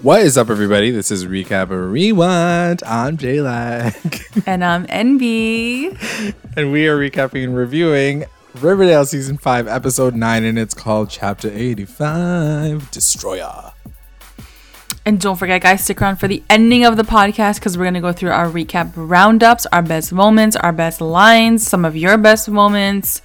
What 0.00 0.20
is 0.20 0.36
up, 0.36 0.50
everybody? 0.50 0.90
This 0.90 1.10
is 1.10 1.24
Recap 1.24 1.70
or 1.70 1.88
Rewind. 1.88 2.82
I'm 2.84 3.16
J 3.16 3.40
Lag. 3.40 3.94
And 4.46 4.62
I'm 4.62 4.86
NB. 4.86 6.34
and 6.56 6.70
we 6.70 6.86
are 6.86 6.98
recapping 6.98 7.44
and 7.44 7.56
reviewing 7.56 8.26
Riverdale 8.60 9.06
Season 9.06 9.38
5, 9.38 9.66
Episode 9.66 10.14
9, 10.14 10.44
and 10.44 10.58
it's 10.58 10.74
called 10.74 11.08
Chapter 11.08 11.50
85 11.50 12.90
Destroyer. 12.90 13.72
And 15.06 15.18
don't 15.20 15.36
forget, 15.36 15.62
guys, 15.62 15.82
stick 15.84 16.02
around 16.02 16.16
for 16.16 16.28
the 16.28 16.42
ending 16.50 16.84
of 16.84 16.96
the 16.98 17.02
podcast 17.02 17.54
because 17.56 17.78
we're 17.78 17.84
going 17.84 17.94
to 17.94 18.00
go 18.00 18.12
through 18.12 18.30
our 18.30 18.48
recap 18.50 18.92
roundups, 18.94 19.64
our 19.72 19.82
best 19.82 20.12
moments, 20.12 20.56
our 20.56 20.72
best 20.72 21.00
lines, 21.00 21.66
some 21.66 21.84
of 21.86 21.96
your 21.96 22.18
best 22.18 22.48
moments. 22.50 23.22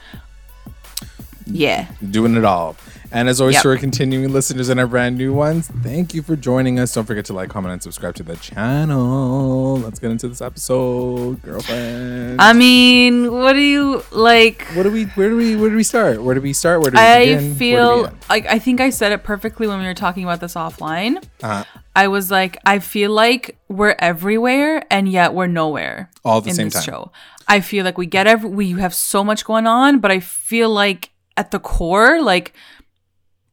Yeah. 1.46 1.88
Doing 2.10 2.36
it 2.36 2.46
all. 2.46 2.78
And 3.14 3.28
as 3.28 3.42
always, 3.42 3.56
Yep. 3.56 3.64
to 3.64 3.70
our 3.72 3.78
continuing 3.78 4.32
listeners 4.32 4.70
and 4.70 4.80
our 4.80 4.88
brand 4.88 5.18
new 5.18 5.34
ones, 5.34 5.68
thank 5.84 6.14
you 6.14 6.22
for 6.22 6.36
joining 6.38 6.80
us. 6.80 6.94
Don't 6.94 7.06
forget 7.06 7.26
to 7.26 7.34
like, 7.34 7.50
comment, 7.50 7.74
and 7.74 7.84
subscribe 7.84 8.16
to 8.16 8.24
the 8.24 8.38
channel. 8.38 9.78
Let's 9.80 10.00
get 10.00 10.12
into 10.12 10.28
this 10.30 10.42
episode, 10.42 11.42
girlfriend. 11.42 12.40
I 12.42 12.54
mean, 12.54 13.32
what 13.34 13.54
do 13.54 13.60
you 13.60 14.04
like? 14.12 14.64
what 14.74 14.84
do 14.84 14.92
we? 14.92 15.06
Where 15.06 15.30
do 15.30 15.36
we? 15.38 15.56
Where 15.56 15.70
do 15.70 15.76
we 15.76 15.84
start? 15.84 16.22
Where 16.24 16.36
do 16.36 16.42
we 16.42 16.54
start? 16.54 16.82
Where 16.82 16.92
do 16.92 16.96
we 16.96 17.02
I 17.04 17.26
begin? 17.36 17.56
Feel 17.56 18.12
like 18.30 18.46
I 18.46 18.60
think 18.60 18.80
I 18.80 18.90
said 18.90 19.12
it 19.12 19.24
perfectly 19.24 19.68
when 19.68 19.80
we 19.80 19.86
were 19.86 19.94
talking 19.94 20.24
about 20.24 20.40
this 20.40 20.54
offline. 20.56 21.18
Uh-huh. 21.44 21.64
I 21.96 22.08
was 22.08 22.32
like, 22.32 22.58
I 22.66 22.80
feel 22.80 23.12
like 23.12 23.58
we're 23.68 23.96
everywhere 24.00 24.84
and 24.90 25.10
yet 25.10 25.34
we're 25.34 25.48
nowhere 25.48 26.10
All 26.24 26.38
at 26.38 26.46
the 26.46 26.54
same 26.54 26.70
time. 26.70 26.84
show. 26.84 27.12
I 27.48 27.60
feel 27.60 27.84
like 27.84 27.98
we 27.98 28.06
get 28.06 28.28
every 28.28 28.50
we 28.50 28.72
have 28.80 28.94
so 28.96 29.24
much 29.26 29.44
going 29.44 29.68
on, 29.68 30.00
but 30.00 30.12
I 30.12 30.22
feel 30.22 30.70
like 30.70 31.10
at 31.36 31.52
the 31.52 31.60
core, 31.60 32.22
like 32.22 32.54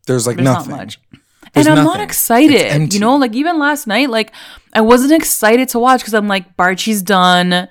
There's 0.09 0.27
like 0.27 0.37
there's 0.37 0.45
nothing. 0.45 0.71
not 0.73 0.79
much. 0.79 1.01
There's 1.55 1.67
and 1.67 1.79
I'm 1.79 1.85
nothing. 1.85 1.99
not 2.01 2.05
excited. 2.05 2.93
You 2.93 2.99
know, 3.01 3.17
like 3.17 3.35
even 3.35 3.59
last 3.61 3.87
night, 3.87 4.11
like 4.11 4.33
I 4.75 4.81
wasn't 4.81 5.13
excited 5.13 5.69
to 5.71 5.79
watch 5.79 6.01
because 6.01 6.15
I'm 6.15 6.27
like, 6.27 6.57
Varchi's 6.57 7.01
done. 7.01 7.69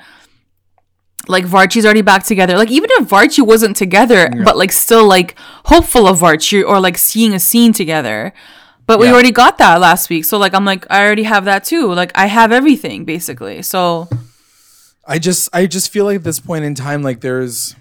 Like 1.28 1.44
Varchi's 1.46 1.84
already 1.84 2.02
back 2.02 2.24
together. 2.24 2.56
Like 2.56 2.72
even 2.72 2.90
if 2.94 3.10
Varchi 3.10 3.46
wasn't 3.46 3.76
together, 3.76 4.30
but 4.46 4.56
like 4.56 4.72
still 4.72 5.06
like 5.06 5.36
hopeful 5.66 6.08
of 6.08 6.20
Varchi 6.20 6.64
or 6.66 6.80
like 6.80 6.98
seeing 6.98 7.34
a 7.34 7.40
scene 7.40 7.74
together. 7.74 8.32
But 8.86 9.00
we 9.00 9.08
Yeah. 9.08 9.14
already 9.14 9.32
got 9.32 9.58
that 9.58 9.82
last 9.82 10.10
week. 10.10 10.24
So 10.24 10.38
like 10.38 10.54
I'm 10.54 10.64
like, 10.64 10.86
I 10.90 11.06
already 11.06 11.24
have 11.24 11.44
that 11.46 11.66
too. 11.66 11.94
Like 11.94 12.14
I 12.16 12.28
have 12.28 12.54
everything 12.54 13.04
basically. 13.04 13.62
So 13.62 14.08
I 15.06 15.20
just 15.20 15.50
I 15.52 15.66
just 15.68 15.92
feel 15.92 16.06
like 16.06 16.18
at 16.18 16.24
this 16.24 16.40
point 16.40 16.64
in 16.64 16.74
time, 16.76 17.02
like 17.04 17.20
there's 17.20 17.76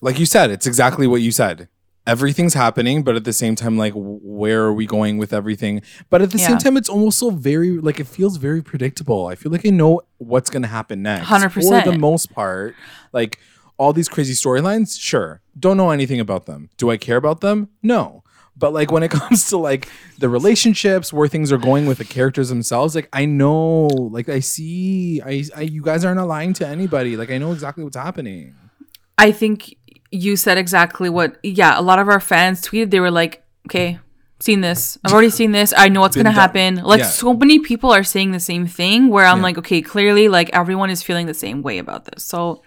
like 0.00 0.18
you 0.18 0.24
said, 0.24 0.50
it's 0.50 0.66
exactly 0.66 1.06
what 1.06 1.20
you 1.20 1.30
said. 1.32 1.68
Everything's 2.06 2.54
happening, 2.54 3.02
but 3.02 3.14
at 3.14 3.24
the 3.24 3.32
same 3.32 3.54
time, 3.54 3.76
like 3.76 3.92
where 3.94 4.62
are 4.62 4.72
we 4.72 4.86
going 4.86 5.18
with 5.18 5.32
everything? 5.32 5.82
But 6.08 6.22
at 6.22 6.30
the 6.30 6.38
same 6.38 6.58
time, 6.58 6.76
it's 6.76 6.88
almost 6.88 7.18
so 7.18 7.30
very 7.30 7.78
like 7.78 8.00
it 8.00 8.06
feels 8.06 8.36
very 8.36 8.62
predictable. 8.62 9.26
I 9.26 9.34
feel 9.34 9.52
like 9.52 9.66
I 9.66 9.70
know 9.70 10.00
what's 10.18 10.50
gonna 10.50 10.66
happen 10.66 11.02
next. 11.02 11.28
For 11.28 11.34
100%. 11.34 11.84
the 11.84 11.98
most 11.98 12.32
part, 12.32 12.74
like 13.12 13.38
all 13.76 13.92
these 13.92 14.08
crazy 14.08 14.34
storylines, 14.34 15.00
sure. 15.00 15.40
Don't 15.58 15.76
know 15.76 15.90
anything 15.90 16.20
about 16.20 16.46
them. 16.46 16.68
Do 16.76 16.90
I 16.90 16.96
care 16.96 17.16
about 17.16 17.40
them? 17.40 17.68
No. 17.82 18.24
But 18.56 18.72
like 18.72 18.92
when 18.92 19.02
it 19.02 19.10
comes 19.20 19.48
to 19.48 19.56
like 19.56 19.88
the 20.18 20.28
relationships, 20.28 21.12
where 21.12 21.28
things 21.28 21.50
are 21.50 21.58
going 21.58 21.86
with 21.86 21.98
the 21.98 22.04
characters 22.04 22.50
themselves, 22.50 22.94
like 22.94 23.08
I 23.12 23.24
know, 23.24 23.86
like 23.86 24.28
I 24.28 24.40
see, 24.40 25.22
I, 25.22 25.44
I 25.56 25.62
you 25.62 25.82
guys 25.82 26.04
are 26.04 26.14
not 26.14 26.28
lying 26.28 26.52
to 26.54 26.66
anybody. 26.68 27.16
Like 27.16 27.30
I 27.30 27.38
know 27.38 27.52
exactly 27.52 27.82
what's 27.82 27.96
happening. 27.96 28.54
I 29.16 29.32
think 29.32 29.76
you 30.12 30.36
said 30.36 30.58
exactly 30.58 31.08
what 31.08 31.38
yeah, 31.42 31.78
a 31.78 31.82
lot 31.82 31.98
of 31.98 32.08
our 32.08 32.20
fans 32.20 32.60
tweeted 32.62 32.90
they 32.90 33.00
were 33.00 33.10
like, 33.10 33.42
Okay, 33.66 33.98
seen 34.40 34.60
this. 34.62 34.98
I've 35.04 35.12
already 35.12 35.30
seen 35.30 35.52
this. 35.52 35.72
I 35.76 35.88
know 35.88 36.00
what's 36.00 36.16
Been 36.16 36.24
gonna 36.24 36.34
done. 36.34 36.40
happen. 36.42 36.76
Like 36.76 37.00
Yeah. 37.00 37.06
so 37.06 37.34
many 37.34 37.58
people 37.60 37.90
are 37.92 38.02
saying 38.02 38.32
the 38.32 38.40
same 38.40 38.66
thing 38.66 39.08
where 39.08 39.24
I'm 39.26 39.38
Yeah. 39.38 39.42
like, 39.44 39.58
okay, 39.58 39.82
clearly 39.82 40.28
like 40.28 40.50
everyone 40.52 40.90
is 40.90 41.02
feeling 41.02 41.26
the 41.26 41.34
same 41.34 41.62
way 41.62 41.78
about 41.78 42.06
this. 42.06 42.24
So 42.24 42.62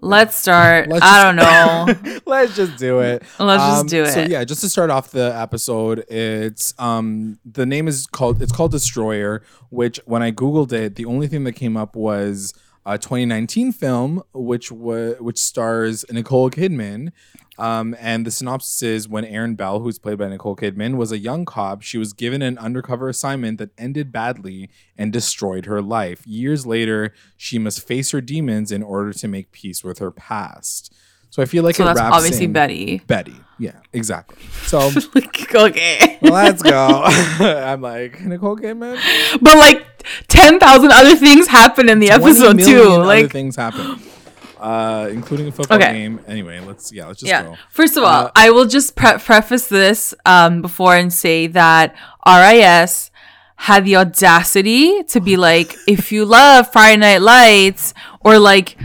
let's 0.00 0.36
start. 0.36 0.88
Let's 0.88 1.04
I 1.04 1.22
don't 1.24 1.36
know. 1.36 2.20
Let's 2.26 2.54
just 2.56 2.76
do 2.76 3.00
it. 3.00 3.22
Let's 3.38 3.62
just 3.62 3.86
do 3.88 4.02
it 4.04 4.12
So 4.12 4.20
yeah, 4.22 4.44
just 4.44 4.60
to 4.62 4.68
start 4.68 4.90
off 4.90 5.10
the 5.10 5.34
episode, 5.36 6.00
it's 6.08 6.74
um 6.78 7.38
the 7.44 7.66
name 7.66 7.88
is 7.88 8.06
called 8.06 8.40
it's 8.42 8.52
called 8.52 8.72
Destroyer, 8.72 9.42
which 9.70 10.00
when 10.04 10.22
I 10.22 10.30
googled 10.32 10.72
it, 10.72 10.96
the 10.96 11.04
only 11.06 11.26
thing 11.26 11.44
that 11.44 11.52
came 11.52 11.76
up 11.76 11.96
was 11.96 12.54
a 12.86 12.98
2019 12.98 13.72
film 13.72 14.22
which 14.32 14.70
was 14.70 15.16
which 15.20 15.38
stars 15.38 16.04
Nicole 16.10 16.50
Kidman. 16.50 17.12
Um, 17.56 17.94
and 18.00 18.26
the 18.26 18.32
synopsis 18.32 18.82
is 18.82 19.08
when 19.08 19.24
Erin 19.24 19.54
Bell, 19.54 19.78
who's 19.78 19.98
played 19.98 20.18
by 20.18 20.28
Nicole 20.28 20.56
Kidman, 20.56 20.96
was 20.96 21.12
a 21.12 21.18
young 21.18 21.44
cop, 21.44 21.82
she 21.82 21.98
was 21.98 22.12
given 22.12 22.42
an 22.42 22.58
undercover 22.58 23.08
assignment 23.08 23.58
that 23.58 23.70
ended 23.78 24.10
badly 24.10 24.70
and 24.98 25.12
destroyed 25.12 25.66
her 25.66 25.80
life. 25.80 26.26
Years 26.26 26.66
later, 26.66 27.14
she 27.36 27.60
must 27.60 27.86
face 27.86 28.10
her 28.10 28.20
demons 28.20 28.72
in 28.72 28.82
order 28.82 29.12
to 29.12 29.28
make 29.28 29.52
peace 29.52 29.84
with 29.84 29.98
her 30.00 30.10
past. 30.10 30.92
So 31.34 31.42
I 31.42 31.46
feel 31.46 31.64
like 31.64 31.74
so 31.74 31.82
it 31.82 31.86
that's 31.86 31.98
wraps 32.00 32.14
obviously 32.16 32.46
Betty. 32.46 33.02
Betty. 33.08 33.34
Yeah, 33.58 33.72
exactly. 33.92 34.36
So 34.66 34.78
Like, 35.16 35.52
okay. 35.52 36.18
let's 36.22 36.62
go. 36.62 37.02
I'm 37.04 37.80
like 37.80 38.20
Nicole 38.20 38.56
Kidman. 38.56 39.00
But 39.42 39.58
like 39.58 39.84
ten 40.28 40.60
thousand 40.60 40.92
other 40.92 41.16
things 41.16 41.48
happen 41.48 41.88
in 41.88 41.98
the 41.98 42.10
episode 42.12 42.60
too. 42.60 42.82
other 42.92 43.04
Like 43.04 43.32
things 43.32 43.56
happen, 43.56 43.98
uh, 44.60 45.08
including 45.10 45.48
a 45.48 45.52
football 45.52 45.78
Okay. 45.78 45.92
game. 45.92 46.20
Anyway, 46.28 46.60
let's 46.60 46.92
yeah, 46.92 47.06
let's 47.08 47.18
just 47.18 47.28
yeah. 47.30 47.42
go. 47.42 47.56
First 47.68 47.96
of 47.96 48.04
all, 48.04 48.26
Uh, 48.26 48.30
I 48.36 48.50
will 48.50 48.66
just 48.66 48.94
pre- 48.94 49.18
preface 49.18 49.66
this 49.66 50.14
um, 50.24 50.62
before 50.62 50.94
and 50.94 51.12
say 51.12 51.48
that 51.48 51.96
RIS 52.24 53.10
had 53.56 53.84
the 53.84 53.96
audacity 53.96 55.02
to 55.04 55.20
be 55.20 55.36
like, 55.36 55.74
if 55.88 56.12
you 56.12 56.24
love 56.24 56.70
Friday 56.72 56.96
Night 56.98 57.22
Lights, 57.22 57.94
or 58.24 58.38
like, 58.38 58.76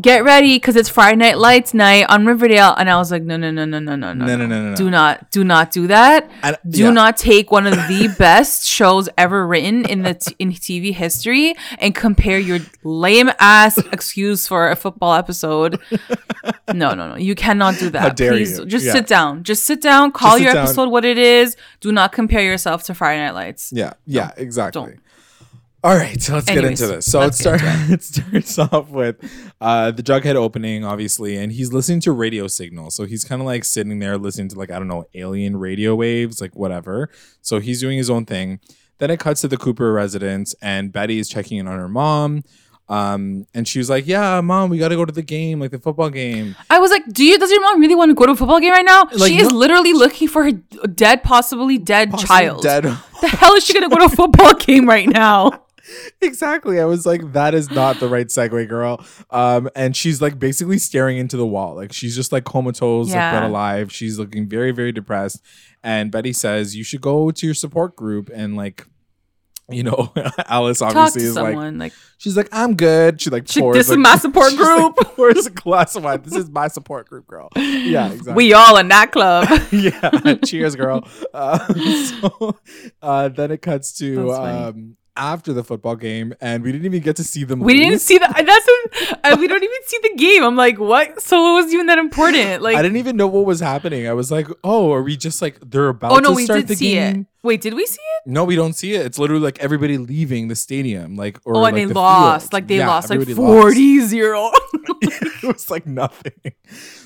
get 0.00 0.24
ready 0.24 0.56
because 0.56 0.76
it's 0.76 0.88
Friday 0.88 1.16
Night 1.16 1.38
Lights 1.38 1.74
night 1.74 2.06
on 2.08 2.24
Riverdale, 2.24 2.74
and 2.78 2.88
I 2.88 2.96
was 2.96 3.10
like, 3.10 3.22
no, 3.22 3.36
no, 3.36 3.50
no, 3.50 3.64
no, 3.64 3.78
no, 3.80 3.96
no, 3.96 4.12
no, 4.12 4.24
No, 4.26 4.36
no, 4.36 4.46
no, 4.46 4.46
no, 4.46 4.70
no. 4.70 4.76
do 4.76 4.90
not, 4.90 5.30
do 5.30 5.44
not 5.44 5.70
do 5.72 5.86
that. 5.88 6.30
And- 6.42 6.56
do 6.68 6.84
yeah. 6.84 6.90
not 6.90 7.16
take 7.16 7.50
one 7.50 7.66
of 7.66 7.74
the 7.74 8.14
best 8.18 8.66
shows 8.66 9.08
ever 9.18 9.46
written 9.46 9.84
in 9.86 10.02
the 10.02 10.14
t- 10.14 10.34
in 10.38 10.52
TV 10.52 10.94
history 10.94 11.54
and 11.78 11.94
compare 11.94 12.38
your 12.38 12.58
lame 12.84 13.30
ass 13.38 13.76
excuse 13.92 14.46
for 14.46 14.70
a 14.70 14.76
football 14.76 15.14
episode. 15.14 15.78
No, 16.72 16.94
no, 16.94 17.10
no. 17.10 17.16
You 17.16 17.34
cannot 17.34 17.78
do 17.78 17.90
that. 17.90 18.16
dare 18.16 18.32
Please 18.32 18.58
you. 18.58 18.66
just 18.66 18.86
Yeah. 18.86 18.92
sit 18.92 19.06
down. 19.06 19.42
Just 19.42 19.64
sit 19.64 19.82
down. 19.82 20.12
Call 20.12 20.36
sit 20.36 20.44
your 20.44 20.52
down. 20.54 20.64
episode 20.64 20.88
what 20.88 21.04
it 21.04 21.18
is. 21.18 21.56
Do 21.80 21.92
not 21.92 22.12
compare 22.12 22.42
yourself 22.42 22.84
to 22.84 22.94
Friday 22.94 23.20
Night 23.22 23.34
Lights. 23.34 23.72
Yeah, 23.74 23.94
yeah, 24.06 24.30
exactly. 24.36 24.80
don't. 24.82 25.00
All 25.82 25.96
right, 25.96 26.20
so 26.20 26.34
let's 26.34 26.48
Anyways, 26.48 26.78
get 26.78 26.82
into 26.82 26.94
this. 26.94 27.06
So 27.06 27.20
it, 27.20 27.24
let's 27.24 27.42
get 27.42 27.54
it 27.90 28.02
starts 28.02 28.58
off 28.58 28.90
with 28.90 29.16
uh, 29.62 29.90
the 29.92 30.02
Jughead 30.02 30.34
opening, 30.34 30.84
obviously, 30.84 31.36
and 31.38 31.50
he's 31.52 31.72
listening 31.72 32.00
to 32.00 32.12
radio 32.12 32.46
signals. 32.48 32.94
So 32.94 33.04
he's 33.06 33.24
kind 33.24 33.40
of 33.40 33.46
like 33.46 33.64
sitting 33.64 33.98
there 33.98 34.18
listening 34.18 34.48
to 34.50 34.58
like 34.58 34.70
I 34.70 34.78
don't 34.78 34.88
know 34.88 35.04
alien 35.14 35.56
radio 35.56 35.94
waves, 35.94 36.40
like 36.40 36.54
whatever. 36.54 37.08
So 37.40 37.60
he's 37.60 37.80
doing 37.80 37.96
his 37.96 38.10
own 38.10 38.26
thing. 38.26 38.60
Then 38.98 39.10
it 39.10 39.20
cuts 39.20 39.40
to 39.40 39.48
the 39.48 39.56
Cooper 39.56 39.90
residence, 39.94 40.54
and 40.60 40.92
Betty 40.92 41.18
is 41.18 41.30
checking 41.30 41.56
in 41.56 41.66
on 41.66 41.78
her 41.78 41.88
mom. 41.88 42.42
Um, 42.90 43.46
and 43.54 43.66
she 43.66 43.78
was 43.78 43.88
like, 43.88 44.06
"Yeah, 44.06 44.40
mom, 44.42 44.68
we 44.68 44.76
got 44.76 44.88
to 44.88 44.96
go 44.96 45.04
to 45.06 45.12
the 45.12 45.22
game, 45.22 45.60
like 45.60 45.70
the 45.70 45.78
football 45.78 46.10
game." 46.10 46.56
I 46.68 46.78
was 46.80 46.90
like, 46.90 47.04
do 47.10 47.24
you? 47.24 47.38
Does 47.38 47.50
your 47.50 47.60
mom 47.62 47.80
really 47.80 47.94
want 47.94 48.10
to 48.10 48.14
go 48.14 48.26
to 48.26 48.32
a 48.32 48.36
football 48.36 48.58
game 48.60 48.72
right 48.72 48.84
now? 48.84 49.04
Like, 49.14 49.30
she 49.30 49.38
is 49.40 49.48
no- 49.48 49.56
literally 49.56 49.92
looking 49.94 50.26
for 50.28 50.42
her 50.44 50.50
dead, 50.52 51.22
possibly 51.22 51.78
dead 51.78 52.10
Possibly 52.10 52.26
child. 52.26 52.62
dead. 52.62 52.82
The 53.20 53.28
hell 53.28 53.54
is 53.54 53.64
she 53.64 53.72
gonna 53.74 53.88
go 53.88 53.96
to 53.98 54.04
a 54.06 54.08
football 54.08 54.54
game 54.58 54.86
right 54.88 55.08
now? 55.08 55.62
Exactly. 56.20 56.80
I 56.80 56.84
was 56.84 57.06
like, 57.06 57.32
that 57.32 57.54
is 57.54 57.70
not 57.70 58.00
the 58.00 58.08
right 58.08 58.26
segue, 58.26 58.68
girl. 58.68 59.04
Um, 59.30 59.68
and 59.74 59.96
she's 59.96 60.20
like 60.20 60.38
basically 60.38 60.78
staring 60.78 61.18
into 61.18 61.36
the 61.36 61.46
wall. 61.46 61.74
Like 61.74 61.92
she's 61.92 62.14
just 62.16 62.32
like 62.32 62.44
comatose, 62.44 63.10
like 63.12 63.32
but 63.32 63.42
alive. 63.44 63.92
She's 63.92 64.18
looking 64.18 64.48
very, 64.48 64.72
very 64.72 64.92
depressed. 64.92 65.42
And 65.82 66.10
Betty 66.10 66.32
says, 66.32 66.76
You 66.76 66.84
should 66.84 67.00
go 67.00 67.30
to 67.30 67.46
your 67.46 67.54
support 67.54 67.96
group 67.96 68.30
and 68.32 68.56
like 68.56 68.86
you 69.70 69.84
know, 69.84 70.12
Alice 70.46 70.82
obviously 70.82 71.22
is 71.22 71.36
like 71.36 71.52
someone. 71.52 71.78
Like, 71.78 71.92
she's 72.18 72.36
like, 72.36 72.48
I'm 72.52 72.74
good. 72.74 73.20
She 73.20 73.30
like 73.30 73.48
She- 73.48 73.60
pours 73.60 73.76
this 73.76 73.90
is 73.90 73.96
my 73.96 74.16
support 74.18 74.50
she's, 74.50 74.60
like, 74.60 74.94
group. 74.94 74.96
pours 75.16 75.46
a 75.46 75.50
glass 75.50 75.96
of 75.96 76.04
wine. 76.04 76.22
This 76.22 76.34
is 76.34 76.50
my 76.50 76.68
support 76.68 77.08
group, 77.08 77.26
girl. 77.26 77.48
Yeah, 77.56 78.08
exactly. 78.10 78.34
we 78.34 78.52
all 78.52 78.76
in 78.78 78.88
that 78.88 79.12
club. 79.12 79.48
yeah 79.72 80.34
cheers 80.44 80.76
girl 80.76 81.06
uh, 81.32 81.72
so 81.74 82.58
uh, 83.02 83.28
then 83.28 83.50
it 83.50 83.62
cuts 83.62 83.92
to 83.98 84.32
um, 84.32 84.96
after 85.16 85.52
the 85.52 85.62
football 85.64 85.96
game 85.96 86.34
and 86.40 86.62
we 86.62 86.72
didn't 86.72 86.86
even 86.86 87.00
get 87.00 87.16
to 87.16 87.24
see 87.24 87.44
them 87.44 87.60
We 87.60 87.74
didn't 87.74 88.00
see 88.00 88.18
that. 88.18 88.32
That's 88.46 89.12
a, 89.24 89.32
uh, 89.32 89.36
we 89.38 89.46
don't 89.48 89.62
even 89.62 89.76
see 89.86 89.98
the 90.02 90.14
game. 90.16 90.42
I'm 90.44 90.56
like, 90.56 90.78
what? 90.78 91.20
So 91.22 91.40
what 91.40 91.64
was 91.64 91.72
even 91.74 91.86
that 91.86 91.98
important? 91.98 92.62
Like, 92.62 92.76
I 92.76 92.82
didn't 92.82 92.98
even 92.98 93.16
know 93.16 93.26
what 93.26 93.46
was 93.46 93.60
happening. 93.60 94.06
I 94.06 94.12
was 94.12 94.30
like, 94.30 94.46
"Oh, 94.62 94.92
are 94.92 95.02
we 95.02 95.16
just 95.16 95.40
like 95.40 95.58
they're 95.60 95.88
about 95.88 96.12
oh 96.12 96.18
no, 96.18 96.30
to 96.30 96.34
we 96.34 96.44
start 96.44 96.66
did 96.66 96.78
see 96.78 96.92
game?" 96.92 97.20
it. 97.20 97.26
Wait, 97.42 97.60
did 97.62 97.74
we 97.74 97.86
see 97.86 98.00
it? 98.00 98.30
No, 98.30 98.44
we 98.44 98.54
don't 98.54 98.74
see 98.74 98.94
it. 98.94 99.06
It's 99.06 99.18
literally 99.18 99.42
like 99.42 99.58
everybody 99.60 99.96
leaving 99.96 100.48
the 100.48 100.56
stadium, 100.56 101.16
like 101.16 101.38
or 101.44 101.56
oh, 101.56 101.64
and 101.64 101.74
like, 101.74 101.74
they 101.74 101.84
the 101.86 101.94
lost. 101.94 102.44
field. 102.44 102.52
Like 102.52 102.66
they 102.68 102.78
Yeah, 102.78 102.88
lost 102.88 103.08
like 103.10 103.20
everybody 103.20 103.40
lost. 103.40 103.62
40 103.62 104.00
0. 104.00 104.50
it 105.02 105.42
was 105.42 105.70
like 105.70 105.86
nothing. 105.86 106.32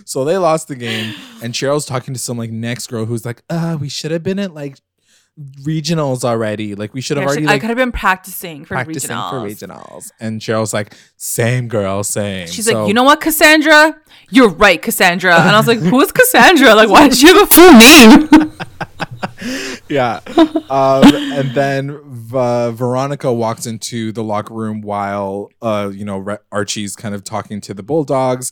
So 0.05 0.25
they 0.25 0.37
lost 0.39 0.69
the 0.69 0.75
game, 0.77 1.15
and 1.43 1.55
Cheryl's 1.55 1.87
talking 1.87 2.15
to 2.15 2.21
some 2.21 2.37
like 2.37 2.51
next 2.51 2.89
girl 2.89 3.05
who's 3.05 3.25
like, 3.25 3.43
"Uh, 3.49 3.77
we 3.81 3.89
should 3.89 4.11
have 4.11 4.23
been 4.23 4.39
at 4.39 4.53
like 4.55 4.79
regionals 5.63 6.25
already. 6.25 6.75
Like 6.75 6.95
we 6.95 7.01
should 7.01 7.17
have 7.17 7.27
already 7.27 7.45
like, 7.47 7.57
I 7.57 7.59
could 7.59 7.71
have 7.71 7.77
been 7.79 7.93
practicing 7.93 8.65
for 8.65 8.75
practicing 8.75 9.11
regionals. 9.11 9.31
for 9.59 9.67
regionals. 9.67 10.11
And 10.21 10.41
Cheryl's 10.41 10.73
like, 10.73 10.95
same 11.17 11.69
girl, 11.69 12.05
same. 12.05 12.47
She's 12.47 12.67
So- 12.67 12.81
like, 12.81 12.89
you 12.89 12.95
know 12.95 13.03
what, 13.03 13.21
Cassandra? 13.21 13.97
You're 14.31 14.49
right, 14.51 14.81
Cassandra. 14.81 15.35
And 15.35 15.51
I 15.51 15.59
was 15.59 15.67
like, 15.67 15.79
who 15.81 16.01
is 16.01 16.13
Cassandra? 16.13 16.75
Like, 16.75 16.89
why 16.89 17.09
does 17.09 17.19
she 17.19 17.27
have 17.27 17.37
a 17.43 17.47
full 17.47 17.73
name? 17.73 18.53
yeah. 19.89 20.21
Um, 20.71 21.05
and 21.15 21.51
then 21.55 21.91
uh, 22.33 22.71
Veronica 22.73 23.33
walks 23.33 23.67
into 23.67 24.13
the 24.13 24.25
locker 24.25 24.55
room 24.55 24.81
while, 24.81 25.51
uh, 25.61 25.91
you 25.93 26.05
know, 26.05 26.19
Re- 26.19 26.39
Archie's 26.51 26.97
kind 26.97 27.15
of 27.15 27.23
talking 27.25 27.61
to 27.63 27.75
the 27.75 27.83
Bulldogs. 27.83 28.51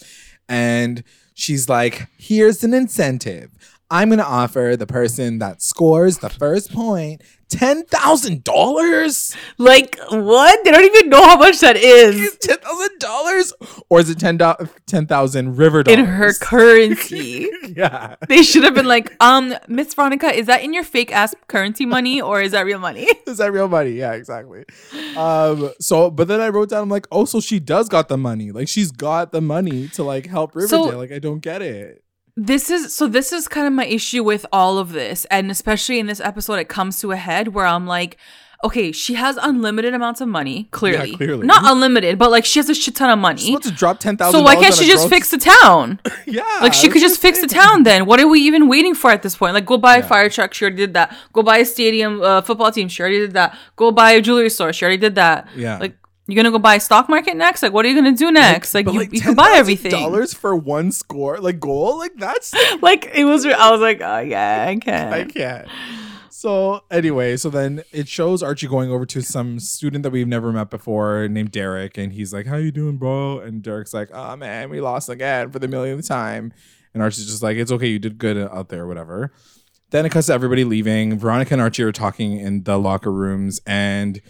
And 0.49 1.03
she's 1.35 1.69
like, 1.69 2.09
here's 2.19 2.63
an 2.63 2.75
incentive. 2.75 3.51
I'm 3.93 4.09
going 4.09 4.21
to 4.21 4.25
offer 4.25 4.75
the 4.75 4.87
person 4.87 5.39
that 5.41 5.61
scores 5.61 6.17
the 6.19 6.31
first 6.31 6.73
point 6.73 7.23
$10,000. 7.51 9.37
like, 9.59 9.99
what? 10.09 10.65
They 10.65 10.71
don't 10.71 10.85
even 10.85 11.11
know 11.11 11.23
how 11.23 11.37
much 11.37 11.61
that 11.61 11.77
is 11.77 12.39
$10,000? 12.39 13.83
Or 13.91 14.01
is 14.01 14.09
it 14.09 14.19
10,000 14.19 14.71
10,000 14.87 15.57
river 15.57 15.83
dollars? 15.83 15.99
in 15.99 16.07
her 16.07 16.33
currency. 16.33 17.51
yeah. 17.77 18.17
They 18.29 18.43
should 18.43 18.65
have 18.65 18.75
been 18.75 18.87
like, 18.87 19.15
um, 19.23 19.55
Miss 19.69 19.93
Veronica, 19.93 20.35
is 20.35 20.47
that 20.47 20.63
in 20.63 20.73
your 20.73 20.85
fake 20.85 21.13
ass 21.13 21.35
currency 21.49 21.85
money 21.85 22.19
or 22.19 22.41
is 22.41 22.53
that 22.53 22.65
real 22.65 22.79
money? 22.79 23.03
Is 23.27 23.39
that 23.39 23.53
real 23.53 23.69
money? 23.69 23.91
Yeah, 23.91 24.13
exactly. 24.13 24.65
Um, 25.17 25.71
so 25.81 26.11
but 26.11 26.29
then 26.29 26.41
I 26.41 26.49
wrote 26.49 26.71
down, 26.71 26.83
I'm 26.83 26.89
like, 26.89 27.07
oh, 27.13 27.25
so 27.27 27.41
she 27.41 27.61
does 27.61 27.89
got 27.89 28.09
the 28.09 28.17
money. 28.17 28.53
Like 28.53 28.69
she's 28.69 28.91
got 28.91 29.33
the 29.33 29.41
money 29.41 29.89
to 29.89 30.03
like 30.03 30.27
help 30.27 30.55
Riverdale. 30.55 30.97
like 30.99 31.13
I 31.13 31.19
don't 31.19 31.41
get 31.41 31.61
it. 31.63 32.03
This 32.37 32.71
is 32.71 32.95
so 32.95 33.07
this 33.07 33.31
is 33.33 33.47
kind 33.47 33.67
of 33.67 33.73
my 33.75 33.85
issue 33.85 34.25
with 34.25 34.47
all 34.53 34.79
of 34.79 34.93
this 34.93 35.27
and 35.27 35.51
especially 35.51 35.99
in 35.99 36.07
this 36.07 36.21
episode 36.21 36.55
it 36.55 36.69
comes 36.69 36.99
to 37.01 37.13
a 37.13 37.17
head 37.17 37.49
where 37.49 37.67
I'm 37.67 37.87
like 37.87 38.17
okay 38.65 38.91
she 38.91 39.15
has 39.15 39.37
unlimited 39.37 39.93
amounts 39.93 40.23
of 40.23 40.29
money 40.29 40.69
clearly, 40.71 41.15
clearly. 41.15 41.47
not 41.47 41.63
unlimited 41.65 42.19
but 42.19 42.31
like 42.31 42.47
she 42.47 42.59
has 42.59 42.71
a 42.71 42.75
shit 42.75 42.95
ton 42.95 43.11
of 43.11 43.19
She's 43.19 43.49
money 43.49 43.53
about 43.55 43.63
to 43.65 43.71
drop 43.73 43.99
ten 44.01 44.17
thousand. 44.17 44.41
so 44.41 44.43
why 44.43 44.55
can't 44.55 44.75
she 44.75 44.87
just 44.87 45.11
fix 45.11 45.31
the 45.31 45.37
town? 45.63 46.01
Yeah, 46.25 46.43
like 46.63 46.73
she 46.73 46.89
could 46.89 47.03
just 47.03 47.21
fix 47.21 47.41
the 47.43 47.49
town 47.49 47.83
then. 47.83 48.07
What 48.07 48.19
are 48.19 48.29
we 48.29 48.41
even 48.41 48.67
waiting 48.67 48.95
for 48.95 49.11
at 49.11 49.23
this 49.23 49.37
point? 49.37 49.53
Like 49.53 49.67
go 49.67 49.77
buy 49.77 49.97
a 49.99 50.03
fire 50.03 50.31
truck 50.31 50.55
she 50.55 50.65
already 50.65 50.77
did 50.79 50.95
that. 50.95 51.15
Go 51.35 51.43
buy 51.43 51.59
a 51.59 51.67
stadium 51.67 52.23
uh, 52.23 52.41
football 52.41 52.73
team 52.73 52.89
she 52.89 53.03
already 53.03 53.19
did 53.19 53.33
that. 53.35 53.59
Go 53.77 53.93
buy 53.93 54.13
a 54.13 54.23
jewelry 54.23 54.49
store 54.49 54.73
she 54.73 54.87
already 54.87 54.97
did 54.97 55.17
that. 55.17 55.49
Yeah. 55.55 55.77
like 55.79 55.97
you're 56.27 56.37
gonna 56.37 56.51
go 56.51 56.59
buy 56.59 56.79
stock 56.79 57.09
market 57.09 57.37
next 57.37 57.63
like 57.63 57.73
what 57.73 57.85
are 57.85 57.89
you 57.89 57.95
gonna 57.95 58.17
do 58.17 58.31
next 58.31 58.75
like, 58.75 58.87
But, 58.87 58.95
you, 58.95 59.01
you 59.11 59.21
can 59.21 59.35
buy 59.35 59.53
everything 59.55 59.91
Dollars 59.91 60.33
for 60.33 60.55
one 60.55 60.93
score, 60.93 61.39
like 61.39 61.59
goal, 61.59 61.99
like 61.99 62.15
that's 62.17 62.55
like 62.83 63.11
it 63.15 63.25
was 63.25 63.45
i 63.45 63.71
was 63.71 63.81
like 63.81 64.01
oh 64.01 64.21
yeah 64.21 64.67
i 64.69 64.77
can 64.81 65.13
I 65.13 65.25
can't. 65.25 65.69
So 66.43 66.83
anyway, 66.91 67.37
so 67.37 67.51
then 67.51 67.85
it 67.93 68.09
shows 68.09 68.43
Archie 68.43 68.67
going 68.67 68.91
over 68.91 69.07
to 69.07 69.23
some 69.23 69.61
student 69.61 70.03
that 70.03 70.11
we've 70.11 70.27
never 70.27 70.51
met 70.51 70.71
before 70.71 71.29
named 71.29 71.53
Derek, 71.53 71.97
and 71.97 72.13
he's 72.13 72.33
like, 72.33 72.47
"How 72.47 72.57
you 72.57 72.73
doing, 72.73 72.97
bro?" 72.97 73.39
And 73.39 73.63
Derek's 73.63 73.95
like, 73.95 74.09
"Oh 74.13 74.35
man, 74.35 74.69
we 74.69 74.81
lost 74.81 75.09
again 75.09 75.53
for 75.53 75.61
the 75.61 75.69
millionth 75.69 76.09
time." 76.09 76.53
And 76.93 77.01
Archie's 77.01 77.27
just 77.27 77.45
like, 77.45 77.59
"It's 77.59 77.71
okay, 77.71 77.87
you 77.87 78.01
did 78.01 78.19
good 78.19 78.37
out 78.37 78.71
there, 78.71 78.89
whatever." 78.89 79.33
Then 79.91 80.05
it 80.05 80.11
cuts 80.11 80.27
to 80.27 80.33
everybody 80.33 80.65
leaving. 80.65 81.17
Veronica 81.17 81.55
and 81.55 81.61
Archie 81.63 81.85
are 81.85 81.93
talking 81.93 82.39
in 82.41 82.65
the 82.65 82.77
locker 82.77 83.13
rooms, 83.13 83.61
and 83.65 84.21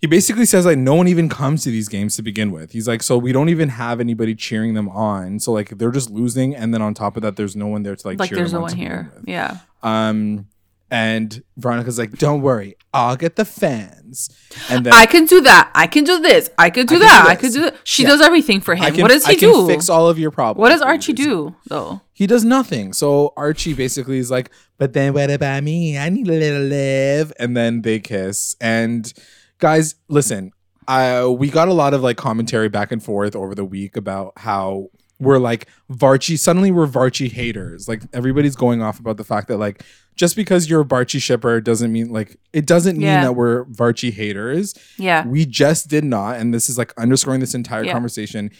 he 0.00 0.06
basically 0.06 0.46
says 0.46 0.64
like 0.64 0.78
no 0.78 0.94
one 0.94 1.08
even 1.08 1.28
comes 1.28 1.64
to 1.64 1.70
these 1.70 1.88
games 1.88 2.16
to 2.16 2.22
begin 2.22 2.50
with. 2.52 2.72
He's 2.72 2.86
like, 2.86 3.02
so 3.02 3.18
we 3.18 3.32
don't 3.32 3.48
even 3.48 3.68
have 3.70 3.98
anybody 4.00 4.34
cheering 4.34 4.74
them 4.74 4.88
on. 4.88 5.40
So 5.40 5.52
like 5.52 5.70
they're 5.78 5.90
just 5.90 6.10
losing, 6.10 6.54
and 6.54 6.72
then 6.72 6.82
on 6.82 6.94
top 6.94 7.16
of 7.16 7.22
that, 7.22 7.36
there's 7.36 7.56
no 7.56 7.66
one 7.66 7.82
there 7.82 7.96
to 7.96 8.06
like 8.06 8.18
like 8.20 8.28
cheer 8.30 8.38
there's 8.38 8.52
no 8.52 8.58
on 8.58 8.62
one 8.62 8.76
here 8.76 9.12
yeah 9.26 9.58
Um, 9.82 10.46
and 10.90 11.42
Veronica's 11.58 11.98
like, 11.98 12.12
"Don't 12.12 12.40
worry, 12.40 12.74
I'll 12.94 13.16
get 13.16 13.36
the 13.36 13.44
fans." 13.44 14.30
And 14.70 14.86
then 14.86 14.94
I 14.94 15.04
can 15.04 15.26
do 15.26 15.42
that. 15.42 15.70
I 15.74 15.86
can 15.86 16.04
do 16.04 16.18
this. 16.20 16.48
I 16.56 16.70
could 16.70 16.86
do 16.88 16.96
I 16.96 16.98
that. 17.00 17.24
do 17.24 17.30
I 17.30 17.34
could 17.34 17.52
do 17.52 17.60
that. 17.62 17.76
She 17.84 18.04
Yeah. 18.04 18.08
does 18.10 18.20
everything 18.22 18.60
for 18.62 18.74
him. 18.74 18.94
Can, 18.94 19.02
what 19.02 19.10
does 19.10 19.26
he 19.26 19.32
I 19.32 19.36
can 19.36 19.50
do? 19.52 19.66
Fix 19.66 19.90
all 19.90 20.08
of 20.08 20.18
your 20.18 20.30
problems. 20.30 20.60
what 20.62 20.70
does 20.70 20.80
Archie 20.80 21.12
do 21.12 21.54
though? 21.66 22.00
He 22.14 22.26
does 22.26 22.42
nothing. 22.44 22.94
So 22.94 23.34
Archie 23.36 23.74
basically 23.74 24.16
is 24.18 24.30
like, 24.30 24.50
"But 24.78 24.94
then 24.94 25.12
what 25.12 25.30
about 25.30 25.62
me? 25.62 25.98
I 25.98 26.08
need 26.08 26.26
a 26.28 26.32
little 26.32 26.62
live." 26.62 27.34
And 27.38 27.54
then 27.54 27.82
they 27.82 27.98
kiss. 28.00 28.56
And 28.58 29.12
guys, 29.58 29.94
listen, 30.08 30.52
we 30.88 31.50
got 31.50 31.68
a 31.68 31.72
lot 31.74 31.94
of 31.94 32.02
like 32.02 32.16
commentary 32.16 32.68
back 32.68 32.92
and 32.92 33.02
forth 33.02 33.36
over 33.36 33.54
the 33.54 33.64
week 33.64 33.96
about 33.96 34.32
how 34.36 34.88
we're 35.20 35.38
like 35.38 35.66
Varchi. 35.90 36.38
Suddenly 36.38 36.70
we're 36.70 36.86
Varchi 36.86 37.30
haters. 37.30 37.88
Like 37.88 38.02
everybody's 38.12 38.56
going 38.56 38.82
off 38.82 39.00
about 39.00 39.16
the 39.16 39.24
fact 39.24 39.48
that 39.48 39.56
like 39.58 39.82
just 40.14 40.36
because 40.36 40.68
you're 40.70 40.82
a 40.82 40.84
Varchi 40.84 41.20
shipper 41.20 41.60
doesn't 41.60 41.92
mean 41.92 42.12
like 42.12 42.36
it 42.52 42.66
doesn't 42.66 42.96
mean 42.96 43.06
Yeah. 43.06 43.22
that 43.22 43.32
we're 43.32 43.64
Varchi 43.66 44.12
haters. 44.12 44.74
Yeah. 44.96 45.26
We 45.26 45.44
just 45.44 45.88
did 45.88 46.04
not, 46.04 46.36
and 46.38 46.54
this 46.54 46.68
is 46.70 46.78
like 46.78 46.92
underscoring 46.96 47.40
this 47.40 47.54
entire 47.54 47.84
Yeah. 47.84 47.92
conversation. 47.92 48.50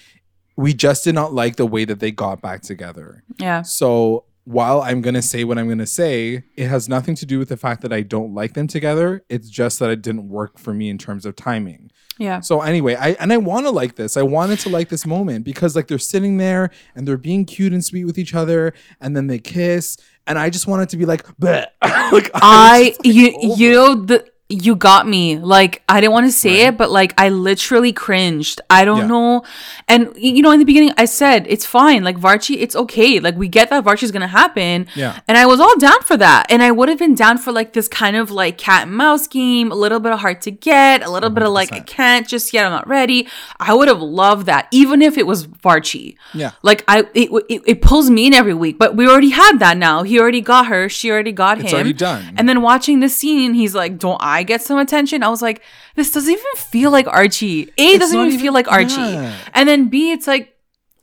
We 0.57 0.75
just 0.75 1.05
did 1.05 1.15
not 1.15 1.33
like 1.33 1.57
the 1.57 1.67
way 1.67 1.85
that 1.85 2.01
they 2.01 2.11
got 2.11 2.43
back 2.43 2.63
together. 2.63 3.23
Yeah. 3.39 3.63
So 3.63 4.25
while 4.49 4.81
I'm 4.81 5.03
gonna 5.03 5.21
say 5.21 5.45
what 5.45 5.59
I'm 5.59 5.69
gonna 5.69 5.87
say, 5.87 6.43
it 6.57 6.69
has 6.69 6.89
nothing 6.89 7.15
to 7.17 7.27
do 7.27 7.39
with 7.39 7.51
the 7.51 7.57
fact 7.59 7.83
that 7.83 7.93
I 7.93 8.01
don't 8.01 8.33
like 8.33 8.55
them 8.55 8.67
together. 8.67 9.23
It's 9.29 9.51
just 9.51 9.79
that 9.81 9.91
it 9.91 10.01
didn't 10.01 10.31
work 10.31 10.59
for 10.59 10.73
me 10.73 10.89
in 10.89 10.97
terms 10.97 11.27
of 11.27 11.37
timing. 11.37 11.91
Yeah. 12.17 12.41
So 12.41 12.63
anyway, 12.63 12.95
I 12.95 13.11
and 13.21 13.31
I 13.31 13.37
want 13.37 13.67
to 13.67 13.71
like 13.71 13.97
this. 13.97 14.17
I 14.17 14.23
wanted 14.23 14.59
to 14.61 14.71
like 14.71 14.89
this 14.89 15.05
moment 15.05 15.45
because 15.45 15.77
like 15.77 15.87
they're 15.87 15.99
sitting 15.99 16.39
there 16.39 16.71
and 16.95 17.07
they're 17.07 17.19
being 17.19 17.45
cute 17.45 17.75
and 17.75 17.85
sweet 17.85 18.07
with 18.07 18.17
each 18.17 18.35
other, 18.35 18.73
and 19.03 19.15
then 19.15 19.27
they 19.27 19.39
kiss, 19.39 19.99
and 20.27 20.39
I 20.39 20.49
just 20.49 20.67
wanted 20.67 20.89
to 20.89 20.97
be 20.97 21.05
like, 21.05 21.27
Bleh. 21.37 21.67
like 21.83 22.31
I 22.33 22.95
just, 22.97 23.05
like, 23.05 23.15
you 23.15 23.33
oh 23.37 23.53
over 23.53 23.63
you 23.63 23.73
know 23.73 23.95
the 23.97 24.31
you 24.51 24.75
got 24.77 25.07
me. 25.07 25.37
Like 25.39 25.83
I 25.91 26.01
didn't 26.01 26.15
want 26.15 26.25
to 26.27 26.33
say 26.33 26.65
Right. 26.65 26.69
it, 26.73 26.79
but 26.79 26.91
like 26.91 27.13
I 27.19 27.29
literally 27.29 27.93
cringed. 27.93 28.63
I 28.71 28.87
don't 28.87 29.01
Yeah. 29.01 29.07
know. 29.07 29.43
And 29.89 30.09
you 30.17 30.41
know, 30.41 30.51
in 30.53 30.59
the 30.59 30.65
beginning, 30.65 30.93
I 30.97 31.05
said 31.05 31.45
it's 31.51 31.67
fine. 31.67 32.03
Like 32.03 32.19
Varchi, 32.19 32.57
it's 32.59 32.75
okay. 32.75 33.21
Like 33.21 33.37
we 33.37 33.47
get 33.49 33.69
that 33.69 33.85
Varchi's 33.85 34.11
gonna 34.11 34.27
happen. 34.27 34.87
Yeah. 34.95 35.21
And 35.29 35.37
I 35.37 35.45
was 35.45 35.61
all 35.61 35.77
down 35.79 36.01
for 36.03 36.17
that. 36.17 36.47
And 36.49 36.63
I 36.63 36.71
would 36.71 36.89
have 36.89 36.99
been 36.99 37.15
down 37.15 37.37
for 37.37 37.53
like 37.53 37.75
this 37.75 37.89
kind 37.89 38.17
of 38.17 38.31
like 38.31 38.57
cat 38.57 38.85
and 38.87 38.97
mouse 38.97 39.27
game, 39.27 39.71
a 39.71 39.75
little 39.75 40.01
bit 40.01 40.13
of 40.13 40.21
hard 40.21 40.41
to 40.43 40.51
get, 40.51 41.05
a 41.05 41.11
little 41.11 41.29
bit 41.31 41.43
of 41.43 41.53
like 41.53 41.71
I 41.73 41.81
can't 41.81 42.27
just 42.27 42.55
yet. 42.55 42.65
I'm 42.65 42.73
not 42.73 42.89
ready. 42.89 43.29
I 43.61 43.75
would 43.75 43.89
have 43.89 44.01
loved 44.01 44.47
that, 44.47 44.67
even 44.71 45.03
if 45.03 45.19
it 45.19 45.27
was 45.27 45.47
Varchi. 45.47 46.17
Yeah. 46.33 46.53
Like 46.63 46.85
I, 46.89 47.01
it, 47.13 47.29
it, 47.51 47.63
it 47.67 47.83
pulls 47.83 48.09
me 48.09 48.27
in 48.29 48.33
every 48.33 48.55
week. 48.55 48.79
But 48.79 48.97
we 48.97 49.07
already 49.07 49.31
had 49.31 49.59
that 49.59 49.77
now. 49.77 50.05
He 50.05 50.19
already 50.19 50.41
got 50.41 50.69
her. 50.69 50.89
She 50.89 51.11
already 51.11 51.33
got 51.33 51.61
It's 51.61 51.69
him. 51.71 51.75
already 51.75 51.93
done. 51.93 52.33
And 52.39 52.49
then 52.49 52.63
watching 52.63 53.01
this 53.01 53.15
scene, 53.15 53.53
he's 53.53 53.75
like, 53.75 53.99
"Don't 53.99 54.17
I 54.23 54.38
get 54.43 54.63
some 54.63 54.79
attention?" 54.79 55.23
I 55.23 55.29
was 55.29 55.43
like, 55.43 55.63
"This 55.97 56.11
doesn't 56.13 56.31
even 56.33 56.45
feel 56.57 56.91
like 56.91 57.07
Archie. 57.07 57.71
A 57.79 57.95
it 57.95 57.99
doesn't 58.01 58.17
even, 58.17 58.29
even- 58.29 58.41
feel 58.41 58.53
like 58.53 58.71
Archie." 58.71 58.95
yeah. 59.01 59.35
And 59.55 59.69
then 59.69 59.89
B, 59.89 60.13
it's 60.13 60.27
like, 60.27 60.55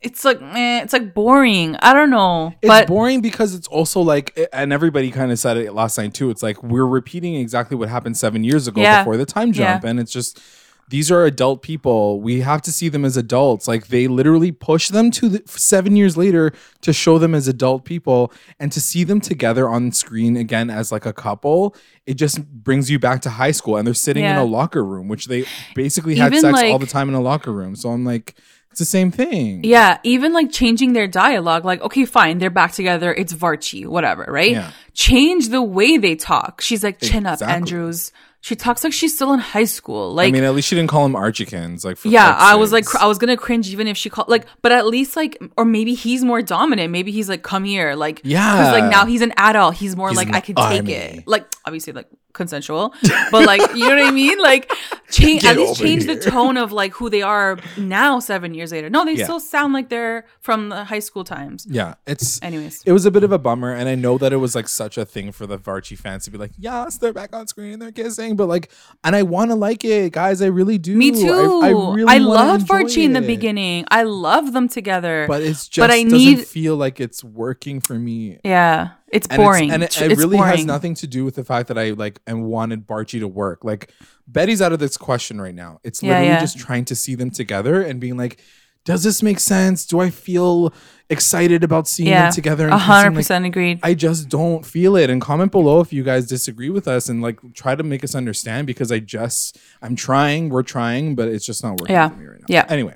it's 0.02 0.24
like, 0.24 0.40
eh, 0.42 0.82
it's 0.84 0.94
like 0.94 1.14
boring. 1.16 1.76
I 1.78 1.94
don't 1.94 2.12
know, 2.12 2.54
It's 2.62 2.68
but 2.68 2.88
boring 2.88 3.22
because 3.22 3.56
it's 3.56 3.68
also 3.68 4.02
like, 4.02 4.38
and 4.54 4.72
everybody 4.72 5.10
kind 5.10 5.32
of 5.32 5.40
said 5.40 5.58
it 5.58 5.74
last 5.74 5.98
night 5.98 6.14
too. 6.14 6.30
It's 6.30 6.44
like 6.44 6.62
we're 6.62 6.86
repeating 6.86 7.36
exactly 7.36 7.76
what 7.76 7.90
happened 7.90 8.16
seven 8.16 8.44
years 8.44 8.68
ago 8.68 8.82
Yeah. 8.82 9.02
before 9.02 9.18
the 9.18 9.26
time 9.26 9.52
jump, 9.52 9.84
Yeah. 9.84 9.90
and 9.90 10.00
it's 10.00 10.12
just 10.12 10.40
these 10.88 11.12
are 11.12 11.26
adult 11.26 11.62
people. 11.62 12.22
We 12.22 12.42
have 12.42 12.62
to 12.64 12.72
see 12.72 12.90
them 12.90 13.06
as 13.06 13.18
adults. 13.18 13.68
Like 13.68 13.88
they 13.88 14.08
literally 14.08 14.52
push 14.52 14.90
them 14.90 15.10
to 15.12 15.30
the, 15.30 15.44
seven 15.48 15.96
years 15.96 16.16
later 16.16 16.54
to 16.82 16.94
show 16.94 17.18
them 17.18 17.34
as 17.34 17.48
adult 17.48 17.86
people, 17.86 18.32
and 18.60 18.72
to 18.72 18.80
see 18.80 19.04
them 19.04 19.20
together 19.20 19.68
on 19.68 19.92
screen 19.92 20.38
again 20.38 20.70
as 20.70 20.92
like 20.92 21.06
a 21.06 21.14
couple. 21.14 21.76
It 22.06 22.16
just 22.16 22.46
brings 22.46 22.92
you 22.92 23.00
back 23.00 23.22
to 23.24 23.32
high 23.32 23.52
school, 23.52 23.78
and 23.78 23.88
they're 23.88 23.94
sitting 23.96 24.24
in 24.24 24.36
a 24.36 24.44
locker 24.44 24.84
room, 24.84 25.08
which 25.08 25.26
they 25.26 25.46
basically 25.74 26.16
had 26.16 26.34
Even, 26.34 26.54
sex 26.54 26.72
all 26.72 26.80
the 26.80 26.86
time 26.86 27.10
in 27.10 27.16
a 27.16 27.22
locker 27.22 27.52
room. 27.52 27.76
So 27.76 27.90
I'm 27.90 28.06
like, 28.06 28.36
it's 28.70 28.80
the 28.80 28.86
same 28.86 29.10
thing. 29.10 29.64
yeah, 29.64 30.00
even 30.04 30.34
like 30.34 30.52
changing 30.52 30.94
their 30.94 31.08
dialogue. 31.08 31.64
Like, 31.64 31.82
okay, 31.82 32.06
fine, 32.06 32.40
they're 32.40 32.50
back 32.50 32.74
together. 32.74 33.14
It's 33.14 33.34
Varchi, 33.34 33.88
whatever, 33.88 34.26
right? 34.28 34.52
Yeah. 34.52 34.72
Change 34.94 35.50
the 35.50 35.64
way 35.64 35.98
they 35.98 36.16
talk. 36.16 36.62
She's 36.62 36.84
like, 36.84 37.00
"Chin 37.00 37.26
up, 37.26 37.42
Andrews." 37.42 38.12
She 38.46 38.56
talks 38.56 38.84
like 38.84 38.94
she's 38.94 39.16
still 39.16 39.34
in 39.34 39.40
high 39.40 39.64
school. 39.66 40.14
Like, 40.14 40.28
I 40.28 40.32
mean, 40.32 40.44
at 40.44 40.54
least 40.54 40.68
she 40.68 40.76
didn't 40.76 40.92
call 40.92 41.04
him 41.04 41.14
Archiekins. 41.14 41.84
Like, 41.84 41.98
for 41.98 42.10
yeah, 42.10 42.36
I 42.38 42.54
was 42.54 42.72
like, 42.72 42.86
cr- 42.86 43.00
I 43.00 43.08
was 43.08 43.18
gonna 43.18 43.38
cringe 43.38 43.70
even 43.70 43.88
if 43.88 43.98
she 43.98 44.08
called 44.08 44.28
like, 44.30 44.46
but 44.62 44.72
at 44.72 44.86
least 44.86 45.16
like, 45.16 45.42
or 45.58 45.66
maybe 45.66 45.96
he's 45.96 46.24
more 46.24 46.44
dominant. 46.44 46.92
Maybe 46.92 47.12
he's 47.12 47.28
like, 47.28 47.42
come 47.42 47.64
here, 47.64 47.96
like, 47.96 48.22
Yeah. 48.24 48.52
because 48.56 48.82
like 48.82 48.92
now 48.92 49.08
he's 49.08 49.22
an 49.24 49.34
adult. 49.38 49.74
He's 49.74 49.96
more 49.96 50.10
He's 50.10 50.18
like, 50.18 50.28
I 50.32 50.42
can 50.42 50.54
take 50.54 50.64
army. 50.82 50.94
it. 50.94 51.28
Like, 51.28 51.48
obviously, 51.66 51.94
like 51.94 52.08
consensual, 52.36 52.94
but 53.32 53.46
like, 53.46 53.62
you 53.76 53.88
know 53.90 53.96
what 53.96 54.06
I 54.06 54.12
mean? 54.12 54.38
Like, 54.40 54.72
change 55.10 55.42
Get 55.46 55.54
at 55.54 55.58
least 55.58 55.80
change 55.82 56.04
here. 56.04 56.16
the 56.16 56.22
tone 56.30 56.58
of 56.58 56.72
like 56.72 56.94
who 56.94 57.10
they 57.10 57.22
are 57.24 57.58
now, 57.78 58.20
seven 58.20 58.54
years 58.54 58.72
later. 58.72 58.90
No, 58.90 59.04
they 59.06 59.14
Yeah. 59.16 59.24
still 59.24 59.40
sound 59.40 59.74
like 59.74 59.90
they're 59.90 60.26
from 60.42 60.70
the 60.70 60.84
high 60.86 61.00
school 61.00 61.24
times. 61.24 61.66
Yeah, 61.70 61.96
it's 62.06 62.42
Anyways, 62.44 62.84
it 62.86 62.92
was 62.92 63.06
a 63.06 63.12
bit 63.12 63.24
of 63.24 63.32
a 63.32 63.40
bummer, 63.40 63.72
and 63.74 63.90
I 63.90 63.96
know 63.96 64.18
that 64.20 64.32
it 64.34 64.38
was 64.38 64.54
like 64.56 64.68
such 64.68 64.98
a 64.98 65.06
thing 65.06 65.32
for 65.32 65.48
the 65.48 65.58
Varchi 65.58 65.98
fans 65.98 66.26
to 66.26 66.32
be 66.32 66.38
like, 66.38 66.52
yes, 66.58 66.98
they're 66.98 67.14
back 67.14 67.36
on 67.36 67.48
screen, 67.48 67.74
and 67.74 67.82
they're 67.82 67.92
kissing, 67.92 68.36
but 68.36 68.48
like, 68.48 68.70
and 69.04 69.16
I 69.16 69.24
want 69.24 69.50
to 69.52 69.56
like 69.56 69.84
it, 69.86 70.12
guys, 70.14 70.42
I 70.42 70.48
really 70.48 70.78
do. 70.78 70.96
me 70.96 71.12
too. 71.12 71.32
I, 71.64 71.68
I, 71.68 71.70
I 71.70 71.72
really 71.96 72.20
loved 72.20 72.62
enjoy 72.70 72.76
Varchi 72.84 73.04
in 73.04 73.14
the 73.14 73.22
beginning. 73.22 73.86
I 73.90 74.04
love 74.04 74.54
them 74.54 74.68
together. 74.68 75.26
but 75.28 75.42
it's 75.42 75.68
just 75.68 75.82
but 75.84 75.92
I 75.92 76.04
doesn't 76.04 76.18
need- 76.18 76.46
feel 76.48 76.76
like 76.76 77.00
it's 77.00 77.24
working 77.24 77.80
for 77.82 77.96
me. 77.98 78.40
yeah. 78.44 78.90
It's 79.12 79.28
And 79.28 79.38
boring. 79.38 79.72
and 79.72 79.84
it, 79.84 79.88
It's 79.88 80.02
it 80.02 80.18
really 80.18 80.38
has 80.38 80.66
nothing 80.66 80.96
to 80.96 81.08
do 81.08 81.24
with 81.26 81.36
the 81.36 81.44
fact 81.44 81.68
that 81.68 81.78
I 81.78 81.92
like 81.92 82.20
and 82.26 82.46
wanted 82.46 82.88
Varchi 82.88 83.20
to 83.20 83.28
work. 83.28 83.64
Like 83.64 83.92
Betty's 84.28 84.62
out 84.62 84.74
of 84.74 84.80
this 84.80 84.98
question 84.98 85.40
right 85.40 85.54
now. 85.56 85.80
It's 85.84 86.02
Yeah, 86.02 86.10
literally 86.14 86.28
yeah. 86.30 86.40
just 86.42 86.58
trying 86.58 86.86
to 86.86 86.96
see 86.96 87.16
them 87.16 87.30
together 87.30 87.82
and 87.82 88.00
being 88.00 88.18
like, 88.18 88.40
does 88.84 89.04
this 89.04 89.24
make 89.24 89.40
sense? 89.40 89.86
Do 89.86 90.00
I 90.00 90.10
feel 90.12 90.72
excited 91.10 91.64
about 91.64 91.88
seeing 91.88 92.10
Yeah, 92.10 92.24
them 92.24 92.34
together? 92.34 92.68
a 92.68 92.78
hundred 92.78 93.14
percent 93.16 93.46
agreed. 93.46 93.80
I 93.84 93.94
just 93.94 94.28
don't 94.30 94.66
feel 94.66 94.96
it. 94.96 95.10
And 95.10 95.22
comment 95.22 95.52
below 95.52 95.80
if 95.80 95.92
you 95.94 96.04
guys 96.04 96.28
disagree 96.28 96.70
with 96.70 96.88
us 96.88 97.08
and 97.10 97.22
like 97.22 97.40
try 97.54 97.76
to 97.76 97.84
make 97.84 98.04
us 98.04 98.14
understand 98.16 98.68
because 98.68 98.92
I 98.92 99.00
just 99.00 99.58
I'm 99.82 99.96
trying, 99.96 100.50
we're 100.50 100.64
trying, 100.64 101.16
but 101.16 101.28
it's 101.28 101.46
just 101.46 101.64
not 101.64 101.80
working 101.80 101.96
Yeah. 101.96 102.10
for 102.10 102.16
me 102.16 102.26
right 102.26 102.40
now. 102.42 102.46
Yeah. 102.50 102.66
Anyway, 102.70 102.96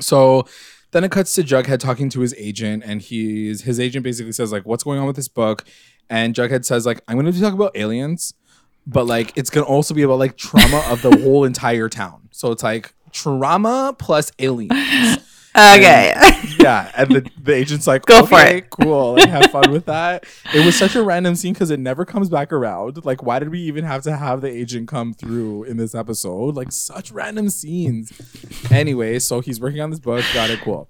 so 0.00 0.46
then 0.92 1.04
it 1.04 1.10
cuts 1.10 1.34
to 1.34 1.42
Jughead 1.42 1.80
talking 1.80 2.08
to 2.10 2.20
his 2.20 2.34
agent, 2.38 2.84
and 2.86 3.02
he's 3.02 3.62
his 3.62 3.80
agent 3.80 4.04
basically 4.04 4.32
says 4.32 4.52
like, 4.52 4.64
"What's 4.64 4.84
going 4.84 4.98
on 5.00 5.06
with 5.06 5.16
this 5.16 5.28
book?" 5.28 5.64
And 6.08 6.34
Jughead 6.34 6.64
says 6.64 6.86
like, 6.86 7.00
"I'm 7.08 7.18
going 7.18 7.30
to 7.30 7.40
talk 7.40 7.54
about 7.54 7.76
aliens, 7.76 8.34
but 8.86 9.06
like 9.06 9.32
it's 9.36 9.50
going 9.50 9.66
to 9.66 9.70
also 9.70 9.94
be 9.94 10.02
about 10.02 10.18
like 10.18 10.36
trauma 10.36 10.84
of 10.88 11.02
the 11.02 11.10
whole 11.22 11.44
entire 11.44 11.88
town. 11.88 12.28
So 12.30 12.52
it's 12.52 12.62
like 12.62 12.94
trauma 13.10 13.94
plus 13.98 14.30
aliens." 14.38 15.18
Okay. 15.54 16.14
yeah, 16.58 16.90
and 16.96 17.10
the, 17.10 17.30
the 17.42 17.54
agent's 17.54 17.86
like, 17.86 18.06
Go 18.06 18.24
for 18.24 18.40
it." 18.40 18.70
cool, 18.70 19.14
like, 19.14 19.28
have 19.28 19.50
fun 19.50 19.70
with 19.70 19.84
that. 19.86 20.24
It 20.54 20.64
was 20.64 20.76
such 20.76 20.94
a 20.94 21.02
random 21.02 21.34
scene 21.34 21.52
because 21.52 21.70
it 21.70 21.80
never 21.80 22.04
comes 22.04 22.28
back 22.28 22.52
around. 22.52 23.04
Like, 23.04 23.22
why 23.22 23.38
did 23.38 23.50
we 23.50 23.60
even 23.60 23.84
have 23.84 24.02
to 24.04 24.16
have 24.16 24.40
the 24.40 24.48
agent 24.48 24.88
come 24.88 25.12
through 25.12 25.64
in 25.64 25.76
this 25.76 25.94
episode? 25.94 26.56
Like, 26.56 26.72
such 26.72 27.10
random 27.12 27.50
scenes. 27.50 28.12
Anyway, 28.70 29.18
so 29.18 29.40
he's 29.40 29.60
working 29.60 29.80
on 29.80 29.90
this 29.90 30.00
book. 30.00 30.24
Got 30.32 30.50
it, 30.50 30.60
cool. 30.60 30.88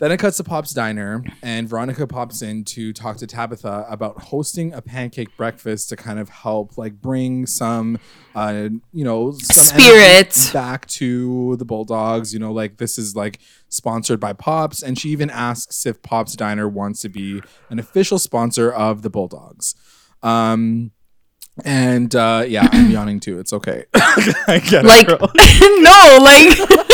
Then 0.00 0.12
it 0.12 0.16
cuts 0.16 0.38
to 0.38 0.44
Pop's 0.44 0.72
diner, 0.72 1.22
and 1.42 1.68
Veronica 1.68 2.06
pops 2.06 2.40
in 2.40 2.64
to 2.64 2.90
talk 2.94 3.18
to 3.18 3.26
Tabitha 3.26 3.84
about 3.86 4.18
hosting 4.22 4.72
a 4.72 4.80
pancake 4.80 5.36
breakfast 5.36 5.90
to 5.90 5.96
kind 5.96 6.18
of 6.18 6.30
help, 6.30 6.78
like, 6.78 7.02
bring 7.02 7.44
some, 7.44 7.98
uh, 8.34 8.70
you 8.94 9.04
know, 9.04 9.32
some 9.32 9.78
Spirit. 9.78 10.50
back 10.54 10.86
to 10.86 11.54
the 11.56 11.66
Bulldogs. 11.66 12.32
You 12.32 12.40
know, 12.40 12.50
like 12.50 12.78
this 12.78 12.98
is 12.98 13.14
like 13.14 13.40
sponsored 13.68 14.18
by 14.18 14.32
Pops, 14.32 14.82
and 14.82 14.98
she 14.98 15.10
even 15.10 15.28
asks 15.28 15.84
if 15.84 16.00
Pops 16.00 16.34
Diner 16.34 16.66
wants 16.66 17.02
to 17.02 17.10
be 17.10 17.42
an 17.68 17.78
official 17.78 18.18
sponsor 18.18 18.72
of 18.72 19.02
the 19.02 19.10
Bulldogs. 19.10 19.74
Um, 20.22 20.92
and 21.64 22.14
uh, 22.14 22.44
yeah, 22.46 22.68
I'm 22.72 22.90
yawning 22.90 23.20
too. 23.20 23.38
It's 23.38 23.52
okay. 23.52 23.84
I 23.94 24.62
get 24.66 24.84
like 24.84 25.08
it. 25.08 25.20
no 25.82 26.18
like 26.22 26.88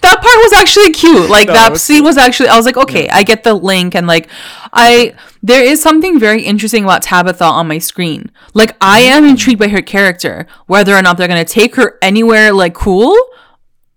that 0.00 0.16
part 0.16 0.24
was 0.24 0.52
actually 0.54 0.90
cute. 0.92 1.30
Like 1.30 1.48
No, 1.48 1.54
that 1.54 1.78
scene 1.78 2.04
was 2.04 2.16
actually 2.16 2.48
i 2.48 2.56
was 2.56 2.66
like 2.66 2.76
okay 2.76 3.08
i 3.08 3.22
get 3.22 3.44
the 3.44 3.54
link 3.54 3.94
and 3.94 4.06
like 4.06 4.28
i 4.72 5.14
there 5.42 5.62
is 5.62 5.80
something 5.80 6.18
very 6.18 6.42
interesting 6.42 6.84
about 6.84 7.02
tabitha 7.02 7.44
on 7.44 7.66
my 7.68 7.78
screen. 7.78 8.30
Like 8.54 8.76
i 8.80 9.00
am 9.00 9.24
intrigued 9.24 9.58
by 9.60 9.68
her 9.68 9.82
character 9.82 10.46
whether 10.66 10.94
or 10.94 11.02
not 11.02 11.16
they're 11.16 11.28
gonna 11.28 11.44
take 11.44 11.76
her 11.76 11.98
anywhere 12.02 12.52
like 12.52 12.74
cool 12.74 13.16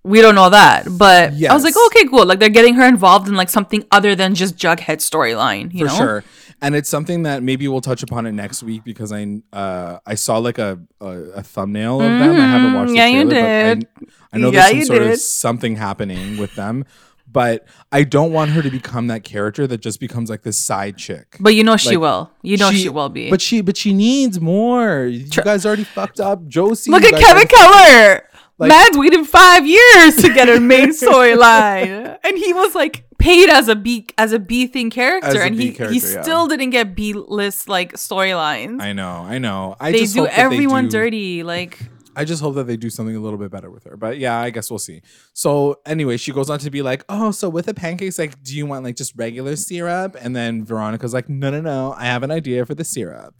we 0.04 0.22
don't 0.22 0.36
know 0.36 0.50
that 0.50 0.86
but 0.98 1.30
i 1.32 1.54
was 1.54 1.64
like 1.64 1.74
Yes. 1.76 1.88
okay 1.88 2.08
cool 2.10 2.26
like 2.26 2.40
they're 2.40 2.50
getting 2.50 2.74
her 2.76 2.86
involved 2.86 3.28
in 3.28 3.36
like 3.36 3.50
something 3.50 3.86
other 3.92 4.16
than 4.16 4.36
just 4.36 4.58
jughead 4.58 4.98
storyline 4.98 5.74
you 5.74 5.88
for 5.88 5.92
know 5.94 5.98
sure. 5.98 6.24
And 6.62 6.76
it's 6.76 6.88
something 6.88 7.24
that 7.24 7.44
maybe 7.44 7.68
we'll 7.68 7.82
touch 7.82 8.04
upon 8.04 8.26
it 8.26 8.32
next 8.32 8.64
week 8.64 8.86
because 8.86 9.12
I 9.12 9.42
uh 9.52 10.00
I 10.06 10.16
saw 10.16 10.38
like 10.38 10.58
a 10.60 10.80
a, 11.02 11.08
a 11.08 11.44
thumbnail 11.44 12.00
of 12.00 12.20
them. 12.20 12.38
I 12.40 12.46
haven't 12.48 12.74
watched 12.74 12.92
the 12.92 12.94
Mm, 12.94 12.98
yeah, 12.98 13.08
you 13.08 13.30
did. 13.30 13.88
I, 14.02 14.06
I 14.32 14.38
know 14.38 14.50
Yeah, 14.50 14.72
there's 14.72 14.88
some 14.88 14.96
sort 14.96 15.02
of 15.12 15.20
something 15.20 15.76
happening 15.76 16.38
with 16.38 16.56
them. 16.56 16.86
But 17.30 17.66
I 17.92 18.04
don't 18.04 18.32
want 18.32 18.52
her 18.52 18.62
to 18.62 18.70
become 18.70 19.08
that 19.08 19.26
character 19.26 19.68
that 19.68 19.80
just 19.82 20.00
becomes 20.00 20.30
like 20.30 20.44
this 20.44 20.58
side 20.58 20.98
chick. 20.98 21.36
but 21.42 21.54
you 21.54 21.66
know 21.66 21.76
she 21.76 21.98
Like, 21.98 22.00
will 22.00 22.32
you 22.44 22.56
know 22.56 22.72
she, 22.72 22.88
will 22.88 23.10
be 23.10 23.30
But 23.30 23.42
she 23.42 23.60
but 23.60 23.76
she 23.76 23.92
needs 23.94 24.40
more. 24.40 25.04
You 25.06 25.28
guys 25.44 25.66
already 25.66 25.84
fucked 25.84 26.22
up 26.22 26.48
Josie. 26.48 26.92
Look 26.92 27.04
at 27.04 27.20
Kevin 27.20 27.48
Keller. 27.48 28.24
Like- 28.58 28.70
Man's 28.70 28.98
waited 28.98 29.26
five 29.26 29.66
years 29.66 30.16
to 30.18 30.34
get 30.34 30.48
a 30.48 30.60
main 30.60 30.90
storyline, 30.94 32.18
and 32.24 32.38
he 32.38 32.54
was 32.54 32.76
like 32.76 33.06
paid 33.18 33.50
as 33.50 33.68
a 33.68 33.76
B 33.76 34.08
as 34.18 34.32
a 34.32 34.40
B 34.40 34.68
thing 34.68 34.90
character, 34.90 35.42
and 35.42 35.58
B 35.58 35.64
he 35.64 35.70
he 35.70 35.76
character, 35.76 35.96
yeah. 35.96 36.22
still 36.22 36.48
didn't 36.48 36.70
get 36.70 36.96
B 36.96 37.14
list 37.14 37.68
like 37.68 37.94
storylines. 37.94 38.80
I 38.82 38.94
know, 38.94 39.26
I 39.28 39.40
know. 39.40 39.76
I 39.80 39.92
They 39.92 40.00
just 40.02 40.14
do 40.14 40.22
hope 40.22 40.30
that 40.30 40.40
everyone 40.40 40.86
they 40.86 40.90
do, 40.90 40.98
dirty. 40.98 41.44
Like 41.44 41.80
I 42.16 42.26
just 42.26 42.42
hope 42.42 42.56
that 42.56 42.66
they 42.66 42.78
do 42.78 42.90
something 42.90 43.16
a 43.16 43.20
little 43.20 43.40
bit 43.40 43.50
better 43.52 43.72
with 43.72 43.86
her. 43.86 43.98
But 43.98 44.20
yeah, 44.20 44.38
I 44.40 44.50
guess 44.52 44.70
we'll 44.70 44.80
see. 44.80 45.02
So 45.34 45.80
anyway, 45.86 46.18
she 46.18 46.32
goes 46.32 46.50
on 46.50 46.60
to 46.60 46.70
be 46.70 46.82
like, 46.82 47.04
"Oh, 47.10 47.32
so 47.32 47.50
with 47.50 47.66
the 47.66 47.74
pancakes, 47.74 48.20
like, 48.20 48.42
do 48.44 48.56
you 48.56 48.66
want 48.66 48.84
like 48.84 48.96
just 48.96 49.14
regular 49.16 49.56
syrup?" 49.56 50.16
And 50.20 50.36
then 50.36 50.64
Veronica's 50.64 51.14
like, 51.14 51.28
"No, 51.28 51.50
no, 51.50 51.62
no. 51.62 51.94
I 51.98 52.06
have 52.06 52.24
an 52.24 52.32
idea 52.32 52.66
for 52.66 52.76
the 52.76 52.84
syrup." 52.84 53.34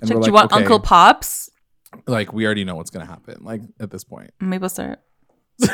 And 0.00 0.08
she's 0.08 0.14
we're 0.14 0.20
like, 0.20 0.24
do 0.24 0.28
you 0.28 0.34
want 0.34 0.52
"Okay." 0.52 0.60
Uncle 0.60 0.80
Pops 0.80 1.50
Like, 2.06 2.32
we 2.32 2.44
already 2.44 2.64
know 2.64 2.74
what's 2.76 2.90
gonna 2.90 3.06
happen. 3.06 3.38
Like 3.42 3.62
at 3.80 3.90
this 3.90 4.04
point. 4.04 4.30
maple 4.40 4.68
syrup? 4.68 5.00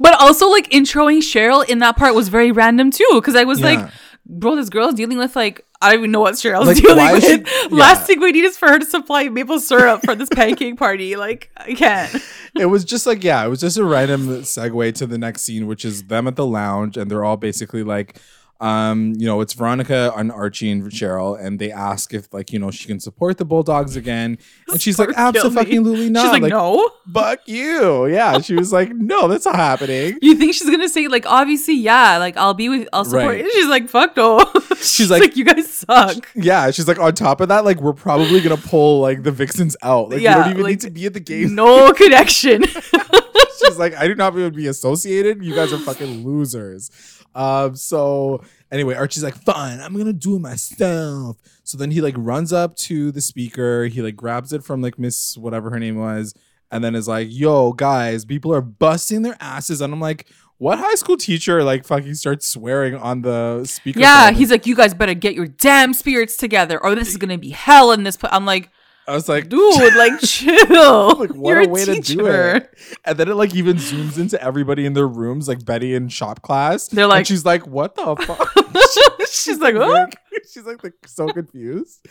But 0.00 0.20
also 0.20 0.48
like 0.48 0.70
introing 0.70 1.18
Cheryl 1.18 1.64
in 1.68 1.78
that 1.80 1.96
part 1.96 2.14
was 2.14 2.28
very 2.28 2.50
random 2.50 2.90
too, 2.90 3.06
because 3.14 3.36
I 3.36 3.44
was 3.44 3.60
Yeah. 3.60 3.66
like, 3.66 3.90
bro, 4.26 4.56
this 4.56 4.68
girl's 4.70 4.94
dealing 4.94 5.18
with 5.18 5.36
like 5.36 5.64
I 5.80 5.90
don't 5.90 5.98
even 5.98 6.10
know 6.12 6.20
what 6.20 6.34
Cheryl's 6.34 6.66
Like, 6.68 6.76
dealing 6.78 7.12
with. 7.12 7.24
she- 7.24 7.68
Last 7.70 8.00
yeah. 8.00 8.04
thing 8.06 8.20
we 8.20 8.32
need 8.32 8.44
is 8.44 8.56
for 8.56 8.68
her 8.68 8.78
to 8.78 8.84
supply 8.86 9.28
maple 9.28 9.58
syrup 9.60 10.02
for 10.04 10.14
this 10.14 10.28
pancake 10.30 10.76
party. 10.78 11.16
Like 11.16 11.50
I 11.56 11.74
can't. 11.74 12.14
it 12.58 12.66
was 12.66 12.84
just 12.84 13.06
like 13.06 13.22
yeah, 13.22 13.44
it 13.44 13.48
was 13.48 13.60
just 13.60 13.76
a 13.78 13.84
random 13.84 14.26
segue 14.42 14.94
to 14.96 15.06
the 15.06 15.18
next 15.18 15.42
scene, 15.42 15.66
which 15.66 15.84
is 15.84 16.04
them 16.04 16.26
at 16.26 16.36
the 16.36 16.46
lounge, 16.46 16.96
and 16.96 17.10
they're 17.10 17.24
all 17.24 17.36
basically 17.36 17.82
like, 17.84 18.18
um, 18.62 19.14
you 19.18 19.26
know, 19.26 19.40
it's 19.40 19.52
Veronica 19.54 20.12
and 20.16 20.30
Archie 20.30 20.70
and 20.70 20.84
Cheryl, 20.84 21.38
and 21.38 21.58
they 21.58 21.72
ask 21.72 22.14
if 22.14 22.32
like 22.32 22.52
you 22.52 22.58
know 22.58 22.70
she 22.70 22.86
can 22.86 23.00
support 23.00 23.36
the 23.38 23.44
Bulldogs 23.44 23.96
again, 23.96 24.38
and 24.68 24.80
she's 24.80 24.98
like, 24.98 25.08
Or 25.10 25.14
kill 25.14 25.50
me. 25.50 25.60
absolutely 25.60 26.10
not. 26.10 26.32
She's 26.32 26.40
like, 26.42 26.50
no. 26.50 26.88
fuck 27.12 27.40
you. 27.46 28.06
Yeah, 28.06 28.38
she 28.40 28.54
was 28.54 28.72
like, 28.72 28.90
no, 28.94 29.26
that's 29.28 29.44
not 29.46 29.56
happening. 29.56 30.18
You 30.22 30.36
think 30.36 30.54
she's 30.54 30.70
gonna 30.70 30.88
say 30.88 31.08
like 31.08 31.26
obviously 31.26 31.74
yeah 31.74 32.18
like 32.18 32.36
I'll 32.36 32.54
be 32.54 32.68
with 32.68 32.88
I'll 32.92 33.04
support 33.04 33.26
Right. 33.26 33.44
you. 33.44 33.50
She's 33.52 33.66
like 33.68 33.88
fuck 33.88 34.16
no. 34.16 34.38
she's, 34.76 35.10
like- 35.10 35.22
like, 35.22 35.36
you 35.36 35.44
guys 35.44 35.68
suck. 35.68 36.28
Yeah, 36.34 36.70
she's 36.70 36.86
like, 36.88 36.98
on 37.00 37.14
top 37.14 37.40
of 37.40 37.48
that, 37.48 37.64
like 37.64 37.80
we're 37.80 37.92
probably 37.92 38.40
gonna 38.40 38.56
pull 38.56 39.00
like 39.00 39.24
the 39.24 39.32
Vixens 39.32 39.76
out. 39.82 40.10
Like 40.10 40.20
Yeah, 40.20 40.36
we 40.38 40.42
don't 40.44 40.50
even 40.52 40.62
like, 40.62 40.70
need 40.70 40.80
to 40.82 40.90
be 40.90 41.06
at 41.06 41.14
the 41.14 41.20
game. 41.20 41.54
No 41.56 41.92
connection. 42.02 42.62
she's 42.64 43.78
like, 43.78 43.94
I 43.94 44.06
do 44.06 44.14
not 44.14 44.34
want 44.34 44.46
to 44.46 44.50
be 44.56 44.66
associated. 44.68 45.42
You 45.44 45.54
guys 45.54 45.72
are 45.72 45.78
fucking 45.78 46.24
losers. 46.24 46.90
Um, 47.34 47.76
so 47.76 48.42
anyway, 48.70 48.94
Archie's 48.94 49.24
like, 49.24 49.36
fine, 49.36 49.80
I'm 49.80 49.96
gonna 49.96 50.12
do 50.12 50.36
it 50.36 50.40
myself. 50.40 51.38
So 51.64 51.78
then 51.78 51.90
he 51.90 52.00
like 52.00 52.14
runs 52.16 52.52
up 52.52 52.76
to 52.76 53.10
the 53.12 53.20
speaker, 53.20 53.86
he 53.86 54.02
like 54.02 54.16
grabs 54.16 54.52
it 54.52 54.64
from 54.64 54.82
like 54.82 54.98
Miss 54.98 55.36
whatever 55.36 55.70
her 55.70 55.78
name 55.78 55.96
was, 55.96 56.34
and 56.70 56.82
then 56.82 56.94
is 56.94 57.08
like, 57.08 57.28
yo, 57.30 57.72
guys, 57.72 58.24
people 58.24 58.52
are 58.52 58.60
busting 58.62 59.22
their 59.22 59.36
asses. 59.40 59.80
And 59.80 59.92
I'm 59.92 60.00
like, 60.00 60.28
what 60.58 60.78
high 60.78 60.94
school 60.94 61.16
teacher 61.16 61.64
like 61.64 61.84
fucking 61.84 62.14
starts 62.14 62.46
swearing 62.46 62.94
on 62.94 63.22
the 63.22 63.64
speaker? 63.64 64.00
yeah, 64.00 64.30
he's 64.30 64.50
like 64.50 64.66
you 64.66 64.76
guys 64.76 64.94
better 64.94 65.14
get 65.14 65.34
your 65.34 65.48
damn 65.48 65.92
spirits 65.92 66.36
together 66.36 66.82
or 66.82 66.94
this 66.94 67.08
is 67.08 67.16
gonna 67.16 67.38
be 67.38 67.50
hell 67.50 67.92
in 67.92 68.04
this. 68.04 68.16
I'm 68.24 68.46
like 68.46 68.70
I 69.08 69.14
was 69.14 69.28
like, 69.28 69.48
dude 69.48 69.94
like 69.96 70.20
chill. 70.24 71.08
like 71.18 71.34
what 71.34 71.48
You're 71.50 71.60
a 71.62 71.68
way 71.68 71.84
to 71.84 72.00
do 72.00 72.26
it. 72.26 72.72
And 73.04 73.18
then 73.18 73.28
it 73.28 73.34
like 73.34 73.54
even 73.54 73.76
zooms 73.76 74.18
into 74.18 74.40
everybody 74.42 74.86
in 74.86 74.92
their 74.92 75.08
rooms 75.08 75.48
like 75.48 75.64
betty 75.64 75.94
in 75.94 76.08
shop 76.08 76.42
class. 76.42 76.88
They're 76.88 77.04
and 77.04 77.10
like- 77.10 77.26
she's 77.26 77.44
like 77.44 77.66
what 77.66 77.94
the 77.96 78.16
fuck? 78.26 79.28
She's 79.28 79.58
like, 79.58 79.74
Like, 79.74 79.88
"Huh?" 79.88 80.40
she's 80.52 80.64
like, 80.64 80.84
like, 80.84 80.94
so 81.06 81.26
confused. 81.28 82.06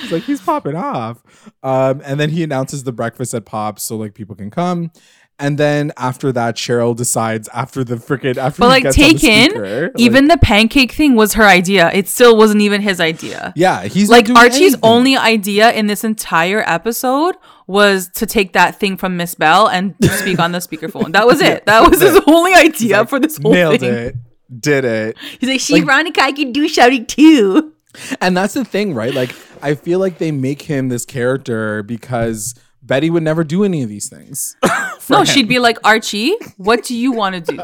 She's 0.00 0.12
like 0.12 0.22
he's 0.24 0.40
popping 0.40 0.76
off. 0.76 1.22
Um 1.62 2.02
and 2.04 2.18
then 2.20 2.30
he 2.30 2.42
announces 2.42 2.84
the 2.84 2.92
breakfast 2.92 3.32
at 3.34 3.44
pops 3.46 3.82
so 3.82 3.96
like 3.96 4.14
people 4.14 4.34
can 4.36 4.50
come 4.50 4.90
and 5.38 5.58
then 5.58 5.92
after 5.96 6.30
that 6.32 6.54
cheryl 6.56 6.94
decides 6.96 7.48
after 7.48 7.82
the 7.82 7.96
freaking 7.96 8.36
after 8.36 8.60
But 8.60 8.68
like 8.68 8.82
gets 8.84 8.96
on 8.98 9.02
the 9.04 9.18
taken, 9.18 9.50
speaker, 9.50 9.82
like- 9.82 9.92
even 9.96 10.28
the 10.28 10.38
pancake 10.38 10.92
thing 10.92 11.14
was 11.16 11.34
her 11.34 11.44
idea. 11.44 11.90
It 11.92 12.08
still 12.08 12.36
wasn't 12.36 12.60
even 12.62 12.80
his 12.82 13.00
idea. 13.00 13.52
yeah 13.56 13.82
he's 13.84 14.08
like 14.08 14.28
Archie's 14.30 14.60
anything. 14.74 14.80
only 14.82 15.16
idea 15.16 15.72
in 15.72 15.86
this 15.88 16.04
entire 16.04 16.62
episode 16.66 17.36
was 17.66 18.08
to 18.10 18.26
take 18.26 18.52
that 18.52 18.78
thing 18.78 18.96
from 18.96 19.16
Miss 19.16 19.34
Bell 19.34 19.68
and 19.68 19.94
speak 20.02 20.38
on 20.38 20.52
the 20.52 20.58
speakerphone. 20.58 21.12
That 21.12 21.26
was 21.26 21.40
it. 21.50 21.66
That 21.66 21.88
was 21.90 22.00
his 22.00 22.20
only 22.26 22.54
idea 22.54 22.98
like, 22.98 23.08
for 23.08 23.18
this 23.18 23.38
whole 23.38 23.52
nailed 23.52 23.80
thing. 23.80 23.92
it 23.92 24.14
did 24.60 24.84
it 24.84 25.16
He's 25.40 25.48
like, 25.48 25.60
she 25.60 25.80
Veronica, 25.80 26.22
I 26.22 26.30
can 26.32 26.52
do 26.52 26.68
shouting 26.68 27.06
too. 27.06 27.72
And 28.20 28.36
that's 28.36 28.54
the 28.54 28.64
thing, 28.64 28.92
right? 28.94 29.14
Like, 29.14 29.34
I 29.62 29.74
feel 29.74 29.98
like 30.00 30.18
they 30.18 30.30
make 30.32 30.62
him 30.62 30.88
this 30.88 31.04
character 31.06 31.82
because 31.84 32.54
Betty 32.86 33.08
would 33.10 33.22
never 33.22 33.44
do 33.44 33.64
any 33.64 33.82
of 33.82 33.88
these 33.88 34.08
things. 34.08 34.56
No, 35.10 35.22
she'd 35.24 35.48
be 35.48 35.58
like, 35.58 35.76
Archie, 35.84 36.34
what 36.56 36.82
do 36.84 36.96
you 36.96 37.12
want 37.12 37.34
to 37.34 37.40
do? 37.52 37.60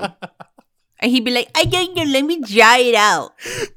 And 1.03 1.11
he'd 1.11 1.25
be 1.25 1.31
like, 1.31 1.49
I 1.55 1.65
don't 1.65 1.95
know, 1.97 2.03
let 2.03 2.23
me 2.23 2.43
try 2.43 2.77
it 2.79 2.95
out. 2.95 3.33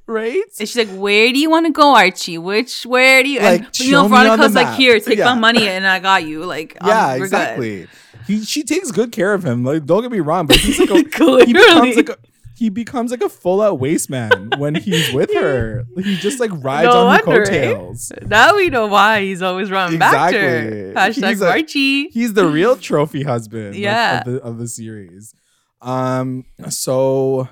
right? 0.05 0.43
And 0.59 0.67
she's 0.67 0.75
like, 0.75 0.89
Where 0.99 1.31
do 1.31 1.39
you 1.39 1.49
want 1.49 1.65
to 1.67 1.71
go, 1.71 1.95
Archie? 1.95 2.37
Which 2.37 2.85
where 2.85 3.23
do 3.23 3.29
you 3.29 3.39
Like, 3.39 3.61
and 3.63 3.79
you 3.79 3.91
know 3.91 4.03
show 4.03 4.09
me 4.09 4.15
on 4.17 4.23
the 4.23 4.27
Veronica's 4.35 4.55
like. 4.55 4.75
Here, 4.77 4.99
take 4.99 5.17
Yeah. 5.19 5.33
my 5.33 5.39
money 5.39 5.65
and 5.69 5.87
I 5.87 5.99
got 5.99 6.25
you. 6.25 6.43
Like, 6.43 6.75
um, 6.81 6.89
yeah, 6.89 7.15
good." 7.17 7.23
exactly. 7.23 7.87
He 8.27 8.43
she 8.43 8.63
takes 8.63 8.91
good 8.91 9.13
care 9.13 9.33
of 9.33 9.45
him. 9.45 9.63
Like, 9.63 9.85
don't 9.85 10.01
get 10.01 10.11
me 10.11 10.19
wrong, 10.19 10.45
but 10.47 10.57
he's 10.57 10.77
like 10.79 10.89
a, 10.89 10.95
he 11.45 11.53
becomes 11.53 11.95
like 11.95 12.09
a, 12.09 12.17
he 12.63 12.69
becomes 12.69 13.11
like 13.11 13.21
a 13.21 13.27
full 13.27 13.61
out 13.61 13.77
waste 13.77 14.09
man 14.09 14.49
when 14.57 14.73
he's 14.73 15.11
with 15.11 15.29
her. 15.35 15.83
He 15.97 16.15
just 16.15 16.39
like 16.39 16.49
rides 16.63 16.85
No 16.85 17.07
on 17.07 17.19
her 17.19 17.25
wonder, 17.25 17.41
eh? 17.41 17.45
coattails. 17.73 18.09
Now 18.25 18.55
we 18.55 18.69
know 18.69 18.87
why 18.87 19.19
he's 19.21 19.41
always 19.41 19.69
running 19.69 19.99
back 19.99 20.31
to 20.31 20.39
her. 20.39 20.91
Exactly. 20.91 21.21
Hashtag 21.23 21.29
He's 21.29 21.41
a-. 21.41 22.09
He's 22.13 22.33
the 22.35 22.45
real 22.47 22.77
trophy 22.77 23.23
husband 23.23 23.71
like, 23.73 23.79
Yeah. 23.79 24.19
of, 24.19 24.25
the, 24.25 24.41
of 24.43 24.57
the 24.59 24.69
series. 24.69 25.35
Um, 25.81 26.45
so 26.69 27.49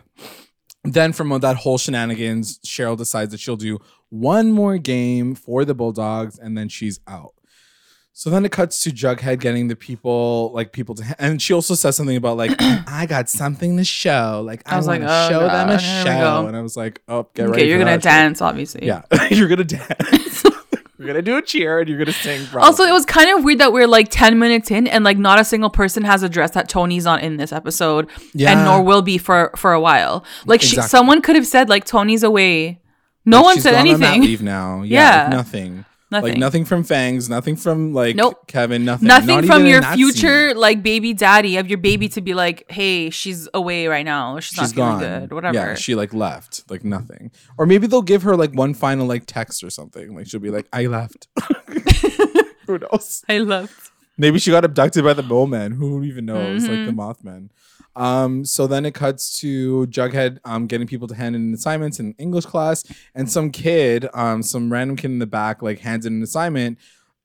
then 0.86 1.12
from 1.12 1.38
that 1.42 1.58
whole 1.58 1.78
shenanigans, 1.78 2.60
Cheryl 2.60 2.96
decides 2.98 3.32
that 3.32 3.42
she'll 3.42 3.58
do 3.58 3.80
one 4.08 4.54
more 4.54 4.78
game 4.78 5.36
for 5.36 5.66
the 5.66 5.74
Bulldogs 5.74 6.40
and 6.40 6.58
then 6.58 6.70
she's 6.70 7.02
out. 7.06 7.34
So 8.14 8.30
then 8.30 8.44
it 8.46 8.52
cuts 8.52 8.84
to 8.84 8.92
Jughead 8.92 9.40
getting 9.40 9.68
the 9.70 9.76
people, 9.76 10.52
like 10.54 10.74
people 10.74 10.96
to, 10.96 11.16
and 11.18 11.42
she 11.42 11.54
also 11.54 11.76
says 11.76 11.96
something 11.96 12.18
about 12.18 12.36
like, 12.38 12.52
I 12.60 13.06
got 13.08 13.30
something 13.30 13.78
to 13.78 13.84
show. 13.86 14.44
Like 14.46 14.62
I, 14.66 14.74
I 14.74 14.78
was 14.78 14.86
like, 14.88 15.00
to 15.02 15.08
oh, 15.10 15.30
show 15.30 15.40
them 15.40 15.70
a 15.70 15.74
God, 15.74 15.80
here 15.82 16.04
we 16.04 16.20
show, 16.20 16.48
and 16.48 16.58
I 16.58 16.62
was 16.62 16.76
like, 16.78 17.02
oh, 17.08 17.28
get 17.34 17.44
ready. 17.50 17.62
Okay, 17.64 17.70
you're 17.70 17.80
gonna 17.80 17.98
dance, 17.98 18.42
obviously. 18.42 18.86
Yeah, 18.86 19.04
you're 19.32 19.48
gonna 19.48 19.64
dance. 19.64 20.44
you're 21.00 21.08
gonna 21.08 21.22
do 21.22 21.38
a 21.38 21.42
cheer 21.42 21.80
and 21.80 21.88
you're 21.90 21.98
gonna 21.98 22.12
sing. 22.12 22.46
Also, 22.58 22.84
it 22.84 22.92
was 22.92 23.06
kind 23.06 23.30
of 23.36 23.44
weird 23.46 23.60
that 23.60 23.72
we're 23.74 23.88
like 23.88 24.10
10 24.12 24.38
minutes 24.38 24.70
in 24.70 24.88
and 24.88 25.04
like 25.06 25.18
not 25.18 25.40
a 25.40 25.46
single 25.46 25.70
person 25.70 26.04
has 26.04 26.22
addressed 26.22 26.54
that 26.54 26.70
Toni's 26.70 27.06
on 27.08 27.22
in 27.22 27.38
this 27.38 27.52
episode 27.54 28.10
Yeah. 28.34 28.52
and 28.52 28.66
nor 28.66 28.84
will 28.84 29.02
be 29.02 29.18
for 29.18 29.52
for 29.56 29.72
a 29.72 29.80
while. 29.80 30.26
Like 30.46 30.62
she, 30.62 30.76
someone 30.82 31.22
could 31.22 31.38
have 31.38 31.48
said 31.48 31.70
like 31.70 31.86
Toni's 31.86 32.24
away. 32.24 32.82
No 33.26 33.38
Like, 33.38 33.46
one 33.46 33.60
said 33.62 33.72
gone 33.72 33.82
on 33.88 33.88
anything. 34.04 34.22
leave 34.22 34.42
now. 34.44 34.82
Yeah, 34.84 35.24
like, 35.24 35.32
Yeah. 35.32 35.38
nothing. 35.38 35.86
Nothing. 36.12 36.32
Like 36.32 36.40
nothing 36.40 36.66
from 36.66 36.84
Fangs, 36.84 37.30
nothing 37.30 37.56
from 37.56 37.94
like 37.94 38.18
Nope. 38.18 38.46
Kevin, 38.48 38.84
nothing. 38.84 39.08
Nothing 39.08 39.28
Not 39.28 39.46
from 39.46 39.66
your 39.66 39.82
future 39.82 40.50
scene. 40.50 40.58
like 40.58 40.84
baby 40.84 41.14
daddy 41.14 41.56
of 41.56 41.70
your 41.70 41.78
baby 41.78 42.10
to 42.10 42.20
be 42.22 42.34
like, 42.34 42.70
hey, 42.70 43.10
she's 43.10 43.48
away 43.54 43.88
right 43.88 44.04
now. 44.04 44.38
She's, 44.42 44.60
She's 44.60 44.76
not 44.76 45.00
feeling 45.00 45.00
gone. 45.00 45.20
good. 45.22 45.34
Whatever. 45.34 45.54
Yeah, 45.56 45.76
she 45.76 45.96
like 45.96 46.14
left. 46.14 46.70
Like 46.70 46.84
nothing. 46.84 47.32
Or 47.58 47.66
maybe 47.66 47.88
they'll 47.88 48.02
give 48.02 48.24
her 48.24 48.36
like 48.36 48.52
one 48.54 48.74
final 48.74 49.08
like 49.08 49.24
text 49.26 49.64
or 49.64 49.70
something. 49.70 50.14
Like 50.16 50.28
she'll 50.28 50.42
be 50.42 50.50
like, 50.52 50.68
I 50.74 50.88
left. 50.88 51.30
Who 52.68 52.78
knows? 52.78 53.24
I 53.30 53.38
love. 53.40 53.92
Maybe 54.18 54.38
she 54.40 54.52
got 54.52 54.66
abducted 54.66 55.04
by 55.04 55.14
the 55.14 55.24
bowman. 55.24 55.72
man. 55.72 55.72
Who 55.74 56.04
even 56.04 56.26
knows? 56.26 56.64
Like 56.68 56.86
the 56.86 56.92
Mm-hmm. 56.92 57.00
Mothman. 57.00 57.50
Um, 57.96 58.46
so 58.46 58.68
then 58.68 58.86
it 58.86 58.94
cuts 58.94 59.40
to 59.42 59.86
Jughead 59.88 60.40
um 60.46 60.68
getting 60.68 60.88
people 60.88 61.08
to 61.08 61.16
hand 61.16 61.36
in 61.36 61.54
assignments 61.54 62.00
in 62.00 62.14
English 62.18 62.46
class, 62.46 62.84
and 63.14 63.30
some 63.30 63.52
kid, 63.52 64.08
um, 64.14 64.44
some 64.44 64.72
random 64.72 64.96
kid 64.96 65.12
in 65.12 65.20
the 65.20 65.28
back, 65.28 65.62
like 65.62 65.80
hands 65.80 66.06
in 66.06 66.14
an 66.14 66.24
assignment, 66.24 66.78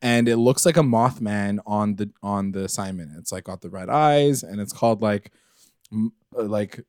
and 0.02 0.28
it 0.28 0.37
looks 0.37 0.66
like 0.66 0.76
a 0.76 0.80
Mothman 0.80 1.58
on 1.66 1.96
the 1.96 2.11
on 2.23 2.52
the 2.52 2.64
assignment. 2.64 3.12
It's 3.18 3.32
like 3.32 3.44
got 3.44 3.61
the 3.61 3.70
red 3.70 3.88
eyes, 3.88 4.42
and 4.42 4.61
it's 4.61 4.73
called 4.73 5.02
like 5.02 5.30
m- 5.92 6.12
uh, 6.37 6.42
like 6.44 6.80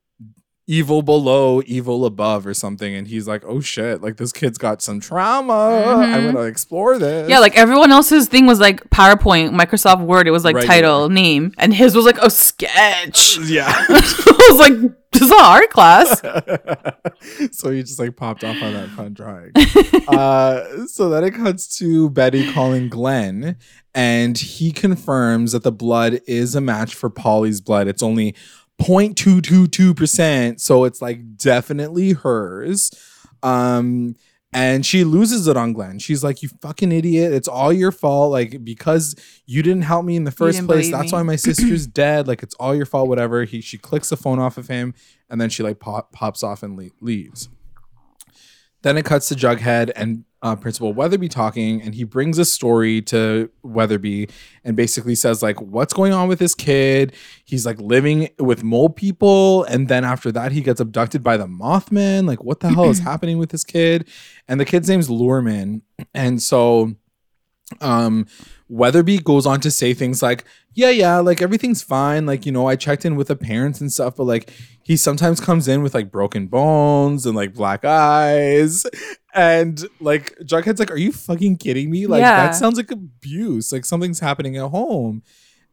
evil 0.69 1.01
below, 1.01 1.61
evil 1.65 2.05
above, 2.05 2.45
or 2.45 2.53
something. 2.53 2.93
And 2.93 3.07
he's 3.07 3.25
like, 3.27 3.43
oh 3.45 3.61
shit, 3.61 4.01
like 4.01 4.17
this 4.17 4.33
kid's 4.33 4.57
got 4.57 4.81
some 4.81 4.99
trauma. 4.99 5.53
I'm 5.53 6.21
Mhm. 6.23 6.33
gonna 6.33 6.45
explore 6.47 6.99
this. 6.99 7.29
Yeah, 7.29 7.39
like 7.39 7.55
everyone 7.57 7.91
else's 7.91 8.27
thing 8.27 8.45
was 8.45 8.59
like 8.59 8.83
PowerPoint, 8.89 9.51
Microsoft 9.57 10.05
Word. 10.05 10.27
It 10.27 10.31
was 10.31 10.43
like 10.43 10.57
Right. 10.57 10.65
title, 10.65 11.09
name, 11.09 11.53
and 11.57 11.73
his 11.73 11.95
was 11.95 12.05
like 12.05 12.17
a 12.21 12.29
sketch. 12.29 13.37
yeah. 13.45 13.71
I 13.89 14.47
was 14.51 14.59
like, 14.59 14.91
this 15.13 15.21
is 15.21 15.31
an 15.31 15.37
art 15.41 15.69
class. 15.69 16.21
so 17.51 17.71
he 17.71 17.81
just 17.81 17.97
like 17.99 18.15
popped 18.17 18.43
off 18.43 18.61
on 18.61 18.73
that 18.73 18.89
fun 18.89 19.13
drawing. 19.13 19.51
uh, 20.09 20.85
so 20.87 21.09
then 21.09 21.23
it 21.23 21.31
cuts 21.31 21.77
to 21.77 22.09
Betty 22.09 22.51
calling 22.51 22.89
Glenn, 22.89 23.55
and 23.95 24.37
he 24.37 24.71
confirms 24.71 25.53
that 25.53 25.63
the 25.63 25.71
blood 25.71 26.19
is 26.27 26.55
a 26.55 26.61
match 26.61 26.93
for 26.93 27.09
Polly's 27.09 27.61
blood. 27.61 27.87
It's 27.87 28.03
only 28.03 28.35
0.222%, 28.81 30.59
so 30.59 30.83
it's 30.83 31.01
like 31.01 31.37
definitely 31.37 32.13
hers. 32.13 32.91
Um, 33.43 34.15
and 34.53 34.85
she 34.85 35.03
loses 35.03 35.47
it 35.47 35.57
on 35.57 35.73
Glenn. 35.73 35.99
She's 35.99 36.23
like, 36.23 36.41
"You 36.41 36.49
fucking 36.61 36.91
idiot! 36.91 37.33
It's 37.33 37.47
all 37.47 37.73
your 37.73 37.91
fault. 37.91 38.31
Like 38.31 38.63
because 38.63 39.15
you 39.45 39.61
didn't 39.61 39.83
help 39.83 40.05
me 40.05 40.15
in 40.15 40.23
the 40.23 40.31
first 40.31 40.65
place. 40.65 40.89
That's 40.89 41.11
me." 41.11 41.17
why 41.17 41.23
my 41.23 41.35
sister's 41.35 41.85
dead. 41.87 42.27
Like 42.27 42.43
it's 42.43 42.55
all 42.55 42.73
your 42.73 42.85
fault. 42.85 43.09
Whatever." 43.09 43.43
He 43.43 43.61
she 43.61 43.77
clicks 43.77 44.09
the 44.09 44.17
phone 44.17 44.39
off 44.39 44.57
of 44.57 44.67
him, 44.67 44.93
and 45.29 45.39
then 45.41 45.49
she 45.49 45.63
like 45.63 45.79
pop, 45.79 46.13
pops 46.13 46.43
off 46.43 46.63
and 46.63 46.77
le- 46.77 46.89
leaves. 47.01 47.49
Then 48.83 48.97
it 48.97 49.05
cuts 49.05 49.27
to 49.29 49.35
Jughead 49.35 49.91
and 49.95 50.23
uh, 50.41 50.55
Principal 50.55 50.93
Weatherby 50.93 51.29
talking, 51.29 51.81
and 51.81 51.95
he 51.95 52.03
brings 52.03 52.37
a 52.37 52.45
story 52.45 53.01
to 53.03 53.49
Weatherby 53.63 54.29
and 54.63 54.75
basically 54.75 55.15
says 55.15 55.41
like, 55.41 55.59
"What's 55.61 55.93
going 55.93 56.13
on 56.13 56.27
with 56.27 56.39
this 56.39 56.53
kid? 56.53 57.13
He's 57.43 57.65
like 57.65 57.79
living 57.81 58.29
with 58.39 58.63
mole 58.63 58.89
people, 58.89 59.63
and 59.63 59.87
then 59.87 60.03
after 60.03 60.31
that, 60.31 60.51
he 60.51 60.61
gets 60.61 60.79
abducted 60.79 61.23
by 61.23 61.37
the 61.37 61.47
Mothman. 61.47 62.27
Like, 62.27 62.43
what 62.43 62.59
the 62.59 62.69
hell 62.69 62.89
is 62.89 62.99
happening 63.11 63.37
with 63.37 63.49
this 63.49 63.63
kid?" 63.63 64.07
And 64.47 64.59
the 64.59 64.65
kid's 64.65 64.87
name's 64.87 65.09
Lurman, 65.09 65.81
and 66.13 66.41
so 66.41 66.93
um 67.81 68.25
Weatherby 68.69 69.19
goes 69.19 69.45
on 69.45 69.61
to 69.61 69.71
say 69.71 69.93
things 69.93 70.21
like, 70.21 70.43
yeah, 70.73 70.89
yeah, 70.89 71.17
like 71.19 71.41
everything's 71.41 71.81
fine. 71.81 72.25
Like, 72.25 72.45
you 72.45 72.51
know, 72.51 72.67
I 72.67 72.75
checked 72.75 73.05
in 73.05 73.15
with 73.15 73.27
the 73.29 73.35
parents 73.35 73.79
and 73.81 73.91
stuff, 73.91 74.17
but 74.17 74.25
like 74.25 74.51
he 74.83 74.97
sometimes 74.97 75.39
comes 75.39 75.67
in 75.67 75.81
with 75.83 75.93
like 75.93 76.11
broken 76.11 76.47
bones 76.47 77.25
and 77.25 77.35
like 77.35 77.53
black 77.53 77.83
eyes. 77.85 78.85
And 79.33 79.83
like 79.99 80.35
Jughead's 80.39 80.79
like, 80.79 80.91
Are 80.91 80.97
you 80.97 81.11
fucking 81.11 81.57
kidding 81.57 81.89
me? 81.91 82.07
Like 82.07 82.21
Yeah. 82.21 82.45
that 82.47 82.55
sounds 82.55 82.77
like 82.77 82.91
abuse. 82.91 83.71
Like 83.71 83.85
something's 83.85 84.19
happening 84.19 84.57
at 84.57 84.69
home. 84.71 85.23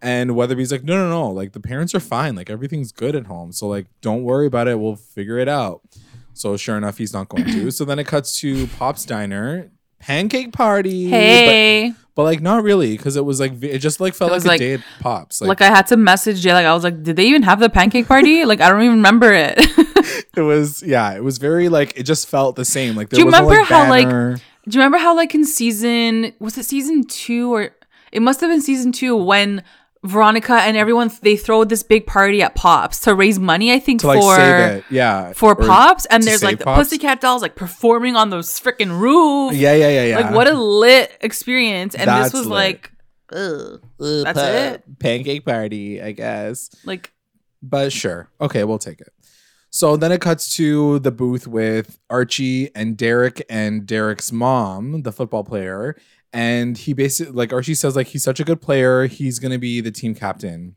And 0.02 0.36
Weatherby's 0.36 0.70
like, 0.70 0.84
no, 0.84 0.96
no, 0.96 1.08
no. 1.08 1.30
Like 1.30 1.52
the 1.52 1.60
parents 1.60 1.94
are 1.94 2.00
fine. 2.00 2.34
Like 2.36 2.50
everything's 2.50 2.92
good 2.92 3.16
at 3.16 3.26
home. 3.26 3.52
So 3.52 3.66
like 3.68 3.86
don't 4.02 4.22
worry 4.22 4.46
about 4.46 4.68
it. 4.68 4.78
We'll 4.78 4.96
figure 4.96 5.38
it 5.38 5.48
out. 5.48 5.80
So 6.34 6.56
sure 6.56 6.76
enough, 6.76 6.98
he's 6.98 7.12
not 7.14 7.28
going 7.28 7.44
to. 7.46 7.70
so 7.70 7.84
then 7.84 7.98
it 7.98 8.06
cuts 8.06 8.38
to 8.40 8.66
Pop's 8.66 9.04
diner, 9.06 9.70
pancake 10.06 10.52
party. 10.52 11.10
but- 11.10 11.16
Hey, 11.16 11.92
but 12.14 12.22
like 12.24 12.40
not 12.40 12.62
really 12.62 12.96
because 12.96 13.16
it 13.16 13.24
was 13.24 13.40
like 13.40 13.62
it 13.62 13.78
just 13.78 14.00
like 14.00 14.14
felt 14.14 14.30
It 14.30 14.32
like 14.32 14.36
was 14.36 14.44
a 14.44 14.48
like- 14.48 14.58
day 14.60 14.72
at 14.74 14.80
pops 15.00 15.40
like, 15.40 15.48
like, 15.48 15.62
I 15.62 15.74
had 15.74 15.86
to 15.88 15.96
message 15.96 16.40
Jay. 16.42 16.52
Like 16.52 16.66
I 16.66 16.74
was 16.74 16.84
like, 16.84 17.02
did 17.02 17.16
they 17.16 17.26
even 17.26 17.42
have 17.42 17.58
the 17.60 17.68
pancake 17.70 18.06
party? 18.06 18.44
like 18.50 18.60
I 18.60 18.68
don't 18.68 18.82
even 18.82 18.96
remember 18.96 19.32
it. 19.32 19.54
it 20.36 20.40
was 20.42 20.82
yeah 20.82 21.12
it 21.14 21.24
was 21.24 21.38
very 21.38 21.68
like 21.68 21.98
it 21.98 22.04
just 22.04 22.28
felt 22.28 22.56
the 22.56 22.64
same 22.64 22.94
like 22.96 23.08
there 23.10 23.18
Do 23.18 23.24
you 23.24 23.30
no, 23.30 23.38
remember 23.38 23.58
like, 23.60 23.68
how, 23.68 23.88
like. 23.90 24.08
Do 24.66 24.76
you 24.76 24.80
remember 24.80 24.96
how 24.98 25.14
like 25.14 25.34
in 25.34 25.44
season 25.44 26.32
was 26.38 26.56
it 26.56 26.64
season 26.64 27.04
two 27.04 27.52
or 27.54 27.70
it 28.12 28.22
must 28.22 28.40
have 28.40 28.48
been 28.50 28.62
season 28.62 28.92
two 28.92 29.14
when 29.16 29.62
Veronica 30.04 30.54
and 30.54 30.76
everyone 30.76 31.10
they 31.22 31.36
throw 31.36 31.64
this 31.64 31.82
big 31.82 32.06
party 32.06 32.42
at 32.42 32.54
Pops 32.54 33.00
to 33.00 33.14
raise 33.14 33.38
money, 33.38 33.72
I 33.72 33.78
think, 33.80 34.00
to 34.02 34.06
like 34.08 34.20
for 34.20 34.36
save 34.36 34.76
it 34.78 34.84
yeah 34.90 35.32
for 35.32 35.52
Or- 35.52 35.66
Pops, 35.66 36.04
and 36.06 36.22
there's 36.22 36.44
like 36.44 36.58
the 36.58 36.64
Pops? 36.64 36.78
Pussycat 36.90 37.20
dolls 37.20 37.42
like 37.42 37.56
performing 37.56 38.14
on 38.14 38.30
those 38.30 38.48
freaking 38.60 38.98
roof. 39.00 39.54
yeah 39.54 39.72
yeah 39.74 39.88
yeah 39.88 40.04
yeah 40.04 40.18
Like 40.20 40.34
what 40.34 40.46
a 40.46 40.52
lit 40.54 41.10
experience. 41.22 41.94
And 41.94 42.06
That's 42.08 42.32
this 42.32 42.38
was 42.38 42.46
lit. 42.46 42.54
like 42.54 42.90
ugh, 43.32 43.80
that's 43.98 44.38
it. 44.38 44.98
pancake 44.98 45.44
party 45.46 46.00
I 46.02 46.12
guess 46.12 46.70
Like 46.84 47.10
but 47.62 47.90
sure 47.92 48.28
okay 48.40 48.64
we'll 48.64 48.78
take 48.78 49.00
it 49.00 49.08
so 49.70 49.96
then 49.96 50.12
it 50.12 50.20
cuts 50.20 50.54
to 50.56 50.98
the 51.00 51.10
booth 51.10 51.46
with 51.48 51.98
Archie 52.10 52.70
and 52.76 52.96
Derek 52.96 53.42
and 53.48 53.86
Derek's 53.86 54.30
mom 54.30 55.02
the 55.02 55.10
football 55.10 55.42
player 55.42 55.96
and 56.34 56.76
he 56.76 56.92
basically 56.92 57.32
like 57.32 57.52
Archie 57.52 57.74
says 57.74 57.96
like 57.96 58.08
he's 58.08 58.22
such 58.24 58.40
a 58.40 58.44
good 58.44 58.60
player 58.60 59.06
he's 59.06 59.38
gonna 59.38 59.58
be 59.58 59.80
the 59.80 59.90
team 59.92 60.14
captain 60.14 60.76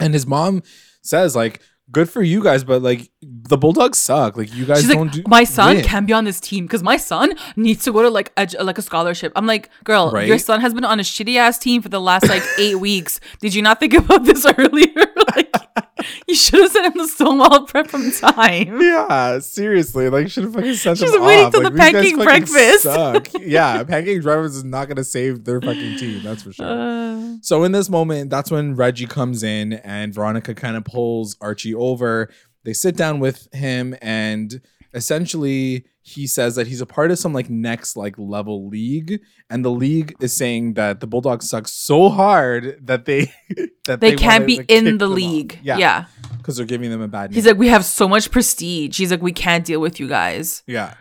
and 0.00 0.12
his 0.12 0.26
mom 0.26 0.62
says 1.02 1.34
like 1.36 1.60
good 1.90 2.08
for 2.08 2.22
you 2.22 2.42
guys 2.42 2.64
but 2.64 2.80
like 2.82 3.10
the 3.22 3.56
bulldogs 3.56 3.98
suck 3.98 4.36
like 4.36 4.52
you 4.54 4.64
guys 4.64 4.80
she's 4.80 4.88
don't 4.90 5.06
like, 5.08 5.12
do 5.12 5.22
my 5.26 5.44
son 5.44 5.76
win." 5.76 5.84
can 5.84 6.04
be 6.06 6.12
on 6.12 6.24
this 6.24 6.40
team 6.40 6.64
because 6.66 6.82
my 6.82 6.96
son 6.96 7.32
needs 7.56 7.84
to 7.84 7.92
go 7.92 8.02
to 8.02 8.10
like 8.10 8.32
a, 8.36 8.46
like 8.64 8.78
a 8.78 8.82
scholarship. 8.82 9.30
I'm 9.36 9.46
like, 9.46 9.68
girl, 9.84 10.10
Right? 10.10 10.26
your 10.26 10.38
son 10.38 10.60
has 10.60 10.72
been 10.74 10.84
on 10.84 10.98
a 11.00 11.02
shitty 11.02 11.36
ass 11.36 11.58
team 11.58 11.82
for 11.82 11.88
the 11.90 12.00
last 12.00 12.28
like 12.28 12.42
eight 12.58 12.76
weeks. 12.88 13.20
Did 13.40 13.54
you 13.54 13.62
not 13.62 13.78
think 13.78 13.94
about 13.94 14.24
this 14.24 14.46
earlier? 14.58 15.06
Like, 15.36 15.54
you 16.28 16.34
should 16.34 16.60
have 16.60 16.70
sent 16.72 16.86
him 16.94 17.02
the 17.02 17.08
Stonewall 17.08 17.66
prep 17.66 17.86
from 17.88 18.10
time. 18.12 18.80
yeah 18.80 19.38
seriously 19.38 20.08
like 20.08 20.28
should 20.30 20.44
have 20.44 20.54
fucking 20.54 20.74
sent 20.74 20.98
She's 20.98 21.12
them 21.12 21.22
waiting 21.22 21.46
off. 21.46 21.52
till 21.52 21.62
Like, 21.62 21.72
the 21.72 21.78
these 21.78 21.92
guys 21.92 21.92
pancake 21.92 22.16
fucking 22.16 22.24
breakfast. 22.24 22.82
suck. 22.82 23.28
yeah 23.40 23.82
pancake 23.84 24.22
breakfast 24.22 24.56
is 24.56 24.64
not 24.64 24.88
gonna 24.88 25.04
save 25.04 25.44
their 25.44 25.60
fucking 25.60 25.96
team 25.98 26.22
that's 26.22 26.42
for 26.42 26.52
sure 26.52 26.66
Uh, 26.66 27.36
So 27.42 27.64
in 27.64 27.72
this 27.72 27.88
moment, 27.90 28.30
that's 28.30 28.50
when 28.50 28.74
Reggie 28.76 29.06
comes 29.06 29.42
in 29.42 29.72
and 29.74 30.14
Veronica 30.14 30.54
kind 30.54 30.76
of 30.76 30.84
pulls 30.84 31.36
Archie 31.40 31.74
over. 31.74 32.28
They 32.64 32.72
sit 32.72 32.96
down 32.96 33.18
with 33.18 33.52
him 33.52 33.96
and 34.00 34.60
essentially 34.94 35.86
he 36.02 36.26
says 36.26 36.56
that 36.56 36.66
he's 36.66 36.80
a 36.80 36.86
part 36.86 37.10
of 37.10 37.18
some 37.18 37.32
like 37.32 37.48
next 37.48 37.96
like 37.96 38.14
level 38.18 38.68
league 38.68 39.20
and 39.48 39.64
the 39.64 39.70
league 39.70 40.14
is 40.20 40.34
saying 40.34 40.74
that 40.74 41.00
the 41.00 41.06
Bulldogs 41.06 41.48
suck 41.48 41.68
so 41.68 42.08
hard 42.08 42.78
that 42.82 43.04
they 43.04 43.32
that 43.86 44.00
they, 44.00 44.16
can't 44.16 44.42
wanna, 44.42 44.46
be 44.46 44.56
like, 44.58 44.70
in 44.70 44.98
the 44.98 45.08
off. 45.08 45.14
league. 45.14 45.58
Yeah, 45.62 45.78
yeah. 45.78 46.04
because 46.38 46.56
they're 46.56 46.66
giving 46.66 46.90
them 46.90 47.00
a 47.00 47.08
bad 47.08 47.30
name. 47.30 47.34
He's 47.34 47.46
like, 47.46 47.56
we 47.56 47.68
have 47.68 47.84
so 47.84 48.08
much 48.08 48.30
prestige. 48.30 48.98
He's 48.98 49.10
like, 49.10 49.22
we 49.22 49.32
can't 49.32 49.64
deal 49.64 49.80
with 49.80 50.00
you 50.00 50.08
guys. 50.08 50.62
Yeah. 50.66 50.94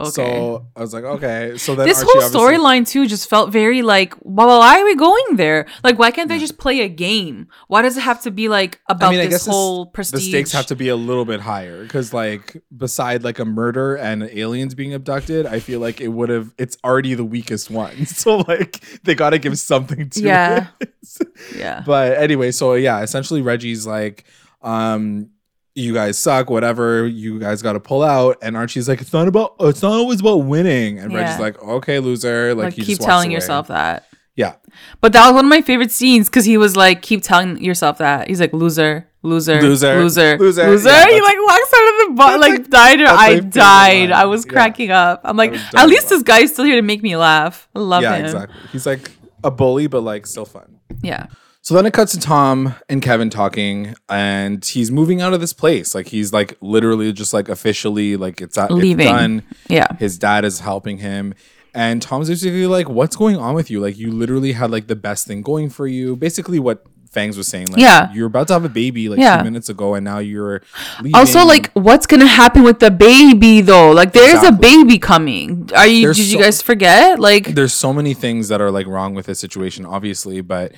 Okay. 0.00 0.10
So 0.10 0.66
I 0.76 0.80
was 0.80 0.92
like, 0.94 1.04
okay. 1.04 1.56
So 1.58 1.74
then 1.74 1.86
this 1.86 1.98
Archie 2.02 2.10
whole 2.12 2.30
storyline 2.30 2.86
too 2.86 3.06
just 3.06 3.28
felt 3.28 3.50
very 3.52 3.82
like 3.82 4.14
well 4.22 4.58
why 4.58 4.80
are 4.80 4.84
we 4.84 4.94
going 4.94 5.36
there 5.36 5.66
like 5.84 5.98
why 5.98 6.10
can't 6.10 6.28
they 6.28 6.38
just 6.38 6.58
play 6.58 6.80
a 6.80 6.88
game 6.88 7.48
why 7.68 7.82
does 7.82 7.96
it 7.96 8.00
have 8.02 8.20
to 8.22 8.30
be 8.30 8.48
like 8.48 8.80
about 8.88 9.08
I 9.08 9.10
mean, 9.12 9.20
I 9.20 9.24
this 9.24 9.32
guess 9.34 9.44
the 9.44 9.50
s- 9.50 9.54
whole 9.56 9.92
the 9.94 10.04
stakes 10.20 10.52
have 10.52 10.66
to 10.66 10.76
be 10.76 10.88
a 10.88 10.96
little 10.96 11.24
bit 11.24 11.40
higher 11.40 11.82
because, 11.82 12.12
like, 12.12 12.56
beside 12.76 13.24
like 13.24 13.38
a 13.38 13.44
murder 13.44 13.96
and 13.96 14.22
aliens 14.24 14.74
being 14.74 14.92
abducted, 14.94 15.46
I 15.46 15.60
feel 15.60 15.80
like 15.80 16.00
it 16.00 16.08
would 16.08 16.28
have. 16.28 16.52
It's 16.58 16.76
already 16.84 17.14
the 17.14 17.24
weakest 17.24 17.70
one, 17.70 18.06
so 18.22 18.38
like 18.38 18.80
they 19.04 19.14
got 19.14 19.30
to 19.30 19.38
give 19.38 19.58
something 19.58 20.10
to 20.10 20.20
Yeah. 20.22 20.66
it. 20.80 20.90
yeah 21.56 21.82
but 21.86 22.16
anyway, 22.18 22.50
so 22.52 22.74
yeah, 22.74 23.00
essentially 23.02 23.40
Reggie's 23.42 23.86
like, 23.86 24.24
um, 24.62 25.30
you 25.76 25.92
guys 25.94 26.18
suck, 26.18 26.50
whatever. 26.50 27.06
You 27.06 27.38
guys 27.38 27.62
got 27.62 27.74
to 27.74 27.80
pull 27.80 28.02
out, 28.02 28.38
and 28.42 28.56
Archie's 28.56 28.88
like, 28.88 29.00
it's 29.00 29.12
not 29.12 29.28
about, 29.28 29.54
it's 29.60 29.82
not 29.82 29.92
always 29.92 30.20
about 30.20 30.38
winning, 30.38 30.98
and 30.98 31.14
Reggie's 31.14 31.38
like, 31.38 31.62
okay, 31.62 31.98
loser, 32.00 32.54
like, 32.54 32.76
like, 32.76 32.86
keep 32.86 32.98
telling 32.98 33.28
away. 33.28 33.34
yourself 33.34 33.68
that 33.68 34.08
yeah, 34.34 34.56
but 35.00 35.14
that 35.14 35.24
was 35.26 35.34
one 35.34 35.46
of 35.46 35.48
my 35.48 35.62
favorite 35.62 35.90
scenes 35.90 36.28
because 36.28 36.44
he 36.44 36.58
was 36.58 36.76
like 36.76 37.00
keep 37.00 37.22
telling 37.22 37.56
yourself 37.64 37.96
that 37.98 38.28
he's 38.28 38.38
like 38.38 38.52
loser 38.52 39.08
loser 39.22 39.62
Loser, 39.62 39.96
loser 39.98 40.36
loser. 40.38 40.68
loser 40.68 40.90
Yeah, 40.90 41.06
he 41.08 41.20
like 41.22 41.36
walks 41.40 41.72
out 41.74 41.88
of 41.88 42.08
the 42.08 42.14
bar 42.16 42.38
like, 42.38 42.50
like- 42.58 42.68
died 42.70 43.00
or 43.00 43.06
I 43.06 43.40
died. 43.40 44.12
I 44.12 44.26
was 44.26 44.44
Yeah. 44.44 44.52
cracking 44.52 44.90
up 44.90 45.22
I'm 45.24 45.38
like 45.38 45.54
at 45.74 45.88
least 45.88 46.10
this 46.10 46.22
guy's 46.22 46.52
still 46.52 46.66
here 46.66 46.76
to 46.76 46.82
make 46.82 47.02
me 47.02 47.16
laugh 47.16 47.66
I 47.74 47.78
love 47.78 48.02
yeah, 48.02 48.16
him 48.16 48.24
exactly. 48.26 48.56
He's 48.72 48.84
like 48.86 49.10
a 49.42 49.50
bully, 49.50 49.86
but 49.86 50.02
like 50.02 50.26
still 50.26 50.44
fun. 50.44 50.80
yeah 51.02 51.28
So 51.66 51.74
then 51.74 51.84
it 51.84 51.92
cuts 51.92 52.12
to 52.12 52.20
Tom 52.20 52.76
and 52.88 53.02
Kevin 53.02 53.28
talking, 53.28 53.96
and 54.08 54.64
he's 54.64 54.92
moving 54.92 55.20
out 55.20 55.34
of 55.34 55.40
this 55.40 55.52
place. 55.52 55.96
Like 55.96 56.06
he's 56.06 56.32
like 56.32 56.56
literally 56.60 57.12
just 57.12 57.34
like 57.34 57.48
officially 57.48 58.16
like 58.16 58.40
it's, 58.40 58.56
at, 58.56 58.70
Leaving. 58.70 59.00
it's 59.00 59.10
done. 59.10 59.42
yeah 59.68 59.88
His 59.98 60.16
dad 60.16 60.44
is 60.44 60.60
helping 60.60 60.98
him, 60.98 61.34
and 61.74 62.00
Tom's 62.00 62.28
basically 62.28 62.68
like, 62.68 62.88
"What's 62.88 63.16
going 63.16 63.34
on 63.36 63.56
with 63.56 63.68
you? 63.68 63.80
Like 63.80 63.98
you 63.98 64.12
literally 64.12 64.52
had 64.52 64.70
like 64.70 64.86
the 64.86 64.94
best 64.94 65.26
thing 65.26 65.42
going 65.42 65.68
for 65.68 65.88
you." 65.88 66.14
Basically, 66.14 66.60
what 66.60 66.86
Fangs 67.10 67.36
was 67.36 67.48
saying. 67.48 67.66
Like, 67.72 67.80
Yeah. 67.80 68.12
you're 68.12 68.28
about 68.28 68.46
to 68.46 68.52
have 68.52 68.64
a 68.64 68.68
baby 68.68 69.08
like 69.08 69.18
Yeah. 69.18 69.38
two 69.38 69.42
minutes 69.44 69.68
ago, 69.68 69.94
and 69.94 70.04
now 70.04 70.18
you're 70.20 70.62
leaving. 71.00 71.16
Also, 71.16 71.44
like, 71.44 71.72
what's 71.72 72.06
gonna 72.06 72.28
happen 72.28 72.62
with 72.62 72.78
the 72.78 72.92
baby 72.92 73.60
though? 73.60 73.90
Like, 73.90 74.12
there's 74.12 74.34
Exactly. 74.34 74.68
a 74.68 74.70
baby 74.84 74.98
coming. 74.98 75.68
Are 75.74 75.84
you? 75.88 76.02
There's 76.02 76.18
did 76.18 76.26
you 76.28 76.38
guys 76.38 76.62
forget? 76.62 77.18
Like, 77.18 77.56
there's 77.56 77.74
so 77.74 77.92
many 77.92 78.14
things 78.14 78.46
that 78.50 78.60
are 78.60 78.70
like 78.70 78.86
wrong 78.86 79.14
with 79.14 79.26
this 79.26 79.40
situation, 79.40 79.84
obviously, 79.84 80.40
but 80.42 80.70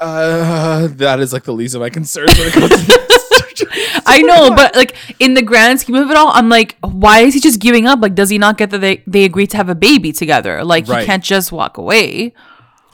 uh, 0.00 0.88
that 0.92 1.20
is 1.20 1.32
like 1.32 1.44
the 1.44 1.52
least 1.52 1.74
of 1.74 1.80
my 1.80 1.90
concerns 1.90 2.36
when 2.38 2.48
it 2.48 2.52
comes 2.52 2.70
to 2.70 3.00
I 4.06 4.20
know, 4.22 4.50
but 4.50 4.74
like 4.74 4.96
in 5.20 5.34
the 5.34 5.42
grand 5.42 5.80
scheme 5.80 5.94
of 5.94 6.10
it 6.10 6.16
all, 6.16 6.28
I'm 6.34 6.48
like, 6.48 6.76
why 6.80 7.20
is 7.20 7.34
he 7.34 7.40
just 7.40 7.60
giving 7.60 7.86
up? 7.86 8.00
Like, 8.00 8.14
does 8.14 8.28
he 8.28 8.38
not 8.38 8.58
get 8.58 8.70
that 8.70 8.80
they 8.80 9.02
they 9.06 9.24
agreed 9.24 9.50
to 9.50 9.56
have 9.56 9.68
a 9.68 9.74
baby 9.74 10.12
together? 10.12 10.64
Like, 10.64 10.88
Right. 10.88 11.00
he 11.00 11.06
can't 11.06 11.22
just 11.22 11.52
walk 11.52 11.78
away. 11.78 12.34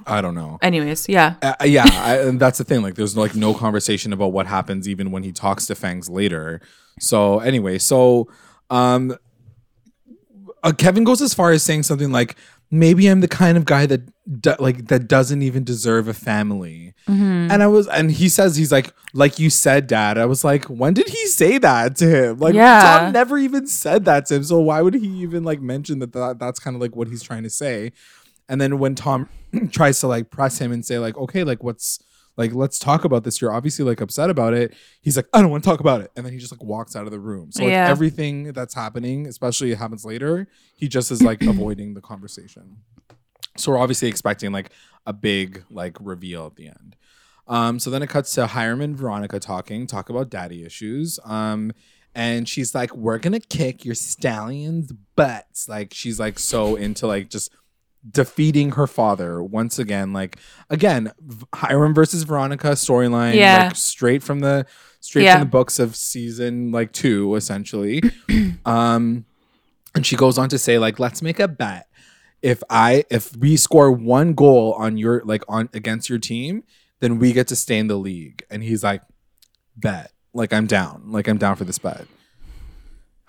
I 0.07 0.20
don't 0.20 0.35
know. 0.35 0.59
Anyways, 0.62 1.09
yeah, 1.09 1.35
Uh, 1.42 1.55
yeah, 1.64 1.87
I, 1.92 2.18
and 2.18 2.40
that's 2.40 2.59
the 2.59 2.64
thing. 2.64 2.83
Like, 2.83 2.94
there's 2.94 3.16
like 3.16 3.35
no 3.35 3.55
conversation 3.55 4.12
about 4.12 4.33
what 4.33 4.46
happens 4.46 4.88
even 4.88 5.11
when 5.11 5.22
he 5.22 5.33
talks 5.33 5.66
to 5.66 5.74
Fangs 5.74 6.09
later. 6.09 6.61
So 6.98 7.38
anyway, 7.40 7.79
so 7.79 8.29
um, 8.70 9.16
uh, 10.62 10.72
Kevin 10.76 11.05
goes 11.05 11.22
as 11.22 11.33
far 11.35 11.53
as 11.53 11.62
saying 11.62 11.85
something 11.85 12.11
like, 12.12 12.37
"Maybe 12.70 13.06
I'm 13.06 13.20
the 13.20 13.28
kind 13.28 13.56
of 13.59 13.64
guy 13.64 13.87
that 13.87 14.02
do- 14.40 14.56
like 14.59 14.87
that 14.88 15.09
doesn't 15.09 15.42
even 15.42 15.64
deserve 15.64 16.09
a 16.09 16.14
family." 16.14 16.94
Mm-hmm. 17.09 17.50
And 17.50 17.62
I 17.62 17.66
was, 17.66 17.88
and 17.88 18.11
he 18.12 18.28
says 18.28 18.56
he's 18.56 18.70
like, 18.72 18.92
"Like 19.12 19.38
you 19.38 19.50
said, 19.50 19.87
Dad." 19.87 20.18
I 20.18 20.26
was 20.26 20.44
like, 20.44 20.64
"When 20.66 20.94
did 20.94 21.09
he 21.09 21.26
say 21.26 21.59
that 21.59 21.96
to 21.96 22.06
him?" 22.06 22.38
Like, 22.38 22.54
Yeah. 22.54 22.98
Tom 23.00 23.12
never 23.12 23.38
even 23.38 23.66
said 23.66 24.04
that 24.04 24.26
to 24.26 24.37
him. 24.37 24.44
So 24.44 24.61
why 24.61 24.83
would 24.83 24.94
he 24.94 25.09
even 25.22 25.42
like 25.44 25.61
mention 25.61 25.98
that, 26.00 26.12
that 26.12 26.38
that's 26.38 26.61
kind 26.61 26.76
of 26.76 26.80
like 26.83 26.94
what 26.94 27.09
he's 27.09 27.22
trying 27.22 27.42
to 27.42 27.50
say? 27.50 27.92
And 28.48 28.61
then 28.61 28.78
when 28.78 28.94
Tom 28.94 29.28
tries 29.70 30.00
to 30.00 30.06
like 30.09 30.30
press 30.30 30.59
him 30.59 30.72
and 30.72 30.85
say 30.85 30.98
like, 30.98 31.16
okay, 31.16 31.44
like 31.44 31.62
what's 31.62 31.98
like, 32.40 32.53
let's 32.55 32.79
talk 32.79 33.05
about 33.05 33.22
this. 33.22 33.40
You're 33.40 33.53
obviously 33.53 33.85
like 33.85 34.00
upset 34.00 34.31
about 34.31 34.55
it. 34.55 34.74
He's 35.00 35.14
like, 35.16 35.26
I 35.33 35.40
don't 35.40 35.50
want 35.50 35.62
to 35.62 35.70
talk 35.70 35.79
about 35.81 36.00
it. 36.00 36.11
And 36.16 36.26
then 36.26 36.33
he 36.33 36.38
just 36.38 36.50
like 36.53 36.62
walks 36.64 36.96
out 36.96 37.05
of 37.05 37.12
the 37.12 37.20
room. 37.20 37.53
So 37.53 37.62
like 37.64 37.70
Yeah. 37.72 37.88
everything 37.88 38.53
that's 38.53 38.74
happening, 38.74 39.26
especially 39.26 39.70
it 39.72 39.79
happens 39.79 40.05
later, 40.05 40.48
he 40.74 40.88
just 40.88 41.11
is 41.12 41.22
like 41.22 41.42
avoiding 41.55 41.94
the 41.94 42.00
conversation. 42.00 42.79
So 43.57 43.72
we're 43.72 43.79
obviously 43.79 44.09
expecting 44.09 44.53
like 44.53 44.70
a 45.07 45.12
big 45.12 45.64
like 45.70 45.96
reveal 46.00 46.46
at 46.46 46.57
the 46.57 46.66
end. 46.68 46.96
Um, 47.46 47.79
so 47.79 47.90
then 47.90 48.03
it 48.03 48.09
cuts 48.09 48.35
to 48.35 48.46
Hiram 48.46 48.81
and 48.81 48.96
Veronica 48.96 49.38
talking, 49.40 49.87
talk 49.87 50.09
about 50.09 50.31
daddy 50.31 50.64
issues. 50.64 51.18
Um, 51.24 51.72
and 52.14 52.48
she's 52.48 52.74
like, 52.74 52.94
"We're 52.94 53.18
gonna 53.18 53.38
kick 53.40 53.85
your 53.85 53.94
stallions' 53.94 54.92
butts." 55.14 55.68
Like 55.68 55.94
she's 55.94 56.18
like 56.18 56.38
so 56.40 56.74
into 56.76 57.07
like 57.07 57.29
just 57.31 57.50
defeating 58.08 58.72
her 58.72 58.86
father 58.86 59.42
once 59.42 59.78
again. 59.78 60.12
Like 60.12 60.36
again, 60.70 61.12
Hiram 61.54 61.94
versus 61.94 62.22
Veronica 62.22 62.68
storyline, 62.68 63.34
Yeah. 63.34 63.64
like 63.64 63.76
straight 63.76 64.22
from 64.22 64.40
the 64.40 64.66
straight 65.00 65.24
Yeah. 65.24 65.34
from 65.34 65.40
the 65.42 65.50
books 65.50 65.78
of 65.78 65.96
season 65.96 66.72
like 66.72 66.92
two, 66.92 67.34
essentially. 67.34 68.02
um, 68.64 69.24
and 69.94 70.06
she 70.06 70.16
goes 70.16 70.38
on 70.38 70.48
to 70.50 70.58
say 70.58 70.78
like, 70.78 70.98
"Let's 70.98 71.22
make 71.22 71.38
a 71.40 71.48
bet." 71.48 71.86
if 72.42 72.62
I 72.70 73.04
if 73.10 73.36
we 73.36 73.54
score 73.58 73.92
one 73.92 74.32
goal 74.32 74.72
on 74.78 74.96
your 74.96 75.20
like 75.26 75.42
on 75.46 75.68
against 75.74 76.08
your 76.08 76.18
team, 76.18 76.64
then 77.00 77.18
we 77.18 77.34
get 77.34 77.48
to 77.48 77.56
stay 77.56 77.78
in 77.78 77.86
the 77.88 77.96
league. 77.98 78.42
And 78.50 78.62
he's 78.62 78.82
like, 78.82 79.02
bet. 79.76 80.12
Like 80.32 80.50
I'm 80.54 80.66
down. 80.66 81.02
Like 81.08 81.28
I'm 81.28 81.36
down 81.36 81.56
for 81.56 81.64
this 81.64 81.76
bet. 81.78 82.06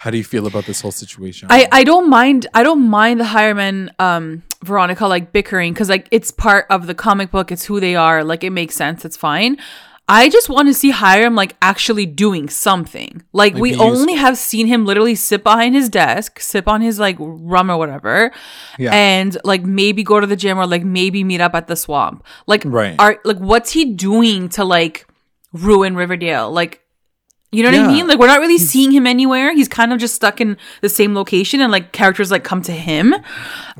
How 0.01 0.09
do 0.09 0.17
you 0.17 0.23
feel 0.23 0.47
about 0.47 0.65
this 0.65 0.81
whole 0.81 0.91
situation? 0.91 1.47
I 1.51 1.67
I 1.71 1.83
don't 1.83 2.09
mind. 2.09 2.47
I 2.55 2.63
don't 2.63 2.89
mind 2.89 3.19
the 3.19 3.25
Hireman, 3.25 3.91
um, 3.99 4.41
Veronica 4.63 5.05
like 5.05 5.31
bickering 5.31 5.73
because 5.73 5.89
like 5.89 6.07
it's 6.09 6.31
part 6.31 6.65
of 6.71 6.87
the 6.87 6.95
comic 6.95 7.29
book. 7.29 7.51
It's 7.51 7.65
who 7.65 7.79
they 7.79 7.95
are. 7.95 8.23
Like 8.23 8.43
it 8.43 8.49
makes 8.49 8.73
sense. 8.75 9.05
It's 9.05 9.15
fine. 9.15 9.57
I 10.09 10.27
just 10.29 10.49
want 10.49 10.67
to 10.69 10.73
see 10.73 10.89
Hiram 10.89 11.35
like 11.35 11.55
actually 11.61 12.07
doing 12.07 12.49
something. 12.49 13.21
Like, 13.31 13.53
Like, 13.53 13.61
we 13.61 13.75
only 13.75 14.15
have 14.15 14.37
seen 14.39 14.65
him 14.65 14.85
literally 14.87 15.13
sit 15.13 15.43
behind 15.43 15.75
his 15.75 15.87
desk, 15.87 16.39
sip 16.39 16.67
on 16.67 16.81
his 16.81 16.99
like 16.99 17.15
rum 17.19 17.69
or 17.69 17.77
whatever, 17.77 18.31
Yeah. 18.79 18.91
and 18.93 19.37
like 19.43 19.63
maybe 19.63 20.03
go 20.03 20.19
to 20.19 20.25
the 20.27 20.35
gym 20.35 20.57
or 20.57 20.65
like 20.65 20.83
maybe 20.83 21.23
meet 21.23 21.39
up 21.41 21.53
at 21.53 21.67
the 21.67 21.75
swamp. 21.75 22.25
Like, 22.47 22.63
Right. 22.65 22.95
are 22.97 23.19
like 23.23 23.37
what's 23.37 23.71
he 23.71 23.93
doing 23.93 24.49
to 24.49 24.65
like 24.65 25.05
ruin 25.53 25.95
Riverdale? 25.95 26.51
Like, 26.51 26.80
you 27.51 27.63
know 27.63 27.69
what 27.69 27.75
Yeah. 27.77 27.87
I 27.87 27.91
mean? 27.91 28.07
Like, 28.07 28.17
we're 28.17 28.27
not 28.27 28.39
really 28.39 28.57
seeing 28.57 28.91
him 28.91 29.05
anywhere. 29.05 29.53
He's 29.53 29.67
kind 29.67 29.91
of 29.91 29.99
just 29.99 30.15
stuck 30.15 30.39
in 30.39 30.57
the 30.81 30.87
same 30.89 31.13
location, 31.13 31.59
and 31.61 31.71
like 31.71 31.91
characters 31.91 32.31
like 32.31 32.43
come 32.43 32.61
to 32.63 32.71
him. 32.71 33.13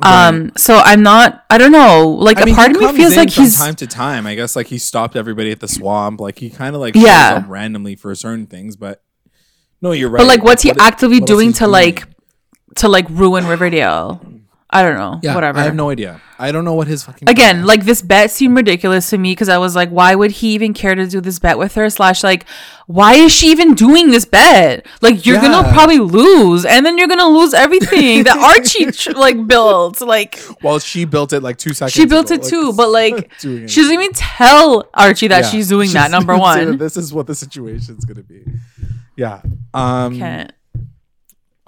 Um, 0.02 0.52
so 0.58 0.76
I'm 0.84 1.02
not. 1.04 1.46
I 1.50 1.58
don't 1.58 1.72
know. 1.72 2.10
Like, 2.10 2.38
I 2.42 2.46
mean, 2.46 2.54
a 2.54 2.58
part 2.58 2.72
of 2.76 2.82
me 2.82 2.92
feels 2.94 3.16
like 3.16 3.32
from 3.32 3.44
he's 3.46 3.58
time 3.58 3.76
to 3.76 3.88
time. 3.88 4.26
I 4.28 4.36
guess 4.36 4.56
like 4.56 4.68
he 4.68 4.78
stopped 4.78 5.16
everybody 5.16 5.52
at 5.52 5.60
the 5.60 5.68
swamp. 5.68 6.20
Like 6.20 6.40
he 6.40 6.50
kind 6.50 6.76
of 6.76 6.82
like 6.82 6.96
Yeah. 6.96 7.42
up 7.44 7.50
randomly 7.50 7.96
for 7.96 8.14
certain 8.16 8.46
things. 8.48 8.76
But 8.76 9.02
no, 9.82 9.92
you're 9.94 10.10
right. 10.10 10.20
But 10.20 10.28
like, 10.28 10.44
what's 10.44 10.64
he 10.64 10.70
what- 10.70 10.82
actively 10.82 11.20
what 11.20 11.28
doing 11.28 11.54
to 11.54 11.68
like 11.68 12.04
to 12.76 12.88
like 12.90 13.06
ruin 13.10 13.48
Riverdale? 13.48 14.20
I 14.74 14.84
don't 14.84 14.96
know. 14.96 15.20
Yeah, 15.22 15.36
Whatever. 15.36 15.60
I 15.60 15.64
have 15.64 15.76
no 15.76 15.90
idea. 15.90 16.22
I 16.40 16.52
don't 16.54 16.64
know 16.64 16.74
what 16.76 16.88
his 16.88 17.04
fucking 17.04 17.28
Again, 17.30 17.66
like 17.66 17.84
this 17.84 18.02
bet 18.02 18.32
seemed 18.32 18.56
ridiculous 18.56 19.10
to 19.10 19.18
me 19.18 19.34
because 19.34 19.50
I 19.50 19.58
was 19.58 19.76
like, 19.76 19.90
why 19.90 20.16
would 20.16 20.32
he 20.32 20.54
even 20.54 20.74
care 20.74 20.96
to 20.96 21.06
do 21.08 21.20
this 21.20 21.40
bet 21.40 21.58
with 21.58 21.76
her? 21.76 21.90
Slash, 21.90 22.24
like, 22.24 22.46
why 22.88 23.14
is 23.16 23.34
she 23.34 23.52
even 23.52 23.76
doing 23.76 24.12
this 24.12 24.24
bet? 24.24 24.88
Like, 25.02 25.26
you're 25.26 25.42
gonna 25.42 25.70
probably 25.74 26.00
lose, 26.00 26.64
and 26.66 26.86
then 26.86 26.98
you're 26.98 27.10
gonna 27.10 27.28
lose 27.28 27.54
everything 27.54 28.24
that 28.24 28.38
Archie 28.38 28.86
tr- 28.92 29.12
like 29.12 29.46
built. 29.46 30.00
Like, 30.00 30.40
Well, 30.64 30.80
she 30.80 31.04
built 31.04 31.34
it 31.34 31.42
like 31.44 31.58
two 31.58 31.74
seconds. 31.74 31.92
she 31.94 32.06
built 32.06 32.32
ago, 32.32 32.36
it 32.36 32.42
like, 32.44 32.50
too, 32.50 32.74
but 32.78 32.90
like, 32.90 33.32
she 33.40 33.58
doesn't 33.82 33.92
even 33.94 34.14
tell 34.14 34.90
Archie 34.94 35.28
that 35.28 35.44
Yeah. 35.44 35.50
she's 35.50 35.68
doing 35.68 35.90
She's- 35.90 35.94
that. 36.02 36.12
Number 36.12 36.38
one. 36.38 36.78
This 36.78 36.96
is 36.96 37.14
what 37.14 37.28
the 37.28 37.36
situation's 37.36 38.06
gonna 38.06 38.24
be. 38.24 38.46
Yeah. 39.18 39.42
Um. 39.74 40.18
Can't. 40.18 40.54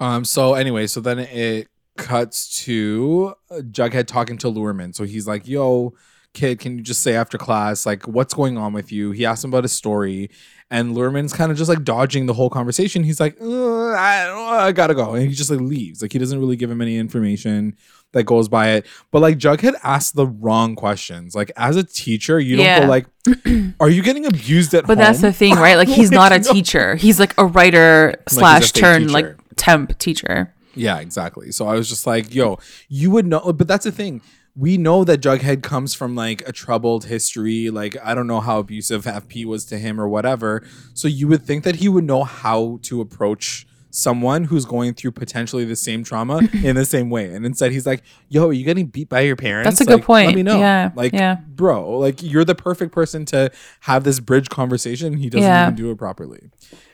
Um. 0.00 0.24
So 0.24 0.54
anyway, 0.54 0.86
so 0.86 1.00
then 1.00 1.18
it 1.18 1.68
cuts 1.96 2.64
to 2.64 3.34
uh, 3.50 3.56
Jughead 3.60 4.06
talking 4.06 4.38
to 4.38 4.48
Lurman. 4.48 4.92
So 4.92 5.04
he's 5.04 5.26
like, 5.26 5.46
"Yo, 5.46 5.94
kid, 6.32 6.58
can 6.58 6.76
you 6.78 6.82
just 6.82 7.02
say 7.02 7.14
after 7.14 7.38
class, 7.38 7.86
like, 7.86 8.06
what's 8.08 8.34
going 8.34 8.56
on 8.58 8.72
with 8.72 8.90
you?" 8.92 9.10
He 9.12 9.24
asks 9.24 9.44
him 9.44 9.50
about 9.50 9.64
his 9.64 9.72
story, 9.72 10.30
and 10.70 10.94
Lurman's 10.94 11.32
kind 11.32 11.50
of 11.52 11.58
just 11.58 11.68
like 11.68 11.84
dodging 11.84 12.26
the 12.26 12.34
whole 12.34 12.50
conversation. 12.50 13.04
He's 13.04 13.20
like, 13.20 13.36
"Uh, 13.40 13.90
"I 13.92 14.66
I 14.66 14.72
gotta 14.72 14.94
go," 14.94 15.14
and 15.14 15.28
he 15.28 15.34
just 15.34 15.50
like 15.50 15.60
leaves. 15.60 16.02
Like 16.02 16.12
he 16.12 16.18
doesn't 16.18 16.38
really 16.38 16.56
give 16.56 16.70
him 16.70 16.80
any 16.80 16.96
information 16.98 17.76
that 18.12 18.24
goes 18.24 18.48
by 18.48 18.70
it. 18.70 18.86
But 19.10 19.22
like 19.22 19.38
Jughead 19.38 19.74
asks 19.82 20.12
the 20.12 20.26
wrong 20.26 20.76
questions. 20.76 21.34
Like 21.34 21.50
as 21.56 21.74
a 21.76 21.82
teacher, 21.82 22.38
you 22.38 22.56
don't 22.56 22.64
Yeah. 22.64 22.80
go 22.80 22.86
like, 22.86 23.06
"Are 23.80 23.90
you 23.90 24.02
getting 24.02 24.24
abused 24.26 24.72
at 24.74 24.86
But 24.86 24.98
home?" 24.98 25.04
that's 25.04 25.20
the 25.20 25.32
thing, 25.32 25.54
right? 25.56 25.76
Like, 25.76 25.88
he's 26.00 26.10
not 26.12 26.32
a 26.32 26.38
teacher. 26.52 26.94
He's 26.96 27.18
like 27.20 27.34
a 27.38 27.44
writer 27.46 28.14
slash 28.28 28.72
turn 28.72 29.02
teacher. 29.02 29.12
like 29.12 29.36
temp 29.56 29.98
teacher. 29.98 30.53
Yeah, 30.74 30.98
exactly. 30.98 31.52
So 31.52 31.66
I 31.66 31.74
was 31.74 31.88
just 31.88 32.06
like, 32.06 32.34
yo, 32.34 32.58
you 32.88 33.10
would 33.10 33.26
know, 33.26 33.52
but 33.52 33.68
that's 33.68 33.84
the 33.84 33.92
thing. 33.92 34.20
We 34.56 34.76
know 34.78 35.02
that 35.04 35.20
Jughead 35.20 35.62
comes 35.64 35.94
from 35.94 36.14
like 36.14 36.46
a 36.48 36.52
troubled 36.52 37.06
history. 37.06 37.70
Like, 37.70 37.96
I 38.04 38.14
don't 38.14 38.26
know 38.28 38.40
how 38.40 38.60
abusive 38.60 39.04
FP 39.04 39.44
was 39.44 39.64
to 39.66 39.78
him 39.78 40.00
or 40.00 40.06
whatever. 40.08 40.62
So 40.94 41.08
you 41.08 41.26
would 41.28 41.42
think 41.42 41.64
that 41.64 41.76
he 41.76 41.88
would 41.88 42.04
know 42.04 42.22
how 42.22 42.78
to 42.82 43.00
approach 43.00 43.66
someone 43.90 44.42
who's 44.44 44.64
going 44.64 44.92
through 44.94 45.12
potentially 45.12 45.64
the 45.64 45.76
same 45.76 46.02
trauma 46.02 46.38
in 46.64 46.74
the 46.76 46.84
same 46.84 47.10
way. 47.10 47.32
And 47.32 47.46
instead, 47.46 47.70
he's 47.72 47.86
like, 47.86 48.02
"Yo, 48.28 48.48
are 48.48 48.52
you 48.52 48.64
getting 48.64 48.86
beat 48.86 49.08
by 49.08 49.20
your 49.20 49.36
parents?" 49.36 49.68
That's 49.70 49.80
a 49.80 49.84
good 49.84 50.04
point. 50.04 50.26
Let 50.26 50.34
me 50.36 50.42
know. 50.42 50.58
Yeah, 50.58 50.90
Like, 50.96 51.12
yeah. 51.12 51.36
bro, 51.48 51.98
like 51.98 52.20
you're 52.22 52.44
the 52.44 52.56
perfect 52.56 52.90
person 52.92 53.24
to 53.26 53.50
have 53.80 54.02
this 54.04 54.18
bridge 54.20 54.48
conversation. 54.50 55.14
He 55.18 55.30
doesn't 55.30 55.44
Yeah. 55.48 55.64
even 55.66 55.76
do 55.76 55.90
it 55.92 55.98
properly. 55.98 56.50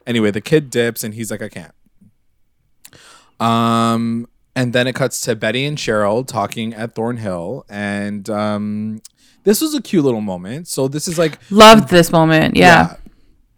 Anyway, 0.06 0.30
the 0.30 0.40
kid 0.42 0.68
dips, 0.70 1.02
and 1.04 1.14
he's 1.14 1.30
like, 1.30 1.40
"I 1.42 1.48
can't." 1.48 1.72
Um, 3.40 4.26
and 4.56 4.72
then 4.72 4.86
it 4.86 4.94
cuts 4.94 5.20
to 5.22 5.34
Betty 5.36 5.64
and 5.64 5.78
Cheryl 5.78 6.26
talking 6.26 6.74
at 6.74 6.94
Thornhill, 6.94 7.64
and 7.68 8.28
um, 8.28 9.00
this 9.44 9.60
was 9.60 9.74
a 9.74 9.80
cute 9.80 10.04
little 10.04 10.20
moment. 10.20 10.68
So 10.68 10.88
this 10.88 11.08
is 11.08 11.18
like, 11.18 11.38
Loved 11.50 11.88
this 11.88 12.10
moment. 12.12 12.56
Yeah. 12.56 12.96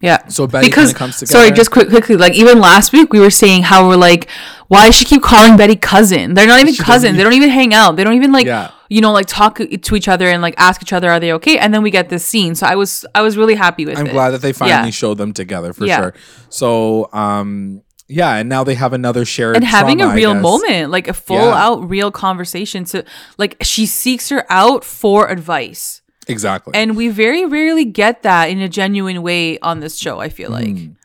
Yeah. 0.01 0.27
So 0.29 0.47
Betty 0.49 0.66
because 0.68 0.92
comes 0.92 1.18
together. 1.18 1.33
sorry, 1.33 1.51
just 1.53 1.71
quick, 1.71 1.88
quickly. 1.88 2.16
Like 2.16 2.35
even 2.35 2.59
last 2.61 2.92
week, 2.92 3.12
we 3.12 3.21
were 3.21 3.31
saying 3.31 3.62
how 3.62 3.88
we're 3.88 3.97
like, 3.97 4.29
why 4.68 4.87
does 4.87 4.97
she 4.97 5.05
keep 5.05 5.23
calling 5.23 5.57
Betty 5.57 5.77
cousin? 5.77 6.35
They're 6.35 6.47
not 6.47 6.61
even 6.61 6.75
She 6.75 6.83
cousins. 6.83 7.16
They 7.16 7.23
don't 7.23 7.35
even 7.35 7.51
hang 7.51 7.73
out. 7.73 7.95
They 7.97 8.03
don't 8.03 8.14
even 8.14 8.33
like, 8.33 8.47
Yeah. 8.47 8.73
you 8.88 9.01
know, 9.01 9.12
like 9.12 9.27
talk 9.27 9.59
to 9.59 9.95
each 9.97 10.09
other 10.09 10.27
and 10.27 10.42
like 10.42 10.55
ask 10.59 10.83
each 10.83 10.92
other, 10.92 11.09
are 11.09 11.21
they 11.21 11.33
okay? 11.35 11.57
And 11.59 11.73
then 11.73 11.83
we 11.83 11.90
get 11.92 12.09
this 12.09 12.25
scene. 12.27 12.57
So 12.57 12.66
I 12.66 12.75
was, 12.75 13.05
I 13.14 13.23
was 13.23 13.37
really 13.37 13.55
happy 13.55 13.87
with 13.87 13.97
I'm 13.97 14.09
it. 14.09 14.11
glad 14.12 14.31
that 14.31 14.42
they 14.42 14.53
finally 14.53 14.87
Yeah. 14.88 14.90
showed 14.90 15.18
them 15.18 15.33
together 15.33 15.73
for 15.73 15.87
Yeah. 15.87 15.99
sure. 16.01 16.14
So, 16.49 17.09
um, 17.12 17.83
yeah, 18.12 18.37
and 18.37 18.48
now 18.48 18.62
they 18.64 18.75
have 18.75 18.92
another 18.92 19.25
shared 19.25 19.57
and 19.57 19.64
having 19.64 19.98
trauma, 19.98 20.12
a 20.12 20.16
real 20.16 20.35
moment, 20.35 20.90
like 20.90 21.09
a 21.09 21.14
full 21.14 21.37
Yeah. 21.37 21.64
out 21.66 21.88
real 21.88 22.11
conversation. 22.11 22.85
To 22.87 23.05
like, 23.38 23.57
she 23.62 23.87
seeks 23.87 24.29
her 24.29 24.44
out 24.51 24.85
for 24.85 25.29
advice. 25.29 26.03
Exactly. 26.29 26.72
And 26.75 26.96
we 26.96 27.09
very 27.09 27.44
rarely 27.44 27.85
get 27.85 28.22
that 28.22 28.48
in 28.51 28.61
a 28.61 28.68
genuine 28.68 29.22
way 29.22 29.59
on 29.61 29.81
this 29.81 29.98
show, 29.98 30.20
I 30.20 30.29
feel 30.29 30.51
like. 30.51 30.66
Mm. 30.77 30.96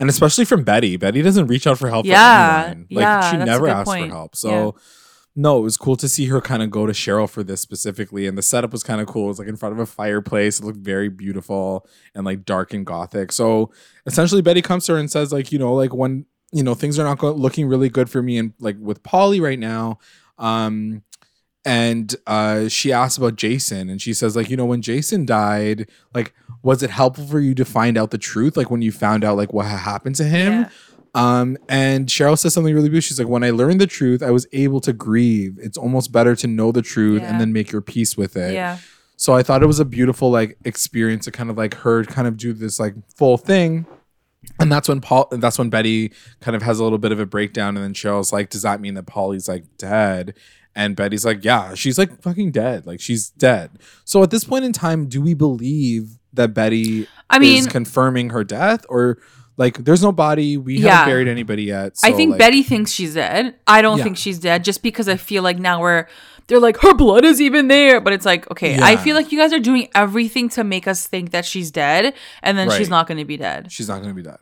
and 0.00 0.08
especially 0.08 0.44
from 0.44 0.64
Betty. 0.64 0.96
Betty 0.96 1.22
doesn't 1.22 1.46
reach 1.48 1.66
out 1.66 1.78
for 1.78 1.88
help. 1.88 2.06
Yeah, 2.06 2.62
for 2.62 2.68
anyone. 2.68 2.86
like 2.90 3.02
yeah, 3.02 3.30
she 3.30 3.36
never 3.38 3.68
asks 3.68 3.88
point. 3.90 4.08
for 4.10 4.14
help. 4.14 4.36
So. 4.36 4.76
No, 5.38 5.58
it 5.58 5.60
was 5.60 5.76
cool 5.76 5.96
to 5.96 6.08
see 6.08 6.28
her 6.28 6.40
kind 6.40 6.62
of 6.62 6.70
go 6.70 6.86
to 6.86 6.94
Cheryl 6.94 7.28
for 7.28 7.44
this 7.44 7.60
specifically, 7.60 8.26
and 8.26 8.38
the 8.38 8.42
setup 8.42 8.72
was 8.72 8.82
kind 8.82 9.02
of 9.02 9.06
cool. 9.06 9.26
It 9.26 9.28
was 9.28 9.38
like 9.38 9.48
in 9.48 9.56
front 9.56 9.74
of 9.74 9.78
a 9.78 9.84
fireplace. 9.84 10.60
It 10.60 10.64
looked 10.64 10.78
very 10.78 11.10
beautiful 11.10 11.86
and 12.14 12.24
like 12.24 12.46
dark 12.46 12.72
and 12.72 12.86
gothic. 12.86 13.32
So 13.32 13.70
essentially, 14.06 14.40
Betty 14.40 14.62
comes 14.62 14.86
to 14.86 14.92
her 14.94 14.98
and 14.98 15.10
says, 15.10 15.34
like, 15.34 15.52
you 15.52 15.58
know, 15.58 15.74
like 15.74 15.92
when 15.92 16.24
you 16.52 16.62
know 16.62 16.74
things 16.74 16.98
are 16.98 17.04
not 17.04 17.18
go- 17.18 17.32
looking 17.32 17.66
really 17.66 17.88
good 17.88 18.08
for 18.10 18.22
me, 18.22 18.38
and 18.38 18.52
like 18.60 18.76
with 18.80 19.02
Polly 19.02 19.40
right 19.40 19.58
now, 19.58 19.98
um, 20.38 21.02
and 21.64 22.14
uh, 22.26 22.68
she 22.68 22.92
asks 22.92 23.18
about 23.18 23.36
Jason, 23.36 23.90
and 23.90 24.00
she 24.00 24.14
says, 24.14 24.36
like, 24.36 24.48
you 24.50 24.56
know, 24.56 24.66
when 24.66 24.82
Jason 24.82 25.26
died, 25.26 25.90
like, 26.14 26.32
was 26.62 26.82
it 26.82 26.90
helpful 26.90 27.26
for 27.26 27.40
you 27.40 27.54
to 27.56 27.64
find 27.64 27.98
out 27.98 28.10
the 28.12 28.18
truth, 28.18 28.56
like 28.56 28.70
when 28.70 28.82
you 28.82 28.92
found 28.92 29.24
out 29.24 29.36
like 29.36 29.52
what 29.52 29.66
happened 29.66 30.14
to 30.16 30.24
him? 30.24 30.52
Yeah. 30.52 30.68
Um, 31.14 31.56
and 31.68 32.06
Cheryl 32.08 32.38
says 32.38 32.52
something 32.54 32.74
really 32.74 32.88
beautiful. 32.90 33.08
She's 33.08 33.18
like, 33.18 33.28
when 33.28 33.42
I 33.42 33.50
learned 33.50 33.80
the 33.80 33.86
truth, 33.86 34.22
I 34.22 34.30
was 34.30 34.46
able 34.52 34.80
to 34.82 34.92
grieve. 34.92 35.58
It's 35.60 35.78
almost 35.78 36.12
better 36.12 36.36
to 36.36 36.46
know 36.46 36.72
the 36.72 36.82
truth 36.82 37.22
Yeah. 37.22 37.30
and 37.30 37.40
then 37.40 37.52
make 37.54 37.72
your 37.72 37.80
peace 37.80 38.16
with 38.18 38.36
it. 38.36 38.52
Yeah. 38.52 38.78
So 39.16 39.32
I 39.32 39.42
thought 39.42 39.62
it 39.62 39.66
was 39.66 39.80
a 39.80 39.84
beautiful 39.86 40.30
like 40.30 40.58
experience 40.66 41.24
to 41.24 41.30
kind 41.32 41.48
of 41.48 41.56
like 41.56 41.74
her 41.76 42.04
kind 42.04 42.28
of 42.28 42.36
do 42.36 42.52
this 42.52 42.78
like 42.78 42.94
full 43.16 43.38
thing. 43.38 43.86
And 44.58 44.70
that's 44.72 44.88
when 44.88 45.00
Paul 45.00 45.28
that's 45.32 45.58
when 45.58 45.70
Betty 45.70 46.12
kind 46.40 46.56
of 46.56 46.62
has 46.62 46.78
a 46.78 46.84
little 46.84 46.98
bit 46.98 47.12
of 47.12 47.20
a 47.20 47.26
breakdown 47.26 47.76
and 47.76 47.84
then 47.84 47.94
Cheryl's 47.94 48.32
like, 48.32 48.50
Does 48.50 48.62
that 48.62 48.80
mean 48.80 48.94
that 48.94 49.06
Polly's 49.06 49.48
like 49.48 49.64
dead? 49.78 50.34
And 50.74 50.96
Betty's 50.96 51.24
like, 51.24 51.44
Yeah, 51.44 51.74
she's 51.74 51.98
like 51.98 52.20
fucking 52.22 52.52
dead. 52.52 52.86
Like 52.86 53.00
she's 53.00 53.30
dead. 53.30 53.78
So 54.04 54.22
at 54.22 54.30
this 54.30 54.44
point 54.44 54.64
in 54.64 54.72
time, 54.72 55.06
do 55.08 55.20
we 55.20 55.34
believe 55.34 56.18
that 56.32 56.54
Betty 56.54 57.06
I 57.30 57.38
mean, 57.38 57.58
is 57.58 57.66
confirming 57.66 58.30
her 58.30 58.44
death? 58.44 58.84
Or 58.88 59.18
like 59.58 59.84
there's 59.84 60.02
no 60.02 60.12
body, 60.12 60.56
we 60.58 60.78
Yeah. 60.78 60.90
haven't 60.96 61.10
buried 61.12 61.28
anybody 61.28 61.64
yet. 61.64 61.96
I 62.04 62.12
think 62.12 62.32
like, 62.32 62.38
Betty 62.38 62.62
thinks 62.62 62.92
she's 62.92 63.14
dead. 63.14 63.54
I 63.66 63.80
don't 63.82 63.98
Yeah. 63.98 64.04
think 64.04 64.16
she's 64.18 64.38
dead 64.38 64.64
just 64.64 64.82
because 64.82 65.08
I 65.08 65.16
feel 65.16 65.42
like 65.42 65.58
now 65.58 65.80
we're 65.80 66.06
they're 66.48 66.60
like 66.60 66.76
her 66.78 66.94
blood 66.94 67.24
is 67.24 67.40
even 67.40 67.68
there, 67.68 68.00
but 68.00 68.12
it's 68.12 68.24
like 68.26 68.50
okay, 68.50 68.78
I 68.80 68.96
feel 68.96 69.16
like 69.16 69.32
you 69.32 69.38
guys 69.38 69.52
are 69.52 69.58
doing 69.60 69.88
everything 69.94 70.48
to 70.50 70.64
make 70.64 70.86
us 70.86 71.06
think 71.06 71.30
that 71.32 71.44
she's 71.44 71.70
dead, 71.70 72.14
and 72.42 72.56
then 72.56 72.70
she's 72.70 72.88
not 72.88 73.06
going 73.06 73.18
to 73.18 73.24
be 73.24 73.36
dead. 73.36 73.70
she's 73.72 73.88
not 73.88 73.96
going 74.02 74.10
to 74.10 74.14
be 74.14 74.22
dead. 74.22 74.38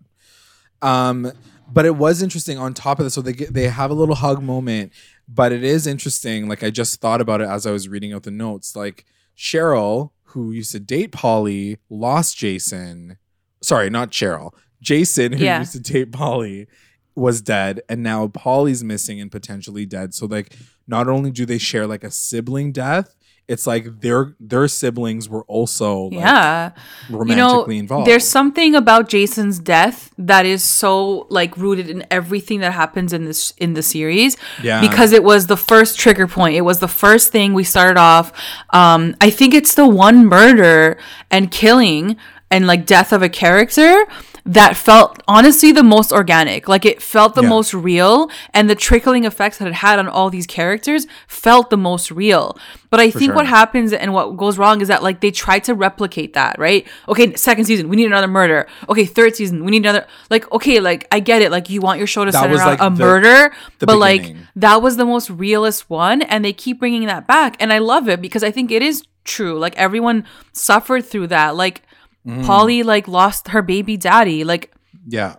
Um, 0.83 1.33
but 1.73 1.87
it 1.87 1.97
was 1.97 2.23
interesting 2.23 2.59
on 2.59 2.75
top 2.75 2.99
of 2.99 3.07
this. 3.07 3.14
So 3.14 3.23
they 3.23 3.33
get, 3.33 3.55
they 3.55 3.69
have 3.69 3.90
a 3.90 3.95
little 3.95 4.14
hug 4.17 4.43
moment, 4.43 4.93
but 5.27 5.51
it 5.53 5.64
is 5.64 5.87
interesting. 5.87 6.47
Like 6.49 6.62
I 6.62 6.71
just 6.71 7.01
thought 7.01 7.21
about 7.21 7.40
it 7.40 7.49
as 7.49 7.67
I 7.67 7.71
was 7.71 7.88
reading 7.88 8.12
out 8.12 8.25
the 8.25 8.31
notes. 8.31 8.77
Like 8.77 9.07
Cheryl, 9.37 10.11
who 10.25 10.51
used 10.53 10.73
to 10.73 10.81
date 10.81 11.12
Polly, 11.12 11.79
lost 11.88 12.37
Jason. 12.37 13.17
Sorry, 13.62 13.88
not 13.88 14.11
Cheryl. 14.11 14.53
Jason, 14.83 15.33
who 15.33 15.45
Yeah. 15.45 15.61
used 15.61 15.73
to 15.73 15.81
date 15.81 16.12
Polly, 16.12 16.67
was 17.14 17.40
dead, 17.40 17.81
and 17.88 18.03
now 18.03 18.29
Polly's 18.29 18.83
missing 18.83 19.20
and 19.20 19.31
potentially 19.31 19.87
dead. 19.87 20.14
So 20.14 20.27
like, 20.27 20.57
not 20.87 21.09
only 21.09 21.31
do 21.31 21.46
they 21.46 21.59
share 21.59 21.87
like 21.87 22.05
a 22.05 22.11
sibling 22.11 22.72
death, 22.72 23.14
it's 23.46 23.66
like 23.66 24.00
their 24.00 24.35
their 24.40 24.66
siblings 24.68 25.29
were 25.29 25.44
also 25.44 26.05
like, 26.05 26.14
yeah. 26.14 26.70
romantically 27.11 27.79
involved. 27.79 28.07
There's 28.07 28.27
something 28.27 28.74
about 28.74 29.09
Jason's 29.09 29.59
death 29.59 30.12
that 30.16 30.46
is 30.46 30.64
so 30.64 31.27
like 31.29 31.57
rooted 31.57 31.90
in 31.90 32.07
everything 32.11 32.61
that 32.61 32.72
happens 32.72 33.12
in 33.12 33.27
this 33.27 33.53
in 33.59 33.74
the 33.74 33.83
series. 33.83 34.38
Yeah. 34.62 34.81
Because 34.81 35.12
it 35.12 35.22
was 35.22 35.46
the 35.46 35.59
first 35.59 35.98
trigger 35.98 36.27
point. 36.27 36.57
It 36.57 36.62
was 36.62 36.79
the 36.79 36.88
first 36.88 37.33
thing 37.33 37.53
we 37.53 37.64
started 37.64 37.98
off. 37.98 38.33
Um, 38.70 39.14
I 39.20 39.29
think 39.29 39.53
it's 39.53 39.74
the 39.74 39.87
one 39.87 40.27
murder 40.27 40.98
and 41.31 41.50
killing 41.50 42.16
and 42.50 42.66
like 42.66 42.87
death 42.87 43.12
of 43.12 43.22
a 43.22 43.29
character 43.29 44.07
that 44.47 44.77
felt 44.77 45.23
honestly 45.27 45.73
the 45.73 45.83
most 45.83 46.13
organic. 46.13 46.69
Like 46.69 46.85
it 46.85 47.01
felt 47.01 47.35
the 47.35 47.43
Yeah. 47.43 47.49
most 47.49 47.73
real 47.73 48.31
and 48.53 48.69
the 48.69 48.75
trickling 48.75 49.25
effects 49.25 49.57
that 49.57 49.67
it 49.69 49.75
had 49.75 49.99
on 49.99 50.07
all 50.07 50.29
these 50.29 50.47
characters 50.47 51.07
felt 51.27 51.71
the 51.71 51.79
most 51.79 52.11
real. 52.11 52.57
But 52.91 53.01
I 53.01 53.11
think 53.11 53.31
sure. 53.31 53.35
what 53.37 53.47
happens 53.47 53.93
and 53.95 54.13
what 54.13 54.37
goes 54.37 54.59
wrong 54.59 54.83
is 54.83 54.89
that 54.89 55.03
like 55.03 55.21
they 55.21 55.31
try 55.31 55.61
to 55.61 55.75
replicate 55.75 56.35
that, 56.35 56.59
right? 56.59 56.87
Okay, 57.09 57.35
second 57.37 57.65
season, 57.65 57.89
we 57.89 57.97
need 57.97 58.05
another 58.07 58.29
murder. 58.29 58.67
Okay, 58.91 59.07
third 59.07 59.35
season, 59.35 59.65
we 59.65 59.71
need 59.71 59.83
another 59.83 60.07
like 60.29 60.51
okay, 60.53 60.79
like 60.79 61.09
I 61.11 61.21
get 61.21 61.41
it. 61.41 61.51
Like 61.51 61.71
you 61.71 61.81
want 61.81 61.97
your 61.99 62.07
show 62.07 62.27
to 62.27 62.31
That 62.31 62.41
center 62.43 62.57
around 62.57 62.67
like, 62.69 62.81
a 62.83 62.91
the- 62.95 63.03
murder, 63.05 63.55
the 63.79 63.87
but 63.87 63.97
like 63.97 64.37
that 64.57 64.83
was 64.83 64.99
the 64.99 65.07
most 65.07 65.31
realist 65.31 65.89
one 65.89 66.21
and 66.21 66.45
they 66.45 66.53
keep 66.53 66.79
bringing 66.81 67.07
that 67.07 67.27
back 67.27 67.57
and 67.61 67.73
I 67.73 67.79
love 67.79 68.11
it 68.11 68.21
because 68.21 68.45
I 68.45 68.51
think 68.51 68.71
it 68.71 68.83
is 68.83 69.03
true. 69.25 69.59
Like 69.59 69.75
everyone 69.79 70.25
suffered 70.53 71.07
through 71.07 71.29
that. 71.29 71.57
Like 71.57 71.81
Mm. 72.27 72.45
Polly 72.47 72.83
like 72.83 73.07
lost 73.09 73.49
her 73.49 73.63
baby 73.63 73.97
daddy. 73.97 74.45
Like 74.45 74.73
Yeah. 75.07 75.37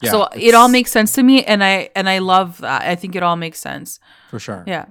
Yeah. 0.00 0.10
so 0.12 0.28
it 0.36 0.54
all 0.54 0.68
makes 0.68 0.92
sense 0.92 1.12
to 1.14 1.22
me 1.22 1.42
and 1.44 1.64
I 1.64 1.90
and 1.96 2.08
I 2.08 2.18
love 2.18 2.58
that. 2.58 2.82
I 2.82 2.94
think 2.94 3.16
it 3.16 3.22
all 3.22 3.36
makes 3.36 3.58
sense. 3.58 3.98
for 4.30 4.38
sure. 4.38 4.62
Yeah. 4.66 4.86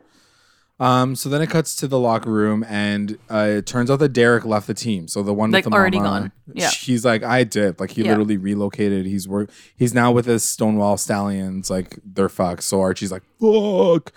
Um. 0.79 1.15
So 1.15 1.27
then 1.29 1.41
it 1.41 1.49
cuts 1.49 1.75
to 1.77 1.87
the 1.87 1.97
locker 1.97 2.29
room, 2.29 2.63
and 2.69 3.17
uh, 3.31 3.47
it 3.57 3.65
turns 3.65 3.89
out 3.89 3.97
that 3.97 4.09
Derek 4.13 4.45
left 4.45 4.67
the 4.67 4.75
team. 4.75 5.07
So 5.07 5.23
the 5.23 5.33
one 5.33 5.49
Like, 5.49 5.65
with 5.65 5.71
the 5.71 5.75
already 5.75 5.97
mama, 5.97 6.19
gone. 6.19 6.31
Yeah. 6.53 6.69
He's 6.69 7.03
like, 7.03 7.23
I 7.23 7.43
did. 7.45 7.79
Like 7.79 7.89
he 7.89 8.03
Yeah. 8.03 8.09
literally 8.11 8.37
relocated. 8.37 9.07
He's 9.07 9.27
work. 9.27 9.49
He's 9.75 9.95
now 9.95 10.11
with 10.11 10.27
his 10.27 10.43
Stonewall 10.43 10.97
Stallions. 10.97 11.71
Like 11.71 11.97
they're 12.05 12.29
fucked. 12.29 12.61
So 12.61 12.79
Archie's 12.81 13.11
like, 13.11 13.23
fuck. 13.41 14.11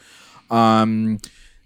Um. 0.51 1.19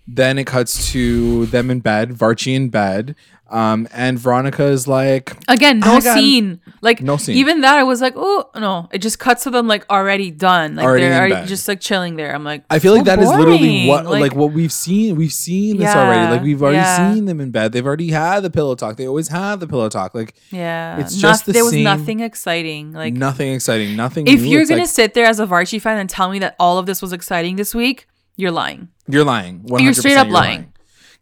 Then 0.07 0.37
it 0.39 0.47
cuts 0.47 0.93
to 0.93 1.47
them 1.47 1.71
in 1.71 1.81
bed, 1.81 2.11
Varchi 2.11 2.55
in 2.55 2.69
bed. 2.69 3.17
Um, 3.51 3.87
and 3.93 4.19
Veronica 4.19 4.65
is 4.65 4.89
like, 4.89 5.37
Again, 5.49 5.79
no 5.79 6.01
scene. 6.01 6.61
Like 6.81 7.03
No 7.03 7.19
scene. 7.19 7.37
Even 7.37 7.61
that, 7.61 7.79
I 7.79 7.83
was 7.83 8.01
like, 8.01 8.15
oh 8.17 8.49
no! 8.57 8.89
It 8.91 8.99
just 8.99 9.19
cuts 9.19 9.45
to 9.45 9.51
them 9.51 9.69
like 9.69 9.89
already 9.91 10.31
done. 10.31 10.77
Like 10.77 10.85
Already 10.85 11.05
they're 11.05 11.19
already 11.19 11.47
just 11.47 11.69
like 11.69 11.81
chilling 11.81 12.17
there. 12.17 12.35
I'm 12.35 12.43
like, 12.43 12.65
I 12.71 12.79
feel 12.79 12.93
like 12.93 13.07
so 13.07 13.17
that 13.17 13.21
is 13.21 13.29
literally 13.29 13.87
what 13.87 14.07
like, 14.07 14.35
what 14.35 14.53
we've 14.53 14.73
seen. 14.73 15.17
We've 15.17 15.33
seen 15.33 15.77
this 15.77 15.95
already. 15.95 16.31
Like 16.31 16.43
we've 16.43 16.63
already 16.63 16.79
yeah. 16.79 17.15
seen 17.15 17.27
them 17.27 17.41
in 17.41 17.51
bed. 17.51 17.73
They've 17.73 17.87
already 17.87 18.11
had 18.11 18.41
the 18.41 18.51
pillow 18.51 18.75
talk. 18.75 18.97
They 18.97 19.07
always 19.07 19.29
have 19.29 19.61
the 19.61 19.67
pillow 19.67 19.89
talk. 19.89 20.15
Like 20.15 20.35
yeah, 20.51 20.99
it's 20.99 21.17
just 21.17 21.47
the 21.47 21.53
there 21.53 21.65
was 21.65 21.75
nothing 21.75 22.21
exciting. 22.21 22.93
Like 22.93 23.15
nothing 23.15 23.53
exciting. 23.53 23.95
Nothing. 23.95 24.27
if 24.27 24.41
new. 24.41 24.49
you're 24.49 24.63
It's 24.63 24.71
gonna 24.71 24.83
like, 24.83 24.91
sit 24.91 25.15
there 25.15 25.27
as 25.27 25.39
a 25.39 25.47
Varchi 25.47 25.81
fan 25.81 25.99
and 25.99 26.09
tell 26.09 26.31
me 26.31 26.39
that 26.41 26.57
all 26.59 26.79
of 26.79 26.87
this 26.87 27.03
was 27.03 27.13
exciting 27.13 27.57
this 27.57 27.75
week, 27.75 28.07
you're 28.37 28.51
lying. 28.51 28.89
you're 29.09 29.25
lying. 29.25 29.61
100% 29.61 29.83
You're 29.83 29.95
straight 29.95 30.17
up 30.17 30.27
you're 30.27 30.35
lying. 30.35 30.73